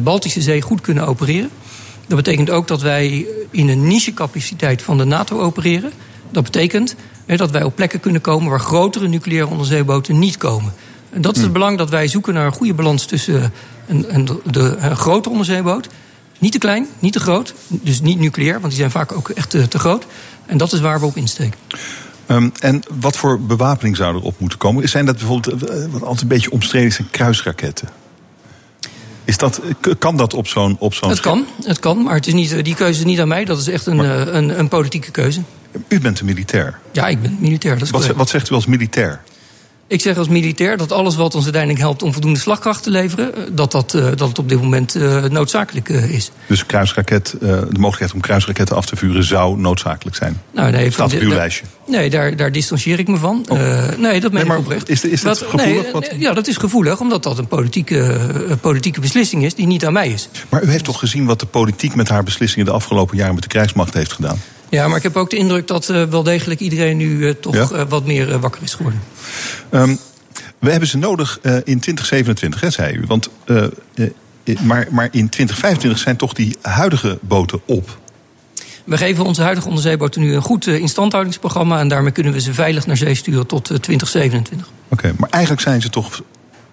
Baltische 0.02 0.42
Zee 0.42 0.62
goed 0.62 0.80
kunnen 0.80 1.06
opereren. 1.06 1.50
Dat 2.06 2.16
betekent 2.16 2.50
ook 2.50 2.68
dat 2.68 2.82
wij 2.82 3.26
in 3.50 3.68
een 3.68 3.86
nichecapaciteit 3.86 4.82
van 4.82 4.98
de 4.98 5.04
NATO 5.04 5.40
opereren. 5.40 5.92
Dat 6.30 6.42
betekent 6.44 6.94
dat 7.26 7.50
wij 7.50 7.62
op 7.62 7.74
plekken 7.74 8.00
kunnen 8.00 8.20
komen 8.20 8.50
waar 8.50 8.60
grotere 8.60 9.08
nucleaire 9.08 9.50
onderzeeboten 9.50 10.18
niet 10.18 10.36
komen. 10.36 10.72
En 11.10 11.20
dat 11.20 11.36
is 11.36 11.42
het 11.42 11.52
belang 11.52 11.78
dat 11.78 11.90
wij 11.90 12.08
zoeken 12.08 12.34
naar 12.34 12.46
een 12.46 12.52
goede 12.52 12.74
balans 12.74 13.04
tussen 13.04 13.52
een, 13.86 14.14
een, 14.14 14.28
de, 14.44 14.76
een 14.80 14.96
grote 14.96 15.28
onderzeeboot. 15.30 15.88
Niet 16.38 16.52
te 16.52 16.58
klein, 16.58 16.86
niet 16.98 17.12
te 17.12 17.20
groot. 17.20 17.54
Dus 17.68 18.00
niet 18.00 18.18
nucleair, 18.18 18.52
want 18.60 18.66
die 18.66 18.78
zijn 18.78 18.90
vaak 18.90 19.12
ook 19.12 19.28
echt 19.28 19.50
te, 19.50 19.68
te 19.68 19.78
groot. 19.78 20.06
En 20.46 20.58
dat 20.58 20.72
is 20.72 20.80
waar 20.80 21.00
we 21.00 21.06
op 21.06 21.16
insteken. 21.16 21.58
Ehm, 22.26 22.48
en 22.60 22.82
wat 23.00 23.16
voor 23.16 23.40
bewapening 23.40 23.96
zou 23.96 24.16
er 24.16 24.22
op 24.22 24.38
moeten 24.38 24.58
komen? 24.58 24.88
Zijn 24.88 25.06
dat 25.06 25.16
bijvoorbeeld, 25.16 25.62
eh, 25.62 25.76
wat 25.90 26.02
altijd 26.02 26.22
een 26.22 26.28
beetje 26.28 26.50
omstreden 26.50 26.92
zijn, 26.92 27.10
kruisraketten? 27.10 27.88
Is 29.24 29.36
dat, 29.36 29.60
kan 29.98 30.16
dat 30.16 30.34
op 30.34 30.48
zo'n 30.48 30.76
op 30.78 30.94
zo'n 30.94 31.08
Het 31.08 31.20
kan, 31.20 31.46
het 31.62 31.78
kan, 31.78 32.02
maar 32.02 32.14
het 32.14 32.26
is 32.26 32.32
niet, 32.32 32.64
die 32.64 32.74
keuze 32.74 32.98
is 32.98 33.04
niet 33.04 33.20
aan 33.20 33.28
mij. 33.28 33.44
Dat 33.44 33.58
is 33.58 33.68
echt 33.68 33.86
een, 33.86 34.00
eh, 34.00 34.34
een, 34.34 34.58
een 34.58 34.68
politieke 34.68 35.10
keuze. 35.10 35.42
U 35.88 36.00
bent 36.00 36.20
een 36.20 36.26
militair. 36.26 36.78
Ja, 36.92 37.06
ik 37.08 37.22
ben 37.22 37.36
militair, 37.40 37.74
dat 37.74 37.82
is 37.82 37.90
Wat, 37.90 38.00
correct. 38.00 38.18
wat 38.18 38.28
zegt 38.28 38.50
u 38.50 38.54
als 38.54 38.66
militair? 38.66 39.22
Ik 39.90 40.00
zeg 40.00 40.16
als 40.18 40.28
militair 40.28 40.76
dat 40.76 40.92
alles 40.92 41.16
wat 41.16 41.34
ons 41.34 41.44
uiteindelijk 41.44 41.82
helpt 41.82 42.02
om 42.02 42.12
voldoende 42.12 42.38
slagkracht 42.38 42.82
te 42.82 42.90
leveren, 42.90 43.34
eh, 43.34 43.42
dat, 43.52 43.72
dat, 43.72 43.94
eh, 43.94 44.04
dat 44.04 44.28
het 44.28 44.38
op 44.38 44.48
dit 44.48 44.60
moment 44.62 44.94
eh, 44.94 45.24
noodzakelijk 45.24 45.88
is. 45.88 46.30
Dus 46.46 46.66
kruisraket, 46.66 47.34
de 47.40 47.66
mogelijkheid 47.70 48.12
om 48.12 48.20
kruisraketten 48.20 48.76
af 48.76 48.86
te 48.86 48.96
vuren 48.96 49.24
zou 49.24 49.58
noodzakelijk 49.58 50.16
zijn. 50.16 50.42
Nou, 50.54 50.70
nee, 50.70 50.90
Staat 50.90 51.14
op 51.14 51.20
uw 51.20 51.28
lijstje. 51.34 51.64
Nee, 51.86 52.10
daar, 52.10 52.36
daar 52.36 52.52
distancieer 52.52 52.98
ik 52.98 53.08
me 53.08 53.16
van. 53.16 53.46
Eh, 53.48 53.88
nee, 53.96 54.20
dat 54.20 54.32
meen 54.32 54.46
ik 54.46 54.58
oprecht. 54.58 54.88
is 54.88 55.02
het 55.02 55.38
gevoelig 55.38 55.82
Nee, 55.82 55.92
wat- 55.92 56.10
ja, 56.18 56.32
dat 56.32 56.46
is 56.46 56.56
gevoelig, 56.56 57.00
omdat 57.00 57.22
dat 57.22 57.38
een 57.38 57.48
politieke, 57.48 58.18
politieke 58.60 59.00
beslissing 59.00 59.44
is 59.44 59.54
die 59.54 59.66
niet 59.66 59.86
aan 59.86 59.92
mij 59.92 60.08
is. 60.08 60.28
Maar 60.48 60.62
u 60.62 60.70
heeft 60.70 60.84
toch 60.84 60.98
gezien 60.98 61.26
wat 61.26 61.40
de 61.40 61.46
politiek 61.46 61.94
met 61.94 62.08
haar 62.08 62.22
beslissingen 62.22 62.66
de 62.66 62.72
afgelopen 62.72 63.16
jaren 63.16 63.34
met 63.34 63.42
de 63.42 63.48
krijgsmacht 63.48 63.94
heeft 63.94 64.12
gedaan? 64.12 64.40
Ja, 64.70 64.88
maar 64.88 64.96
ik 64.96 65.02
heb 65.02 65.16
ook 65.16 65.30
de 65.30 65.36
indruk 65.36 65.66
dat 65.66 65.88
eh, 65.88 66.04
wel 66.04 66.22
degelijk 66.22 66.60
iedereen 66.60 66.96
nu 66.96 67.28
eh, 67.28 67.34
toch 67.34 67.54
Ja? 67.54 67.68
eh, 67.70 67.88
wat 67.88 68.06
meer 68.06 68.40
wakker 68.40 68.62
is 68.62 68.74
geworden. 68.74 69.02
Ehm, 69.70 69.94
we 70.58 70.70
hebben 70.70 70.88
ze 70.88 70.98
nodig 70.98 71.38
in 71.42 71.80
2027, 71.80 72.60
hè, 72.60 72.70
zei 72.70 72.94
u. 72.94 73.04
Want, 73.06 73.28
maar, 74.62 74.86
maar 74.90 75.08
in 75.10 75.28
2025 75.28 75.98
zijn 75.98 76.16
toch 76.16 76.32
die 76.32 76.56
huidige 76.62 77.18
boten 77.20 77.60
op. 77.64 77.98
We 78.88 78.96
geven 78.96 79.24
onze 79.24 79.42
huidige 79.42 79.68
onderzeeboten 79.68 80.20
nu 80.20 80.34
een 80.34 80.42
goed 80.42 80.66
instandhoudingsprogramma... 80.66 81.80
en 81.80 81.88
daarmee 81.88 82.12
kunnen 82.12 82.32
we 82.32 82.40
ze 82.40 82.54
veilig 82.54 82.86
naar 82.86 82.96
zee 82.96 83.14
sturen 83.14 83.46
tot 83.46 83.70
eh, 83.70 83.76
2027. 83.76 84.68
Oké, 84.88 85.12
maar 85.16 85.30
eigenlijk 85.30 85.62
zijn 85.62 85.80
ze 85.82 85.90
toch 85.90 86.22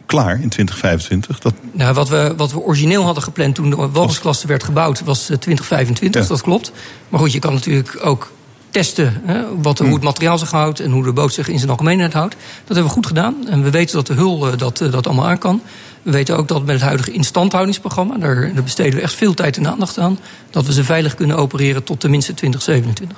klaar 0.05 0.41
in 0.41 0.49
2025? 0.49 1.39
Dat, 1.39 1.53
Nou, 1.71 1.93
wat, 1.93 2.09
we, 2.09 2.33
wat 2.37 2.51
we 2.51 2.59
origineel 2.59 3.03
hadden 3.03 3.23
gepland 3.23 3.55
toen 3.55 3.69
de 3.69 3.75
Walrusklasse 3.75 4.47
werd 4.47 4.63
gebouwd... 4.63 5.03
was 5.03 5.29
eh, 5.29 5.37
2025, 5.37 6.21
Ja. 6.21 6.27
dat 6.27 6.41
klopt. 6.41 6.71
Maar 7.09 7.19
goed, 7.19 7.31
je 7.31 7.39
kan 7.39 7.53
natuurlijk 7.53 8.05
ook 8.05 8.31
testen 8.69 9.21
hè, 9.25 9.43
wat, 9.61 9.79
hoe 9.79 9.93
het 9.93 10.03
materiaal 10.03 10.37
zich 10.37 10.51
houdt 10.51 10.79
en 10.79 10.91
hoe 10.91 11.03
de 11.03 11.13
boot 11.13 11.33
zich 11.33 11.47
in 11.47 11.57
zijn 11.57 11.71
algemeenheid 11.71 12.13
houdt. 12.13 12.35
Dat 12.35 12.65
hebben 12.65 12.83
we 12.83 12.89
goed 12.89 13.05
gedaan. 13.05 13.35
En 13.47 13.63
we 13.63 13.69
weten 13.69 13.95
dat 13.95 14.07
de 14.07 14.13
hul 14.13 14.51
eh, 14.51 14.57
dat, 14.57 14.81
eh, 14.81 14.91
dat 14.91 15.07
allemaal 15.07 15.27
aan 15.27 15.37
kan. 15.37 15.61
We 16.01 16.11
weten 16.11 16.37
ook 16.37 16.47
dat 16.47 16.65
met 16.65 16.75
het 16.75 16.83
huidige 16.83 17.11
instandhoudingsprogramma, 17.11 18.17
daar, 18.17 18.53
daar 18.53 18.63
besteden 18.63 18.95
we 18.95 19.01
echt 19.01 19.13
veel 19.13 19.33
tijd 19.33 19.57
en 19.57 19.67
aandacht 19.67 19.99
aan, 19.99 20.19
dat 20.49 20.65
we 20.65 20.73
ze 20.73 20.83
veilig 20.83 21.15
kunnen 21.15 21.37
opereren 21.37 21.83
tot 21.83 21.99
tenminste 21.99 22.33
2027. 22.33 23.17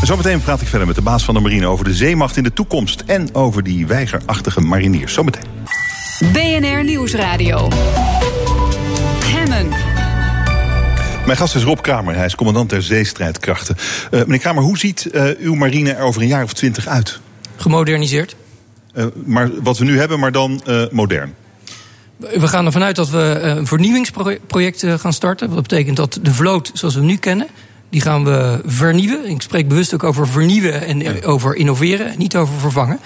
En 0.00 0.06
Zometeen 0.06 0.40
praat 0.40 0.60
ik 0.60 0.68
verder 0.68 0.86
met 0.86 0.96
de 0.96 1.02
baas 1.02 1.24
van 1.24 1.34
de 1.34 1.40
marine 1.40 1.66
over 1.66 1.84
de 1.84 1.94
zeemacht 1.94 2.36
in 2.36 2.42
de 2.42 2.52
toekomst 2.52 3.02
en 3.06 3.34
over 3.34 3.62
die 3.62 3.86
weigerachtige 3.86 4.60
mariniers. 4.60 5.12
Zometeen. 5.12 5.42
BNR 6.32 6.84
Nieuwsradio. 6.84 7.68
Hemmen. 9.24 9.68
Mijn 11.26 11.36
gast 11.36 11.54
is 11.54 11.62
Rob 11.62 11.80
Kramer, 11.80 12.14
hij 12.14 12.24
is 12.24 12.34
commandant 12.34 12.70
der 12.70 12.82
zeestrijdkrachten. 12.82 13.76
Uh, 14.10 14.20
meneer 14.20 14.38
Kramer, 14.38 14.62
hoe 14.62 14.78
ziet 14.78 15.08
uh, 15.12 15.30
uw 15.38 15.54
marine 15.54 15.92
er 15.92 16.02
over 16.02 16.22
een 16.22 16.28
jaar 16.28 16.44
of 16.44 16.52
twintig 16.52 16.86
uit? 16.86 17.20
Gemoderniseerd. 17.56 18.36
Uh, 18.94 19.06
maar 19.24 19.50
wat 19.62 19.78
we 19.78 19.84
nu 19.84 19.98
hebben, 19.98 20.18
maar 20.18 20.32
dan 20.32 20.62
modern. 20.90 21.34
We 22.16 22.48
gaan 22.48 22.66
ervan 22.66 22.82
uit 22.82 22.96
dat 22.96 23.10
we 23.10 23.18
een 23.18 23.66
vernieuwingsproject 23.66 24.84
gaan 24.86 25.12
starten. 25.12 25.50
Dat 25.50 25.62
betekent 25.62 25.96
dat 25.96 26.18
de 26.22 26.32
vloot 26.34 26.70
zoals 26.74 26.94
we 26.94 27.00
hem 27.00 27.08
nu 27.08 27.16
kennen, 27.16 27.46
die 27.90 28.00
gaan 28.00 28.24
we 28.24 28.60
vernieuwen. 28.66 29.30
Ik 29.30 29.42
spreek 29.42 29.68
bewust 29.68 29.94
ook 29.94 30.04
over 30.04 30.28
vernieuwen 30.28 30.86
en 30.86 31.00
ja. 31.00 31.14
over 31.22 31.54
innoveren, 31.54 32.18
niet 32.18 32.36
over 32.36 32.54
vervangen. 32.54 32.98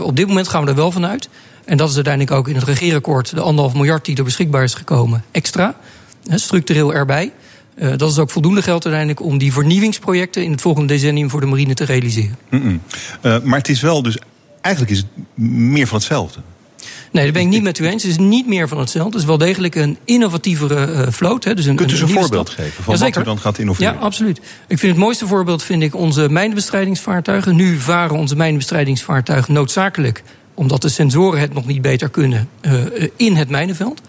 op 0.00 0.16
dit 0.16 0.26
moment 0.26 0.48
gaan 0.48 0.64
we 0.64 0.70
er 0.70 0.76
wel 0.76 0.92
vanuit. 0.92 1.28
En 1.64 1.76
dat 1.76 1.88
is 1.88 1.94
uiteindelijk 1.94 2.36
ook 2.36 2.48
in 2.48 2.54
het 2.54 2.64
regeerakkoord 2.64 3.34
de 3.34 3.40
anderhalf 3.40 3.74
miljard 3.74 4.04
die 4.04 4.16
er 4.16 4.24
beschikbaar 4.24 4.62
is 4.62 4.74
gekomen 4.74 5.24
extra. 5.30 5.76
Structureel 6.28 6.94
erbij. 6.94 7.32
Uh, 7.74 7.92
dat 7.96 8.10
is 8.10 8.18
ook 8.18 8.30
voldoende 8.30 8.62
geld 8.62 8.84
uiteindelijk 8.84 9.26
om 9.26 9.38
die 9.38 9.52
vernieuwingsprojecten 9.52 10.44
in 10.44 10.50
het 10.50 10.60
volgende 10.60 10.88
decennium 10.88 11.30
voor 11.30 11.40
de 11.40 11.46
marine 11.46 11.74
te 11.74 11.84
realiseren. 11.84 12.38
Mm 12.50 12.62
-mm. 12.62 12.80
Uh, 13.22 13.40
maar 13.40 13.58
het 13.58 13.68
is 13.68 13.80
wel 13.80 14.02
dus, 14.02 14.18
eigenlijk 14.60 14.94
is 14.94 14.98
het 14.98 15.06
meer 15.44 15.86
van 15.86 15.98
hetzelfde. 15.98 16.40
Nee, 17.14 17.24
dat 17.24 17.34
ben 17.34 17.42
ik 17.42 17.48
niet 17.48 17.62
met 17.62 17.78
u 17.78 17.86
eens. 17.86 18.02
Het 18.02 18.12
is 18.12 18.18
niet 18.18 18.46
meer 18.46 18.68
van 18.68 18.78
hetzelfde. 18.78 19.10
Het 19.10 19.20
is 19.20 19.26
wel 19.26 19.38
degelijk 19.38 19.74
een 19.74 19.98
innovatievere 20.04 20.86
uh, 20.86 21.06
vloot. 21.08 21.44
Hè. 21.44 21.54
Dus 21.54 21.66
een, 21.66 21.76
Kunt 21.76 21.90
u 21.90 21.94
een, 21.94 22.02
een, 22.02 22.08
een 22.08 22.14
voorbeeld 22.14 22.48
stap. 22.48 22.64
geven 22.64 22.84
van 22.84 22.94
ja, 22.94 23.04
wat 23.04 23.16
u 23.16 23.22
dan 23.22 23.38
gaat 23.38 23.58
innoveren? 23.58 23.92
Ja, 23.92 23.98
absoluut. 23.98 24.40
Ik 24.66 24.78
vind 24.78 24.92
het 24.92 25.00
mooiste 25.00 25.26
voorbeeld 25.26 25.62
vind 25.62 25.82
ik 25.82 25.94
onze 25.94 26.28
mijnbestrijdingsvaartuigen. 26.28 27.56
Nu 27.56 27.78
varen 27.78 28.16
onze 28.16 28.36
mijnbestrijdingsvaartuigen 28.36 29.52
noodzakelijk 29.54 30.22
omdat 30.54 30.82
de 30.82 30.88
sensoren 30.88 31.40
het 31.40 31.54
nog 31.54 31.66
niet 31.66 31.82
beter 31.82 32.08
kunnen 32.08 32.48
in 33.16 33.36
het 33.36 33.48
mijnenveld. 33.48 34.00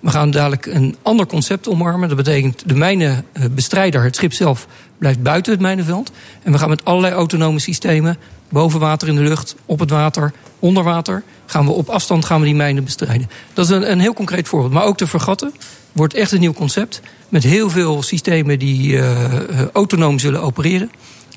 We 0.00 0.10
gaan 0.10 0.30
dadelijk 0.30 0.66
een 0.66 0.96
ander 1.02 1.26
concept 1.26 1.68
omarmen. 1.68 2.08
Dat 2.08 2.16
betekent 2.16 2.62
de 2.66 2.74
mijnenbestrijder, 2.74 4.02
het 4.02 4.16
schip 4.16 4.32
zelf, 4.32 4.66
blijft 4.98 5.22
buiten 5.22 5.52
het 5.52 5.60
mijnenveld. 5.60 6.12
En 6.42 6.52
we 6.52 6.58
gaan 6.58 6.68
met 6.68 6.84
allerlei 6.84 7.14
autonome 7.14 7.58
systemen, 7.60 8.16
boven 8.48 8.80
water 8.80 9.08
in 9.08 9.14
de 9.14 9.22
lucht, 9.22 9.56
op 9.66 9.78
het 9.78 9.90
water, 9.90 10.32
onder 10.64 10.82
water, 10.82 11.22
gaan 11.46 11.64
we 11.64 11.70
op 11.70 11.88
afstand 11.88 12.24
gaan 12.24 12.40
we 12.40 12.46
die 12.46 12.54
mijnen 12.54 12.84
bestrijden. 12.84 13.30
Dat 13.52 13.64
is 13.64 13.70
een, 13.70 13.90
een 13.90 14.00
heel 14.00 14.14
concreet 14.14 14.48
voorbeeld. 14.48 14.72
Maar 14.72 14.84
ook 14.84 14.98
de 14.98 15.06
vergatten 15.06 15.54
wordt 15.92 16.14
echt 16.14 16.32
een 16.32 16.40
nieuw 16.40 16.52
concept. 16.52 17.00
Met 17.28 17.42
heel 17.42 17.70
veel 17.70 18.02
systemen 18.02 18.58
die 18.58 18.92
uh, 18.92 19.66
autonoom 19.72 20.18
zullen 20.18 20.42
opereren. 20.42 20.90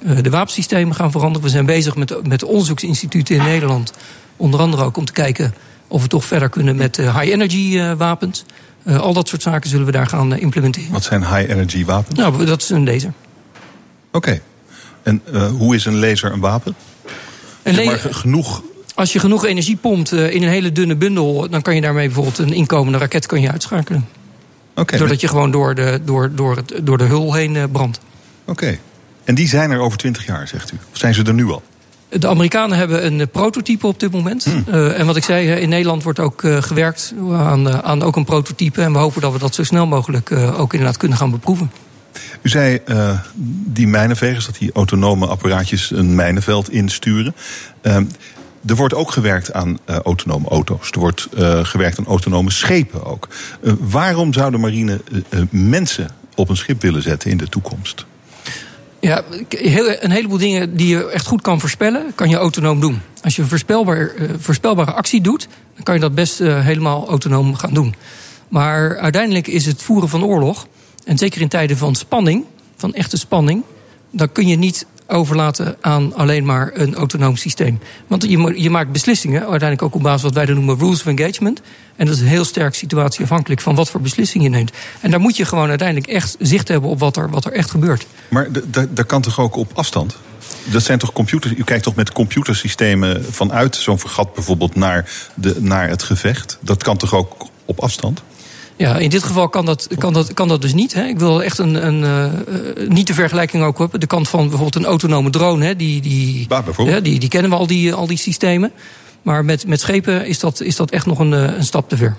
Uh, 0.05 0.17
de 0.21 0.29
wapensystemen 0.29 0.95
gaan 0.95 1.11
veranderen. 1.11 1.43
We 1.43 1.49
zijn 1.49 1.65
bezig 1.65 1.95
met, 1.95 2.27
met 2.27 2.43
onderzoeksinstituten 2.43 3.35
in 3.35 3.43
Nederland. 3.43 3.93
Onder 4.37 4.59
andere 4.59 4.83
ook 4.83 4.97
om 4.97 5.05
te 5.05 5.11
kijken 5.11 5.53
of 5.87 6.01
we 6.01 6.07
toch 6.07 6.25
verder 6.25 6.49
kunnen 6.49 6.75
met 6.75 6.97
high-energy 6.97 7.95
wapens. 7.97 8.45
Uh, 8.83 8.99
al 8.99 9.13
dat 9.13 9.27
soort 9.27 9.41
zaken 9.41 9.69
zullen 9.69 9.85
we 9.85 9.91
daar 9.91 10.07
gaan 10.07 10.35
implementeren. 10.35 10.91
Wat 10.91 11.03
zijn 11.03 11.21
high-energy 11.21 11.85
wapens? 11.85 12.19
Nou, 12.19 12.45
dat 12.45 12.61
is 12.61 12.69
een 12.69 12.85
laser. 12.85 13.13
Oké. 14.11 14.17
Okay. 14.17 14.41
En 15.03 15.21
uh, 15.31 15.47
hoe 15.47 15.75
is 15.75 15.85
een 15.85 15.99
laser 15.99 16.31
een 16.31 16.39
wapen? 16.39 16.75
Een 17.63 17.75
zeg 17.75 17.85
maar 17.85 18.13
genoeg. 18.13 18.61
Als 18.97 19.13
je 19.13 19.19
genoeg 19.19 19.45
energie 19.45 19.75
pompt 19.75 20.11
in 20.11 20.43
een 20.43 20.49
hele 20.49 20.71
dunne 20.71 20.95
bundel, 20.95 21.49
dan 21.49 21.61
kan 21.61 21.75
je 21.75 21.81
daarmee 21.81 22.05
bijvoorbeeld 22.05 22.37
een 22.37 22.53
inkomende 22.53 22.97
raket 22.97 23.25
kan 23.25 23.41
je 23.41 23.51
uitschakelen. 23.51 24.07
Okay, 24.75 24.99
Doordat 24.99 25.21
je 25.21 25.27
gewoon 25.27 25.51
door 25.51 25.75
de, 25.75 25.99
door, 26.05 26.35
door, 26.35 26.55
het, 26.55 26.73
door 26.83 26.97
de 26.97 27.03
hul 27.03 27.33
heen 27.33 27.71
brandt. 27.71 27.99
Oké. 28.41 28.51
Okay. 28.51 28.79
En 29.23 29.35
die 29.35 29.47
zijn 29.47 29.71
er 29.71 29.79
over 29.79 29.97
20 29.97 30.25
jaar, 30.25 30.47
zegt 30.47 30.71
u? 30.71 30.77
Of 30.91 30.97
zijn 30.97 31.13
ze 31.13 31.23
er 31.23 31.33
nu 31.33 31.45
al? 31.45 31.63
De 32.09 32.27
Amerikanen 32.27 32.77
hebben 32.77 33.05
een 33.05 33.29
prototype 33.29 33.87
op 33.87 33.99
dit 33.99 34.11
moment. 34.11 34.43
Hmm. 34.43 34.63
Uh, 34.67 34.99
en 34.99 35.05
wat 35.05 35.15
ik 35.15 35.23
zei, 35.23 35.49
in 35.49 35.69
Nederland 35.69 36.03
wordt 36.03 36.19
ook 36.19 36.43
uh, 36.43 36.61
gewerkt 36.61 37.13
aan, 37.31 37.67
uh, 37.67 37.77
aan 37.77 38.03
ook 38.03 38.15
een 38.15 38.25
prototype. 38.25 38.81
En 38.81 38.91
we 38.91 38.97
hopen 38.97 39.21
dat 39.21 39.31
we 39.33 39.39
dat 39.39 39.55
zo 39.55 39.63
snel 39.63 39.87
mogelijk 39.87 40.31
ook 40.31 40.73
inderdaad 40.73 40.97
kunnen 40.97 41.17
gaan 41.17 41.31
beproeven. 41.31 41.71
U 42.41 42.49
zei 42.49 42.79
die 43.65 43.87
mijnenvegers, 43.87 44.45
dat 44.45 44.57
die 44.57 44.71
autonome 44.73 45.27
apparaatjes 45.27 45.91
een 45.91 46.15
mijnenveld 46.15 46.69
insturen. 46.69 47.35
Er 48.67 48.75
wordt 48.75 48.93
ook 48.93 49.11
gewerkt 49.11 49.53
aan 49.53 49.77
autonome 49.85 50.47
auto's. 50.47 50.91
Er 50.91 50.99
wordt 50.99 51.27
gewerkt 51.61 51.99
aan 51.99 52.05
autonome 52.05 52.51
schepen 52.51 53.05
ook. 53.05 53.27
waarom 53.79 54.33
zou 54.33 54.51
de 54.51 54.57
marine 54.57 55.01
mensen 55.49 56.09
op 56.35 56.49
een 56.49 56.57
schip 56.57 56.81
willen 56.81 57.01
zetten 57.01 57.31
in 57.31 57.37
de 57.37 57.49
toekomst? 57.49 58.05
Ja, 58.99 59.23
een 59.49 60.11
heleboel 60.11 60.37
dingen 60.37 60.75
die 60.75 60.87
je 60.87 61.09
echt 61.09 61.27
goed 61.27 61.41
kan 61.41 61.59
voorspellen, 61.59 62.11
kan 62.15 62.29
je 62.29 62.35
autonoom 62.35 62.79
doen. 62.79 63.01
Als 63.21 63.35
je 63.35 63.41
een 63.41 63.47
voorspelbaar, 63.47 64.11
voorspelbare 64.37 64.91
actie 64.91 65.21
doet, 65.21 65.47
dan 65.75 65.83
kan 65.83 65.93
je 65.93 66.01
dat 66.01 66.15
best 66.15 66.37
helemaal 66.37 67.07
autonoom 67.07 67.55
gaan 67.55 67.73
doen. 67.73 67.95
Maar 68.47 68.97
uiteindelijk 68.97 69.47
is 69.47 69.65
het 69.65 69.81
voeren 69.81 70.09
van 70.09 70.23
oorlog, 70.23 70.67
en 71.05 71.17
zeker 71.17 71.41
in 71.41 71.47
tijden 71.47 71.77
van 71.77 71.95
spanning, 71.95 72.45
van 72.75 72.93
echte 72.93 73.17
spanning, 73.17 73.63
dan 74.11 74.31
kun 74.31 74.47
je 74.47 74.55
niet 74.55 74.85
overlaten 75.07 75.75
aan 75.81 76.15
alleen 76.15 76.45
maar 76.45 76.71
een 76.73 76.95
autonoom 76.95 77.35
systeem. 77.35 77.79
Want 78.07 78.23
je, 78.23 78.61
je 78.61 78.69
maakt 78.69 78.91
beslissingen, 78.91 79.39
uiteindelijk 79.39 79.81
ook 79.81 79.95
op 79.95 80.01
basis 80.01 80.21
van 80.21 80.29
wat 80.29 80.37
wij 80.37 80.45
dan 80.45 80.55
noemen 80.55 80.77
rules 80.77 80.99
of 80.99 81.05
engagement. 81.05 81.61
En 81.95 82.05
dat 82.05 82.15
is 82.15 82.21
heel 82.21 82.45
sterk 82.45 82.75
situatieafhankelijk 82.75 83.61
van 83.61 83.75
wat 83.75 83.89
voor 83.89 84.01
beslissing 84.01 84.43
je 84.43 84.49
neemt. 84.49 84.71
En 85.01 85.11
daar 85.11 85.19
moet 85.19 85.37
je 85.37 85.45
gewoon 85.45 85.69
uiteindelijk 85.69 86.07
echt 86.07 86.35
zicht 86.39 86.67
hebben 86.67 86.89
op 86.89 86.99
wat 86.99 87.17
er, 87.17 87.29
wat 87.29 87.45
er 87.45 87.51
echt 87.51 87.69
gebeurt. 87.69 88.05
Maar 88.27 88.47
dat 88.89 89.05
kan 89.05 89.21
toch 89.21 89.39
ook 89.39 89.55
op 89.55 89.71
afstand? 89.73 90.17
Dat 90.63 90.83
zijn 90.83 90.99
toch 90.99 91.13
computers? 91.13 91.53
U 91.53 91.63
kijkt 91.63 91.83
toch 91.83 91.95
met 91.95 92.11
computersystemen 92.11 93.25
vanuit 93.33 93.75
zo'n 93.75 93.99
vergat 93.99 94.33
bijvoorbeeld 94.33 94.75
naar, 94.75 95.09
de, 95.35 95.55
naar 95.59 95.89
het 95.89 96.03
gevecht? 96.03 96.57
Dat 96.61 96.83
kan 96.83 96.97
toch 96.97 97.13
ook 97.13 97.47
op 97.65 97.79
afstand? 97.79 98.21
Ja, 98.77 98.97
in 98.97 99.09
dit 99.09 99.23
geval 99.23 99.49
kan 99.49 99.65
dat, 99.65 99.87
kan 99.97 100.13
dat, 100.13 100.33
kan 100.33 100.47
dat 100.47 100.61
dus 100.61 100.73
niet. 100.73 100.93
Hè. 100.93 101.05
Ik 101.05 101.19
wil 101.19 101.43
echt 101.43 101.57
een, 101.57 101.87
een 101.87 102.01
uh, 102.01 102.89
niet 102.89 103.07
de 103.07 103.13
vergelijking 103.13 103.63
ook 103.63 103.77
hebben. 103.77 103.99
De 103.99 104.07
kant 104.07 104.29
van 104.29 104.41
bijvoorbeeld 104.41 104.75
een 104.75 104.85
autonome 104.85 105.29
drone, 105.29 105.65
hè, 105.65 105.75
die, 105.75 106.01
die, 106.01 106.47
ja, 106.77 106.99
die, 106.99 107.19
die 107.19 107.29
kennen 107.29 107.51
we 107.51 107.57
al 107.57 107.67
die, 107.67 107.93
al 107.93 108.07
die 108.07 108.17
systemen. 108.17 108.71
Maar 109.21 109.45
met, 109.45 109.67
met 109.67 109.79
schepen 109.79 110.25
is 110.25 110.39
dat, 110.39 110.61
is 110.61 110.75
dat 110.75 110.91
echt 110.91 111.05
nog 111.05 111.19
een, 111.19 111.31
een 111.31 111.65
stap 111.65 111.89
te 111.89 111.97
ver. 111.97 112.17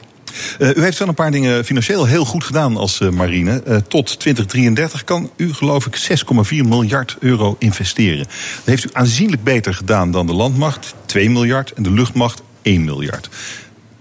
Uh, 0.58 0.76
u 0.76 0.82
heeft 0.82 0.98
wel 0.98 1.08
een 1.08 1.14
paar 1.14 1.30
dingen 1.30 1.64
financieel 1.64 2.04
heel 2.04 2.24
goed 2.24 2.44
gedaan 2.44 2.76
als 2.76 3.00
uh, 3.00 3.10
marine. 3.10 3.62
Uh, 3.68 3.76
tot 3.76 4.18
2033 4.18 5.04
kan 5.04 5.30
u, 5.36 5.52
geloof 5.52 5.86
ik, 5.86 6.22
6,4 6.50 6.50
miljard 6.50 7.16
euro 7.20 7.56
investeren. 7.58 8.26
Dat 8.56 8.64
heeft 8.64 8.84
u 8.84 8.88
aanzienlijk 8.92 9.44
beter 9.44 9.74
gedaan 9.74 10.10
dan 10.10 10.26
de 10.26 10.32
landmacht, 10.32 10.94
2 11.06 11.30
miljard, 11.30 11.72
en 11.72 11.82
de 11.82 11.90
luchtmacht, 11.90 12.42
1 12.62 12.84
miljard. 12.84 13.28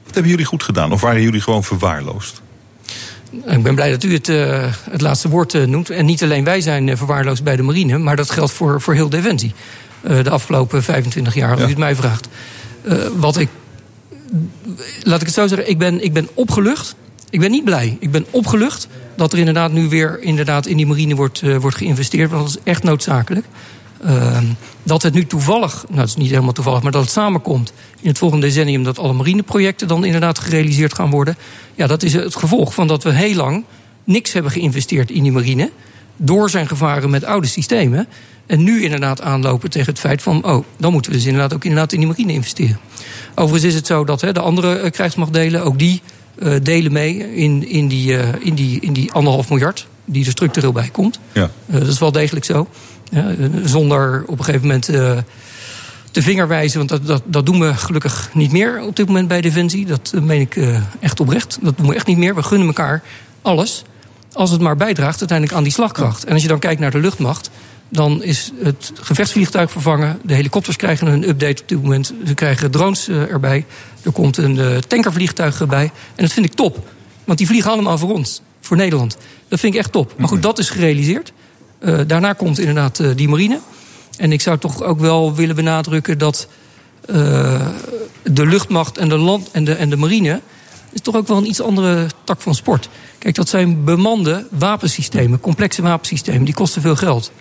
Wat 0.03 0.14
hebben 0.14 0.32
jullie 0.32 0.45
goed 0.45 0.64
gedaan? 0.64 0.91
Of 0.91 1.01
waren 1.01 1.22
jullie 1.22 1.41
gewoon 1.41 1.64
verwaarloosd? 1.64 2.41
Ik 3.46 3.64
ben 3.64 3.76
blij 3.76 3.90
dat 3.90 4.04
u 4.04 4.14
het, 4.14 4.28
uh, 4.28 4.64
het 4.90 5.02
laatste 5.02 5.30
woord 5.30 5.54
uh, 5.54 5.66
noemt. 5.66 5.90
En 5.90 6.06
niet 6.06 6.24
alleen 6.24 6.44
wij 6.44 6.62
zijn 6.62 6.88
uh, 6.88 6.96
verwaarloosd 6.96 7.44
bij 7.44 7.56
de 7.56 7.62
marine, 7.62 7.98
maar 7.98 8.16
dat 8.16 8.30
geldt 8.30 8.52
voor, 8.52 8.82
voor 8.82 8.94
heel 8.94 9.10
Defensie. 9.10 9.54
de 10.02 10.30
afgelopen 10.30 10.84
25 10.84 11.34
jaar, 11.36 11.52
als 11.52 11.60
ja. 11.60 11.66
u 11.66 11.70
het 11.70 11.78
mij 11.78 11.96
vraagt. 11.96 12.28
wat 13.16 13.38
ik. 13.38 13.50
Laat 15.04 15.20
ik 15.20 15.26
het 15.26 15.36
zo 15.36 15.48
zeggen, 15.48 15.70
ik 15.70 15.78
ben, 15.78 16.04
ik 16.04 16.14
ben 16.14 16.28
opgelucht. 16.34 16.96
Ik 17.30 17.40
ben 17.40 17.52
niet 17.52 17.64
blij. 17.64 17.98
Ik 18.00 18.12
ben 18.12 18.26
opgelucht 18.30 18.88
dat 19.16 19.34
er 19.34 19.40
inderdaad 19.40 19.72
nu 19.72 19.90
weer 19.90 20.22
inderdaad 20.22 20.66
in 20.66 20.78
die 20.78 20.88
marine 20.88 21.16
wordt, 21.16 21.42
wordt 21.60 21.78
geïnvesteerd. 21.78 22.30
Want 22.30 22.42
dat 22.42 22.58
is 22.58 22.72
echt 22.72 22.84
noodzakelijk. 22.84 23.46
Uh, 24.06 24.38
dat 24.84 25.02
het 25.02 25.14
nu 25.14 25.26
toevallig, 25.26 25.86
nou 25.88 26.00
het 26.00 26.10
is 26.10 26.16
niet 26.16 26.30
helemaal 26.30 26.52
toevallig, 26.52 26.84
maar 26.84 26.91
dat 26.91 27.02
het 27.02 27.12
samenkomt 27.12 27.74
in 28.02 28.08
het 28.08 28.18
volgende 28.18 28.45
decennium 28.45 28.84
dat 28.84 29.00
alle 29.00 29.14
marineprojecten 29.14 29.88
dan 29.88 30.06
inderdaad 30.06 30.39
gerealiseerd 30.39 30.93
gaan 30.93 31.10
worden. 31.10 31.38
Ja, 31.76 31.88
dat 31.88 32.04
is 32.04 32.14
het 32.14 32.36
gevolg 32.36 32.74
van 32.74 32.88
dat 32.88 33.04
we 33.04 33.14
heel 33.14 33.36
lang 33.36 33.66
niks 34.04 34.34
hebben 34.34 34.52
geïnvesteerd 34.52 35.12
in 35.12 35.24
die 35.24 35.32
marine. 35.32 35.72
Door 36.18 36.50
zijn 36.50 36.68
gevaren 36.68 37.10
met 37.10 37.24
oude 37.24 37.48
systemen. 37.48 38.08
En 38.45 38.64
nu 38.64 38.84
inderdaad 38.84 39.22
aanlopen 39.22 39.70
tegen 39.70 39.89
het 39.89 40.00
feit 40.00 40.22
van, 40.22 40.45
oh, 40.45 40.66
dan 40.78 40.91
moeten 40.91 41.12
we 41.12 41.18
dus 41.18 41.26
inderdaad 41.26 41.54
ook 41.54 41.64
inderdaad 41.64 41.91
in 41.91 42.00
die 42.00 42.08
marine 42.08 42.34
investeren. 42.34 42.80
Overigens 43.36 43.64
is 43.64 43.76
het 43.76 43.88
zo 43.88 44.04
dat 44.04 44.20
de 44.20 44.39
andere 44.39 44.82
uh, 44.82 44.89
krijgsmachtdelen, 44.89 45.64
ook 45.64 45.80
die 45.80 46.02
uh, 46.39 46.56
delen 46.64 46.91
mee 46.91 47.36
in, 47.36 47.70
in, 47.70 47.88
die, 47.88 48.12
uh, 48.12 48.28
in, 48.39 48.56
die, 48.56 48.80
in 48.80 48.93
die 48.93 49.12
anderhalf 49.12 49.50
miljard 49.50 49.88
die 50.08 50.26
er 50.26 50.32
structureel 50.32 50.72
bij 50.72 50.89
komt. 50.89 51.20
Ja. 51.32 51.49
dat 51.66 51.88
is 51.88 51.99
wel 51.99 52.12
degelijk 52.12 52.45
zo. 52.45 52.68
Ja, 53.10 53.32
zonder 53.64 54.24
op 54.28 54.38
een 54.38 54.43
gegeven 54.43 54.68
moment 54.68 54.89
uh, 54.89 55.18
de 56.12 56.22
vinger 56.22 56.47
wijzen. 56.47 56.78
Want 56.78 56.89
dat, 56.89 57.08
dat, 57.08 57.22
dat 57.26 57.45
doen 57.45 57.60
we 57.60 57.74
gelukkig 57.74 58.30
niet 58.34 58.51
meer 58.51 58.82
op 58.82 58.95
dit 58.95 59.08
moment 59.08 59.28
bij 59.28 59.41
Defensie. 59.41 59.86
Dat 59.86 60.14
meen 60.22 60.41
ik 60.41 60.60
echt 60.99 61.20
oprecht. 61.20 61.58
Dat 61.62 61.78
doen 61.78 61.88
we 61.88 61.95
echt 61.95 62.08
niet 62.08 62.18
meer. 62.18 62.36
We 62.36 62.43
gunnen 62.43 62.68
elkaar 62.68 63.03
alles. 63.41 63.84
Als 64.34 64.51
het 64.51 64.62
maar 64.62 64.76
bijdraagt 64.76 65.20
uiteindelijk 65.20 65.58
aan 65.58 65.64
die 65.64 65.74
slagkracht. 65.74 66.26
En 66.26 66.34
als 66.34 66.41
je 66.41 66.47
dan 66.47 66.60
kijkt 66.60 66.80
naar 66.80 66.91
de 66.91 66.99
luchtmacht. 66.99 67.49
Dan 67.89 68.24
is 68.24 68.51
het 68.64 68.91
gevechtsvliegtuig 69.01 69.72
vervangen. 69.72 70.20
De 70.24 70.34
helikopters 70.34 70.76
krijgen 70.76 71.08
een 71.08 71.30
update 71.30 71.62
op 71.62 71.68
dit 71.68 71.82
moment. 71.82 72.14
Ze 72.26 72.34
krijgen 72.34 72.72
drones 72.72 73.08
eh, 73.08 73.32
erbij. 73.32 73.66
Er 74.01 74.12
komt 74.12 74.38
een 74.38 74.82
tankervliegtuig 74.88 75.60
erbij. 75.60 75.91
En 76.16 76.24
dat 76.24 76.34
vind 76.34 76.45
ik 76.45 76.53
top. 76.53 76.88
Want 77.28 77.39
die 77.39 77.47
vliegen 77.47 77.72
allemaal 77.72 77.97
voor 77.97 78.14
ons, 78.14 78.41
voor 78.68 78.78
Nederland. 78.78 79.18
Dat 79.47 79.59
vind 79.59 79.74
ik 79.74 79.80
echt 79.80 79.91
top. 79.91 80.13
Maar 80.18 80.28
goed, 80.28 80.41
dat 80.41 80.59
is 80.59 80.70
gerealiseerd. 80.70 81.34
Uh, 81.80 81.99
daarna 82.07 82.34
komt 82.34 82.59
inderdaad 82.59 82.99
uh, 82.99 83.09
die 83.15 83.30
marine. 83.30 83.59
En 84.18 84.32
ik 84.32 84.41
zou 84.41 84.57
toch 84.57 84.84
ook 84.84 84.99
wel 84.99 85.36
willen 85.36 85.55
benadrukken 85.55 86.18
dat 86.18 86.47
uh, 87.05 87.68
de 88.24 88.45
luchtmacht 88.45 88.97
en 88.97 89.09
de, 89.09 89.18
land, 89.18 89.51
en, 89.51 89.63
de, 89.63 89.74
en 89.74 89.89
de 89.89 89.95
marine. 89.95 90.41
is 90.91 91.01
toch 91.01 91.15
ook 91.15 91.28
wel 91.28 91.38
een 91.38 91.47
iets 91.47 91.61
andere 91.61 92.07
tak 92.24 92.41
van 92.41 92.55
sport. 92.55 92.89
Kijk, 93.18 93.36
dat 93.36 93.49
zijn 93.49 93.84
bemande 93.84 94.47
wapensystemen, 94.51 95.39
complexe 95.39 95.82
wapensystemen, 95.82 96.43
die 96.43 96.53
kosten 96.53 96.82
veel 96.82 96.95
geld. 96.95 97.32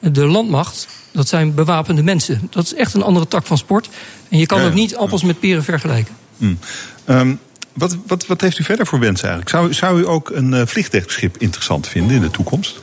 De 0.00 0.26
landmacht, 0.26 0.88
dat 1.12 1.28
zijn 1.28 1.54
bewapende 1.54 2.02
mensen. 2.02 2.48
Dat 2.50 2.64
is 2.64 2.74
echt 2.74 2.94
een 2.94 3.02
andere 3.02 3.28
tak 3.28 3.46
van 3.46 3.58
sport. 3.58 3.88
En 4.28 4.38
je 4.38 4.46
kan 4.46 4.62
ook 4.62 4.74
niet 4.74 4.96
appels 4.96 5.22
met 5.22 5.40
peren 5.40 5.64
vergelijken. 5.64 6.14
Mm. 6.36 6.58
Ehm, 7.04 7.34
wat, 7.76 7.96
wat, 8.06 8.26
wat 8.26 8.40
heeft 8.40 8.58
u 8.58 8.64
verder 8.64 8.86
voor 8.86 8.98
wensen 8.98 9.28
eigenlijk? 9.28 9.56
Zou, 9.56 9.74
zou 9.74 10.00
u 10.00 10.08
ook 10.08 10.30
een 10.30 10.54
eh, 10.54 10.66
vliegtuigschip 10.66 11.36
interessant 11.38 11.88
vinden 11.88 12.16
in 12.16 12.22
de 12.22 12.30
toekomst? 12.30 12.80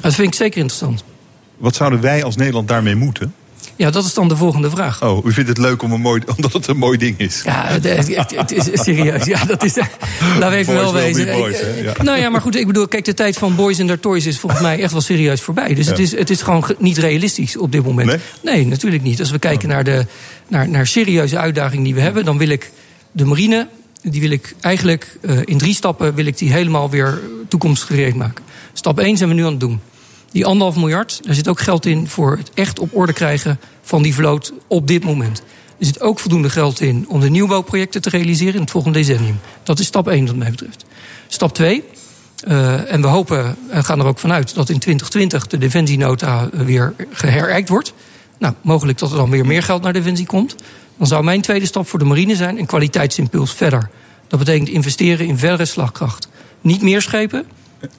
Dat 0.00 0.14
vind 0.14 0.28
ik 0.28 0.34
zeker 0.34 0.58
interessant. 0.60 1.04
Wat 1.56 1.74
zouden 1.76 2.00
wij 2.00 2.24
als 2.24 2.36
Nederland 2.36 2.68
daarmee 2.68 2.94
moeten? 2.94 3.34
Ja, 3.76 3.90
dat 3.90 4.04
is 4.04 4.14
dan 4.14 4.28
de 4.28 4.36
volgende 4.36 4.70
vraag. 4.70 5.02
Oh, 5.02 5.26
u 5.26 5.32
vindt 5.32 5.48
het 5.48 5.58
leuk 5.58 5.82
om 5.82 5.92
een 5.92 6.00
mooi, 6.00 6.22
omdat 6.36 6.52
het 6.52 6.66
een 6.66 6.76
mooi 6.76 6.98
ding 6.98 7.18
is. 7.18 7.42
Ja, 7.44 7.64
het, 7.66 8.52
is 8.52 8.68
serieus. 8.72 9.24
Ja, 9.24 9.44
dat 9.44 9.64
is. 9.64 9.76
Laten 9.76 10.50
we 10.50 10.56
even 10.56 10.74
Boys 10.74 10.84
wel 10.84 10.92
wezen. 10.92 11.26
boys? 11.26 11.60
Ja. 11.82 12.02
Nou 12.02 12.18
ja, 12.18 12.28
maar 12.28 12.40
goed, 12.40 12.56
ik 12.56 12.66
bedoel, 12.66 12.88
kijk, 12.88 13.04
de 13.04 13.14
tijd 13.14 13.38
van 13.38 13.56
boys 13.56 13.78
en 13.78 13.86
their 13.86 14.00
toys 14.00 14.26
is 14.26 14.38
volgens 14.38 14.62
mij 14.62 14.80
echt 14.82 14.92
wel 14.92 15.00
serieus 15.00 15.40
voorbij. 15.40 15.74
Dus 15.74 15.86
het, 15.86 15.98
is, 15.98 16.16
het 16.18 16.30
is 16.30 16.42
gewoon 16.42 16.64
ge- 16.64 16.76
niet 16.78 16.98
realistisch 16.98 17.56
op 17.56 17.72
dit 17.72 17.84
moment. 17.84 18.20
Nee? 18.42 18.66
natuurlijk 18.66 19.02
niet. 19.02 19.20
Als 19.20 19.30
we 19.30 19.38
kijken 19.38 19.68
naar 19.68 19.84
de 19.84 20.06
naar, 20.48 20.68
naar 20.68 20.86
serieuze 20.86 21.38
uitdagingen 21.38 21.84
die 21.84 21.94
we 21.94 22.00
hebben, 22.00 22.24
dan 22.24 22.38
wil 22.38 22.48
ik 22.48 22.70
de 23.12 23.24
marine, 23.24 23.68
die 24.10 24.20
wil 24.20 24.30
ik 24.30 24.54
eigenlijk 24.60 25.18
eh, 25.20 25.38
in 25.44 25.58
drie 25.58 25.74
stappen 25.74 26.14
wil 26.14 26.26
ik 26.26 26.38
die 26.38 26.52
helemaal 26.52 26.90
weer 26.90 27.20
toekomstgereed 27.48 28.14
maken. 28.14 28.44
Stap 28.72 28.98
1 28.98 29.16
zijn 29.16 29.28
we 29.28 29.34
nu 29.34 29.44
aan 29.44 29.50
het 29.50 29.60
doen. 29.60 29.80
Die 30.30 30.46
anderhalf 30.46 30.76
miljard, 30.76 31.20
daar 31.22 31.34
zit 31.34 31.48
ook 31.48 31.60
geld 31.60 31.86
in 31.86 32.08
voor 32.08 32.36
het 32.36 32.50
echt 32.54 32.78
op 32.78 32.96
orde 32.96 33.12
krijgen 33.12 33.60
van 33.82 34.02
die 34.02 34.14
vloot 34.14 34.52
op 34.66 34.86
dit 34.86 35.04
moment. 35.04 35.42
Er 35.78 35.86
zit 35.86 36.00
ook 36.00 36.18
voldoende 36.18 36.50
geld 36.50 36.80
in 36.80 37.04
om 37.08 37.20
de 37.20 37.30
nieuwbouwprojecten 37.30 38.02
te 38.02 38.08
realiseren 38.08 38.54
in 38.54 38.60
het 38.60 38.70
volgende 38.70 38.98
decennium. 38.98 39.40
Dat 39.62 39.78
is 39.78 39.86
stap 39.86 40.08
1 40.08 40.26
wat 40.26 40.36
mij 40.36 40.50
betreft. 40.50 40.84
Stap 41.28 41.54
2, 41.54 41.84
eh, 42.40 42.92
en 42.92 43.00
we 43.00 43.06
hopen 43.06 43.56
en 43.68 43.84
gaan 43.84 44.00
er 44.00 44.06
ook 44.06 44.18
vanuit 44.18 44.54
dat 44.54 44.68
in 44.68 44.78
2020 44.78 45.46
de 45.46 45.58
defensienota 45.58 46.48
weer 46.52 46.94
geherijkt 47.10 47.68
wordt. 47.68 47.92
Nou, 48.38 48.54
mogelijk 48.60 48.98
dat 48.98 49.10
er 49.10 49.16
dan 49.16 49.30
weer 49.30 49.46
meer 49.46 49.62
geld 49.62 49.82
naar 49.82 49.92
defensie 49.92 50.26
komt. 50.26 50.56
Dan 50.96 51.06
zou 51.06 51.24
mijn 51.24 51.40
tweede 51.40 51.66
stap 51.66 51.88
voor 51.88 51.98
de 51.98 52.04
marine 52.04 52.36
zijn 52.36 52.58
een 52.58 52.66
kwaliteitsimpuls 52.66 53.54
verder. 53.54 53.90
Dat 54.28 54.38
betekent 54.38 54.68
investeren 54.68 55.26
in 55.26 55.38
verdere 55.38 55.64
slagkracht. 55.64 56.28
Niet 56.60 56.82
meer 56.82 57.02
schepen, 57.02 57.46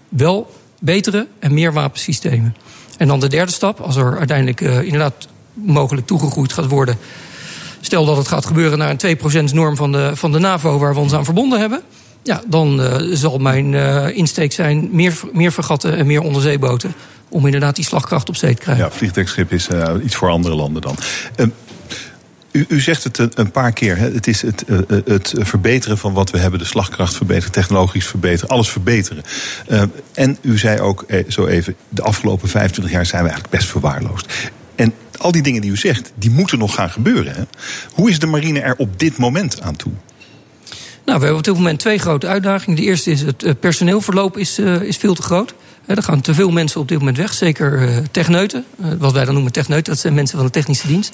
wel 0.10 0.56
betere 0.80 1.28
en 1.40 1.54
meer 1.54 1.74
wapensystemen. 1.74 2.56
En 2.98 3.08
dan 3.08 3.20
de 3.20 3.28
derde 3.28 3.52
stap, 3.52 3.80
als 3.80 3.96
er 3.96 4.18
uiteindelijk 4.18 4.62
eh, 4.62 4.82
inderdaad 4.82 5.28
mogelijk 5.54 6.08
toegegroeid 6.08 6.54
gaat 6.54 6.68
worden. 6.68 6.98
Stel 7.82 8.06
dat 8.06 8.18
het 8.18 8.28
gaat 8.28 8.46
gebeuren 8.46 8.78
naar 8.78 8.96
een 9.00 9.18
2% 9.50 9.54
norm 9.54 9.76
van 9.76 9.92
de, 9.92 10.12
van 10.14 10.32
de 10.32 10.40
NAVO 10.40 10.78
waar 10.78 10.94
we 10.94 11.00
ons 11.00 11.14
aan 11.14 11.26
verbonden 11.26 11.60
hebben. 11.60 11.82
Ja, 12.24 12.42
dan 12.48 12.82
eh, 12.82 12.96
zal 13.14 13.38
mijn 13.38 13.74
eh, 13.74 14.16
insteek 14.16 14.52
zijn 14.52 14.90
meer, 14.92 15.20
meer 15.34 15.52
vergatten 15.52 15.98
en 15.98 16.06
meer 16.06 16.22
onderzeeboten. 16.22 16.94
Om 17.30 17.46
inderdaad 17.46 17.76
die 17.76 17.86
slagkracht 17.86 18.30
op 18.30 18.36
zee 18.36 18.56
te 18.56 18.62
krijgen. 18.62 18.86
Ja, 18.86 18.92
vliegtuigschip 18.92 19.52
is 19.52 19.68
iets 20.04 20.16
voor 20.16 20.30
andere 20.30 20.56
landen 20.56 20.82
dan. 20.82 20.96
U, 22.52 22.66
u 22.68 22.80
zegt 22.80 23.04
het 23.04 23.38
een, 23.38 23.52
paar 23.52 23.72
keer. 23.72 23.98
Hè. 23.98 24.12
Het 24.12 24.28
is 24.28 24.42
het, 24.42 24.64
eh, 24.66 24.78
eh, 24.78 25.06
het 25.06 25.34
verbeteren 25.38 25.98
van 25.98 26.14
wat 26.14 26.30
we 26.30 26.38
hebben. 26.38 26.60
De 26.60 26.66
slagkracht 26.66 27.16
verbeteren, 27.16 27.52
technologisch 27.52 28.08
verbeteren. 28.08 28.50
Alles 28.50 28.70
verbeteren. 28.70 29.24
Ehm, 29.68 29.88
en 30.14 30.38
u 30.42 30.58
zei 30.58 30.80
ook 30.80 31.04
eh, 31.08 31.24
zo 31.28 31.46
even... 31.46 31.76
de 31.90 32.02
afgelopen 32.02 32.50
25 32.50 32.94
jaar 32.94 33.06
zijn 33.06 33.24
we 33.24 33.30
eigenlijk 33.30 33.58
best 33.58 33.72
verwaarloosd. 33.72 34.34
En 34.76 34.94
al 35.18 35.32
die 35.32 35.42
dingen 35.42 35.62
die 35.62 35.72
u 35.72 35.78
zegt, 35.78 36.12
die 36.16 36.30
moeten 36.30 36.60
nog 36.60 36.74
gaan 36.76 36.90
gebeuren. 36.90 37.34
Hè. 37.36 37.44
Hoe 37.94 38.10
is 38.10 38.20
de 38.20 38.28
marine 38.28 38.60
er 38.60 38.76
op 38.78 39.00
dit 39.00 39.18
moment 39.18 39.62
aan 39.62 39.76
toe? 39.76 39.92
Nou, 41.08 41.20
we 41.20 41.26
hebben 41.26 41.36
op 41.36 41.44
dit 41.44 41.64
moment 41.64 41.80
twee 41.80 41.98
grote 41.98 42.28
uitdagingen. 42.28 42.76
De 42.76 42.82
eerste 42.82 43.12
is 43.12 43.22
het 43.22 43.44
eh, 43.44 43.54
personeelverloop 43.60 44.38
is, 44.38 44.58
eh, 44.58 44.82
is 44.82 44.98
veel 44.98 45.14
te 45.14 45.22
groot. 45.22 45.54
Er 45.88 46.04
gaan 46.04 46.22
te 46.22 46.34
veel 46.34 46.52
mensen 46.52 46.80
op 46.82 46.88
dit 46.88 46.98
moment 47.00 47.18
weg. 47.18 47.34
Zeker 47.34 47.82
eh, 47.88 47.98
techneuten. 48.12 48.66
eh, 48.82 48.88
wat 49.00 49.14
wij 49.14 49.26
dan 49.26 49.34
noemen 49.34 49.52
techneuten. 49.52 49.94
Dat 49.94 50.02
zijn 50.02 50.14
mensen 50.14 50.38
van 50.38 50.46
de 50.46 50.52
technische 50.52 50.88
dienst. 50.88 51.14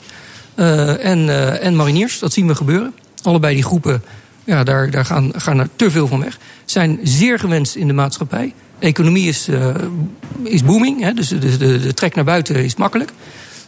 Eh, 0.55 1.05
en, 1.05 1.29
en 1.61 1.75
mariniers. 1.75 2.19
Dat 2.19 2.33
zien 2.33 2.47
we 2.47 2.55
gebeuren. 2.55 2.93
Allebei 3.23 3.53
die 3.55 3.63
groepen, 3.63 4.03
ja, 4.43 4.63
daar, 4.63 4.91
daar 4.91 5.05
gaan, 5.05 5.31
gaan 5.35 5.59
er 5.59 5.69
te 5.75 5.91
veel 5.91 6.07
van 6.07 6.19
weg. 6.19 6.37
Zijn 6.65 6.99
zeer 7.03 7.39
gewenst 7.39 7.75
in 7.75 7.87
de 7.87 7.93
maatschappij. 7.93 8.53
De 8.79 8.85
economie 8.85 9.27
is, 9.27 9.47
is 10.43 10.63
booming. 10.63 11.01
Hè, 11.01 11.13
dus 11.13 11.27
de, 11.27 11.57
de, 11.57 11.79
de 11.79 11.93
trek 11.93 12.15
naar 12.15 12.23
buiten 12.23 12.55
is 12.55 12.75
makkelijk. 12.75 13.11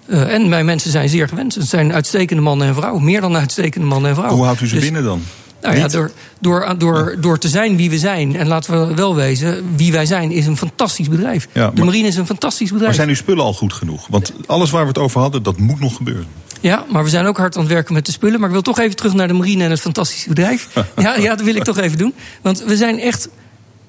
En 0.07 0.49
mijn 0.49 0.65
mensen 0.65 0.91
zijn 0.91 1.09
zeer 1.09 1.27
gewend. 1.27 1.55
Het 1.55 1.67
zijn 1.67 1.93
uitstekende 1.93 2.41
mannen 2.41 2.67
en 2.67 2.75
vrouwen. 2.75 3.03
Meer 3.03 3.21
dan 3.21 3.35
uitstekende 3.35 3.87
mannen 3.87 4.09
en 4.09 4.15
vrouwen. 4.15 4.37
Hoe 4.37 4.45
houdt 4.47 4.61
u 4.61 4.67
ze 4.67 4.73
Dus- 4.75 4.83
binnen 4.83 5.03
dan? 5.03 5.21
Nou 5.65 5.77
ja, 5.77 5.87
door, 5.87 6.11
door, 6.39 6.75
door, 6.77 7.15
door 7.19 7.37
te 7.37 7.47
zijn 7.47 7.77
wie 7.77 7.89
we 7.89 7.97
zijn. 7.97 8.35
En 8.35 8.47
laten 8.47 8.87
we 8.87 8.95
wel 8.95 9.15
wezen, 9.15 9.75
wie 9.75 9.91
wij 9.91 10.05
zijn 10.05 10.31
is 10.31 10.45
een 10.45 10.57
fantastisch 10.57 11.09
bedrijf. 11.09 11.47
Ja, 11.51 11.71
de 11.71 11.83
marine 11.83 12.07
is 12.07 12.15
een 12.15 12.25
fantastisch 12.25 12.69
bedrijf. 12.69 12.85
Maar 12.85 12.95
zijn 12.95 13.09
uw 13.09 13.15
spullen 13.15 13.43
al 13.43 13.53
goed 13.53 13.73
genoeg? 13.73 14.07
Want 14.07 14.33
alles 14.45 14.71
waar 14.71 14.81
we 14.81 14.87
het 14.87 14.97
over 14.97 15.21
hadden, 15.21 15.43
dat 15.43 15.57
moet 15.57 15.79
nog 15.79 15.95
gebeuren. 15.95 16.27
Ja, 16.61 16.85
maar 16.91 17.03
we 17.03 17.09
zijn 17.09 17.25
ook 17.25 17.37
hard 17.37 17.55
aan 17.55 17.63
het 17.63 17.71
werken 17.71 17.93
met 17.93 18.05
de 18.05 18.11
spullen. 18.11 18.39
Maar 18.39 18.47
ik 18.47 18.53
wil 18.53 18.63
toch 18.63 18.79
even 18.79 18.95
terug 18.95 19.13
naar 19.13 19.27
de 19.27 19.33
marine 19.33 19.63
en 19.63 19.69
het 19.69 19.81
fantastische 19.81 20.29
bedrijf. 20.29 20.67
ja, 20.97 21.15
ja, 21.15 21.35
dat 21.35 21.45
wil 21.45 21.55
ik 21.55 21.63
toch 21.63 21.77
even 21.77 21.97
doen. 21.97 22.13
Want 22.41 22.63
we 22.63 22.77
zijn 22.77 22.99
echt 22.99 23.29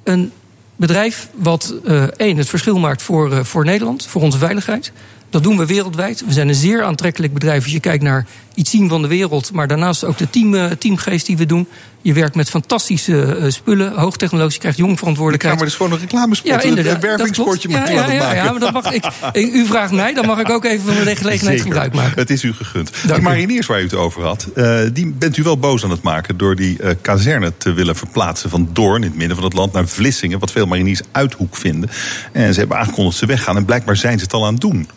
een 0.04 0.32
bedrijf 0.76 1.28
wat 1.34 1.74
eh 1.84 2.02
één, 2.16 2.36
het 2.36 2.48
verschil 2.48 2.78
maakt 2.78 3.02
voor, 3.02 3.32
eh, 3.32 3.44
voor 3.44 3.64
Nederland, 3.64 4.06
voor 4.06 4.22
onze 4.22 4.38
veiligheid. 4.38 4.92
Dat 5.30 5.42
doen 5.42 5.56
we 5.56 5.66
wereldwijd. 5.66 6.22
We 6.26 6.32
zijn 6.32 6.48
een 6.48 6.54
zeer 6.54 6.82
aantrekkelijk 6.82 7.32
bedrijf 7.32 7.62
als 7.62 7.72
je 7.72 7.80
kijkt 7.80 8.02
naar 8.02 8.26
iets 8.54 8.70
zien 8.70 8.88
van 8.88 9.02
de 9.02 9.08
wereld. 9.08 9.52
Maar 9.52 9.66
daarnaast 9.68 10.04
ook 10.04 10.18
de 10.18 10.30
team, 10.30 10.54
eh, 10.54 10.64
teamgeest 10.70 11.26
die 11.26 11.36
we 11.36 11.46
doen. 11.46 11.68
Je 12.02 12.12
werkt 12.12 12.34
met 12.34 12.50
fantastische 12.50 13.22
eh, 13.36 13.50
spullen, 13.50 13.92
hoogtechnologisch. 13.92 14.54
Je 14.54 14.60
krijgt 14.60 14.78
jong 14.78 14.90
Ja, 14.90 14.96
verantwoordelijkheid. 14.96 15.54
maar 15.54 15.64
dat 15.64 15.72
is 15.72 15.78
gewoon 15.80 15.92
een 15.92 16.04
reclamespot. 16.04 16.50
Ja, 16.50 16.62
inderdaad. 16.62 16.94
Een 16.94 17.00
wervingsspotje 17.00 17.68
Dat 17.68 17.78
moet 17.78 17.88
klopt. 17.88 18.06
je 18.06 18.12
ja, 18.14 18.22
ja, 18.24 18.32
ja, 18.32 18.44
ja, 18.44 18.50
maar 18.50 18.60
dat 18.60 18.72
mag 18.72 18.92
ik. 18.92 19.04
Eh, 19.32 19.54
U 19.54 19.66
vraagt 19.66 19.92
mij, 19.92 20.14
dan 20.14 20.26
mag 20.26 20.38
ik 20.38 20.50
ook 20.50 20.64
even 20.64 20.94
van 20.94 21.04
de 21.04 21.16
gelegenheid 21.16 21.60
gebruik 21.60 21.94
maken. 21.94 22.18
Het 22.18 22.30
is 22.30 22.42
u 22.42 22.52
gegund. 22.52 22.90
Die 23.06 23.16
u. 23.18 23.20
mariniers 23.20 23.66
waar 23.66 23.80
u 23.80 23.82
het 23.82 23.94
over 23.94 24.22
had, 24.22 24.48
die 24.92 25.06
bent 25.18 25.36
u 25.36 25.42
wel 25.42 25.58
boos 25.58 25.84
aan 25.84 25.90
het 25.90 26.02
maken... 26.02 26.36
door 26.36 26.56
die 26.56 26.78
kazerne 27.00 27.52
te 27.56 27.72
willen 27.72 27.96
verplaatsen 27.96 28.50
van 28.50 28.68
Doorn 28.72 29.02
in 29.02 29.08
het 29.08 29.16
midden 29.16 29.36
van 29.36 29.44
het 29.44 29.54
land... 29.54 29.72
naar 29.72 29.88
Vlissingen, 29.88 30.38
wat 30.38 30.52
veel 30.52 30.66
mariniers 30.66 31.00
uithoek 31.12 31.56
vinden. 31.56 31.90
En 32.32 32.52
ze 32.52 32.58
hebben 32.58 32.76
aangekondigd 32.78 33.20
dat 33.20 33.28
ze 33.28 33.34
weggaan. 33.36 33.56
En 33.56 33.64
blijkbaar 33.64 33.96
zijn 33.96 34.18
ze 34.18 34.24
het 34.24 34.32
al 34.32 34.46
aan 34.46 34.52
het 34.52 34.60
doen. 34.60 34.88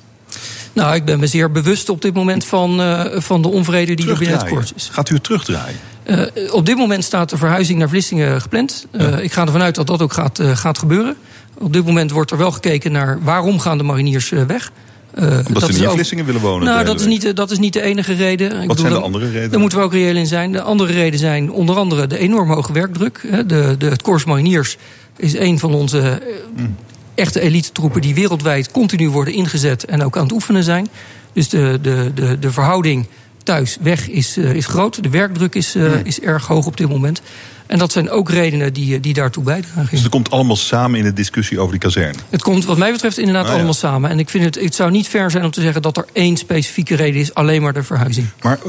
Nou, 0.74 0.96
ik 0.96 1.06
ben 1.06 1.20
me 1.20 1.28
zeer 1.28 1.52
bewust 1.52 1.90
op 1.90 2.02
dit 2.02 2.14
moment 2.14 2.46
van, 2.46 2.82
eh, 2.82 3.06
van 3.22 3.42
de 3.42 3.48
onvrede 3.48 3.94
die 3.94 4.10
er 4.10 4.18
binnen 4.18 4.38
het 4.38 4.48
koers 4.48 4.74
is. 4.76 4.90
Gaat 4.92 5.10
u 5.10 5.14
het 5.14 5.24
terugdraaien? 5.24 5.78
Eh, 6.04 6.54
op 6.54 6.66
dit 6.66 6.78
moment 6.78 7.04
staat 7.04 7.30
de 7.30 7.38
verhuizing 7.38 7.80
naar 7.80 7.90
Vlissingen 7.90 8.42
gepland. 8.42 8.86
Eh, 8.92 9.20
Ik 9.24 9.32
ga 9.34 9.42
ervan 9.46 9.62
uit 9.62 9.76
dat 9.76 9.88
dat 9.88 10.02
ook 10.02 10.14
gaat, 10.14 10.40
gaat 10.54 10.78
gebeuren. 10.78 11.16
Op 11.58 11.74
dit 11.74 11.86
moment 11.86 12.12
wordt 12.12 12.32
er 12.32 12.38
wel 12.38 12.52
gekeken 12.52 12.92
naar 12.92 13.20
waarom 13.24 13.60
gaan 13.60 13.78
de 13.78 13.84
mariniers 13.84 14.30
weg. 14.30 14.72
Eh, 15.14 15.24
Omdat 15.24 15.46
dat 15.54 15.64
ze 15.64 15.72
niet 15.72 15.82
in 15.84 15.90
Vlissingen 15.90 16.26
willen 16.26 16.42
wonen. 16.42 16.68
Nou, 16.68 16.86
dat 16.86 17.00
is, 17.00 17.06
niet, 17.06 17.22
de- 17.22 17.34
dat 17.34 17.52
is 17.52 17.58
niet 17.60 17.74
de 17.74 17.82
enige 17.82 18.14
reden. 18.14 18.52
Ik 18.52 18.60
bedoel, 18.68 18.76
zijn 18.78 18.94
de 18.94 19.00
andere 19.00 19.26
redenen? 19.26 19.50
Daar 19.52 19.60
moeten 19.60 19.78
we 19.78 19.84
ook 19.84 19.94
reëel 19.94 20.16
in 20.16 20.28
zijn. 20.28 20.52
De 20.52 20.62
andere 20.62 20.94
redenen 20.94 21.20
zijn 21.20 21.52
onder 21.52 21.76
andere 21.78 22.08
de 22.08 22.18
enorm 22.18 22.52
hoge 22.52 22.74
werkdruk. 22.74 23.22
De, 23.48 23.76
de, 23.78 23.86
het 23.90 24.02
Corps 24.02 24.26
Mariniers 24.26 24.78
is 25.18 25.34
een 25.38 25.60
van 25.60 25.74
onze 25.74 26.22
Hmm. 26.56 26.76
Echte 27.20 27.40
elite 27.40 27.72
troepen 27.72 28.02
die 28.02 28.14
wereldwijd 28.14 28.72
continu 28.72 29.10
worden 29.10 29.34
ingezet 29.34 29.86
en 29.86 30.04
ook 30.04 30.18
aan 30.18 30.24
het 30.24 30.32
oefenen 30.32 30.64
zijn. 30.64 30.88
Dus 31.34 31.50
de, 31.50 31.80
de, 31.82 32.12
de, 32.16 32.40
de 32.40 32.52
verhouding 32.52 33.08
thuis 33.44 33.78
weg 33.82 34.10
is, 34.10 34.38
eh, 34.38 34.54
is 34.54 34.66
groot. 34.66 35.04
De 35.04 35.10
werkdruk 35.10 35.56
is, 35.56 35.76
eh, 35.76 35.84
Hmm. 35.84 36.02
is 36.04 36.20
erg 36.20 36.48
hoog 36.48 36.66
op 36.66 36.78
dit 36.78 36.90
moment. 36.90 37.22
En 37.68 37.78
dat 37.78 37.92
zijn 37.92 38.10
ook 38.10 38.30
redenen 38.30 38.74
die, 38.74 38.96
eh, 38.96 39.02
die 39.02 39.14
daartoe 39.14 39.44
bijdragen. 39.44 39.88
Dus 39.90 40.00
het 40.02 40.10
komt 40.10 40.32
allemaal 40.32 40.56
samen 40.56 41.00
in 41.00 41.06
de 41.06 41.14
discussie 41.14 41.60
over 41.60 41.72
die 41.72 41.80
kazerne. 41.80 42.20
Het 42.30 42.42
komt 42.42 42.66
wat 42.66 42.78
mij 42.78 42.92
betreft 42.92 43.18
inderdaad 43.18 43.44
Ah, 43.44 43.50
ja. 43.50 43.56
allemaal 43.56 43.74
samen. 43.74 44.10
En 44.10 44.20
ik 44.20 44.30
vind 44.30 44.44
het, 44.44 44.64
het 44.64 44.76
zou 44.76 44.92
niet 44.92 45.08
fair 45.08 45.32
zijn 45.32 45.44
om 45.44 45.52
te 45.52 45.62
zeggen 45.62 45.82
dat 45.82 45.98
er 45.98 46.06
één 46.14 46.38
specifieke 46.38 46.96
reden 46.96 47.22
is, 47.22 47.34
alleen 47.34 47.62
maar 47.62 47.74
de 47.74 47.84
verhuizing. 47.84 48.28
Maar 48.42 48.60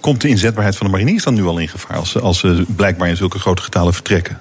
komt 0.00 0.20
de 0.20 0.28
inzetbaarheid 0.28 0.76
van 0.76 0.86
de 0.86 0.92
mariniers 0.92 1.24
dan 1.24 1.34
nu 1.34 1.44
al 1.44 1.58
in 1.58 1.68
gevaar... 1.68 1.96
als 1.96 2.20
als 2.20 2.38
ze 2.38 2.64
blijkbaar 2.76 3.08
in 3.08 3.16
zulke 3.16 3.38
grote 3.38 3.62
getalen 3.62 3.94
vertrekken? 3.94 4.40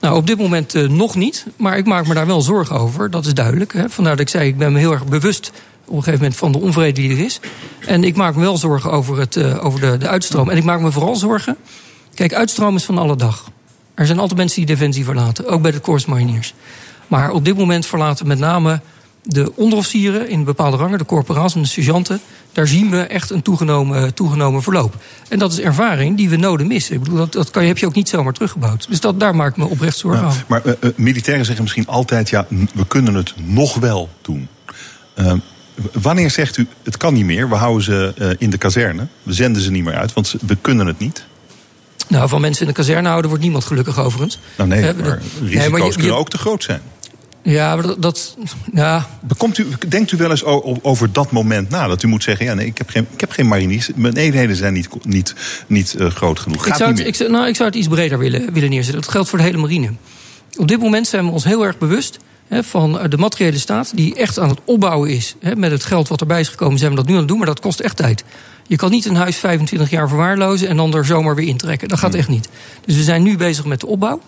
Nou, 0.00 0.16
op 0.16 0.26
dit 0.26 0.38
moment 0.38 0.74
eh, 0.74 0.88
nog 0.88 1.14
niet. 1.14 1.46
Maar 1.56 1.78
ik 1.78 1.86
maak 1.86 2.06
me 2.06 2.14
daar 2.14 2.26
wel 2.26 2.40
zorgen 2.40 2.78
over. 2.78 3.10
Dat 3.10 3.26
is 3.26 3.34
duidelijk. 3.34 3.72
Hè. 3.72 3.88
Vandaar 3.88 4.16
dat 4.16 4.26
ik 4.26 4.28
zei, 4.28 4.48
ik 4.48 4.58
ben 4.58 4.72
me 4.72 4.78
heel 4.78 4.92
erg 4.92 5.06
bewust 5.06 5.52
op 5.84 5.96
een 5.96 6.02
gegeven 6.02 6.20
moment 6.20 6.36
van 6.36 6.52
de 6.52 6.60
onvrede 6.60 7.00
die 7.00 7.10
er 7.10 7.24
is. 7.24 7.40
En 7.86 8.04
ik 8.04 8.16
maak 8.16 8.34
me 8.34 8.40
wel 8.40 8.56
zorgen 8.56 8.90
over, 8.90 9.18
het, 9.18 9.36
eh, 9.36 9.64
over 9.64 9.80
de, 9.80 9.98
de 9.98 10.08
uitstroom. 10.08 10.50
En 10.50 10.56
ik 10.56 10.64
maak 10.64 10.80
me 10.80 10.92
vooral 10.92 11.16
zorgen. 11.16 11.56
Kijk, 12.14 12.34
uitstroom 12.34 12.76
is 12.76 12.84
van 12.84 12.98
alle 12.98 13.16
dag. 13.16 13.50
Er 13.94 14.06
zijn 14.06 14.18
altijd 14.18 14.38
mensen 14.38 14.56
die 14.56 14.66
Defensie 14.66 15.04
verlaten. 15.04 15.48
Ook 15.48 15.62
bij 15.62 15.70
de 15.70 15.80
Corps 15.80 16.06
Mariniers. 16.06 16.54
Maar 17.06 17.30
op 17.30 17.44
dit 17.44 17.56
moment 17.56 17.86
verlaten 17.86 18.26
met 18.26 18.38
name 18.38 18.80
De 19.28 19.52
onderofficieren 19.54 20.28
in 20.28 20.44
bepaalde 20.44 20.76
rangen, 20.76 20.98
de 20.98 21.04
corporaals 21.04 21.54
en 21.54 21.62
de 21.62 21.68
sergeanten, 21.68 22.20
daar 22.52 22.66
zien 22.66 22.90
we 22.90 23.00
echt 23.00 23.30
een 23.30 23.42
toegenomen, 23.42 24.14
toegenomen 24.14 24.62
verloop. 24.62 24.96
En 25.28 25.38
dat 25.38 25.52
is 25.52 25.60
ervaring 25.60 26.16
die 26.16 26.28
we 26.28 26.36
noden 26.36 26.66
missen. 26.66 26.94
Ik 26.94 27.00
bedoel, 27.02 27.18
dat, 27.18 27.32
dat 27.32 27.50
kan 27.50 27.64
heb 27.64 27.78
je 27.78 27.86
ook 27.86 27.94
niet 27.94 28.08
zomaar 28.08 28.32
teruggebouwd. 28.32 28.86
Dus 28.88 29.00
dat, 29.00 29.20
daar 29.20 29.34
maak 29.36 29.50
ik 29.50 29.56
me 29.56 29.64
oprecht 29.66 29.98
zorgen 29.98 30.26
over. 30.26 30.44
maar 30.48 30.64
eh, 30.64 30.72
eh, 30.80 30.90
militairen 30.96 31.44
zeggen 31.44 31.62
misschien 31.62 31.86
altijd: 31.86 32.28
ja, 32.28 32.46
we 32.74 32.86
kunnen 32.88 33.14
het 33.14 33.34
nog 33.44 33.74
wel 33.74 34.08
doen. 34.22 34.48
Eh, 35.14 35.32
w- 35.74 35.80
wanneer 36.02 36.30
zegt 36.30 36.56
u: 36.56 36.66
het 36.84 36.96
kan 36.96 37.14
niet 37.14 37.24
meer, 37.24 37.48
we 37.48 37.54
houden 37.54 37.82
ze 37.84 38.12
eh, 38.18 38.28
in 38.38 38.50
de 38.50 38.58
kazerne, 38.58 39.06
we 39.22 39.32
zenden 39.32 39.62
ze 39.62 39.70
niet 39.70 39.84
meer 39.84 39.94
uit, 39.94 40.12
want 40.12 40.34
we 40.46 40.56
kunnen 40.60 40.86
het 40.86 40.98
niet? 40.98 41.24
Nou, 42.08 42.28
van 42.28 42.40
mensen 42.40 42.62
in 42.62 42.68
de 42.68 42.74
kazerne 42.74 43.08
houden 43.08 43.28
wordt 43.28 43.44
niemand 43.44 43.64
gelukkig 43.64 43.98
overigens. 44.00 44.38
Nou 44.56 44.68
nee, 44.68 44.80
maar 44.80 44.92
risico's 44.94 45.20
nee, 45.40 45.68
maar 45.70 45.80
je- 45.80 45.86
je- 45.86 45.92
kunnen 45.96 46.16
ook 46.16 46.30
te 46.30 46.38
groot 46.38 46.62
zijn. 46.64 46.80
Ja, 47.46 47.74
maar 47.74 47.86
dat. 47.86 48.02
dat 48.02 48.36
ja. 48.72 49.06
Bekomt 49.20 49.58
u, 49.58 49.66
denkt 49.88 50.12
u 50.12 50.16
wel 50.16 50.30
eens 50.30 50.44
over 50.82 51.12
dat 51.12 51.30
moment 51.30 51.68
na? 51.68 51.86
Dat 51.86 52.02
u 52.02 52.08
moet 52.08 52.22
zeggen: 52.22 52.46
ja, 52.46 52.54
nee, 52.54 52.66
ik 52.66 52.78
heb 52.78 52.88
geen, 52.88 53.06
ik 53.12 53.20
heb 53.20 53.30
geen 53.30 53.48
mariniers. 53.48 53.90
Mijn 53.94 54.16
eenheden 54.16 54.56
zijn 54.56 54.72
niet, 54.72 54.88
niet, 55.02 55.34
niet 55.66 55.94
eh, 55.94 56.10
groot 56.10 56.38
genoeg. 56.38 56.60
Ik 56.60 56.66
Gaat 56.66 56.76
zou, 56.76 56.88
het, 56.88 56.98
meer. 56.98 57.06
ik, 57.06 57.14
zou- 57.14 57.30
nou, 57.30 57.48
ik 57.48 57.56
zou 57.56 57.68
het 57.68 57.78
iets 57.78 57.88
breder 57.88 58.18
willen, 58.18 58.52
willen 58.52 58.70
neerzetten. 58.70 59.00
Dat 59.00 59.10
geldt 59.10 59.28
voor 59.28 59.38
de 59.38 59.44
hele 59.44 59.58
marine. 59.58 59.92
Op 60.56 60.68
dit 60.68 60.80
moment 60.80 61.06
zijn 61.06 61.24
we 61.24 61.30
ons 61.30 61.44
heel 61.44 61.64
erg 61.64 61.78
bewust 61.78 62.18
hè, 62.48 62.62
van 62.64 62.98
eh, 62.98 63.10
de 63.10 63.16
materiële 63.16 63.58
staat... 63.58 63.92
die 63.94 64.14
echt 64.14 64.38
aan 64.38 64.48
het 64.48 64.60
opbouwen 64.64 65.10
is. 65.10 65.34
Hè, 65.40 65.56
met 65.56 65.70
het 65.70 65.84
geld 65.84 66.08
wat 66.08 66.20
erbij 66.20 66.40
is 66.40 66.48
gekomen 66.48 66.78
zijn 66.78 66.90
we 66.90 66.96
dat 66.96 67.06
nu 67.06 67.12
aan 67.12 67.18
het 67.18 67.28
doen... 67.28 67.38
maar 67.38 67.46
dat 67.46 67.60
kost 67.60 67.80
echt 67.80 67.96
tijd. 67.96 68.24
Je 68.66 68.76
kan 68.76 68.90
niet 68.90 69.04
een 69.04 69.16
huis 69.16 69.36
25 69.36 69.90
jaar 69.90 70.08
verwaarlozen... 70.08 70.68
en 70.68 70.76
dan 70.76 70.94
er 70.94 71.04
zomaar 71.04 71.34
weer 71.34 71.48
intrekken. 71.48 71.88
Dat 71.88 71.98
gaat 71.98 72.14
echt 72.14 72.28
niet. 72.28 72.48
Dus 72.84 72.96
we 72.96 73.02
zijn 73.02 73.22
nu 73.22 73.36
bezig 73.36 73.64
met 73.64 73.80
de 73.80 73.86
opbouw. 73.86 74.20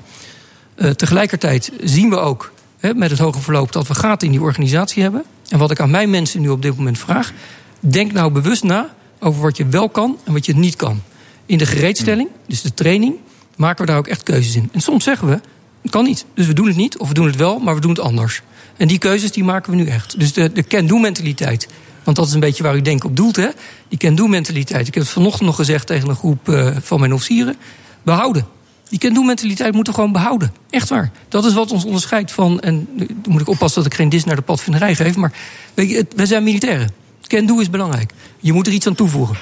Eh, 0.75 0.91
tegelijkertijd 0.91 1.73
zien 1.81 2.11
we 2.11 2.17
ook 2.17 2.53
met 2.81 3.11
het 3.11 3.19
hoge 3.19 3.41
verloop... 3.41 3.73
dat 3.73 3.89
we 3.89 3.95
gaten 3.95 4.27
in 4.27 4.33
die 4.33 4.43
organisatie 4.43 5.03
hebben. 5.03 5.25
En 5.49 5.59
wat 5.59 5.71
ik 5.71 5.81
aan 5.81 5.91
mijn 5.91 6.11
mensen 6.11 6.41
nu 6.41 6.49
op 6.49 6.63
dit 6.63 6.77
moment 6.77 6.99
vraag... 6.99 7.33
denk 7.81 8.13
nou 8.13 8.33
bewust 8.33 8.65
na 8.65 8.95
over 9.19 9.43
wat 9.43 9.57
je 9.57 9.67
wel 9.67 9.89
kan 9.89 10.19
en 10.25 10.33
wat 10.33 10.47
je 10.47 10.57
niet 10.57 10.77
kan. 10.77 11.03
In 11.47 11.59
de 11.59 11.67
gereedstelling, 11.67 12.29
dus 12.47 12.63
de 12.63 12.75
training, 12.75 13.15
maken 13.57 13.85
we 13.85 13.91
daar 13.91 13.99
ook 13.99 14.07
echt 14.07 14.23
keuzes 14.23 14.57
in. 14.57 14.69
En 14.73 14.81
soms 14.81 15.05
zeggen 15.05 15.29
we, 15.29 15.41
het 15.83 15.91
kan 15.91 16.05
niet. 16.05 16.25
Dus 16.35 16.47
we 16.47 16.53
doen 16.53 16.67
het 16.67 16.77
niet, 16.77 16.99
of 16.99 17.09
we 17.09 17.15
doen 17.15 17.27
het 17.27 17.37
wel, 17.37 17.59
maar 17.59 17.75
we 17.75 17.81
doen 17.81 17.91
het 17.91 18.01
anders. 18.01 18.43
En 18.77 18.89
die 18.89 18.99
keuzes 18.99 19.33
die 19.33 19.45
maken 19.45 19.71
we 19.71 19.77
nu 19.77 19.87
echt. 19.87 20.19
Dus 20.19 20.33
de, 20.33 20.53
de 20.53 20.63
can-do-mentaliteit. 20.63 21.69
Want 22.05 22.17
dat 22.17 22.27
is 22.27 22.33
een 22.33 22.41
beetje 22.41 22.63
waar 22.63 22.77
u 22.77 22.83
denk 22.83 23.05
op 23.05 23.17
doelt, 23.17 23.37
hè? 23.37 23.49
Die 23.89 23.99
can-do-mentaliteit. 23.99 24.89
Ik 24.89 24.95
heb 24.95 25.03
het 25.03 25.13
vanochtend 25.13 25.47
nog 25.47 25.57
gezegd 25.57 25.87
tegen 25.87 26.09
een 26.09 26.17
groep 26.17 26.49
eh, 26.49 26.77
van 26.81 27.01
mijn 27.01 27.13
officieren. 27.13 27.57
Behouden. 28.03 28.47
Die 28.89 28.99
can-do-mentaliteit 28.99 29.75
moeten 29.75 29.93
we 29.93 29.99
gewoon 29.99 30.13
behouden. 30.13 30.53
Echt 30.71 30.89
waar. 30.89 31.11
Dat 31.29 31.45
is 31.45 31.55
wat 31.55 31.73
ons 31.73 31.85
onderscheidt 31.85 32.33
van... 32.33 32.61
en 32.61 32.89
nu 32.95 33.07
moet 33.29 33.41
ik 33.41 33.49
oppassen 33.49 33.83
dat 33.83 33.93
ik 33.93 33.99
geen 33.99 34.09
dis 34.09 34.25
naar 34.25 34.37
de 34.37 34.43
padvinderij 34.43 34.95
geef... 34.95 35.17
maar 35.17 35.33
weet 35.75 35.91
je, 35.91 35.97
het, 35.97 36.13
wij 36.17 36.27
zijn 36.27 36.43
militairen. 36.43 36.91
Can-do 37.23 37.59
is 37.59 37.71
belangrijk. 37.71 38.13
Je 38.41 38.53
moet 38.53 38.67
er 38.67 38.73
iets 38.73 38.87
aan 38.87 38.95
toevoegen. 38.95 39.37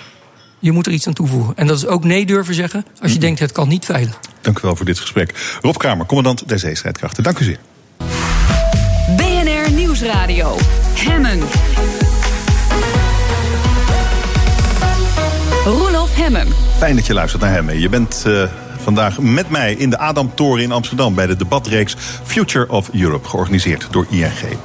Je 0.59 0.73
moet 0.73 0.86
er 0.86 0.93
iets 0.93 1.06
aan 1.06 1.12
toevoegen. 1.12 1.56
En 1.56 1.66
dat 1.66 1.77
is 1.77 1.86
ook 1.86 2.05
nee 2.05 2.27
durven 2.27 2.55
zeggen 2.55 2.85
als 3.01 3.12
je 3.12 3.18
denkt 3.18 3.40
het 3.40 3.52
kan 3.52 3.68
niet 3.68 3.85
veilig. 3.85 4.20
Dank 4.40 4.59
u 4.59 4.60
wel 4.62 4.77
voor 4.77 4.86
dit 4.86 4.98
gesprek. 4.98 5.59
Rob 5.60 5.77
Kramer, 5.77 6.06
commandant 6.06 6.48
der 6.48 6.59
zeestrijdkrachten. 6.59 7.23
Dank 7.23 7.39
u 7.39 7.44
zeer. 7.44 7.59
BNR 9.16 9.73
Nieuwsradio. 9.73 10.56
Hemmen. 10.94 11.40
Roelof 15.64 16.14
Hemmen. 16.14 16.48
Fijn 16.77 16.97
dat 16.97 17.06
je 17.06 17.14
luistert 17.14 17.43
naar 17.43 17.52
hem. 17.52 17.70
Je 17.70 17.89
bent 17.89 18.23
eh, 18.27 18.43
vandaag 18.86 19.20
met 19.20 19.50
mij 19.50 19.74
in 19.74 19.90
de 19.90 19.98
Adamtoren 19.98 20.62
in 20.62 20.72
Amsterdam... 20.72 21.14
bij 21.14 21.26
de 21.26 21.36
debatreeks 21.36 21.96
Future 22.24 22.68
of 22.68 22.88
Europe, 22.92 23.28
georganiseerd 23.28 23.88
door 23.90 24.06
ING. 24.10 24.58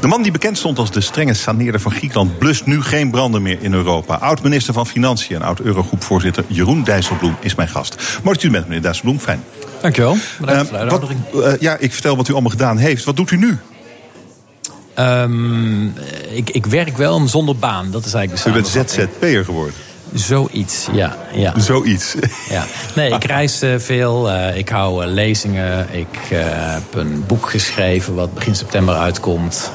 De 0.00 0.06
man 0.06 0.22
die 0.22 0.32
bekend 0.32 0.58
stond 0.58 0.78
als 0.78 0.90
de 0.90 1.00
strenge 1.00 1.34
saneerder 1.34 1.80
van 1.80 1.92
Griekenland... 1.92 2.38
blust 2.38 2.66
nu 2.66 2.82
geen 2.82 3.10
branden 3.10 3.42
meer 3.42 3.58
in 3.60 3.72
Europa. 3.72 4.14
Oud-minister 4.14 4.74
van 4.74 4.86
Financiën 4.86 5.36
en 5.36 5.42
oud-Eurogroepvoorzitter 5.42 6.44
Jeroen 6.46 6.84
Dijsselbloem 6.84 7.36
is 7.40 7.54
mijn 7.54 7.68
gast. 7.68 7.96
Mooi 8.22 8.36
dat 8.36 8.44
u 8.44 8.50
bent, 8.50 8.66
meneer 8.66 8.82
Dijsselbloem. 8.82 9.18
Fijn. 9.18 9.42
Dankjewel. 9.80 10.16
Bedankt 10.40 10.68
voor 10.68 11.00
de 11.00 11.06
Eh, 11.32 11.52
eh, 11.52 11.60
ja, 11.60 11.76
ik 11.76 11.92
vertel 11.92 12.16
wat 12.16 12.28
u 12.28 12.32
allemaal 12.32 12.50
gedaan 12.50 12.76
heeft. 12.76 13.04
Wat 13.04 13.16
doet 13.16 13.30
u 13.30 13.36
nu? 13.36 13.58
Ehm, 14.94 15.86
ik, 16.34 16.50
ik 16.50 16.66
werk 16.66 16.96
wel 16.96 17.28
zonder 17.28 17.56
baan. 17.56 17.90
Dat 17.90 18.04
is 18.04 18.14
eigenlijk 18.14 18.44
de 18.44 18.50
U 18.50 18.52
bent. 18.52 18.90
ZZP'er 18.90 19.44
geworden. 19.44 19.74
Zoiets, 20.14 20.86
ja. 20.92 21.16
ja. 21.32 21.52
Zoiets. 21.60 22.14
Ja. 22.50 22.64
Nee, 22.94 23.10
ik 23.12 23.24
reis 23.24 23.62
eh, 23.62 23.74
veel. 23.78 24.30
eh, 24.30 24.56
ik 24.56 24.68
hou 24.68 25.04
eh, 25.04 25.10
lezingen. 25.12 25.86
Ik 25.90 26.18
heb 26.28 26.94
een 26.94 27.24
boek 27.26 27.50
geschreven 27.50 28.14
wat 28.14 28.34
begin 28.34 28.54
september 28.54 28.94
uitkomt. 28.96 29.70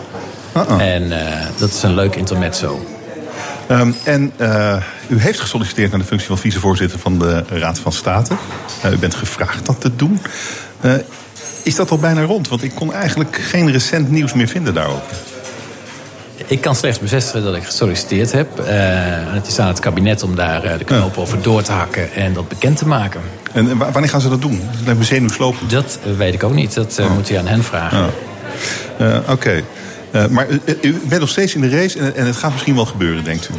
En 0.77 1.11
eh, 1.31 1.45
dat 1.57 1.69
is 1.69 1.83
een 1.83 1.93
leuk 1.95 2.15
intermezzo. 2.15 2.85
Ehm, 3.67 3.91
en 4.03 4.31
eh, 4.37 4.77
u 5.07 5.19
heeft 5.19 5.39
gesolliciteerd 5.39 5.91
naar 5.91 5.99
de 5.99 6.05
functie 6.05 6.27
van 6.27 6.37
vicevoorzitter 6.37 6.99
van 6.99 7.19
de 7.19 7.43
Raad 7.49 7.79
van 7.79 7.91
State. 7.91 8.33
Eh, 8.81 8.91
u 8.91 8.97
bent 8.97 9.15
gevraagd 9.15 9.65
dat 9.65 9.81
te 9.81 9.95
doen. 9.95 10.19
Eh, 10.81 10.93
is 11.63 11.75
dat 11.75 11.91
al 11.91 11.97
bijna 11.97 12.21
rond? 12.23 12.47
Want 12.47 12.63
ik 12.63 12.71
kon 12.75 12.93
eigenlijk 12.93 13.35
geen 13.35 13.71
recent 13.71 14.09
nieuws 14.11 14.33
meer 14.33 14.47
vinden 14.47 14.73
daarover. 14.73 15.15
Ik 16.47 16.61
kan 16.61 16.75
slechts 16.75 16.99
bevestigen 16.99 17.43
dat 17.43 17.55
ik 17.55 17.63
gesolliciteerd 17.63 18.31
heb. 18.31 18.59
En 18.59 19.33
het 19.33 19.47
is 19.47 19.59
aan 19.59 19.67
het 19.67 19.79
kabinet 19.79 20.23
om 20.23 20.35
daar 20.35 20.63
eh, 20.63 20.77
de 20.77 20.83
knoop 20.83 21.17
over 21.17 21.41
door 21.41 21.61
te 21.61 21.71
hakken 21.71 22.13
en 22.13 22.33
dat 22.33 22.47
bekend 22.47 22.77
te 22.77 22.87
maken. 22.87 23.21
En 23.53 23.77
wa- 23.77 23.91
wanneer 23.91 24.09
gaan 24.11 24.21
ze 24.21 24.29
dat 24.29 24.41
doen? 24.41 24.59
Dat 24.71 24.81
lijkt 24.83 24.99
me 24.99 25.05
zenuwslopend. 25.05 25.69
Dat 25.71 25.99
weet 26.17 26.33
ik 26.33 26.43
ook 26.43 26.53
niet. 26.53 26.73
Dat 26.73 26.97
eh, 26.97 27.11
moet 27.13 27.29
u 27.29 27.35
aan 27.35 27.47
hen 27.47 27.63
vragen. 27.63 28.09
Oké. 29.29 29.63
Maar 30.29 30.47
u, 30.81 30.99
bent 31.07 31.21
nog 31.21 31.29
steeds 31.29 31.55
in 31.55 31.61
de 31.61 31.69
race 31.69 31.99
en, 31.99 32.15
en 32.15 32.25
het 32.25 32.35
gaat 32.35 32.51
misschien 32.51 32.75
wel 32.75 32.85
gebeuren, 32.85 33.23
denkt 33.23 33.49
u? 33.49 33.53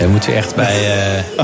We 0.00 0.06
moeten 0.08 0.34
echt 0.36 0.54
bij 0.54 0.74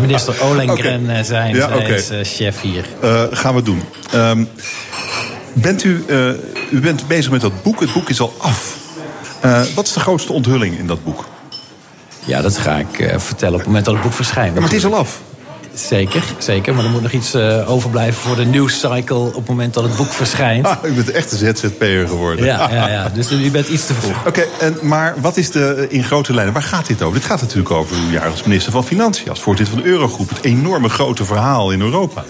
minister 0.00 0.34
Olengren 0.44 1.16
eh, 1.16 1.22
zijn. 1.24 1.54
Ja, 1.54 1.68
Zij 1.68 1.76
oké. 1.76 1.94
is 1.94 2.10
chef 2.36 2.60
hier. 2.60 2.84
Gaan 3.30 3.54
we 3.54 3.62
doen. 3.62 3.82
Ehm, 4.12 4.44
bent 5.52 5.84
u, 5.84 6.04
u 6.70 6.80
bent 6.80 7.06
bezig 7.08 7.30
met 7.30 7.40
dat 7.40 7.62
boek. 7.62 7.80
Het 7.80 7.92
boek 7.92 8.08
is 8.08 8.20
al 8.20 8.34
af. 8.38 8.76
Eh, 9.44 9.62
wat 9.74 9.86
is 9.86 9.92
de 9.92 10.00
grootste 10.00 10.32
onthulling 10.32 10.78
in 10.78 10.86
dat 10.86 11.04
boek? 11.04 11.24
Ja, 12.24 12.42
dat 12.42 12.58
ga 12.58 12.76
ik 12.76 12.98
eh, 12.98 13.18
vertellen 13.18 13.54
op 13.54 13.58
het 13.58 13.66
moment 13.66 13.84
dat 13.84 13.94
het 13.94 14.02
boek 14.02 14.12
verschijnt. 14.12 14.54
maar 14.54 14.62
het 14.62 14.72
is 14.72 14.84
al 14.84 14.94
af. 14.94 15.20
Zeker, 15.74 16.22
zeker. 16.38 16.74
Maar 16.74 16.84
er 16.84 16.90
moet 16.90 17.02
nog 17.02 17.12
iets 17.12 17.34
eh, 17.34 17.70
overblijven 17.70 18.22
voor 18.22 18.36
de 18.36 18.44
nieuwscycle 18.44 19.16
op 19.16 19.34
het 19.34 19.48
moment 19.48 19.74
dat 19.74 19.84
het 19.84 19.96
boek 19.96 20.12
verschijnt. 20.12 20.66
Ah, 20.74 20.84
u 20.84 20.92
bent 20.92 21.10
echt 21.10 21.32
een 21.32 21.38
ZZP'er 21.38 22.08
geworden. 22.08 22.44
Ja, 22.44 22.70
ja, 22.70 22.88
ja. 22.88 23.08
Dus 23.08 23.30
u 23.32 23.50
bent 23.50 23.68
iets 23.68 23.86
te 23.86 23.94
vroeg. 23.94 24.26
Oké, 24.26 24.44
en 24.60 24.78
maar 24.82 25.14
wat 25.20 25.36
is 25.36 25.50
de, 25.50 25.86
in 25.88 26.04
grote 26.04 26.34
lijnen, 26.34 26.52
waar 26.52 26.62
gaat 26.62 26.86
dit 26.86 27.02
over? 27.02 27.18
Dit 27.18 27.28
gaat 27.28 27.40
natuurlijk 27.40 27.70
over 27.70 27.96
uw 27.96 28.10
jaar 28.10 28.30
als 28.30 28.42
minister 28.42 28.72
van 28.72 28.84
Financiën, 28.84 29.28
als 29.28 29.40
voorzitter 29.40 29.74
van 29.74 29.84
de 29.84 29.90
Eurogroep. 29.90 30.28
Het 30.28 30.44
enorme 30.44 30.88
grote 30.88 31.24
verhaal 31.24 31.70
in 31.70 31.80
Europa. 31.80 32.24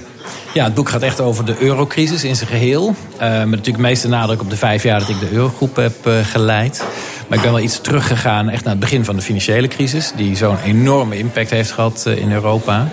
Ja, 0.54 0.64
het 0.64 0.74
boek 0.74 0.88
gaat 0.88 1.02
echt 1.02 1.20
over 1.20 1.44
de 1.44 1.56
eurocrisis 1.58 2.24
in 2.24 2.36
zijn 2.36 2.48
geheel. 2.48 2.94
Eh, 3.18 3.38
met 3.38 3.50
natuurlijk 3.50 3.78
meeste 3.78 4.08
nadruk 4.08 4.40
op 4.40 4.50
de 4.50 4.56
vijf 4.56 4.82
jaar 4.82 4.98
dat 5.00 5.08
ik 5.08 5.20
de 5.20 5.30
eurogroep 5.30 5.76
heb 5.76 6.06
eh, 6.06 6.12
geleid. 6.22 6.84
Maar 7.28 7.38
ik 7.38 7.44
ben 7.44 7.52
wel 7.52 7.62
iets 7.62 7.80
teruggegaan 7.80 8.48
echt 8.48 8.64
naar 8.64 8.72
het 8.72 8.82
begin 8.82 9.04
van 9.04 9.16
de 9.16 9.22
financiële 9.22 9.68
crisis... 9.68 10.12
die 10.16 10.36
zo'n 10.36 10.58
enorme 10.64 11.18
impact 11.18 11.50
heeft 11.50 11.72
gehad 11.72 12.06
eh, 12.06 12.16
in 12.16 12.32
Europa. 12.32 12.88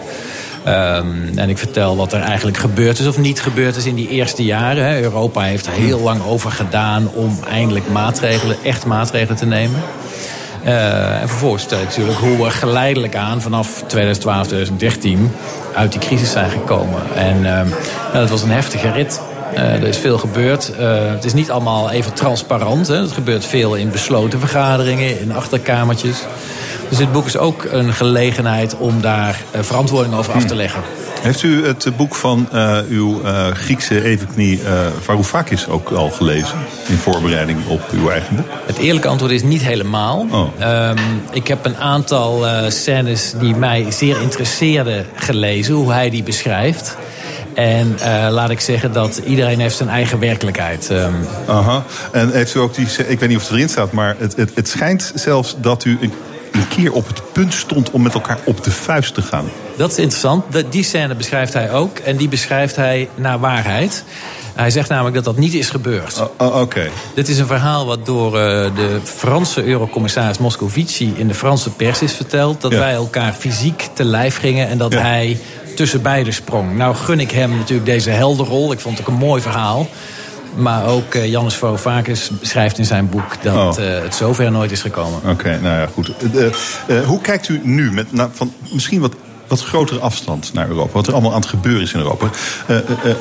Ehm, 0.64 1.38
en 1.38 1.50
ik 1.50 1.58
vertel 1.58 1.96
wat 1.96 2.14
er 2.14 2.22
eigenlijk 2.22 2.58
gebeurd 2.58 3.00
is 3.00 3.08
of 3.08 3.18
niet 3.18 3.42
gebeurd 3.42 3.76
is 3.76 3.86
in 3.86 3.96
die 3.96 4.10
eerste 4.10 4.44
jaren. 4.44 4.86
Hè. 4.86 5.02
Europa 5.02 5.42
heeft 5.42 5.66
er 5.66 5.74
heel 5.74 6.00
lang 6.00 6.24
over 6.24 6.52
gedaan 6.52 7.10
om 7.14 7.40
eindelijk 7.50 7.90
maatregelen, 7.90 8.58
echt 8.64 8.86
maatregelen 8.86 9.38
te 9.38 9.46
nemen. 9.46 9.82
Eh, 10.64 11.22
en 11.22 11.28
vervolgens 11.28 11.62
vertel 11.62 11.82
ik 11.82 11.88
natuurlijk 11.88 12.18
hoe 12.18 12.44
we 12.44 12.50
geleidelijk 12.50 13.16
aan 13.16 13.42
vanaf 13.42 13.84
2012, 13.88 14.48
2013 14.48 15.32
uit 15.76 15.92
die 15.92 16.02
crisis 16.02 16.32
zijn 16.32 16.50
gekomen. 16.50 17.02
En 17.16 17.36
ehm, 17.36 17.70
nou, 17.70 18.14
dat 18.14 18.30
was 18.30 18.44
een 18.44 18.52
heftige 18.52 18.92
rit. 18.92 19.22
Eh, 19.54 19.74
er 19.74 19.88
is 19.88 19.98
veel 19.98 20.18
gebeurd. 20.18 20.76
Eh, 20.76 21.12
het 21.12 21.24
is 21.24 21.34
niet 21.34 21.52
allemaal 21.52 21.92
even 21.92 22.14
transparant. 22.14 22.88
Hè. 22.88 22.96
Het 22.96 23.12
gebeurt 23.12 23.46
veel 23.46 23.76
in 23.76 23.92
besloten 23.92 24.40
vergaderingen, 24.40 25.20
in 25.20 25.34
achterkamertjes. 25.34 26.18
Dus 26.92 27.00
dit 27.00 27.12
boek 27.12 27.26
is 27.26 27.38
ook 27.38 27.64
een 27.64 27.94
gelegenheid 27.94 28.78
om 28.78 29.02
daar 29.02 29.42
eh, 29.52 29.62
verantwoording 29.62 30.16
over 30.16 30.34
af 30.34 30.46
te 30.46 30.56
leggen. 30.56 30.82
Heeft 31.22 31.44
u 31.44 31.66
het 31.66 31.98
boek 31.98 32.16
van 32.16 32.48
eh, 32.52 32.78
uw 32.90 33.22
eh, 33.24 33.48
Griekse 33.48 34.04
evenknie 34.04 34.62
eh 34.64 34.88
Varoufakis 35.02 35.68
ook 35.68 35.90
al 35.90 36.10
gelezen? 36.10 36.58
In 36.88 36.96
voorbereiding 36.96 37.60
op 37.68 37.82
uw 37.92 38.10
eigen 38.10 38.36
boek? 38.36 38.46
Het 38.66 38.78
eerlijke 38.78 39.08
antwoord 39.08 39.32
is 39.32 39.44
niet 39.44 39.62
helemaal. 39.62 40.28
Oh. 40.32 40.48
Ehm, 40.60 40.98
ik 41.32 41.48
heb 41.48 41.66
een 41.66 41.78
aantal 41.78 42.48
eh, 42.48 42.70
scènes 42.70 43.34
die 43.40 43.56
mij 43.56 43.86
zeer 43.92 44.22
interesseerden 44.22 45.06
gelezen, 45.16 45.74
hoe 45.74 45.92
hij 45.92 46.10
die 46.10 46.24
beschrijft. 46.24 46.98
En 47.54 47.96
eh, 48.00 48.28
laat 48.32 48.50
ik 48.50 48.60
zeggen 48.60 48.94
dat 48.94 49.22
iedereen 49.26 49.60
heeft 49.60 49.76
zijn 49.76 49.90
eigen 49.90 50.20
werkelijkheid. 50.20 50.90
Ehm, 50.90 51.14
Aha. 51.48 51.84
En 52.12 52.32
heeft 52.32 52.56
u 52.56 52.60
ook 52.60 52.76
die, 52.76 52.88
ik 53.08 53.20
weet 53.20 53.30
niet 53.30 53.38
of 53.38 53.44
het 53.44 53.52
erin 53.52 53.70
staat, 53.70 53.92
maar 53.92 54.16
het, 54.20 54.36
het, 54.36 54.52
het 54.56 54.68
schijnt 54.68 55.12
zelfs 55.16 55.56
dat 55.60 55.86
u 55.86 55.98
een, 56.02 56.14
een 56.52 56.68
keer 56.68 56.92
op 56.94 57.08
het 57.08 57.22
punt 57.34 57.54
stond 57.54 57.92
om 57.92 58.02
met 58.02 58.14
elkaar 58.14 58.38
op 58.44 58.64
de 58.64 58.72
vuist 58.72 59.14
te 59.14 59.22
gaan. 59.22 59.46
Dat 59.78 59.92
is 59.92 59.98
interessant. 59.98 60.44
Die 60.70 60.84
scène 60.84 61.16
beschrijft 61.16 61.54
hij 61.54 61.72
ook. 61.72 61.98
En 61.98 62.18
die 62.18 62.28
beschrijft 62.28 62.76
hij 62.76 63.10
naar 63.16 63.40
waarheid. 63.40 64.04
Hij 64.54 64.70
zegt 64.70 64.90
namelijk 64.90 65.16
dat 65.16 65.24
dat 65.24 65.38
niet 65.38 65.54
is 65.54 65.70
gebeurd. 65.70 66.24
Oh, 66.38 66.62
Oké. 66.62 66.90
Dit 67.16 67.28
is 67.30 67.40
een 67.40 67.48
verhaal 67.48 67.86
wat 67.86 68.06
door 68.06 68.28
eh, 68.40 68.76
de 68.76 69.00
Franse 69.04 69.64
eurocommissaris 69.64 70.38
Moscovici 70.38 71.14
in 71.18 71.28
de 71.28 71.34
Franse 71.34 71.70
pers 71.70 72.02
is 72.02 72.14
verteld. 72.14 72.62
Dat 72.62 72.72
Ja. 72.72 72.78
wij 72.80 72.94
elkaar 72.94 73.34
fysiek 73.34 73.90
te 73.94 74.04
lijf 74.04 74.38
gingen 74.38 74.68
en 74.68 74.78
dat 74.78 74.94
Ja. 74.94 75.02
hij 75.02 75.40
tussen 75.76 76.02
beiden 76.02 76.34
sprong. 76.34 76.78
Nou 76.78 76.96
gun 76.96 77.20
ik 77.20 77.32
hem 77.32 77.58
natuurlijk 77.58 77.86
deze 77.86 78.10
heldenrol. 78.10 78.72
Ik 78.72 78.80
vond 78.80 78.98
het 78.98 79.08
ook 79.08 79.14
een 79.14 79.20
mooi 79.20 79.42
verhaal. 79.42 79.88
Maar 80.56 80.86
ook 80.86 81.14
eh, 81.14 81.30
Jannes 81.32 81.56
Varoufakis 81.56 82.32
schrijft 82.42 82.78
in 82.78 82.86
zijn 82.86 83.10
boek 83.10 83.44
dat 83.44 83.78
Oh. 83.78 83.96
eh, 83.96 84.04
het 84.04 84.16
zover 84.16 84.52
nooit 84.52 84.72
is 84.72 84.82
gekomen. 84.82 85.20
Oké, 85.26 85.60
nou 85.62 85.76
ja, 85.80 85.88
goed. 85.94 86.14
Eh, 86.88 87.06
hoe 87.06 87.22
kijkt 87.22 87.50
u 87.50 87.62
nu 87.64 87.92
met 87.92 88.12
nou, 88.12 88.30
van 88.34 88.54
misschien 88.72 89.02
wat, 89.02 89.14
wat 89.48 89.62
grotere 89.64 90.00
afstand 90.00 90.54
naar 90.54 90.68
Europa? 90.68 90.92
Wat 90.94 91.08
er 91.08 91.14
allemaal 91.14 91.34
aan 91.34 91.40
het 91.42 91.50
gebeuren 91.50 91.82
is 91.82 91.94
in 91.94 92.00
Europa. 92.00 92.30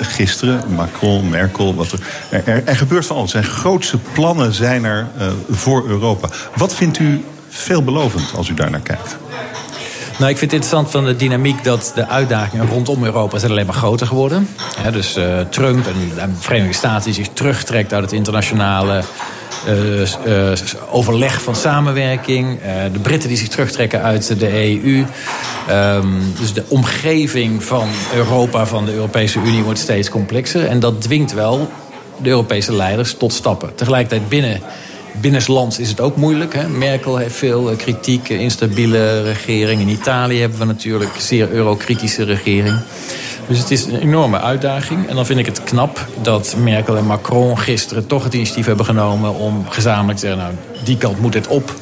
Gisteren, 0.01 0.62
Macron, 0.74 1.28
Merkel, 1.31 1.74
wat 1.74 1.93
er, 1.93 2.01
er, 2.44 2.62
er, 2.66 2.77
gebeurt 2.77 3.07
van 3.07 3.16
alles. 3.16 3.31
Zijn 3.31 3.44
grootste 3.44 3.98
plannen 4.12 4.52
zijn 4.52 4.85
er 4.85 5.07
voor 5.51 5.89
Europa. 5.89 6.28
Wat 6.57 6.74
vindt 6.74 6.98
u 6.98 7.24
veelbelovend 7.48 8.32
als 8.36 8.48
u 8.48 8.55
daar 8.55 8.70
naar 8.70 8.81
kijkt? 8.81 9.16
Nou, 10.21 10.33
ik 10.33 10.39
vind 10.39 10.51
het 10.51 10.61
interessant 10.61 10.91
van 10.91 11.05
de 11.05 11.17
dynamiek 11.17 11.65
dat 11.65 11.93
de 11.95 12.07
uitdagingen 12.07 12.67
rondom 12.67 13.05
Europa 13.05 13.39
zijn 13.39 13.51
alleen 13.51 13.67
maar 13.67 13.75
groter 13.75 14.07
geworden. 14.07 14.49
Dus 14.93 15.17
eh, 15.17 15.41
Trump 15.41 15.87
en 15.87 15.95
de 16.15 16.29
Verenigde 16.39 16.75
Staten 16.75 17.05
die 17.05 17.15
zich 17.15 17.29
terugtrekt 17.33 17.93
uit 17.93 18.03
het 18.03 18.13
internationale 18.13 19.03
eh, 19.67 20.51
eh, 20.53 20.59
overleg 20.91 21.43
van 21.43 21.57
samenwerking. 21.57 22.59
De 22.93 22.99
Britten 22.99 23.29
die 23.29 23.39
zich 23.39 23.49
terugtrekken 23.49 24.03
uit 24.03 24.39
de 24.39 24.53
EU. 24.53 25.05
Ehm, 25.69 26.07
dus 26.39 26.53
de 26.53 26.65
omgeving 26.69 27.65
van 27.65 27.89
Europa, 28.15 28.67
van 28.67 28.85
de 28.85 28.93
Europese 28.95 29.39
Unie, 29.39 29.63
wordt 29.63 29.79
steeds 29.79 30.11
complexer. 30.11 30.67
En 30.67 30.81
dat 30.81 31.03
dwingt 31.03 31.33
wel 31.33 31.71
de 32.23 32.29
Europese 32.29 32.73
leiders 32.73 33.15
tot 33.15 33.33
stappen. 33.33 33.75
Tegelijkertijd 33.75 34.29
binnen 34.29 34.61
Binnenlands 35.21 35.79
is 35.79 35.89
het 35.89 36.01
ook 36.01 36.17
moeilijk. 36.17 36.55
Hè? 36.55 36.69
Merkel 36.69 37.17
heeft 37.17 37.37
veel 37.37 37.71
eh, 37.71 37.77
kritiek, 37.77 38.29
eh, 38.29 38.41
instabiele 38.41 39.23
regering. 39.23 39.81
In 39.81 39.89
Italië 39.89 40.41
hebben 40.41 40.59
we 40.59 40.65
natuurlijk 40.65 41.11
zeer 41.19 41.51
eurokritische 41.51 42.25
regering. 42.25 42.79
Dus 43.49 43.59
het 43.59 43.71
is 43.71 43.85
een 43.85 44.01
enorme 44.01 44.41
uitdaging. 44.41 45.09
En 45.09 45.15
dan 45.15 45.27
vind 45.27 45.39
ik 45.39 45.47
het 45.47 45.63
knap 45.63 46.07
dat 46.23 46.55
Merkel 46.59 46.97
en 46.97 47.07
Macron 47.07 47.59
gisteren 47.59 48.07
toch 48.07 48.25
het 48.25 48.35
initiatief 48.35 48.67
hebben 48.67 48.85
genomen 48.85 49.35
om 49.35 49.69
gezamenlijk 49.69 50.19
te 50.19 50.27
zeggen, 50.27 50.43
nou, 50.43 50.55
die 50.85 50.97
kant 50.97 51.21
moet 51.21 51.35
het 51.35 51.47
op. 51.47 51.75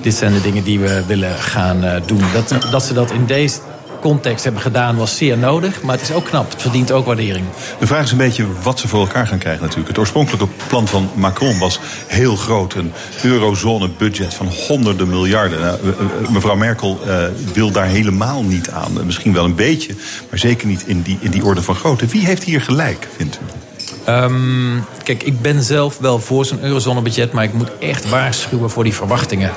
Dit 0.00 0.14
zijn 0.14 0.32
de 0.32 0.40
dingen 0.40 0.64
die 0.64 0.78
we 0.78 1.02
willen 1.06 1.34
gaan 1.34 1.84
eh, 1.84 2.00
doen. 2.06 2.22
Dat, 2.32 2.70
dat 2.70 2.84
ze 2.84 2.94
dat 2.94 3.10
in 3.10 3.26
deze 3.26 3.58
context 4.06 4.44
hebben 4.44 4.62
gedaan 4.62 4.96
was 4.96 5.16
zeer 5.16 5.38
nodig. 5.38 5.82
Maar 5.82 5.94
het 5.98 6.08
is 6.08 6.14
ook 6.14 6.24
knap. 6.24 6.50
Het 6.50 6.62
verdient 6.62 6.92
ook 6.92 7.06
waardering. 7.06 7.44
De 7.78 7.86
vraag 7.86 8.04
is 8.04 8.10
een 8.10 8.16
beetje 8.16 8.46
wat 8.62 8.78
ze 8.78 8.88
voor 8.88 9.00
elkaar 9.00 9.26
gaan 9.26 9.38
krijgen 9.38 9.62
natuurlijk. 9.62 9.88
Het 9.88 9.98
oorspronkelijke 9.98 10.46
plan 10.66 10.88
van 10.88 11.10
Macron 11.14 11.58
was 11.58 11.80
heel 12.06 12.36
groot. 12.36 12.74
Een 12.74 12.92
eurozone-budget 13.22 14.34
van 14.34 14.46
honderden 14.46 15.08
miljarden. 15.08 15.60
Nou, 15.60 15.78
eh, 15.82 15.88
eh, 15.88 16.28
mevrouw 16.30 16.56
Merkel 16.56 16.98
eh, 17.06 17.24
wil 17.52 17.70
daar 17.70 17.86
helemaal 17.86 18.42
niet 18.42 18.70
aan. 18.70 18.98
Eh, 18.98 19.04
Misschien 19.04 19.32
wel 19.32 19.44
een 19.44 19.54
beetje, 19.54 19.94
maar 20.30 20.38
zeker 20.38 20.66
niet 20.66 20.82
in 20.86 21.02
die, 21.02 21.18
in 21.20 21.30
die 21.30 21.44
orde 21.44 21.62
van 21.62 21.74
grootte. 21.74 22.06
Wie 22.06 22.26
heeft 22.26 22.42
hier 22.44 22.60
gelijk, 22.60 23.08
vindt 23.16 23.38
u? 23.42 23.65
Ehm, 24.06 24.78
kijk, 25.02 25.22
ik 25.22 25.40
ben 25.40 25.62
zelf 25.62 25.98
wel 25.98 26.18
voor 26.18 26.44
zo'n 26.44 26.62
eurozonebudget, 26.62 27.32
maar 27.32 27.44
ik 27.44 27.52
moet 27.52 27.70
echt 27.78 28.08
waarschuwen 28.08 28.70
voor 28.70 28.84
die 28.84 28.94
verwachtingen. 28.94 29.50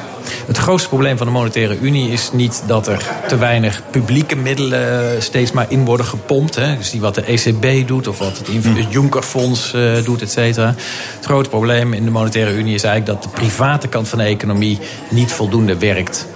Het 0.48 0.58
grootste 0.58 0.90
probleem 0.90 1.18
van 1.18 1.28
de 1.28 1.34
monetaire 1.34 1.80
unie 1.80 2.12
is 2.12 2.30
niet 2.34 2.64
dat 2.68 2.88
er 2.88 3.02
te 3.28 3.38
weinig 3.38 3.82
publieke 3.92 4.36
middelen 4.36 5.22
steeds 5.24 5.52
maar 5.52 5.66
in 5.70 5.86
worden 5.86 6.06
gepompt. 6.06 6.56
Hè. 6.56 6.78
Dus 6.78 6.90
die 6.90 7.02
wat 7.02 7.16
de 7.16 7.22
ECB 7.22 7.88
doet 7.88 8.08
of 8.08 8.18
wat 8.18 8.38
het 8.38 8.48
Inv- 8.48 8.86
Junckerfonds 8.90 9.74
eh, 9.74 10.04
doet, 10.04 10.22
et 10.22 10.32
cetera. 10.32 10.68
Het 11.16 11.26
grote 11.26 11.50
probleem 11.50 11.94
in 11.94 12.04
de 12.06 12.12
monetaire 12.12 12.54
unie 12.54 12.74
is 12.76 12.84
eigenlijk 12.84 13.22
dat 13.22 13.32
de 13.32 13.40
private 13.42 13.88
kant 13.88 14.08
van 14.08 14.18
de 14.18 14.24
economie 14.26 14.80
niet 15.10 15.32
voldoende 15.32 15.78
werkt. 15.78 16.28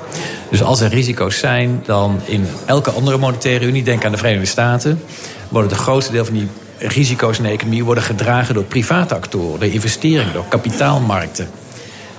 Dus 0.49 0.63
als 0.63 0.79
er 0.81 0.89
risico's 0.89 1.37
zijn, 1.39 1.81
dan 1.85 2.19
in 2.25 2.47
elke 2.65 2.91
andere 2.91 3.17
monetaire 3.17 3.65
unie, 3.65 3.83
denk 3.83 4.05
aan 4.05 4.11
de 4.11 4.17
Verenigde 4.17 4.45
Staten, 4.45 5.01
worden 5.49 5.69
de 5.69 5.75
grootste 5.75 6.11
deel 6.11 6.25
van 6.25 6.33
die 6.33 6.47
risico's 6.77 7.37
in 7.37 7.43
de 7.43 7.49
economie 7.49 7.83
worden 7.83 8.03
gedragen 8.03 8.53
door 8.53 8.63
private 8.63 9.15
actoren, 9.15 9.59
door 9.59 9.69
investeringen, 9.69 10.33
door 10.33 10.47
kapitaalmarkten. 10.47 11.49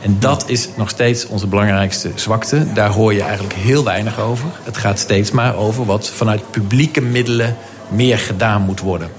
En 0.05 0.17
dat 0.19 0.45
is 0.47 0.69
nog 0.77 0.89
steeds 0.89 1.27
onze 1.27 1.47
belangrijkste 1.47 2.11
zwakte. 2.15 2.73
Daar 2.73 2.91
hoor 2.91 3.15
je 3.15 3.23
eigenlijk 3.23 3.55
heel 3.55 3.85
weinig 3.85 4.21
over. 4.21 4.47
Het 4.63 4.77
gaat 4.77 4.99
steeds 4.99 5.31
maar 5.31 5.57
over 5.57 5.85
wat 5.85 6.11
vanuit 6.11 6.51
publieke 6.51 7.01
middelen 7.01 7.57
meer 7.89 8.19
gedaan 8.19 8.63
moet 8.63 8.81
worden. 8.81 9.11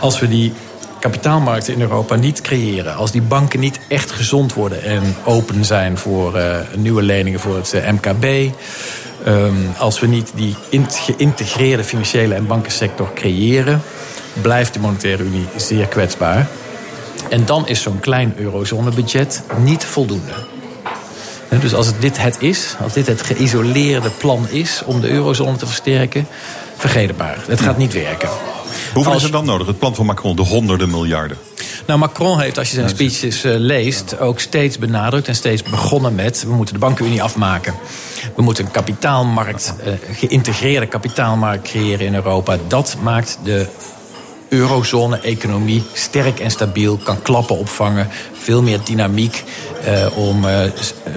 Als 0.00 0.20
we 0.20 0.28
die 0.28 0.52
kapitaalmarkten 1.00 1.74
in 1.74 1.80
Europa 1.80 2.14
niet 2.14 2.40
creëren, 2.40 2.96
als 2.96 3.10
die 3.10 3.22
banken 3.22 3.60
niet 3.60 3.80
echt 3.88 4.10
gezond 4.10 4.54
worden 4.54 4.82
en 4.82 5.16
open 5.24 5.64
zijn 5.64 5.98
voor 5.98 6.36
eh, 6.36 6.56
nieuwe 6.76 7.02
leningen 7.02 7.40
voor 7.40 7.56
het 7.56 7.72
eh, 7.72 7.90
MKB, 7.90 8.54
ehm, 9.24 9.54
als 9.78 10.00
we 10.00 10.06
niet 10.06 10.32
die 10.34 10.56
geïntegreerde 10.88 11.84
financiële 11.84 12.34
en 12.34 12.46
bankensector 12.46 13.10
creëren, 13.14 13.82
blijft 14.42 14.74
de 14.74 14.80
monetaire 14.80 15.22
unie 15.22 15.46
zeer 15.56 15.86
kwetsbaar. 15.86 16.48
En 17.28 17.44
dan 17.44 17.68
is 17.68 17.82
zo'n 17.82 18.00
klein 18.00 18.34
eurozonebudget 18.36 19.42
niet 19.58 19.84
voldoende. 19.84 20.32
Dus 21.60 21.74
als 21.74 21.86
het 21.86 22.00
dit 22.00 22.22
het 22.22 22.36
is, 22.38 22.74
als 22.82 22.92
dit 22.92 23.06
het 23.06 23.22
geïsoleerde 23.22 24.10
plan 24.10 24.48
is 24.48 24.82
om 24.84 25.00
de 25.00 25.08
eurozone 25.08 25.56
te 25.56 25.66
versterken, 25.66 26.26
vergeet 26.76 27.08
het 27.08 27.18
maar. 27.18 27.38
Het 27.46 27.60
gaat 27.60 27.78
niet 27.78 27.92
werken. 27.92 28.28
Hoeveel 28.94 29.12
Als- 29.12 29.22
is 29.22 29.26
er 29.28 29.34
dan 29.34 29.44
nodig? 29.44 29.66
Het 29.66 29.78
plan 29.78 29.94
van 29.94 30.06
Macron, 30.06 30.36
de 30.36 30.42
honderden 30.42 30.90
miljarden. 30.90 31.36
Nou, 31.86 31.98
Macron 31.98 32.40
heeft, 32.40 32.58
als 32.58 32.68
je 32.68 32.74
zijn 32.74 32.88
speeches 32.88 33.44
eh, 33.44 33.52
leest, 33.56 34.18
ook 34.18 34.40
steeds 34.40 34.78
benadrukt 34.78 35.28
en 35.28 35.34
steeds 35.34 35.62
begonnen 35.62 36.14
met: 36.14 36.42
we 36.42 36.54
moeten 36.54 36.74
de 36.74 36.80
bankenunie 36.80 37.22
afmaken. 37.22 37.74
We 38.36 38.42
moeten 38.42 38.64
een 38.64 38.70
kapitaalmarkt, 38.70 39.74
eh, 39.84 39.92
geïntegreerde 40.12 40.86
kapitaalmarkt 40.86 41.68
creëren 41.68 42.06
in 42.06 42.14
Europa. 42.14 42.56
Dat 42.68 42.96
maakt 43.02 43.38
de 43.44 43.66
eurozone-economie 44.50 45.82
sterk 45.92 46.40
en 46.40 46.50
stabiel, 46.50 46.96
kan 46.96 47.22
klappen 47.22 47.58
opvangen, 47.58 48.08
veel 48.32 48.62
meer 48.62 48.80
dynamiek 48.84 49.44
eh, 49.84 50.16
om 50.16 50.44
eh, 50.44 50.64
eh, 50.64 50.72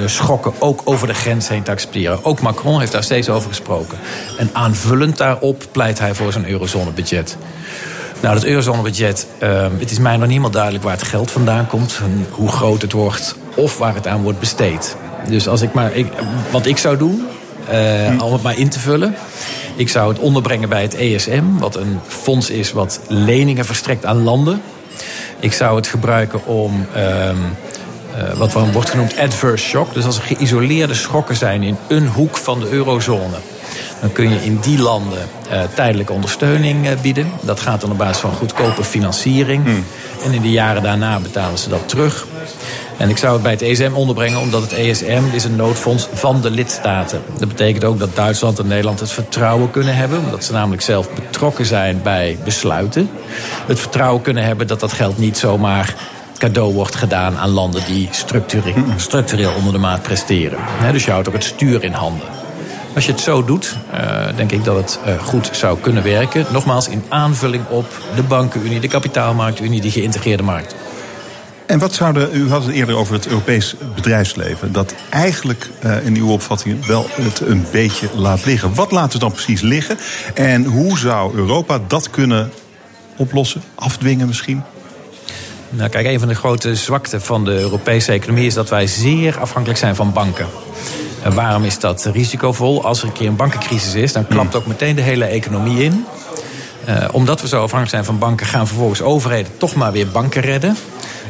schokken 0.06 0.54
ook 0.60 0.82
over 0.84 1.08
de 1.08 1.14
grens 1.14 1.48
heen 1.48 1.64
te 1.64 1.72
accepteren. 1.72 2.26
Ook 2.26 2.42
Macron 2.42 2.80
heeft 2.80 2.92
daar 2.92 3.04
steeds 3.04 3.30
over 3.30 3.50
gesproken. 3.50 3.98
En 4.38 4.50
aanvullend 4.54 5.18
daarop 5.18 5.64
pleit 5.72 6.00
hij 6.00 6.14
voor 6.14 6.32
zijn 6.32 6.50
eurozone-budget. 6.50 7.38
Nou, 8.22 8.36
dat 8.36 8.44
eurozonebudget, 8.44 9.28
uh, 9.44 9.68
het 9.80 9.92
is 9.92 10.00
mij 10.00 10.12
nog 10.12 10.22
niet 10.22 10.30
helemaal 10.30 10.52
duidelijk 10.52 10.84
waar 10.84 10.94
het 10.94 11.04
geld 11.04 11.32
vandaan 11.32 11.68
komt, 11.68 12.00
hoe 12.30 12.50
groot 12.50 12.82
het 12.82 12.92
wordt 12.92 13.36
of 13.56 13.78
waar 13.78 13.96
het 13.96 14.08
aan 14.08 14.22
wordt 14.22 14.40
besteed. 14.40 14.96
Dus 15.28 15.48
als 15.48 15.62
ik 15.62 15.74
maar, 15.74 15.96
ik, 15.96 16.08
wat 16.52 16.66
ik 16.66 16.78
zou 16.78 16.98
doen, 16.98 17.28
eh, 17.70 18.24
om 18.24 18.34
het 18.34 18.42
maar 18.42 18.58
in 18.58 18.70
te 18.70 18.80
vullen, 18.80 19.16
ik 19.76 19.90
zou 19.90 20.14
het 20.14 20.22
onderbrengen 20.22 20.70
bij 20.70 20.82
het 20.82 20.96
ESM, 20.96 21.44
wat 21.60 21.76
een 21.76 22.00
fonds 22.08 22.50
is 22.50 22.72
wat 22.72 23.00
leningen 23.08 23.66
verstrekt 23.66 24.06
aan 24.06 24.24
landen. 24.24 24.62
Ik 25.40 25.54
zou 25.54 25.76
het 25.76 25.88
gebruiken 25.88 26.46
om 26.46 26.88
ehm, 26.94 27.36
eh, 28.16 28.34
wat 28.38 28.54
wordt 28.72 28.90
genoemd 28.90 29.18
adverse 29.18 29.66
shock. 29.66 29.94
Dus 29.94 30.06
als 30.06 30.18
er 30.18 30.24
geïsoleerde 30.24 30.94
schokken 30.94 31.36
zijn 31.36 31.64
in 31.64 31.78
een 31.88 32.08
hoek 32.08 32.38
van 32.38 32.60
de 32.60 32.70
eurozone, 32.70 33.38
dan 34.02 34.12
kun 34.12 34.30
je 34.30 34.44
in 34.44 34.60
die 34.62 34.80
landen 34.80 35.28
eh, 35.50 35.62
tijdelijke 35.74 36.14
ondersteuning 36.14 37.02
bieden. 37.02 37.32
Dat 37.42 37.60
gaat 37.60 37.82
dan 37.82 37.92
op 37.92 37.98
basis 37.98 38.18
van 38.18 38.32
goedkope 38.32 38.84
financiering. 38.84 39.66
En 40.24 40.34
in 40.34 40.42
de 40.42 40.52
jaren 40.52 40.84
daarna 40.84 41.20
betalen 41.20 41.58
ze 41.58 41.70
dat 41.70 41.90
terug. 41.90 42.26
En 42.98 43.10
ik 43.10 43.18
zou 43.18 43.34
het 43.34 43.42
bij 43.42 43.52
het 43.52 43.62
ESM 43.62 43.92
onderbrengen, 43.94 44.40
omdat 44.40 44.62
het 44.62 44.74
ESM 44.74 45.24
is 45.32 45.44
een 45.44 45.56
noodfonds 45.56 46.08
van 46.14 46.42
de 46.42 46.50
lidstaten. 46.50 47.22
Dat 47.38 47.48
betekent 47.48 47.84
ook 47.84 48.00
dat 48.00 48.16
Duitsland 48.16 48.60
en 48.60 48.68
Nederland 48.68 49.00
het 49.00 49.12
vertrouwen 49.12 49.72
kunnen 49.72 49.96
hebben, 49.96 50.20
omdat 50.20 50.44
ze 50.44 50.52
namelijk 50.52 50.82
zelf 50.82 51.14
betrokken 51.14 51.66
zijn 51.66 52.02
bij 52.04 52.38
besluiten. 52.44 53.10
Het 53.68 53.80
vertrouwen 53.80 54.22
kunnen 54.22 54.44
hebben 54.44 54.68
dat 54.68 54.80
dat 54.80 54.94
geld 54.94 55.18
niet 55.18 55.38
zomaar 55.38 55.96
cadeau 56.38 56.74
wordt 56.74 56.96
gedaan 56.96 57.38
aan 57.38 57.50
landen 57.50 57.86
die 57.86 58.08
structureel, 58.12 58.84
structureel 58.96 59.52
onder 59.58 59.74
de 59.74 59.80
maat 59.80 60.02
presteren. 60.02 60.60
Dus 60.92 61.06
je 61.06 61.12
houdt 61.12 61.28
ook 61.28 61.34
het 61.34 61.44
stuur 61.44 61.84
in 61.84 61.92
handen. 61.92 62.43
Als 62.96 63.06
je 63.06 63.12
het 63.12 63.22
zo 63.22 63.44
doet, 63.44 63.76
eh, 63.92 64.26
denk 64.36 64.52
ik 64.52 64.64
dat 64.64 64.76
het 64.76 65.00
eh, 65.06 65.24
goed 65.24 65.50
zou 65.52 65.80
kunnen 65.80 66.04
werken. 66.04 66.46
Nogmaals, 66.52 66.88
in 66.88 67.04
aanvulling 67.10 67.68
op 67.70 67.86
de 68.16 68.24
bankenunie, 68.24 68.80
de 68.80 68.88
kapitaalmarktunie, 68.88 69.82
die 69.82 69.92
geïntegreerde 69.92 70.44
markt. 70.44 70.76
En 71.66 71.80
wat 71.80 71.94
zouden, 71.94 72.30
u 72.34 72.50
had 72.50 72.64
het 72.66 72.76
eerder 72.76 72.96
over 72.96 73.14
het 73.14 73.28
Europees 73.28 73.76
bedrijfsleven, 73.96 74.72
dat 74.72 74.96
eigenlijk 75.10 75.70
eh, 75.80 76.06
in 76.06 76.16
uw 76.16 76.30
opvatting 76.30 76.86
wel 76.86 77.06
het 77.12 77.40
een 77.40 77.66
beetje 77.72 78.10
laat 78.16 78.46
liggen. 78.46 78.74
Wat 78.74 78.92
laat 78.92 79.12
het 79.12 79.22
dan 79.22 79.32
precies 79.32 79.62
liggen? 79.62 79.98
En 80.34 80.64
hoe 80.64 80.98
zou 80.98 81.36
Europa 81.36 81.80
dat 81.88 82.10
kunnen 82.10 82.52
oplossen, 83.18 83.62
afdwingen 83.76 84.28
misschien? 84.28 84.64
Nou, 85.70 85.90
kijk, 85.90 86.06
een 86.06 86.20
van 86.20 86.28
de 86.28 86.36
grote 86.36 86.76
zwakten 86.76 87.22
van 87.22 87.46
de 87.46 87.60
Europese 87.60 88.12
economie 88.12 88.46
is 88.46 88.54
dat 88.54 88.70
wij 88.70 88.88
zeer 88.88 89.40
afhankelijk 89.40 89.80
zijn 89.80 89.96
van 89.96 90.14
banken. 90.14 90.48
En 91.24 91.34
waarom 91.34 91.64
is 91.64 91.80
dat 91.80 92.06
risicovol? 92.06 92.84
Als 92.84 93.02
er 93.02 93.08
een 93.08 93.14
keer 93.14 93.28
een 93.28 93.36
bankencrisis 93.36 93.94
is, 93.94 94.14
dan 94.14 94.28
klapt 94.28 94.56
ook 94.56 94.66
meteen 94.66 94.96
de 94.96 95.02
hele 95.02 95.26
economie 95.26 95.84
in. 95.84 96.06
Uh, 96.90 97.08
omdat 97.12 97.42
we 97.42 97.48
zo 97.48 97.56
afhankelijk 97.56 97.90
zijn 97.90 98.06
van 98.06 98.18
banken, 98.18 98.46
gaan 98.46 98.68
vervolgens 98.68 99.02
overheden 99.02 99.58
toch 99.58 99.76
maar 99.76 99.92
weer 99.92 100.08
banken 100.08 100.42
redden. 100.42 100.78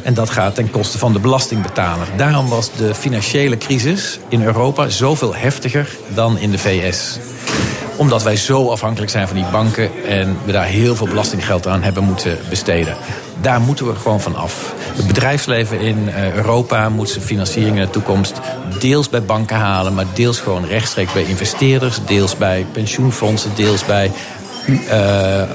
En 0.03 0.13
dat 0.13 0.29
gaat 0.29 0.55
ten 0.55 0.71
koste 0.71 0.97
van 0.97 1.13
de 1.13 1.19
belastingbetaler. 1.19 2.07
Daarom 2.17 2.49
was 2.49 2.71
de 2.77 2.95
financiële 2.95 3.57
crisis 3.57 4.19
in 4.27 4.43
Europa 4.43 4.89
zoveel 4.89 5.35
heftiger 5.35 5.97
dan 6.13 6.37
in 6.37 6.51
de 6.51 6.57
VS 6.57 7.17
omdat 7.97 8.23
wij 8.23 8.35
zo 8.35 8.69
afhankelijk 8.69 9.11
zijn 9.11 9.27
van 9.27 9.35
die 9.35 9.45
banken 9.51 9.89
en 10.05 10.37
we 10.45 10.51
daar 10.51 10.65
heel 10.65 10.95
veel 10.95 11.07
belastinggeld 11.07 11.67
aan 11.67 11.83
hebben 11.83 12.03
moeten 12.03 12.37
besteden. 12.49 12.95
Daar 13.43 13.61
moeten 13.61 13.87
we 13.87 13.95
gewoon 13.95 14.21
van 14.21 14.35
af. 14.35 14.73
Het 14.95 15.07
bedrijfsleven 15.07 15.79
in 15.79 16.09
eh, 16.09 16.33
Europa 16.33 16.89
moet 16.89 17.09
zijn 17.09 17.23
financiering 17.23 17.75
in 17.75 17.81
de 17.81 17.89
toekomst 17.89 18.39
deels 18.79 19.09
bij 19.09 19.23
banken 19.23 19.57
halen, 19.57 19.93
maar 19.93 20.05
deels 20.13 20.39
gewoon 20.39 20.65
rechtstreeks 20.65 21.13
bij 21.13 21.23
investeerders, 21.23 21.99
deels 22.05 22.37
bij 22.37 22.65
pensioenfondsen, 22.71 23.51
deels 23.55 23.85
bij 23.85 24.11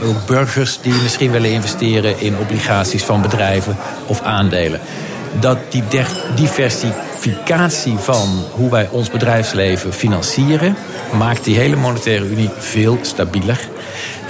ook 0.03 0.27
burgers 0.27 0.79
die 0.83 0.93
misschien 1.03 1.31
willen 1.31 1.51
investeren 1.51 2.21
in 2.21 2.39
obligaties 2.39 3.03
van 3.03 3.23
bedrijven 3.23 3.77
of 4.07 4.23
aandelen. 4.23 4.81
Dat 5.41 5.59
die 5.69 5.83
diversificatie 6.35 7.97
van 7.97 8.45
hoe 8.51 8.71
wij 8.71 8.89
ons 8.91 9.11
bedrijfsleven 9.11 9.93
financieren, 9.93 10.77
maakt 11.19 11.45
die 11.45 11.57
hele 11.57 11.77
monetaire 11.77 12.25
unie 12.25 12.51
veel 12.59 12.99
stabieler. 13.03 13.69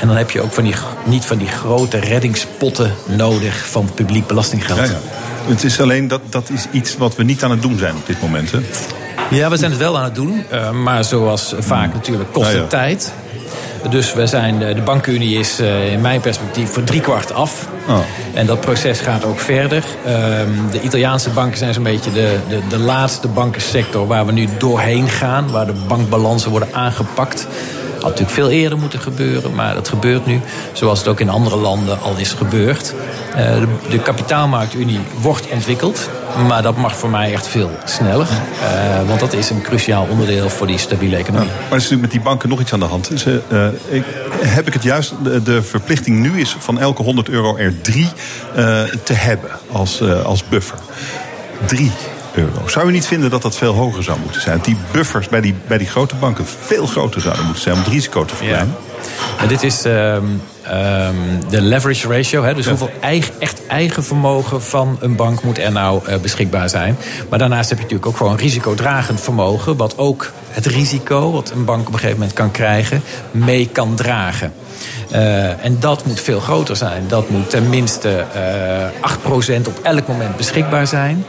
En 0.01 0.07
dan 0.07 0.17
heb 0.17 0.31
je 0.31 0.41
ook 0.41 0.53
van 0.53 0.65
die, 0.65 0.75
niet 1.05 1.25
van 1.25 1.39
die 1.39 1.49
grote 1.49 1.99
reddingspotten 1.99 2.95
nodig 3.05 3.69
van 3.69 3.91
publiek 3.95 4.27
belastinggeld. 4.27 4.79
Ja, 4.79 4.85
ja. 4.85 4.99
Het 5.47 5.65
is 5.65 5.81
alleen 5.81 6.09
dat 6.09 6.21
dat 6.29 6.51
is 6.51 6.67
iets 6.71 6.97
wat 6.97 7.17
we 7.17 7.23
niet 7.23 7.45
aan 7.45 7.51
het 7.51 7.63
doen 7.63 7.79
zijn 7.79 7.95
op 7.95 8.07
dit 8.07 8.21
moment. 8.21 8.51
Hè? 8.51 8.59
Ja, 9.31 9.51
we 9.51 9.57
zijn 9.57 9.71
het 9.71 9.81
wel 9.81 9.99
aan 9.99 10.05
het 10.05 10.15
doen. 10.15 10.45
Uh, 10.53 10.71
maar 10.71 11.05
zoals 11.05 11.55
vaak 11.59 11.95
natuurlijk 11.95 12.33
kost 12.33 12.47
het 12.47 12.57
ja, 12.57 12.63
ja. 12.63 12.67
tijd. 12.67 13.13
Dus 13.91 14.15
we 14.15 14.27
zijn, 14.27 14.59
de 14.59 14.83
bankenunie 14.85 15.39
is 15.39 15.61
uh, 15.61 15.93
in 15.93 16.01
mijn 16.01 16.21
perspectief 16.21 16.71
voor 16.71 16.85
driekwart 16.85 17.33
af. 17.33 17.69
Oh. 17.89 17.99
En 18.35 18.47
dat 18.47 18.61
proces 18.61 19.01
gaat 19.01 19.25
ook 19.25 19.41
verder. 19.41 19.85
Um, 20.07 20.71
de 20.71 20.81
Italiaanse 20.81 21.31
banken 21.31 21.59
zijn 21.59 21.75
zo'n 21.75 21.83
beetje 21.83 22.13
de, 22.13 22.39
de, 22.49 22.61
de 22.69 22.79
laatste 22.79 23.29
bankensector 23.29 24.07
waar 24.07 24.27
we 24.27 24.33
nu 24.33 24.49
doorheen 24.59 25.09
gaan. 25.09 25.51
Waar 25.51 25.67
de 25.67 25.75
bankbalansen 25.89 26.51
worden 26.51 26.69
aangepakt. 26.73 27.47
Had 28.01 28.11
natuurlijk 28.11 28.31
veel 28.31 28.51
eerder 28.51 28.79
moeten 28.79 29.01
gebeuren, 29.01 29.55
maar 29.55 29.75
dat 29.75 29.89
gebeurt 29.89 30.27
nu. 30.27 30.41
Zoals 30.73 30.99
het 30.99 31.09
ook 31.09 31.21
in 31.21 31.29
andere 31.29 31.57
landen 31.57 32.01
al 32.01 32.17
is 32.17 32.33
gebeurd. 32.33 32.95
Uh, 33.31 33.37
de, 33.37 33.67
de 33.91 33.99
kapitaalmarktunie 33.99 35.01
wordt 35.21 35.49
ontwikkeld. 35.49 36.09
Maar 36.47 36.63
dat 36.63 36.77
mag 36.77 36.97
voor 36.97 37.11
mij 37.11 37.33
echt 37.33 37.47
veel 37.47 37.71
sneller. 37.85 38.27
Uh, 38.63 39.09
want 39.09 39.21
dat 39.21 39.33
is 39.33 39.51
een 39.51 39.63
cruciaal 39.63 40.07
onderdeel 40.11 40.51
voor 40.51 40.67
die 40.67 40.79
stabiele 40.79 41.17
economie. 41.17 41.49
Maar 41.49 41.57
er 41.71 41.77
is 41.77 41.83
natuurlijk 41.83 42.01
met 42.01 42.11
die 42.11 42.21
banken 42.21 42.49
nog 42.49 42.61
iets 42.61 42.73
aan 42.73 42.81
de 42.81 42.87
hand. 42.87 43.27
Uh, 43.27 43.67
ik, 43.89 44.05
heb 44.41 44.67
ik 44.67 44.73
het 44.73 44.83
juist, 44.83 45.13
de, 45.45 45.63
verplichting 45.63 46.19
nu 46.19 46.41
is 46.41 46.57
van 46.59 46.79
elke 46.79 47.03
100 47.03 47.29
euro 47.29 47.57
er 47.57 47.81
drie 47.81 48.09
te 49.05 49.13
hebben 49.13 49.51
als, 49.73 50.03
als 50.25 50.49
buffer. 50.49 50.79
Drie 51.67 51.93
euro. 52.35 52.69
Zou 52.69 52.89
u 52.89 52.93
niet 52.93 53.07
vinden 53.07 53.31
dat 53.31 53.43
dat 53.43 53.57
veel 53.57 53.75
hoger 53.75 54.03
zou 54.03 54.19
moeten 54.23 54.41
zijn? 54.41 54.57
Dat 54.57 54.65
die 54.65 54.77
buffers 54.93 55.29
bij 55.29 55.41
die, 55.41 55.55
bij 55.67 55.79
die 55.79 55.87
grote 55.87 56.15
banken 56.15 56.47
veel 56.47 56.87
groter 56.87 57.21
zouden 57.21 57.45
moeten 57.45 57.63
zijn 57.63 57.75
om 57.75 57.81
het 57.81 57.91
risico 57.93 58.25
te 58.25 58.35
verkleinen? 58.35 58.75
Ja. 59.41 59.47
dit 59.47 59.63
is 59.63 59.85
um, 59.85 59.93
um, 59.93 60.41
de 61.49 61.61
leverage 61.61 62.09
ratio. 62.09 62.43
Hè, 62.43 62.55
dus 62.55 62.65
ja. 62.65 62.71
hoeveel 62.71 62.91
eigen, 63.01 63.35
echt 63.39 63.67
eigen 63.67 64.05
vermogen 64.05 64.63
van 64.63 64.97
een 65.01 65.17
bank 65.17 65.43
moet 65.43 65.59
er 65.59 65.73
nou 65.73 66.09
uh, 66.09 66.17
beschikbaar 66.17 66.69
zijn. 66.69 66.97
Maar 67.29 67.39
daarnaast 67.39 67.69
heb 67.69 67.79
je 67.79 67.85
natuurlijk 67.85 68.11
ook 68.11 68.17
gewoon 68.17 68.37
risicodragend 68.37 69.21
vermogen. 69.21 69.77
Wat 69.77 69.99
ook 69.99 70.33
het 70.49 70.67
risico 70.67 71.33
wat 71.33 71.51
een 71.51 71.65
bank 71.65 71.87
op 71.87 71.93
een 71.93 71.99
gegeven 71.99 72.19
moment 72.19 72.37
kan 72.37 72.51
krijgen, 72.51 73.03
mee 73.31 73.69
kan 73.73 73.95
dragen. 73.95 74.53
Uh, 75.13 75.65
en 75.65 75.77
dat 75.81 76.05
moet 76.05 76.21
veel 76.21 76.41
groter 76.41 76.77
zijn. 76.77 77.05
Dat 77.09 77.31
moet 77.31 77.51
tenminste 77.51 78.25
uh, 79.45 79.61
8% 79.61 79.67
op 79.67 79.79
elk 79.83 80.09
moment 80.09 80.37
beschikbaar 80.37 80.87
zijn. 80.87 81.25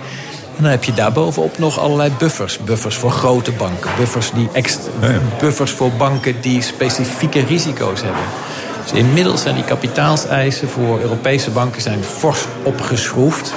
En 0.60 0.66
dan 0.66 0.74
heb 0.74 0.84
je 0.84 0.94
daarbovenop 0.94 1.58
nog 1.58 1.80
allerlei 1.80 2.12
buffers. 2.18 2.58
Buffers 2.58 2.96
voor 2.96 3.12
grote 3.12 3.52
banken. 3.52 3.92
Buffers, 3.98 4.32
die 4.32 4.50
extra, 4.52 4.92
ja. 5.02 5.20
buffers 5.40 5.72
voor 5.72 5.92
banken 5.92 6.42
die 6.42 6.62
specifieke 6.62 7.46
risico's 7.46 8.02
hebben. 8.02 8.22
Dus 8.84 8.92
inmiddels 8.92 9.42
zijn 9.42 9.56
die 9.56 9.64
kapitaalseisen 9.64 10.70
voor 10.70 11.00
Europese 11.00 11.50
banken 11.50 11.82
zijn 11.82 12.04
fors 12.04 12.40
opgeschroefd. 12.64 13.54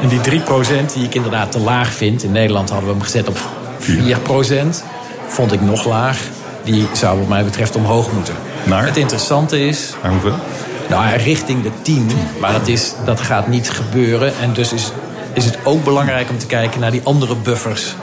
En 0.00 0.08
die 0.08 0.40
3% 0.40 0.92
die 0.94 1.04
ik 1.04 1.14
inderdaad 1.14 1.52
te 1.52 1.58
laag 1.58 1.92
vind. 1.92 2.22
In 2.22 2.32
Nederland 2.32 2.70
hadden 2.70 2.88
we 2.88 2.94
hem 2.94 3.02
gezet 3.02 3.28
op 3.28 3.38
4%. 3.80 4.84
Vond 5.26 5.52
ik 5.52 5.60
nog 5.60 5.84
laag. 5.84 6.18
Die 6.64 6.86
zou 6.92 7.18
wat 7.18 7.28
mij 7.28 7.44
betreft 7.44 7.76
omhoog 7.76 8.12
moeten. 8.12 8.34
Naar? 8.64 8.84
Het 8.84 8.96
interessante 8.96 9.66
is... 9.66 9.94
Naar 10.02 10.12
hoeveel? 10.12 10.36
Nou, 10.88 11.16
richting 11.16 11.62
de 11.62 11.70
10. 11.82 12.10
Maar 12.40 12.52
dat, 12.52 12.68
is, 12.68 12.92
dat 13.04 13.20
gaat 13.20 13.48
niet 13.48 13.70
gebeuren. 13.70 14.32
En 14.40 14.52
dus 14.52 14.72
is 14.72 14.92
is 15.32 15.44
het 15.44 15.58
ook 15.64 15.84
belangrijk 15.84 16.30
om 16.30 16.38
te 16.38 16.46
kijken 16.46 16.80
naar 16.80 16.90
die 16.90 17.00
andere 17.04 17.36
buffers 17.36 17.94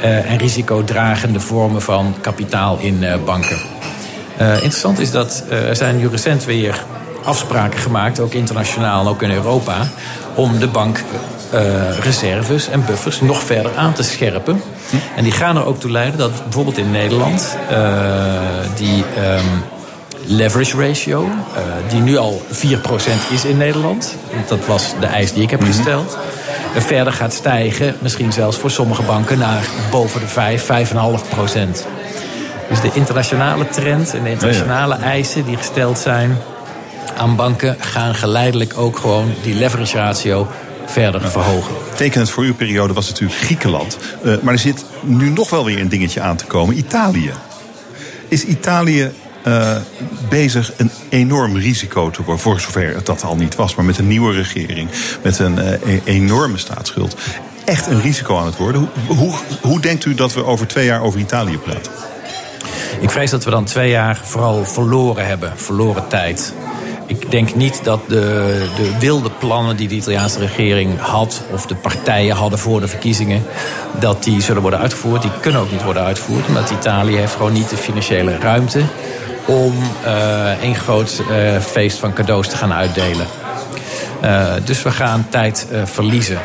uh, 0.00 0.30
en 0.30 0.38
risicodragende 0.38 1.40
vormen 1.40 1.82
van 1.82 2.14
kapitaal 2.20 2.78
in 2.80 3.02
uh, 3.02 3.14
banken. 3.24 3.56
Uh, 4.40 4.52
interessant 4.52 4.98
is 4.98 5.10
dat 5.10 5.44
er 5.50 5.76
zijn 5.76 5.96
nu 5.96 6.08
recent 6.08 6.44
weer 6.44 6.84
afspraken 7.24 7.80
gemaakt, 7.80 8.20
ook 8.20 8.32
internationaal 8.32 9.00
en 9.00 9.08
ook 9.08 9.22
in 9.22 9.30
Europa, 9.30 9.88
om 10.34 10.58
de 10.58 10.68
bankreserves 10.68 12.68
en 12.68 12.84
buffers 12.84 13.20
nog 13.20 13.42
verder 13.42 13.76
aan 13.76 13.92
te 13.92 14.02
scherpen. 14.02 14.62
Hm. 14.90 14.96
En 15.16 15.22
die 15.22 15.32
gaan 15.32 15.56
er 15.56 15.64
ook 15.64 15.80
toe 15.80 15.90
leiden 15.90 16.18
dat 16.18 16.42
bijvoorbeeld 16.42 16.78
in 16.78 16.90
Nederland 16.90 17.56
die. 18.76 19.04
Um, 19.18 19.62
leverage 20.28 20.76
ratio, 20.76 21.22
uh, 21.22 21.28
die 21.88 22.00
nu 22.00 22.16
al 22.16 22.42
4% 22.50 23.32
is 23.32 23.44
in 23.44 23.56
Nederland. 23.56 24.16
Dat 24.48 24.66
was 24.66 24.94
de 25.00 25.06
eis 25.06 25.32
die 25.32 25.42
ik 25.42 25.50
heb 25.50 25.62
gesteld. 25.62 26.18
Verder 26.82 27.12
gaat 27.12 27.32
stijgen, 27.32 27.96
misschien 28.00 28.32
zelfs 28.32 28.56
voor 28.56 28.70
sommige 28.70 29.02
banken, 29.02 29.38
naar 29.38 29.68
boven 29.90 30.20
de 30.20 30.28
5, 30.28 30.62
5,5 30.62 31.28
procent. 31.28 31.86
Dus 32.68 32.80
de 32.80 32.90
internationale 32.92 33.68
trend 33.68 34.14
en 34.14 34.22
de 34.22 34.30
internationale 34.30 34.94
ja, 34.94 35.00
ja. 35.00 35.06
eisen 35.06 35.44
die 35.44 35.56
gesteld 35.56 35.98
zijn 35.98 36.36
aan 37.16 37.36
banken 37.36 37.76
gaan 37.78 38.14
geleidelijk 38.14 38.78
ook 38.78 38.98
gewoon 38.98 39.34
die 39.42 39.54
leverage 39.54 39.96
ratio 39.96 40.48
verder 40.86 41.20
ja. 41.20 41.28
verhogen. 41.28 41.74
Tekenend 41.94 42.30
voor 42.30 42.44
uw 42.44 42.54
periode 42.54 42.92
was 42.92 43.08
natuurlijk 43.08 43.40
Griekenland. 43.40 43.98
Uh, 44.24 44.34
maar 44.42 44.52
er 44.52 44.58
zit 44.58 44.84
nu 45.02 45.28
nog 45.28 45.50
wel 45.50 45.64
weer 45.64 45.80
een 45.80 45.88
dingetje 45.88 46.20
aan 46.20 46.36
te 46.36 46.44
komen: 46.44 46.78
Italië. 46.78 47.32
Is 48.28 48.44
Italië 48.44 49.10
uh, 49.48 49.76
bezig 50.28 50.72
een 50.76 50.90
enorm 51.08 51.56
risico 51.56 52.10
te 52.10 52.22
worden. 52.22 52.42
Voor 52.42 52.60
zover 52.60 52.94
het 52.94 53.06
dat 53.06 53.24
al 53.24 53.36
niet 53.36 53.54
was. 53.54 53.74
Maar 53.74 53.84
met 53.84 53.98
een 53.98 54.08
nieuwe 54.08 54.32
regering. 54.32 54.88
Met 55.22 55.38
een 55.38 55.58
uh, 55.58 56.00
enorme 56.04 56.58
staatsschuld. 56.58 57.16
Echt 57.64 57.86
een 57.86 58.00
risico 58.00 58.38
aan 58.38 58.46
het 58.46 58.56
worden. 58.56 58.88
Hoe, 59.06 59.16
hoe, 59.16 59.34
hoe 59.60 59.80
denkt 59.80 60.04
u 60.04 60.14
dat 60.14 60.34
we 60.34 60.44
over 60.44 60.66
twee 60.66 60.84
jaar 60.84 61.02
over 61.02 61.20
Italië 61.20 61.58
praten? 61.58 61.92
Ik 63.00 63.10
vrees 63.10 63.30
dat 63.30 63.44
we 63.44 63.50
dan 63.50 63.64
twee 63.64 63.90
jaar 63.90 64.20
vooral 64.24 64.64
verloren 64.64 65.26
hebben. 65.26 65.52
Verloren 65.56 66.08
tijd. 66.08 66.54
Ik 67.08 67.30
denk 67.30 67.54
niet 67.54 67.84
dat 67.84 68.00
de, 68.08 68.66
de, 68.76 68.98
wilde 68.98 69.30
plannen 69.30 69.76
die 69.76 69.88
de 69.88 69.94
Italiaanse 69.94 70.38
regering 70.38 71.00
had... 71.00 71.42
of 71.52 71.66
de 71.66 71.74
partijen 71.74 72.36
hadden 72.36 72.58
voor 72.58 72.80
de 72.80 72.88
verkiezingen... 72.88 73.42
dat 74.00 74.24
die 74.24 74.42
zullen 74.42 74.62
worden 74.62 74.80
uitgevoerd. 74.80 75.22
Die 75.22 75.30
kunnen 75.40 75.60
ook 75.60 75.70
niet 75.70 75.84
worden 75.84 76.02
uitgevoerd. 76.02 76.46
Omdat 76.46 76.70
Italië 76.70 77.16
heeft 77.16 77.32
gewoon 77.34 77.52
niet 77.52 77.70
de 77.70 77.76
financiële 77.76 78.38
ruimte 78.38 78.82
om 79.46 79.74
uh, 80.04 80.62
een 80.62 80.74
groot 80.74 81.22
uh, 81.30 81.60
feest 81.60 81.98
van 81.98 82.12
cadeaus 82.12 82.48
te 82.48 82.56
gaan 82.56 82.72
uitdelen. 82.72 83.26
Uh, 84.24 84.52
dus 84.64 84.82
we 84.82 84.90
gaan 84.90 85.26
tijd 85.28 85.66
verliezen. 85.84 86.38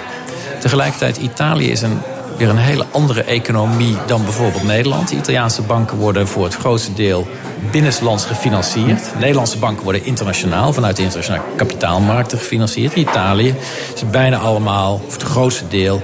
Tegelijkertijd, 0.59 1.17
Italië 1.17 1.71
is 1.71 1.81
een, 1.81 2.01
weer 2.37 2.49
een 2.49 2.57
hele 2.57 2.85
andere 2.91 3.23
economie 3.23 3.97
dan 4.05 4.23
bijvoorbeeld 4.23 4.63
Nederland. 4.63 5.09
De 5.09 5.15
Italiaanse 5.15 5.61
banken 5.61 5.97
worden 5.97 6.27
voor 6.27 6.43
het 6.43 6.55
grootste 6.55 6.93
deel 6.93 7.27
binnenlands 7.71 8.25
gefinancierd. 8.25 9.01
Nederlandse 9.19 9.57
banken 9.57 9.83
worden 9.83 10.05
internationaal, 10.05 10.73
vanuit 10.73 10.95
de 10.95 11.01
internationale 11.01 11.43
kapitaalmarkten 11.55 12.37
gefinancierd. 12.37 12.93
In 12.93 13.01
Italië 13.01 13.55
is 13.95 14.09
bijna 14.11 14.37
allemaal, 14.37 15.01
of 15.05 15.13
het 15.13 15.23
grootste 15.23 15.67
deel, 15.67 16.01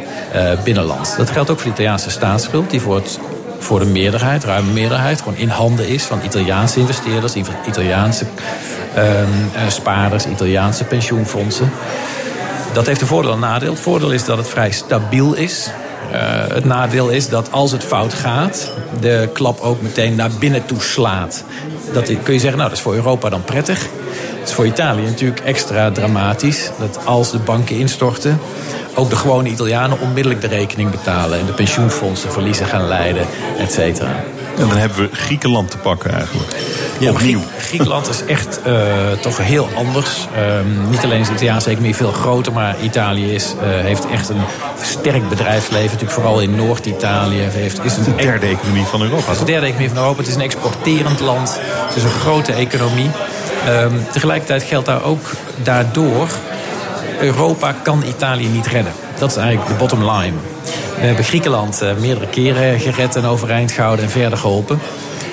binnenlands. 0.64 1.16
Dat 1.16 1.30
geldt 1.30 1.50
ook 1.50 1.58
voor 1.58 1.68
de 1.68 1.74
Italiaanse 1.74 2.10
staatsschuld, 2.10 2.70
die 2.70 2.82
voor 2.82 3.02
voor 3.60 3.80
de 3.80 3.86
meerderheid, 3.86 4.44
ruime 4.44 4.72
meerderheid, 4.72 5.22
gewoon 5.22 5.38
in 5.38 5.50
handen 5.50 5.88
is 5.88 6.04
van 6.04 6.20
Italiaanse 6.24 6.80
investeerders, 6.80 7.36
Italiaanse 7.68 8.26
uh, 8.98 9.04
spaarders, 9.68 10.26
Italiaanse 10.26 10.84
pensioenfondsen. 10.84 11.72
Dat 12.74 12.86
heeft 12.86 13.02
een 13.02 13.08
voordeel 13.08 13.32
en 13.32 13.36
een 13.36 13.50
nadeel. 13.50 13.72
Het 13.72 13.80
voordeel 13.80 14.12
is 14.12 14.26
dat 14.26 14.38
het 14.38 14.48
vrij 14.48 14.72
stabiel 14.72 15.34
is. 15.34 15.70
Uh, 16.14 16.48
het 16.48 16.66
nadeel 16.66 17.10
is 17.10 17.30
dat 17.30 17.52
als 17.52 17.72
het 17.72 17.84
fout 17.84 18.14
gaat, 18.14 18.72
de 19.00 19.30
klap 19.34 19.60
ook 19.60 19.82
meteen 19.82 20.16
naar 20.16 20.32
binnen 20.40 20.66
toe 20.66 20.82
slaat. 20.82 21.44
Dat 21.94 22.06
kun 22.24 22.34
je 22.34 22.40
zeggen, 22.40 22.58
nou 22.58 22.70
dat 22.70 22.78
is 22.78 22.84
voor 22.84 22.96
Europa 22.96 23.30
dan 23.30 23.44
prettig. 23.44 23.88
Is 24.50 24.56
voor 24.56 24.66
Italië 24.66 25.02
natuurlijk 25.06 25.40
extra 25.40 25.92
dramatisch. 25.92 26.70
Dat 26.80 27.00
als 27.06 27.32
de 27.32 27.38
banken 27.38 27.76
instorten, 27.78 28.40
ook 28.96 29.10
de 29.10 29.16
gewone 29.16 29.50
Italianen 29.50 30.00
onmiddellijk 30.00 30.42
de 30.42 30.48
rekening 30.48 30.92
betalen. 30.92 31.40
En 31.40 31.46
de 31.46 31.52
pensioenfondsen 31.52 32.32
verliezen 32.32 32.66
gaan 32.66 32.88
leiden, 32.88 33.26
et 33.60 33.72
cetera. 33.72 34.24
En 34.58 34.68
dan 34.68 34.78
hebben 34.78 34.98
we 34.98 35.10
Griekenland 35.16 35.72
te 35.72 35.78
pakken 35.78 36.14
eigenlijk. 36.14 36.56
Ja, 37.00 37.12
Opnieuw. 37.12 37.40
Griek- 37.40 37.62
Griekenland 37.64 38.10
is 38.10 38.24
echt 38.26 38.60
eh, 38.64 38.74
toch 39.22 39.38
heel 39.38 39.70
anders. 39.76 40.28
Ehm, 40.36 40.90
niet 40.90 41.04
alleen 41.04 41.20
is 41.20 41.28
de 41.28 41.34
Italiaanse 41.34 41.70
economie 41.70 41.96
veel 41.96 42.12
groter, 42.12 42.54
maar 42.54 42.76
Italië 42.82 43.34
is, 43.34 43.54
eh, 43.62 43.68
heeft 43.70 44.06
echt 44.12 44.30
een 44.30 44.42
sterk 44.82 45.30
bedrijfsleven. 45.30 45.86
Natuurlijk 45.86 46.12
vooral 46.12 46.40
in 46.42 46.56
Noord-Italië. 46.56 47.40
Heeft, 47.40 47.84
is 47.86 47.98
een 47.98 48.04
De 48.04 48.16
derde 48.16 48.46
economie 48.48 48.84
van 48.86 49.02
Europa. 49.02 49.24
het 49.26 49.32
is 49.34 49.40
de 49.40 49.46
derde 49.46 49.66
economie 49.66 49.90
van 49.90 49.98
Europa. 49.98 50.18
Het 50.20 50.28
is 50.28 50.36
een 50.36 50.42
exporterend 50.42 51.20
land. 51.20 51.60
Het 51.88 51.96
is 51.96 52.04
een 52.04 52.10
grote 52.20 52.52
economie. 52.54 53.10
Ehm, 53.66 53.94
tegelijkertijd 54.12 54.64
geldt 54.64 54.86
daar 54.86 55.04
ook 55.04 55.32
daardoor... 55.64 56.30
Europa 57.20 57.76
kan 57.82 58.04
Italië 58.08 58.48
niet 58.48 58.68
redden. 58.68 58.94
Dat 59.18 59.30
is 59.30 59.38
eigenlijk 59.38 59.68
de 59.68 59.78
bottom 59.78 60.12
line. 60.12 60.34
We 61.00 61.06
hebben 61.06 61.24
Griekenland 61.24 61.82
eh, 61.82 61.96
meerdere 62.00 62.28
keren 62.28 62.80
gered 62.80 63.16
en 63.16 63.26
overeind 63.26 63.72
gehouden 63.72 64.06
en 64.06 64.12
verder 64.12 64.38
geholpen. 64.38 64.80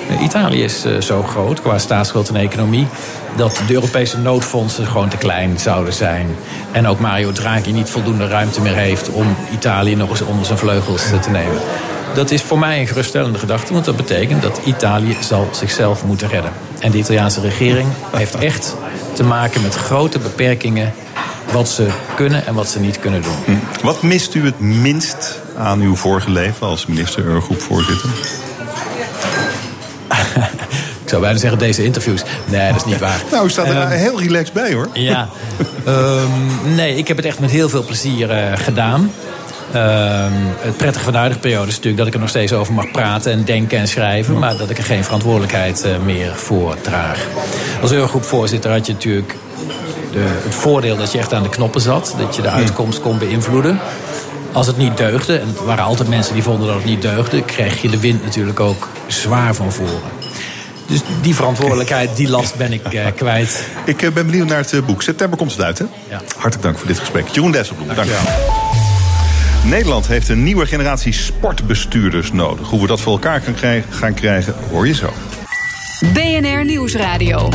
Eh, 0.09 0.21
Italië 0.21 0.63
is 0.63 0.85
eh, 0.85 1.01
zo 1.01 1.23
groot 1.23 1.61
qua 1.61 1.77
staatsschuld 1.77 2.29
en 2.29 2.35
economie... 2.35 2.87
dat 3.35 3.61
de 3.67 3.73
Europese 3.73 4.17
noodfondsen 4.17 4.87
gewoon 4.87 5.09
te 5.09 5.17
klein 5.17 5.59
zouden 5.59 5.93
zijn. 5.93 6.35
En 6.71 6.87
ook 6.87 6.99
Mario 6.99 7.31
Draghi 7.31 7.71
niet 7.71 7.89
voldoende 7.89 8.27
ruimte 8.27 8.61
meer 8.61 8.75
heeft... 8.75 9.09
om 9.09 9.35
Italië 9.53 9.95
nog 9.95 10.09
eens 10.09 10.21
onder 10.21 10.45
zijn 10.45 10.57
vleugels 10.57 11.03
te 11.21 11.29
nemen. 11.29 11.61
Dat 12.13 12.31
is 12.31 12.41
voor 12.41 12.59
mij 12.59 12.79
een 12.79 12.87
geruststellende 12.87 13.39
gedachte, 13.39 13.73
want 13.73 13.85
dat 13.85 13.95
betekent 13.95 14.41
dat 14.41 14.61
Italië 14.65 15.17
zal 15.19 15.47
zichzelf 15.51 16.05
moeten 16.05 16.27
redden. 16.27 16.51
En 16.79 16.91
de 16.91 16.97
Italiaanse 16.97 17.41
regering 17.41 17.87
heeft 18.15 18.35
echt 18.35 18.75
te 19.13 19.23
maken 19.23 19.61
met 19.61 19.75
grote 19.75 20.19
beperkingen 20.19 20.93
wat 21.51 21.69
ze 21.69 21.87
kunnen 22.15 22.45
en 22.45 22.53
wat 22.53 22.69
ze 22.69 22.79
niet 22.79 22.99
kunnen 22.99 23.21
doen. 23.21 23.59
Wat 23.83 24.01
mist 24.03 24.33
u 24.35 24.45
het 24.45 24.59
minst 24.59 25.39
aan 25.57 25.81
uw 25.81 25.95
vorige 25.95 26.31
leven 26.31 26.67
als 26.67 26.85
minister 26.85 27.23
Eurogroepvoorzitter? 27.23 28.09
Ik 31.03 31.13
zou 31.13 31.21
bijna 31.25 31.39
zeggen 31.39 31.59
deze 31.59 31.83
interviews. 31.83 32.21
Nee, 32.45 32.67
dat 32.67 32.75
is 32.75 32.85
niet 32.85 32.99
waar. 32.99 33.21
Nou, 33.31 33.45
u 33.45 33.49
staat 33.49 33.67
er 33.67 33.75
Ehm, 33.77 33.89
heel 33.91 34.19
relaxed 34.19 34.53
bij 34.53 34.73
hoor. 34.73 34.87
Ja. 34.93 35.29
Ehm, 35.85 36.75
nee, 36.75 36.95
ik 36.95 37.07
heb 37.07 37.17
het 37.17 37.25
echt 37.25 37.39
met 37.39 37.51
heel 37.51 37.69
veel 37.69 37.83
plezier 37.83 38.29
eh, 38.31 38.51
gedaan. 38.55 39.11
Ehm, 39.73 40.31
het 40.59 40.77
prettige 40.77 41.03
van 41.03 41.11
de 41.13 41.17
huidige 41.17 41.41
periode 41.41 41.67
is 41.67 41.75
natuurlijk 41.75 41.97
dat 41.97 42.07
ik 42.07 42.13
er 42.13 42.19
nog 42.19 42.29
steeds 42.29 42.53
over 42.53 42.73
mag 42.73 42.91
praten 42.91 43.31
en 43.31 43.43
denken 43.43 43.77
en 43.77 43.87
schrijven. 43.87 44.39
Maar 44.39 44.57
dat 44.57 44.69
ik 44.69 44.77
er 44.77 44.83
geen 44.83 45.03
verantwoordelijkheid 45.03 45.83
eh, 45.83 45.91
meer 46.05 46.35
voor 46.35 46.75
draag. 46.81 47.27
Als 47.81 47.91
Eurogroepvoorzitter 47.91 48.71
had 48.71 48.85
je 48.85 48.93
natuurlijk 48.93 49.35
de, 50.11 50.23
het 50.43 50.55
voordeel 50.55 50.97
dat 50.97 51.11
je 51.11 51.17
echt 51.17 51.33
aan 51.33 51.43
de 51.43 51.49
knoppen 51.49 51.81
zat. 51.81 52.15
Dat 52.17 52.35
je 52.35 52.41
de 52.41 52.49
uitkomst 52.49 53.01
kon 53.01 53.17
beïnvloeden. 53.17 53.79
Als 54.51 54.67
het 54.67 54.77
niet 54.77 54.97
deugde, 54.97 55.37
en 55.37 55.47
het 55.47 55.63
waren 55.63 55.83
altijd 55.83 56.09
mensen 56.09 56.33
die 56.33 56.43
vonden 56.43 56.67
dat 56.67 56.75
het 56.75 56.85
niet 56.85 57.01
deugde... 57.01 57.41
kreeg 57.41 57.81
je 57.81 57.89
de 57.89 57.99
wind 57.99 58.23
natuurlijk 58.23 58.59
ook 58.59 58.87
zwaar 59.07 59.55
van 59.55 59.71
voren. 59.71 60.15
Dus 60.87 61.01
die 61.21 61.35
verantwoordelijkheid, 61.35 62.15
die 62.15 62.29
last 62.29 62.55
ben 62.55 62.73
ik 62.73 62.83
eh, 62.83 63.05
kwijt. 63.15 63.63
Ik 63.85 64.01
eh, 64.01 64.11
ben 64.11 64.25
benieuwd 64.25 64.47
naar 64.47 64.57
het 64.69 64.85
boek. 64.85 65.01
September 65.01 65.37
komt 65.37 65.51
het 65.51 65.61
uit, 65.61 65.79
hè? 65.79 65.85
Ja. 66.09 66.21
Hartelijk 66.33 66.61
dank 66.61 66.77
voor 66.77 66.87
dit 66.87 66.99
gesprek. 66.99 67.27
Jeroen 67.27 67.51
Dijsselbloem, 67.51 67.95
dank. 67.95 68.09
Nederland 69.69 70.07
heeft 70.07 70.29
een 70.29 70.43
nieuwe 70.43 70.65
generatie 70.65 71.13
sportbestuurders 71.13 72.31
nodig. 72.31 72.69
Hoe 72.69 72.81
we 72.81 72.87
dat 72.87 73.01
voor 73.01 73.13
elkaar 73.13 73.41
gaan 73.89 74.13
krijgen, 74.13 74.55
hoor 74.69 74.87
je 74.87 74.93
zo. 74.93 75.13
BNR 76.13 76.65
Nieuwsradio. 76.65 77.49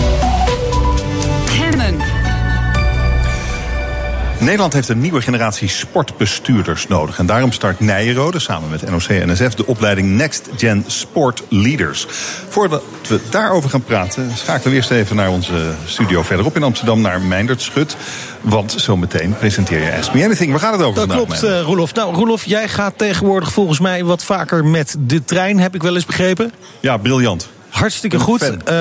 Nederland 4.42 4.72
heeft 4.72 4.88
een 4.88 5.00
nieuwe 5.00 5.22
generatie 5.22 5.68
sportbestuurders 5.68 6.86
nodig. 6.88 7.18
En 7.18 7.26
daarom 7.26 7.52
start 7.52 7.80
Nijenrode 7.80 8.38
samen 8.38 8.70
met 8.70 8.90
NOC-NSF 8.90 9.54
de 9.54 9.66
opleiding 9.66 10.08
Next 10.08 10.48
Gen 10.56 10.84
Sport 10.86 11.42
Leaders. 11.48 12.06
Voordat 12.48 12.82
we 13.08 13.20
daarover 13.30 13.70
gaan 13.70 13.84
praten, 13.84 14.30
schakelen 14.34 14.70
we 14.70 14.76
eerst 14.76 14.90
even 14.90 15.16
naar 15.16 15.30
onze 15.30 15.72
studio 15.84 16.22
verderop 16.22 16.56
in 16.56 16.62
Amsterdam, 16.62 17.00
naar 17.00 17.20
Meindert 17.20 17.62
Schut. 17.62 17.96
Want 18.40 18.74
zometeen 18.76 19.36
presenteer 19.36 19.84
je 19.84 19.96
Ask 19.98 20.14
Me 20.14 20.24
Anything. 20.24 20.50
Waar 20.50 20.60
gaat 20.60 20.72
het 20.72 20.82
over 20.82 20.94
Dat 21.06 21.16
vandaag, 21.16 21.38
klopt, 21.38 21.54
eh 21.54 21.60
Roelof. 21.60 21.94
Nou, 21.94 22.14
Roelof, 22.14 22.44
jij 22.44 22.68
gaat 22.68 22.98
tegenwoordig 22.98 23.52
volgens 23.52 23.80
mij 23.80 24.04
wat 24.04 24.24
vaker 24.24 24.64
met 24.64 24.96
de 24.98 25.24
trein, 25.24 25.60
heb 25.60 25.74
ik 25.74 25.82
wel 25.82 25.94
eens 25.94 26.06
begrepen. 26.06 26.52
Ja, 26.80 26.96
briljant. 26.96 27.48
Hartstikke 27.72 28.18
goed. 28.18 28.64
Eh, 28.64 28.76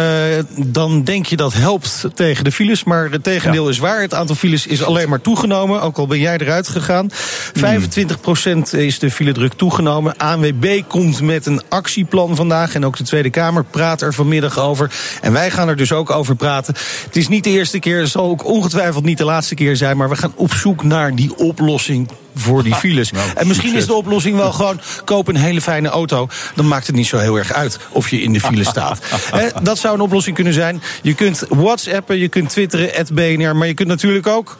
dan 0.56 1.04
denk 1.04 1.26
je 1.26 1.38
dat 1.38 1.54
helpt 1.54 2.06
tegen 2.14 2.44
de 2.44 2.52
files. 2.52 2.84
Maar 2.84 3.12
het 3.12 3.24
tegendeel 3.24 3.70
is 3.70 3.78
waar. 3.78 4.02
Het 4.02 4.14
aantal 4.14 4.36
files 4.36 4.68
is 4.68 4.84
alleen 4.84 5.10
maar 5.10 5.22
toegenomen. 5.22 5.82
Ook 5.82 5.98
al 5.98 6.08
ben 6.08 6.20
jij 6.20 6.38
eruit 6.38 6.68
gegaan. 6.68 7.10
25% 7.54 8.74
is 8.74 9.00
de 9.00 9.12
filedruk 9.12 9.54
toegenomen. 9.54 10.18
ANWB 10.18 10.82
komt 10.88 11.22
met 11.22 11.46
een 11.46 11.62
actieplan 11.70 12.36
vandaag. 12.36 12.76
En 12.76 12.86
ook 12.86 12.98
de 12.98 13.04
Tweede 13.04 13.30
Kamer 13.30 13.64
praat 13.64 14.02
er 14.02 14.14
vanmiddag 14.14 14.60
over. 14.60 14.92
En 15.22 15.34
wij 15.34 15.52
gaan 15.52 15.68
er 15.68 15.76
dus 15.76 15.92
ook 15.92 16.10
over 16.10 16.36
praten. 16.36 16.74
Het 17.06 17.16
is 17.16 17.28
niet 17.28 17.44
de 17.44 17.50
eerste 17.50 17.80
keer. 17.80 18.00
Het 18.00 18.10
zal 18.10 18.30
ook 18.30 18.46
ongetwijfeld 18.46 19.04
niet 19.04 19.18
de 19.18 19.26
laatste 19.26 19.56
keer 19.56 19.76
zijn. 19.76 19.98
Maar 19.98 20.10
we 20.10 20.16
gaan 20.16 20.34
op 20.36 20.54
zoek 20.54 20.84
naar 20.84 21.16
die 21.16 21.36
oplossing 21.38 22.10
voor 22.36 22.64
die 22.64 22.76
files. 22.76 23.12
Nou, 23.12 23.30
en 23.36 23.48
misschien 23.48 23.70
succes. 23.70 23.80
is 23.80 23.86
de 23.86 23.94
oplossing 23.94 24.38
wel 24.38 24.52
gewoon 24.52 24.80
koop 25.06 25.28
een 25.28 25.36
hele 25.36 25.62
fijne 25.62 25.90
auto. 25.90 26.28
Dan 26.56 26.68
maakt 26.68 26.88
het 26.88 26.96
niet 26.96 27.08
zo 27.08 27.18
heel 27.18 27.38
erg 27.38 27.54
uit 27.54 27.80
of 27.90 28.10
je 28.10 28.22
in 28.22 28.34
de 28.34 28.40
file 28.40 28.64
staat. 28.64 29.00
Hè, 29.32 29.48
dat 29.64 29.78
zou 29.78 29.94
een 29.94 30.02
oplossing 30.02 30.36
kunnen 30.36 30.54
zijn. 30.54 30.82
Je 31.02 31.14
kunt 31.14 31.46
whatsappen, 31.50 32.18
je 32.18 32.28
kunt 32.28 32.50
twitteren, 32.50 32.90
het 32.92 33.14
BNR. 33.14 33.56
Maar 33.56 33.68
je 33.68 33.74
kunt 33.74 33.88
natuurlijk 33.88 34.28
ook... 34.28 34.58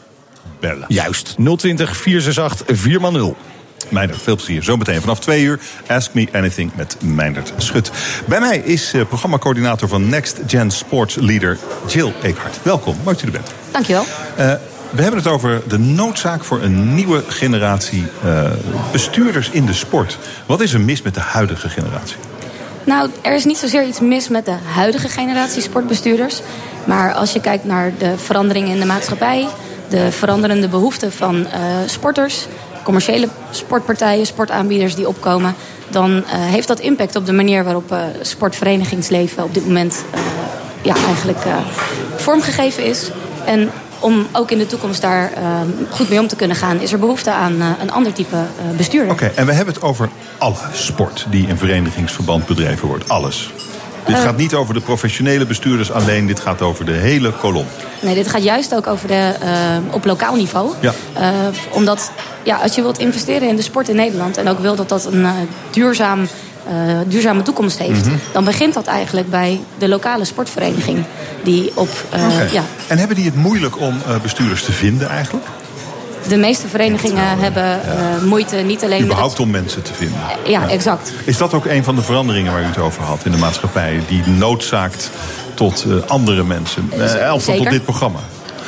Bellen. 0.60 0.84
Juist, 0.88 1.34
020 1.56 1.96
468 1.96 2.76
4x0. 2.76 3.50
Meindert, 3.88 4.22
veel 4.22 4.36
plezier. 4.36 4.62
Zometeen 4.62 5.00
vanaf 5.00 5.20
twee 5.20 5.42
uur 5.42 5.60
Ask 5.86 6.14
Me 6.14 6.28
Anything 6.32 6.70
met 6.74 6.96
Meindert 7.00 7.52
Schut. 7.56 7.90
Bij 8.26 8.40
mij 8.40 8.58
is 8.58 8.92
eh, 8.92 9.06
programmacoördinator 9.06 9.88
van 9.88 10.08
Next 10.08 10.40
Gen 10.46 10.70
Sports 10.70 11.14
Leader 11.14 11.58
Jill 11.88 12.12
Eekhart. 12.22 12.58
Welkom, 12.62 12.96
mooi 13.04 13.16
dat 13.16 13.22
u 13.22 13.26
er 13.26 13.32
bent. 13.32 13.50
Dankjewel. 13.70 14.04
Eh, 14.36 14.52
we 14.92 15.02
hebben 15.02 15.20
het 15.20 15.28
over 15.28 15.62
de 15.68 15.78
noodzaak 15.78 16.44
voor 16.44 16.62
een 16.62 16.94
nieuwe 16.94 17.22
generatie 17.28 18.04
eh, 18.24 18.50
bestuurders 18.92 19.50
in 19.50 19.66
de 19.66 19.72
sport. 19.72 20.18
Wat 20.46 20.60
is 20.60 20.72
er 20.72 20.80
mis 20.80 21.02
met 21.02 21.14
de 21.14 21.20
huidige 21.20 21.68
generatie? 21.68 22.16
Nou, 22.84 23.10
er 23.22 23.34
is 23.34 23.44
niet 23.44 23.56
zozeer 23.56 23.86
iets 23.86 24.00
mis 24.00 24.28
met 24.28 24.44
de 24.44 24.56
huidige 24.74 25.08
generatie 25.08 25.62
sportbestuurders. 25.62 26.40
Maar 26.84 27.12
als 27.12 27.32
je 27.32 27.40
kijkt 27.40 27.64
naar 27.64 27.92
de 27.98 28.18
veranderingen 28.18 28.70
in 28.70 28.80
de 28.80 28.86
maatschappij, 28.86 29.48
de 29.88 30.12
veranderende 30.12 30.68
behoeften 30.68 31.12
van 31.12 31.46
eh, 31.46 31.60
sporters, 31.86 32.46
commerciële 32.82 33.28
sportpartijen, 33.50 34.26
sportaanbieders 34.26 34.94
die 34.94 35.08
opkomen, 35.08 35.54
dan 35.88 36.10
eh, 36.10 36.22
heeft 36.30 36.68
dat 36.68 36.80
impact 36.80 37.16
op 37.16 37.26
de 37.26 37.32
manier 37.32 37.64
waarop 37.64 37.96
sportverenigingsleven 38.20 39.44
op 39.44 39.54
dit 39.54 39.66
moment 39.66 40.04
ja, 40.82 40.94
eigenlijk 41.06 41.38
vormgegeven 42.16 42.84
is. 42.84 43.10
En 43.44 43.70
om 44.02 44.26
ook 44.32 44.50
in 44.50 44.58
de 44.58 44.66
toekomst 44.66 45.00
daar 45.00 45.32
eh, 45.32 45.42
goed 45.90 46.08
mee 46.08 46.20
om 46.20 46.26
te 46.26 46.36
kunnen 46.36 46.56
gaan, 46.56 46.80
is 46.80 46.92
er 46.92 46.98
behoefte 46.98 47.30
aan 47.30 47.60
eh, 47.60 47.66
een 47.80 47.92
ander 47.92 48.12
type 48.12 48.36
eh, 48.36 48.76
bestuurder. 48.76 49.12
Oké, 49.12 49.32
en 49.34 49.46
we 49.46 49.52
hebben 49.52 49.74
het 49.74 49.82
over 49.82 50.08
alle 50.38 50.54
sport 50.72 51.26
die 51.30 51.46
in 51.46 51.56
verenigingsverband 51.56 52.46
bedreven 52.46 52.88
wordt. 52.88 53.08
Alles. 53.08 53.50
Dit 54.06 54.16
Eh. 54.16 54.22
gaat 54.22 54.36
niet 54.36 54.54
over 54.54 54.74
de 54.74 54.80
professionele 54.80 55.46
bestuurders 55.46 55.90
alleen, 55.92 56.26
dit 56.26 56.40
gaat 56.40 56.62
over 56.62 56.84
de 56.84 56.92
hele 56.92 57.32
kolom. 57.32 57.66
Nee, 58.00 58.14
dit 58.14 58.28
gaat 58.28 58.42
juist 58.42 58.74
ook 58.74 58.86
over 58.86 59.08
de, 59.08 59.32
op 59.90 60.04
lokaal 60.04 60.34
niveau. 60.34 60.74
Ja. 60.80 60.92
Omdat 61.70 62.10
ja, 62.42 62.56
als 62.56 62.74
je 62.74 62.82
wilt 62.82 62.98
investeren 62.98 63.48
in 63.48 63.56
de 63.56 63.62
sport 63.62 63.88
in 63.88 63.96
Nederland... 63.96 64.36
en 64.36 64.48
ook 64.48 64.58
wil 64.58 64.76
dat 64.76 64.88
dat 64.88 65.04
een 65.04 65.26
duurzaam, 65.70 66.28
eh, 66.66 66.74
duurzame 67.06 67.42
toekomst 67.42 67.78
heeft... 67.78 68.06
Mhm. 68.06 68.14
dan 68.32 68.44
begint 68.44 68.74
dat 68.74 68.86
eigenlijk 68.86 69.30
bij 69.30 69.60
de 69.78 69.88
lokale 69.88 70.24
sportvereniging. 70.24 71.04
Die 71.42 71.72
op, 71.74 71.88
eh, 72.10 72.52
ja, 72.52 72.62
En 72.86 72.98
hebben 72.98 73.16
die 73.16 73.24
het 73.24 73.36
moeilijk 73.36 73.80
om 73.80 74.00
eh, 74.06 74.20
bestuurders 74.22 74.64
te 74.64 74.72
vinden 74.72 75.08
eigenlijk? 75.08 75.46
de 76.28 76.36
meeste 76.36 76.68
verenigingen 76.68 77.38
hebben 77.38 77.80
moeite 78.28 78.56
niet 78.56 78.82
alleen 78.82 78.98
met 78.98 79.06
Überhaupt 79.06 79.40
om 79.40 79.50
mensen 79.50 79.82
te 79.82 79.94
vinden. 79.94 80.18
Ja, 80.46 80.68
exact. 80.68 81.12
Is 81.24 81.36
dat 81.36 81.54
ook 81.54 81.64
een 81.64 81.84
van 81.84 81.94
de 81.94 82.02
veranderingen 82.02 82.52
waar 82.52 82.62
u 82.62 82.64
het 82.64 82.78
over 82.78 83.02
had 83.02 83.24
in 83.24 83.32
de 83.32 83.38
maatschappij? 83.38 84.00
Die 84.08 84.22
noodzaakt 84.26 85.10
tot 85.54 85.86
andere 86.06 86.44
mensen? 86.44 86.90
Uh, 86.96 87.32
tot 87.32 87.70
dit 87.70 87.84
programma. 87.84 88.18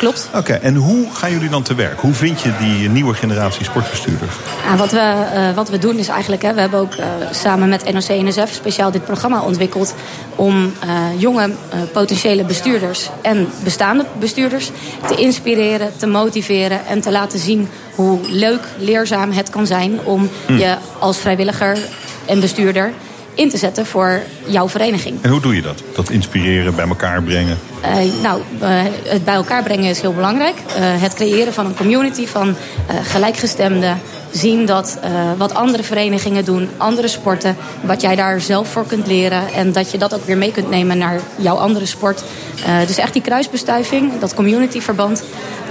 Klopt. 0.05 0.29
Oké, 0.35 0.53
en 0.53 0.75
hoe 0.75 1.07
gaan 1.13 1.31
jullie 1.31 1.49
dan 1.49 1.63
te 1.63 1.75
werk? 1.75 2.01
Hoe 2.01 2.15
vind 2.15 2.41
je 2.41 2.53
die 2.59 2.89
nieuwe 2.89 3.15
generatie 3.15 3.65
sportbestuurders? 3.65 4.35
Ja, 4.65 4.77
wat, 4.77 4.91
we, 4.91 4.99
eh, 4.99 5.55
wat 5.55 5.69
we 5.69 5.79
doen 5.79 5.99
is 5.99 6.09
eigenlijk, 6.09 6.43
hè, 6.43 6.55
we 6.55 6.61
hebben 6.61 6.81
ook 6.81 6.95
eh, 6.95 7.07
samen 7.31 7.69
met 7.69 7.93
NOC-NSF 7.93 8.53
speciaal 8.53 8.91
dit 8.91 9.05
programma 9.05 9.43
ontwikkeld 9.43 9.95
om 10.35 10.73
eh, 10.81 11.21
jonge 11.21 11.51
potentiële 11.93 12.45
bestuurders 12.45 13.11
en 13.23 13.49
bestaande 13.63 14.05
bestuurders 14.19 14.71
te 15.07 15.15
inspireren, 15.15 15.97
te 15.97 16.07
motiveren 16.07 16.87
en 16.87 17.01
te 17.01 17.11
laten 17.11 17.39
zien 17.39 17.69
hoe 17.95 18.19
leuk, 18.29 18.63
leerzaam 18.79 19.33
het 19.33 19.51
kan 19.51 19.67
zijn 19.67 20.01
om 20.05 20.29
Hmm. 20.47 20.59
je 20.59 20.77
als 20.99 21.19
vrijwilliger 21.19 21.79
en 22.27 22.41
bestuurder 22.41 22.93
in 23.35 23.49
te 23.49 23.57
zetten 23.57 23.87
voor 23.87 24.23
jouw 24.47 24.69
vereniging. 24.69 25.19
En 25.23 25.31
hoe 25.31 25.41
doe 25.41 25.55
je 25.55 25.63
dat? 25.63 25.83
Dat 25.95 26.11
inspireren, 26.11 26.75
bij 26.75 26.89
elkaar 26.89 27.23
brengen? 27.23 27.59
Uh, 27.85 28.23
nou, 28.23 28.41
uh, 28.63 28.69
het 29.05 29.25
bij 29.25 29.35
elkaar 29.35 29.63
brengen 29.63 29.91
is 29.91 30.01
heel 30.01 30.15
belangrijk. 30.15 30.55
Uh, 30.57 30.75
het 30.77 31.15
creëren 31.15 31.53
van 31.53 31.67
een 31.67 31.77
community 31.77 32.27
van 32.27 32.57
gelijkgestemden. 33.03 34.01
Zien 34.31 34.67
dat 34.67 34.99
wat 35.37 35.55
andere 35.55 35.83
verenigingen 35.83 36.45
doen, 36.45 36.69
andere 36.77 37.09
sporten, 37.09 37.57
wat 37.81 38.01
jij 38.01 38.17
daar 38.17 38.41
zelf 38.41 38.69
voor 38.69 38.87
kunt 38.87 39.07
leren. 39.07 39.53
En 39.53 39.73
dat 39.73 39.91
je 39.91 39.99
dat 39.99 40.15
ook 40.15 40.27
weer 40.27 40.37
mee 40.37 40.53
kunt 40.53 40.71
nemen 40.71 40.99
naar 40.99 41.21
jouw 41.37 41.57
andere 41.57 41.87
sport. 41.87 42.25
dus 42.87 42.99
echt 42.99 43.13
die 43.13 43.23
kruisbestuiving, 43.23 44.19
dat 44.19 44.35
communityverband, 44.35 45.23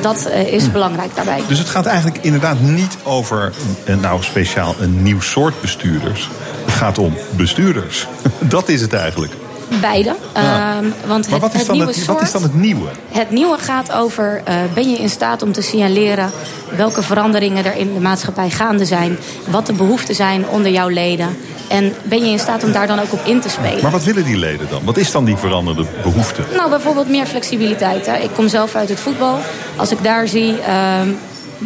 dat 0.02 0.30
is 0.46 0.72
belangrijk 0.72 1.16
daarbij. 1.16 1.42
Dus 1.48 1.58
het 1.60 1.70
gaat 1.70 1.86
eigenlijk 1.86 2.18
inderdaad 2.22 2.60
niet 2.60 2.98
over 3.04 3.54
nou 4.02 4.24
speciaal 4.24 4.76
een 4.80 5.04
nieuw 5.04 5.22
soort 5.22 5.62
bestuurders. 5.62 6.30
Het 6.66 6.74
gaat 6.74 6.98
om 6.98 7.18
bestuurders. 7.36 8.08
Dat 8.40 8.70
is 8.70 8.82
het 8.82 8.94
eigenlijk. 8.94 9.34
Beide. 9.82 10.16
Ja. 10.34 10.78
Um, 10.78 10.94
want 11.06 11.30
maar 11.30 11.40
het, 11.40 11.42
wat 11.42 11.54
is, 11.54 11.58
het 11.58 11.68
dan 11.68 11.76
nieuwe 11.76 11.92
het, 11.92 12.04
soort, 12.04 12.18
wat 12.18 12.22
is 12.22 12.32
dan 12.32 12.42
het 12.42 12.56
nieuwe? 12.56 12.90
Het 13.12 13.32
nieuwe 13.32 13.58
gaat 13.58 13.92
over: 13.92 14.42
uh, 14.48 14.56
ben 14.74 14.90
je 14.90 14.98
in 14.98 15.10
staat 15.10 15.42
om 15.42 15.52
te 15.52 15.62
signaleren 15.62 16.32
welke 16.76 17.02
veranderingen 17.02 17.66
er 17.66 17.76
in 17.76 17.94
de 17.94 18.00
maatschappij 18.00 18.50
gaande 18.50 18.86
zijn, 18.86 19.18
wat 19.50 19.66
de 19.66 19.74
behoeften 19.74 20.16
zijn 20.16 20.48
onder 20.48 20.72
jouw 20.72 20.88
leden. 20.88 21.38
En 21.68 21.94
ben 22.04 22.26
je 22.26 22.32
in 22.32 22.40
staat 22.40 22.64
om 22.64 22.72
daar 22.72 22.88
dan 22.88 23.00
ook 23.00 23.14
op 23.14 23.26
in 23.26 23.40
te 23.40 23.50
spelen? 23.50 23.82
Maar 23.82 23.92
wat 23.92 24.04
willen 24.04 24.24
die 24.24 24.38
leden 24.38 24.68
dan? 24.70 24.82
Wat 24.84 24.98
is 24.98 25.12
dan 25.12 25.26
die 25.26 25.36
veranderde 25.36 25.86
behoefte? 26.04 26.42
Nou, 26.56 26.70
bijvoorbeeld 26.70 27.10
meer 27.10 27.26
flexibiliteit. 27.26 28.06
Hè. 28.06 28.18
Ik 28.18 28.30
kom 28.36 28.48
zelf 28.48 28.76
uit 28.76 28.90
het 28.90 29.00
voetbal. 29.00 29.40
Als 29.76 29.92
ik 29.92 30.04
daar 30.04 30.28
zie. 30.28 30.52
Uh, 30.52 31.02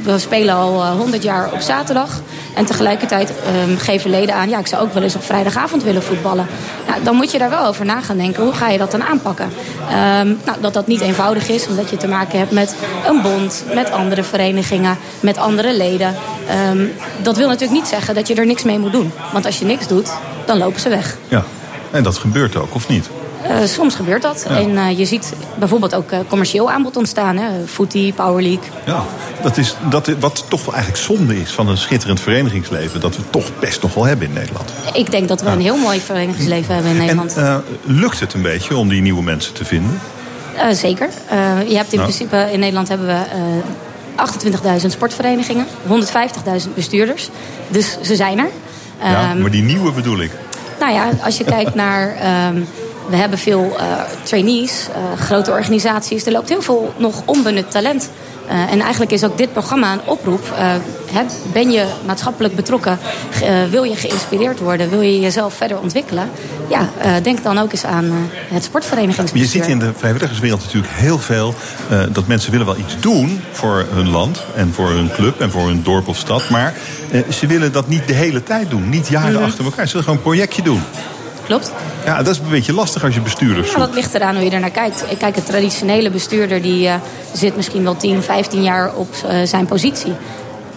we 0.03 0.19
spelen 0.19 0.55
al 0.55 0.87
100 0.87 1.23
jaar 1.23 1.51
op 1.51 1.59
zaterdag. 1.59 2.21
En 2.55 2.65
tegelijkertijd 2.65 3.33
um, 3.69 3.77
geven 3.77 4.09
leden 4.09 4.35
aan... 4.35 4.49
ja, 4.49 4.59
ik 4.59 4.67
zou 4.67 4.83
ook 4.83 4.93
wel 4.93 5.03
eens 5.03 5.15
op 5.15 5.23
vrijdagavond 5.23 5.83
willen 5.83 6.03
voetballen. 6.03 6.47
Dan 7.03 7.15
moet 7.15 7.31
je 7.31 7.37
daar 7.37 7.49
wel 7.49 7.65
over 7.65 7.85
na 7.85 8.01
gaan 8.01 8.17
denken. 8.17 8.43
Hoe 8.43 8.53
ga 8.53 8.69
je 8.69 8.77
dat 8.77 8.91
dan 8.91 9.03
aanpakken? 9.03 9.45
Um, 9.45 10.37
nou, 10.45 10.57
dat 10.61 10.73
dat 10.73 10.87
niet 10.87 11.01
eenvoudig 11.01 11.49
is, 11.49 11.67
omdat 11.67 11.89
je 11.89 11.97
te 11.97 12.07
maken 12.07 12.39
hebt 12.39 12.51
met 12.51 12.75
een 13.07 13.21
bond... 13.21 13.63
met 13.73 13.91
andere 13.91 14.23
verenigingen, 14.23 14.97
met 15.19 15.37
andere 15.37 15.77
leden. 15.77 16.15
Um, 16.69 16.91
dat 17.21 17.37
wil 17.37 17.47
natuurlijk 17.47 17.79
niet 17.79 17.87
zeggen 17.87 18.15
dat 18.15 18.27
je 18.27 18.35
er 18.35 18.45
niks 18.45 18.63
mee 18.63 18.79
moet 18.79 18.91
doen. 18.91 19.11
Want 19.33 19.45
als 19.45 19.59
je 19.59 19.65
niks 19.65 19.87
doet, 19.87 20.11
dan 20.45 20.57
lopen 20.57 20.79
ze 20.79 20.89
weg. 20.89 21.17
Ja, 21.27 21.43
en 21.91 22.03
dat 22.03 22.17
gebeurt 22.17 22.55
ook, 22.55 22.75
of 22.75 22.87
niet? 22.87 23.09
Uh, 23.49 23.65
soms 23.65 23.95
gebeurt 23.95 24.21
dat. 24.21 24.45
Ja. 24.49 24.55
En 24.55 24.69
uh, 24.69 24.97
je 24.97 25.05
ziet 25.05 25.33
bijvoorbeeld 25.59 25.95
ook 25.95 26.11
uh, 26.11 26.19
commercieel 26.27 26.71
aanbod 26.71 26.97
ontstaan. 26.97 27.37
Hè? 27.37 27.47
Footy, 27.65 28.13
Power 28.13 28.41
League. 28.41 28.69
Ja, 28.85 29.03
dat 29.41 29.57
is 29.57 29.75
dat, 29.89 30.07
wat 30.19 30.45
toch 30.47 30.65
wel 30.65 30.73
eigenlijk 30.73 31.03
zonde 31.03 31.39
is 31.39 31.51
van 31.51 31.67
een 31.67 31.77
schitterend 31.77 32.19
verenigingsleven. 32.19 32.99
Dat 32.99 33.15
we 33.15 33.21
toch 33.29 33.59
best 33.59 33.81
nog 33.81 33.93
wel 33.93 34.03
hebben 34.03 34.27
in 34.27 34.33
Nederland. 34.33 34.71
Ik 34.93 35.11
denk 35.11 35.27
dat 35.27 35.41
we 35.41 35.47
ja. 35.47 35.53
een 35.53 35.61
heel 35.61 35.77
mooi 35.77 35.99
verenigingsleven 35.99 36.73
hebben 36.73 36.91
in 36.91 36.97
Nederland. 36.97 37.37
En 37.37 37.63
lukt 37.83 38.19
het 38.19 38.33
een 38.33 38.41
beetje 38.41 38.77
om 38.77 38.89
die 38.89 39.01
nieuwe 39.01 39.23
mensen 39.23 39.53
te 39.53 39.65
vinden? 39.65 39.99
zeker. 40.71 41.09
je 41.67 41.75
hebt 41.75 41.93
in 41.93 41.99
principe 41.99 42.49
in 42.51 42.59
Nederland 42.59 42.87
hebben 42.87 43.07
we 43.07 43.15
28.000 44.81 44.85
sportverenigingen, 44.87 45.65
150.000 45.65 46.73
bestuurders. 46.73 47.29
Dus 47.67 47.97
ze 48.01 48.15
zijn 48.15 48.39
er. 48.39 48.49
Ja, 49.03 49.33
maar 49.33 49.51
die 49.51 49.63
nieuwe 49.63 49.91
bedoel 49.91 50.19
ik. 50.19 50.31
Nou 50.79 50.93
ja, 50.93 51.09
als 51.23 51.37
je 51.37 51.43
kijkt 51.43 51.75
naar... 51.85 52.15
Um, 52.49 52.67
we 53.09 53.15
hebben 53.15 53.37
veel 53.37 53.75
uh, 53.79 54.01
trainees, 54.23 54.87
uh, 54.89 55.21
grote 55.21 55.51
organisaties. 55.51 56.25
Er 56.25 56.31
loopt 56.31 56.49
heel 56.49 56.61
veel 56.61 56.93
nog 56.97 57.21
onbenut 57.25 57.71
talent. 57.71 58.09
Uh, 58.47 58.71
en 58.71 58.79
eigenlijk 58.79 59.11
is 59.11 59.23
ook 59.23 59.37
dit 59.37 59.53
programma 59.53 59.93
een 59.93 60.01
oproep. 60.05 60.53
Ben 61.53 61.71
je 61.71 61.85
maatschappelijk 62.05 62.55
betrokken? 62.55 62.99
wil 63.69 63.83
je 63.83 63.95
geïnspireerd 63.95 64.59
worden? 64.59 64.89
Wil 64.89 65.01
je 65.01 65.19
jezelf 65.19 65.53
verder 65.53 65.79
ontwikkelen? 65.79 66.29
Ja, 66.67 66.89
denk 67.23 67.43
dan 67.43 67.57
ook 67.57 67.71
eens 67.71 67.85
aan 67.85 68.29
het 68.31 68.63
sportverenigingsbestuur. 68.63 69.41
Je 69.41 69.65
ziet 69.65 69.71
in 69.71 69.79
de 69.79 69.91
vrijwilligerswereld 69.97 70.63
natuurlijk 70.63 70.93
heel 70.93 71.19
veel... 71.19 71.53
dat 72.11 72.27
mensen 72.27 72.51
willen 72.51 72.65
wel 72.65 72.77
iets 72.77 72.99
doen 72.99 73.41
voor 73.51 73.85
hun 73.89 74.09
land 74.09 74.43
en 74.55 74.73
voor 74.73 74.89
hun 74.89 75.11
club 75.11 75.41
en 75.41 75.51
voor 75.51 75.67
hun 75.67 75.83
dorp 75.83 76.07
of 76.07 76.17
stad. 76.17 76.49
Maar 76.49 76.73
ze 77.29 77.47
willen 77.47 77.71
dat 77.71 77.87
niet 77.87 78.07
de 78.07 78.13
hele 78.13 78.43
tijd 78.43 78.69
doen. 78.69 78.89
Niet 78.89 79.07
jaren 79.07 79.29
mm 79.29 79.35
-hmm. 79.35 79.45
achter 79.45 79.65
elkaar. 79.65 79.85
Ze 79.85 79.91
willen 79.91 80.07
gewoon 80.07 80.17
een 80.17 80.31
projectje 80.31 80.61
doen. 80.61 80.81
Klopt. 81.47 81.71
Ja, 82.05 82.17
dat 82.17 82.33
is 82.33 82.39
een 82.39 82.49
beetje 82.49 82.73
lastig 82.73 83.03
als 83.03 83.13
je 83.13 83.21
bestuurders 83.21 83.71
Ja, 83.71 83.77
dat 83.77 83.93
ligt 83.93 84.13
eraan 84.13 84.35
hoe 84.35 84.43
je 84.43 84.49
er 84.49 84.59
naar 84.59 84.69
kijkt. 84.69 85.03
Ik 85.09 85.17
kijk, 85.17 85.35
een 85.35 85.43
traditionele 85.43 86.09
bestuurder 86.09 86.61
die 86.61 86.87
uh, 86.87 86.95
zit 87.33 87.55
misschien 87.55 87.83
wel 87.83 87.97
10, 87.97 88.23
15 88.23 88.63
jaar 88.63 88.95
op 88.95 89.15
uh, 89.25 89.43
zijn 89.43 89.65
positie. 89.65 90.13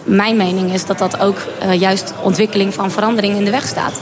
Mijn 0.05 0.37
mening 0.37 0.73
is 0.73 0.87
dat 0.87 0.99
dat 0.99 1.21
ook 1.21 1.37
uh, 1.63 1.81
juist 1.81 2.13
ontwikkeling 2.23 2.75
van 2.75 2.91
verandering 2.91 3.37
in 3.37 3.45
de 3.45 3.51
weg 3.51 3.67
staat. 3.67 4.01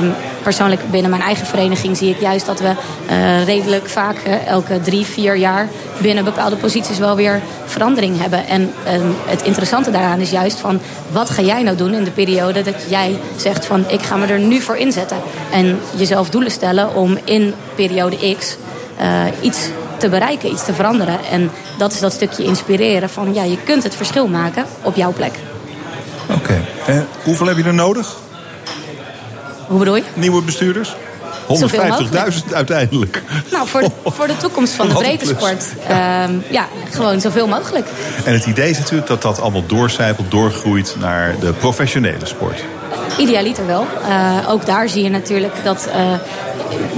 Um, 0.00 0.14
persoonlijk 0.42 0.90
binnen 0.90 1.10
mijn 1.10 1.22
eigen 1.22 1.46
vereniging 1.46 1.96
zie 1.96 2.10
ik 2.10 2.20
juist 2.20 2.46
dat 2.46 2.60
we 2.60 2.72
uh, 3.10 3.44
redelijk 3.44 3.88
vaak 3.88 4.16
uh, 4.26 4.46
elke 4.46 4.80
drie, 4.80 5.06
vier 5.06 5.36
jaar 5.36 5.68
binnen 5.98 6.24
bepaalde 6.24 6.56
posities 6.56 6.98
wel 6.98 7.16
weer 7.16 7.40
verandering 7.64 8.20
hebben. 8.20 8.46
En 8.46 8.62
um, 8.62 9.14
het 9.26 9.42
interessante 9.42 9.90
daaraan 9.90 10.20
is 10.20 10.30
juist 10.30 10.58
van 10.58 10.80
wat 11.12 11.30
ga 11.30 11.42
jij 11.42 11.62
nou 11.62 11.76
doen 11.76 11.94
in 11.94 12.04
de 12.04 12.10
periode 12.10 12.62
dat 12.62 12.84
jij 12.88 13.18
zegt 13.36 13.66
van 13.66 13.84
ik 13.88 14.02
ga 14.02 14.16
me 14.16 14.26
er 14.26 14.38
nu 14.38 14.60
voor 14.60 14.76
inzetten. 14.76 15.16
En 15.52 15.78
jezelf 15.96 16.30
doelen 16.30 16.50
stellen 16.50 16.94
om 16.94 17.18
in 17.24 17.54
periode 17.74 18.36
X 18.38 18.56
iets 19.40 19.68
te 19.98 20.08
bereiken, 20.08 20.52
iets 20.52 20.64
te 20.64 20.74
veranderen. 20.74 21.18
En 21.30 21.50
dat 21.78 21.92
is 21.92 22.00
dat 22.00 22.12
stukje 22.12 22.44
inspireren 22.44 23.10
van 23.10 23.34
ja, 23.34 23.42
je 23.42 23.58
kunt 23.64 23.82
het 23.82 23.94
verschil 23.94 24.26
maken 24.26 24.64
op 24.82 24.96
jouw 24.96 25.12
plek. 25.12 25.32
Oké. 26.30 26.38
Okay. 26.38 26.64
En 26.86 27.06
hoeveel 27.24 27.46
heb 27.46 27.56
je 27.56 27.64
er 27.64 27.74
nodig? 27.74 28.16
Hoe 29.66 29.78
bedoel 29.78 29.96
je? 29.96 30.02
Nieuwe 30.14 30.42
bestuurders? 30.42 30.96
150.000 31.48 32.52
uiteindelijk. 32.52 33.22
Nou, 33.50 33.68
voor 33.68 33.80
de, 33.80 33.90
voor 34.04 34.26
de 34.26 34.36
toekomst 34.36 34.72
van 34.72 34.88
de 34.88 34.94
breedte 34.94 35.26
sport. 35.26 35.64
Um, 35.90 36.42
ja, 36.50 36.66
gewoon 36.90 37.20
zoveel 37.20 37.46
mogelijk. 37.46 37.86
En 38.24 38.32
het 38.32 38.46
idee 38.46 38.70
is 38.70 38.78
natuurlijk 38.78 39.08
dat 39.08 39.22
dat 39.22 39.40
allemaal 39.40 39.66
doorcijpelt, 39.66 40.30
doorgroeit 40.30 40.96
naar 40.98 41.34
de 41.40 41.52
professionele 41.52 42.26
sport. 42.26 42.64
Idealiter 43.18 43.66
wel. 43.66 43.86
Uh, 44.08 44.50
ook 44.50 44.66
daar 44.66 44.88
zie 44.88 45.02
je 45.02 45.10
natuurlijk 45.10 45.54
dat 45.64 45.88
uh, 45.88 46.12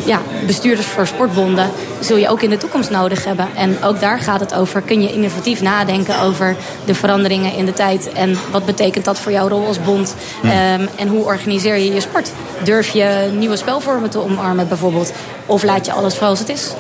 ja, 0.05 0.21
bestuurders 0.47 0.87
voor 0.87 1.07
sportbonden 1.07 1.71
zul 2.01 2.17
je 2.17 2.29
ook 2.29 2.43
in 2.43 2.51
de 2.51 2.57
toekomst 2.57 2.91
nodig 2.91 3.25
hebben. 3.25 3.49
En 3.55 3.85
ook 3.85 4.01
daar 4.01 4.19
gaat 4.19 4.41
het 4.41 4.55
over. 4.55 4.81
Kun 4.81 5.03
je 5.03 5.13
innovatief 5.13 5.63
nadenken 5.63 6.21
over 6.21 6.57
de 6.85 6.95
veranderingen 6.95 7.55
in 7.55 7.65
de 7.65 7.73
tijd. 7.73 8.13
En 8.13 8.39
wat 8.51 8.67
betekent 8.67 9.05
dat 9.05 9.19
voor 9.19 9.33
jouw 9.33 9.49
rol 9.49 9.67
als 9.67 9.83
bond? 9.83 10.15
Hm. 10.41 10.47
Um, 10.47 10.89
en 10.97 11.09
hoe 11.09 11.25
organiseer 11.25 11.77
je 11.77 11.95
je 11.95 12.01
sport? 12.01 12.33
Durf 12.65 12.89
je 12.89 13.31
nieuwe 13.39 13.57
spelvormen 13.57 14.11
te 14.11 14.23
omarmen 14.23 14.69
bijvoorbeeld? 14.69 15.13
Of 15.47 15.63
laat 15.63 15.87
je 15.87 15.93
alles 15.93 16.15
zoals 16.15 16.39
het 16.39 16.49
is? 16.49 16.73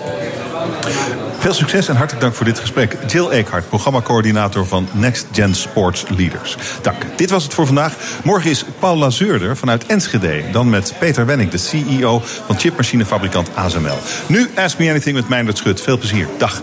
Veel 1.40 1.52
succes 1.52 1.88
en 1.88 1.96
hartelijk 1.96 2.22
dank 2.22 2.34
voor 2.34 2.44
dit 2.44 2.58
gesprek. 2.58 2.96
Jill 3.06 3.28
Eekhart, 3.28 3.68
programmacoördinator 3.68 4.66
van 4.66 4.88
Next 4.92 5.26
Gen 5.32 5.54
Sports 5.54 6.04
Leaders. 6.16 6.56
Dank. 6.82 6.96
Dit 7.16 7.30
was 7.30 7.42
het 7.42 7.54
voor 7.54 7.66
vandaag. 7.66 7.96
Morgen 8.24 8.50
is 8.50 8.64
Paul 8.78 8.96
Lazeurder 8.96 9.56
vanuit 9.56 9.86
Enschede. 9.86 10.42
Dan 10.52 10.70
met 10.70 10.94
Peter 10.98 11.26
Wenning, 11.26 11.50
de 11.50 11.58
CEO 11.58 12.22
van 12.46 12.58
chipmachinefabrikant 12.58 13.48
ASML. 13.54 13.98
Nu 14.26 14.50
Ask 14.54 14.78
Me 14.78 14.90
Anything 14.90 15.16
met 15.16 15.28
Meindert 15.28 15.58
Schut. 15.58 15.80
Veel 15.80 15.98
plezier. 15.98 16.26
Dag. 16.38 16.62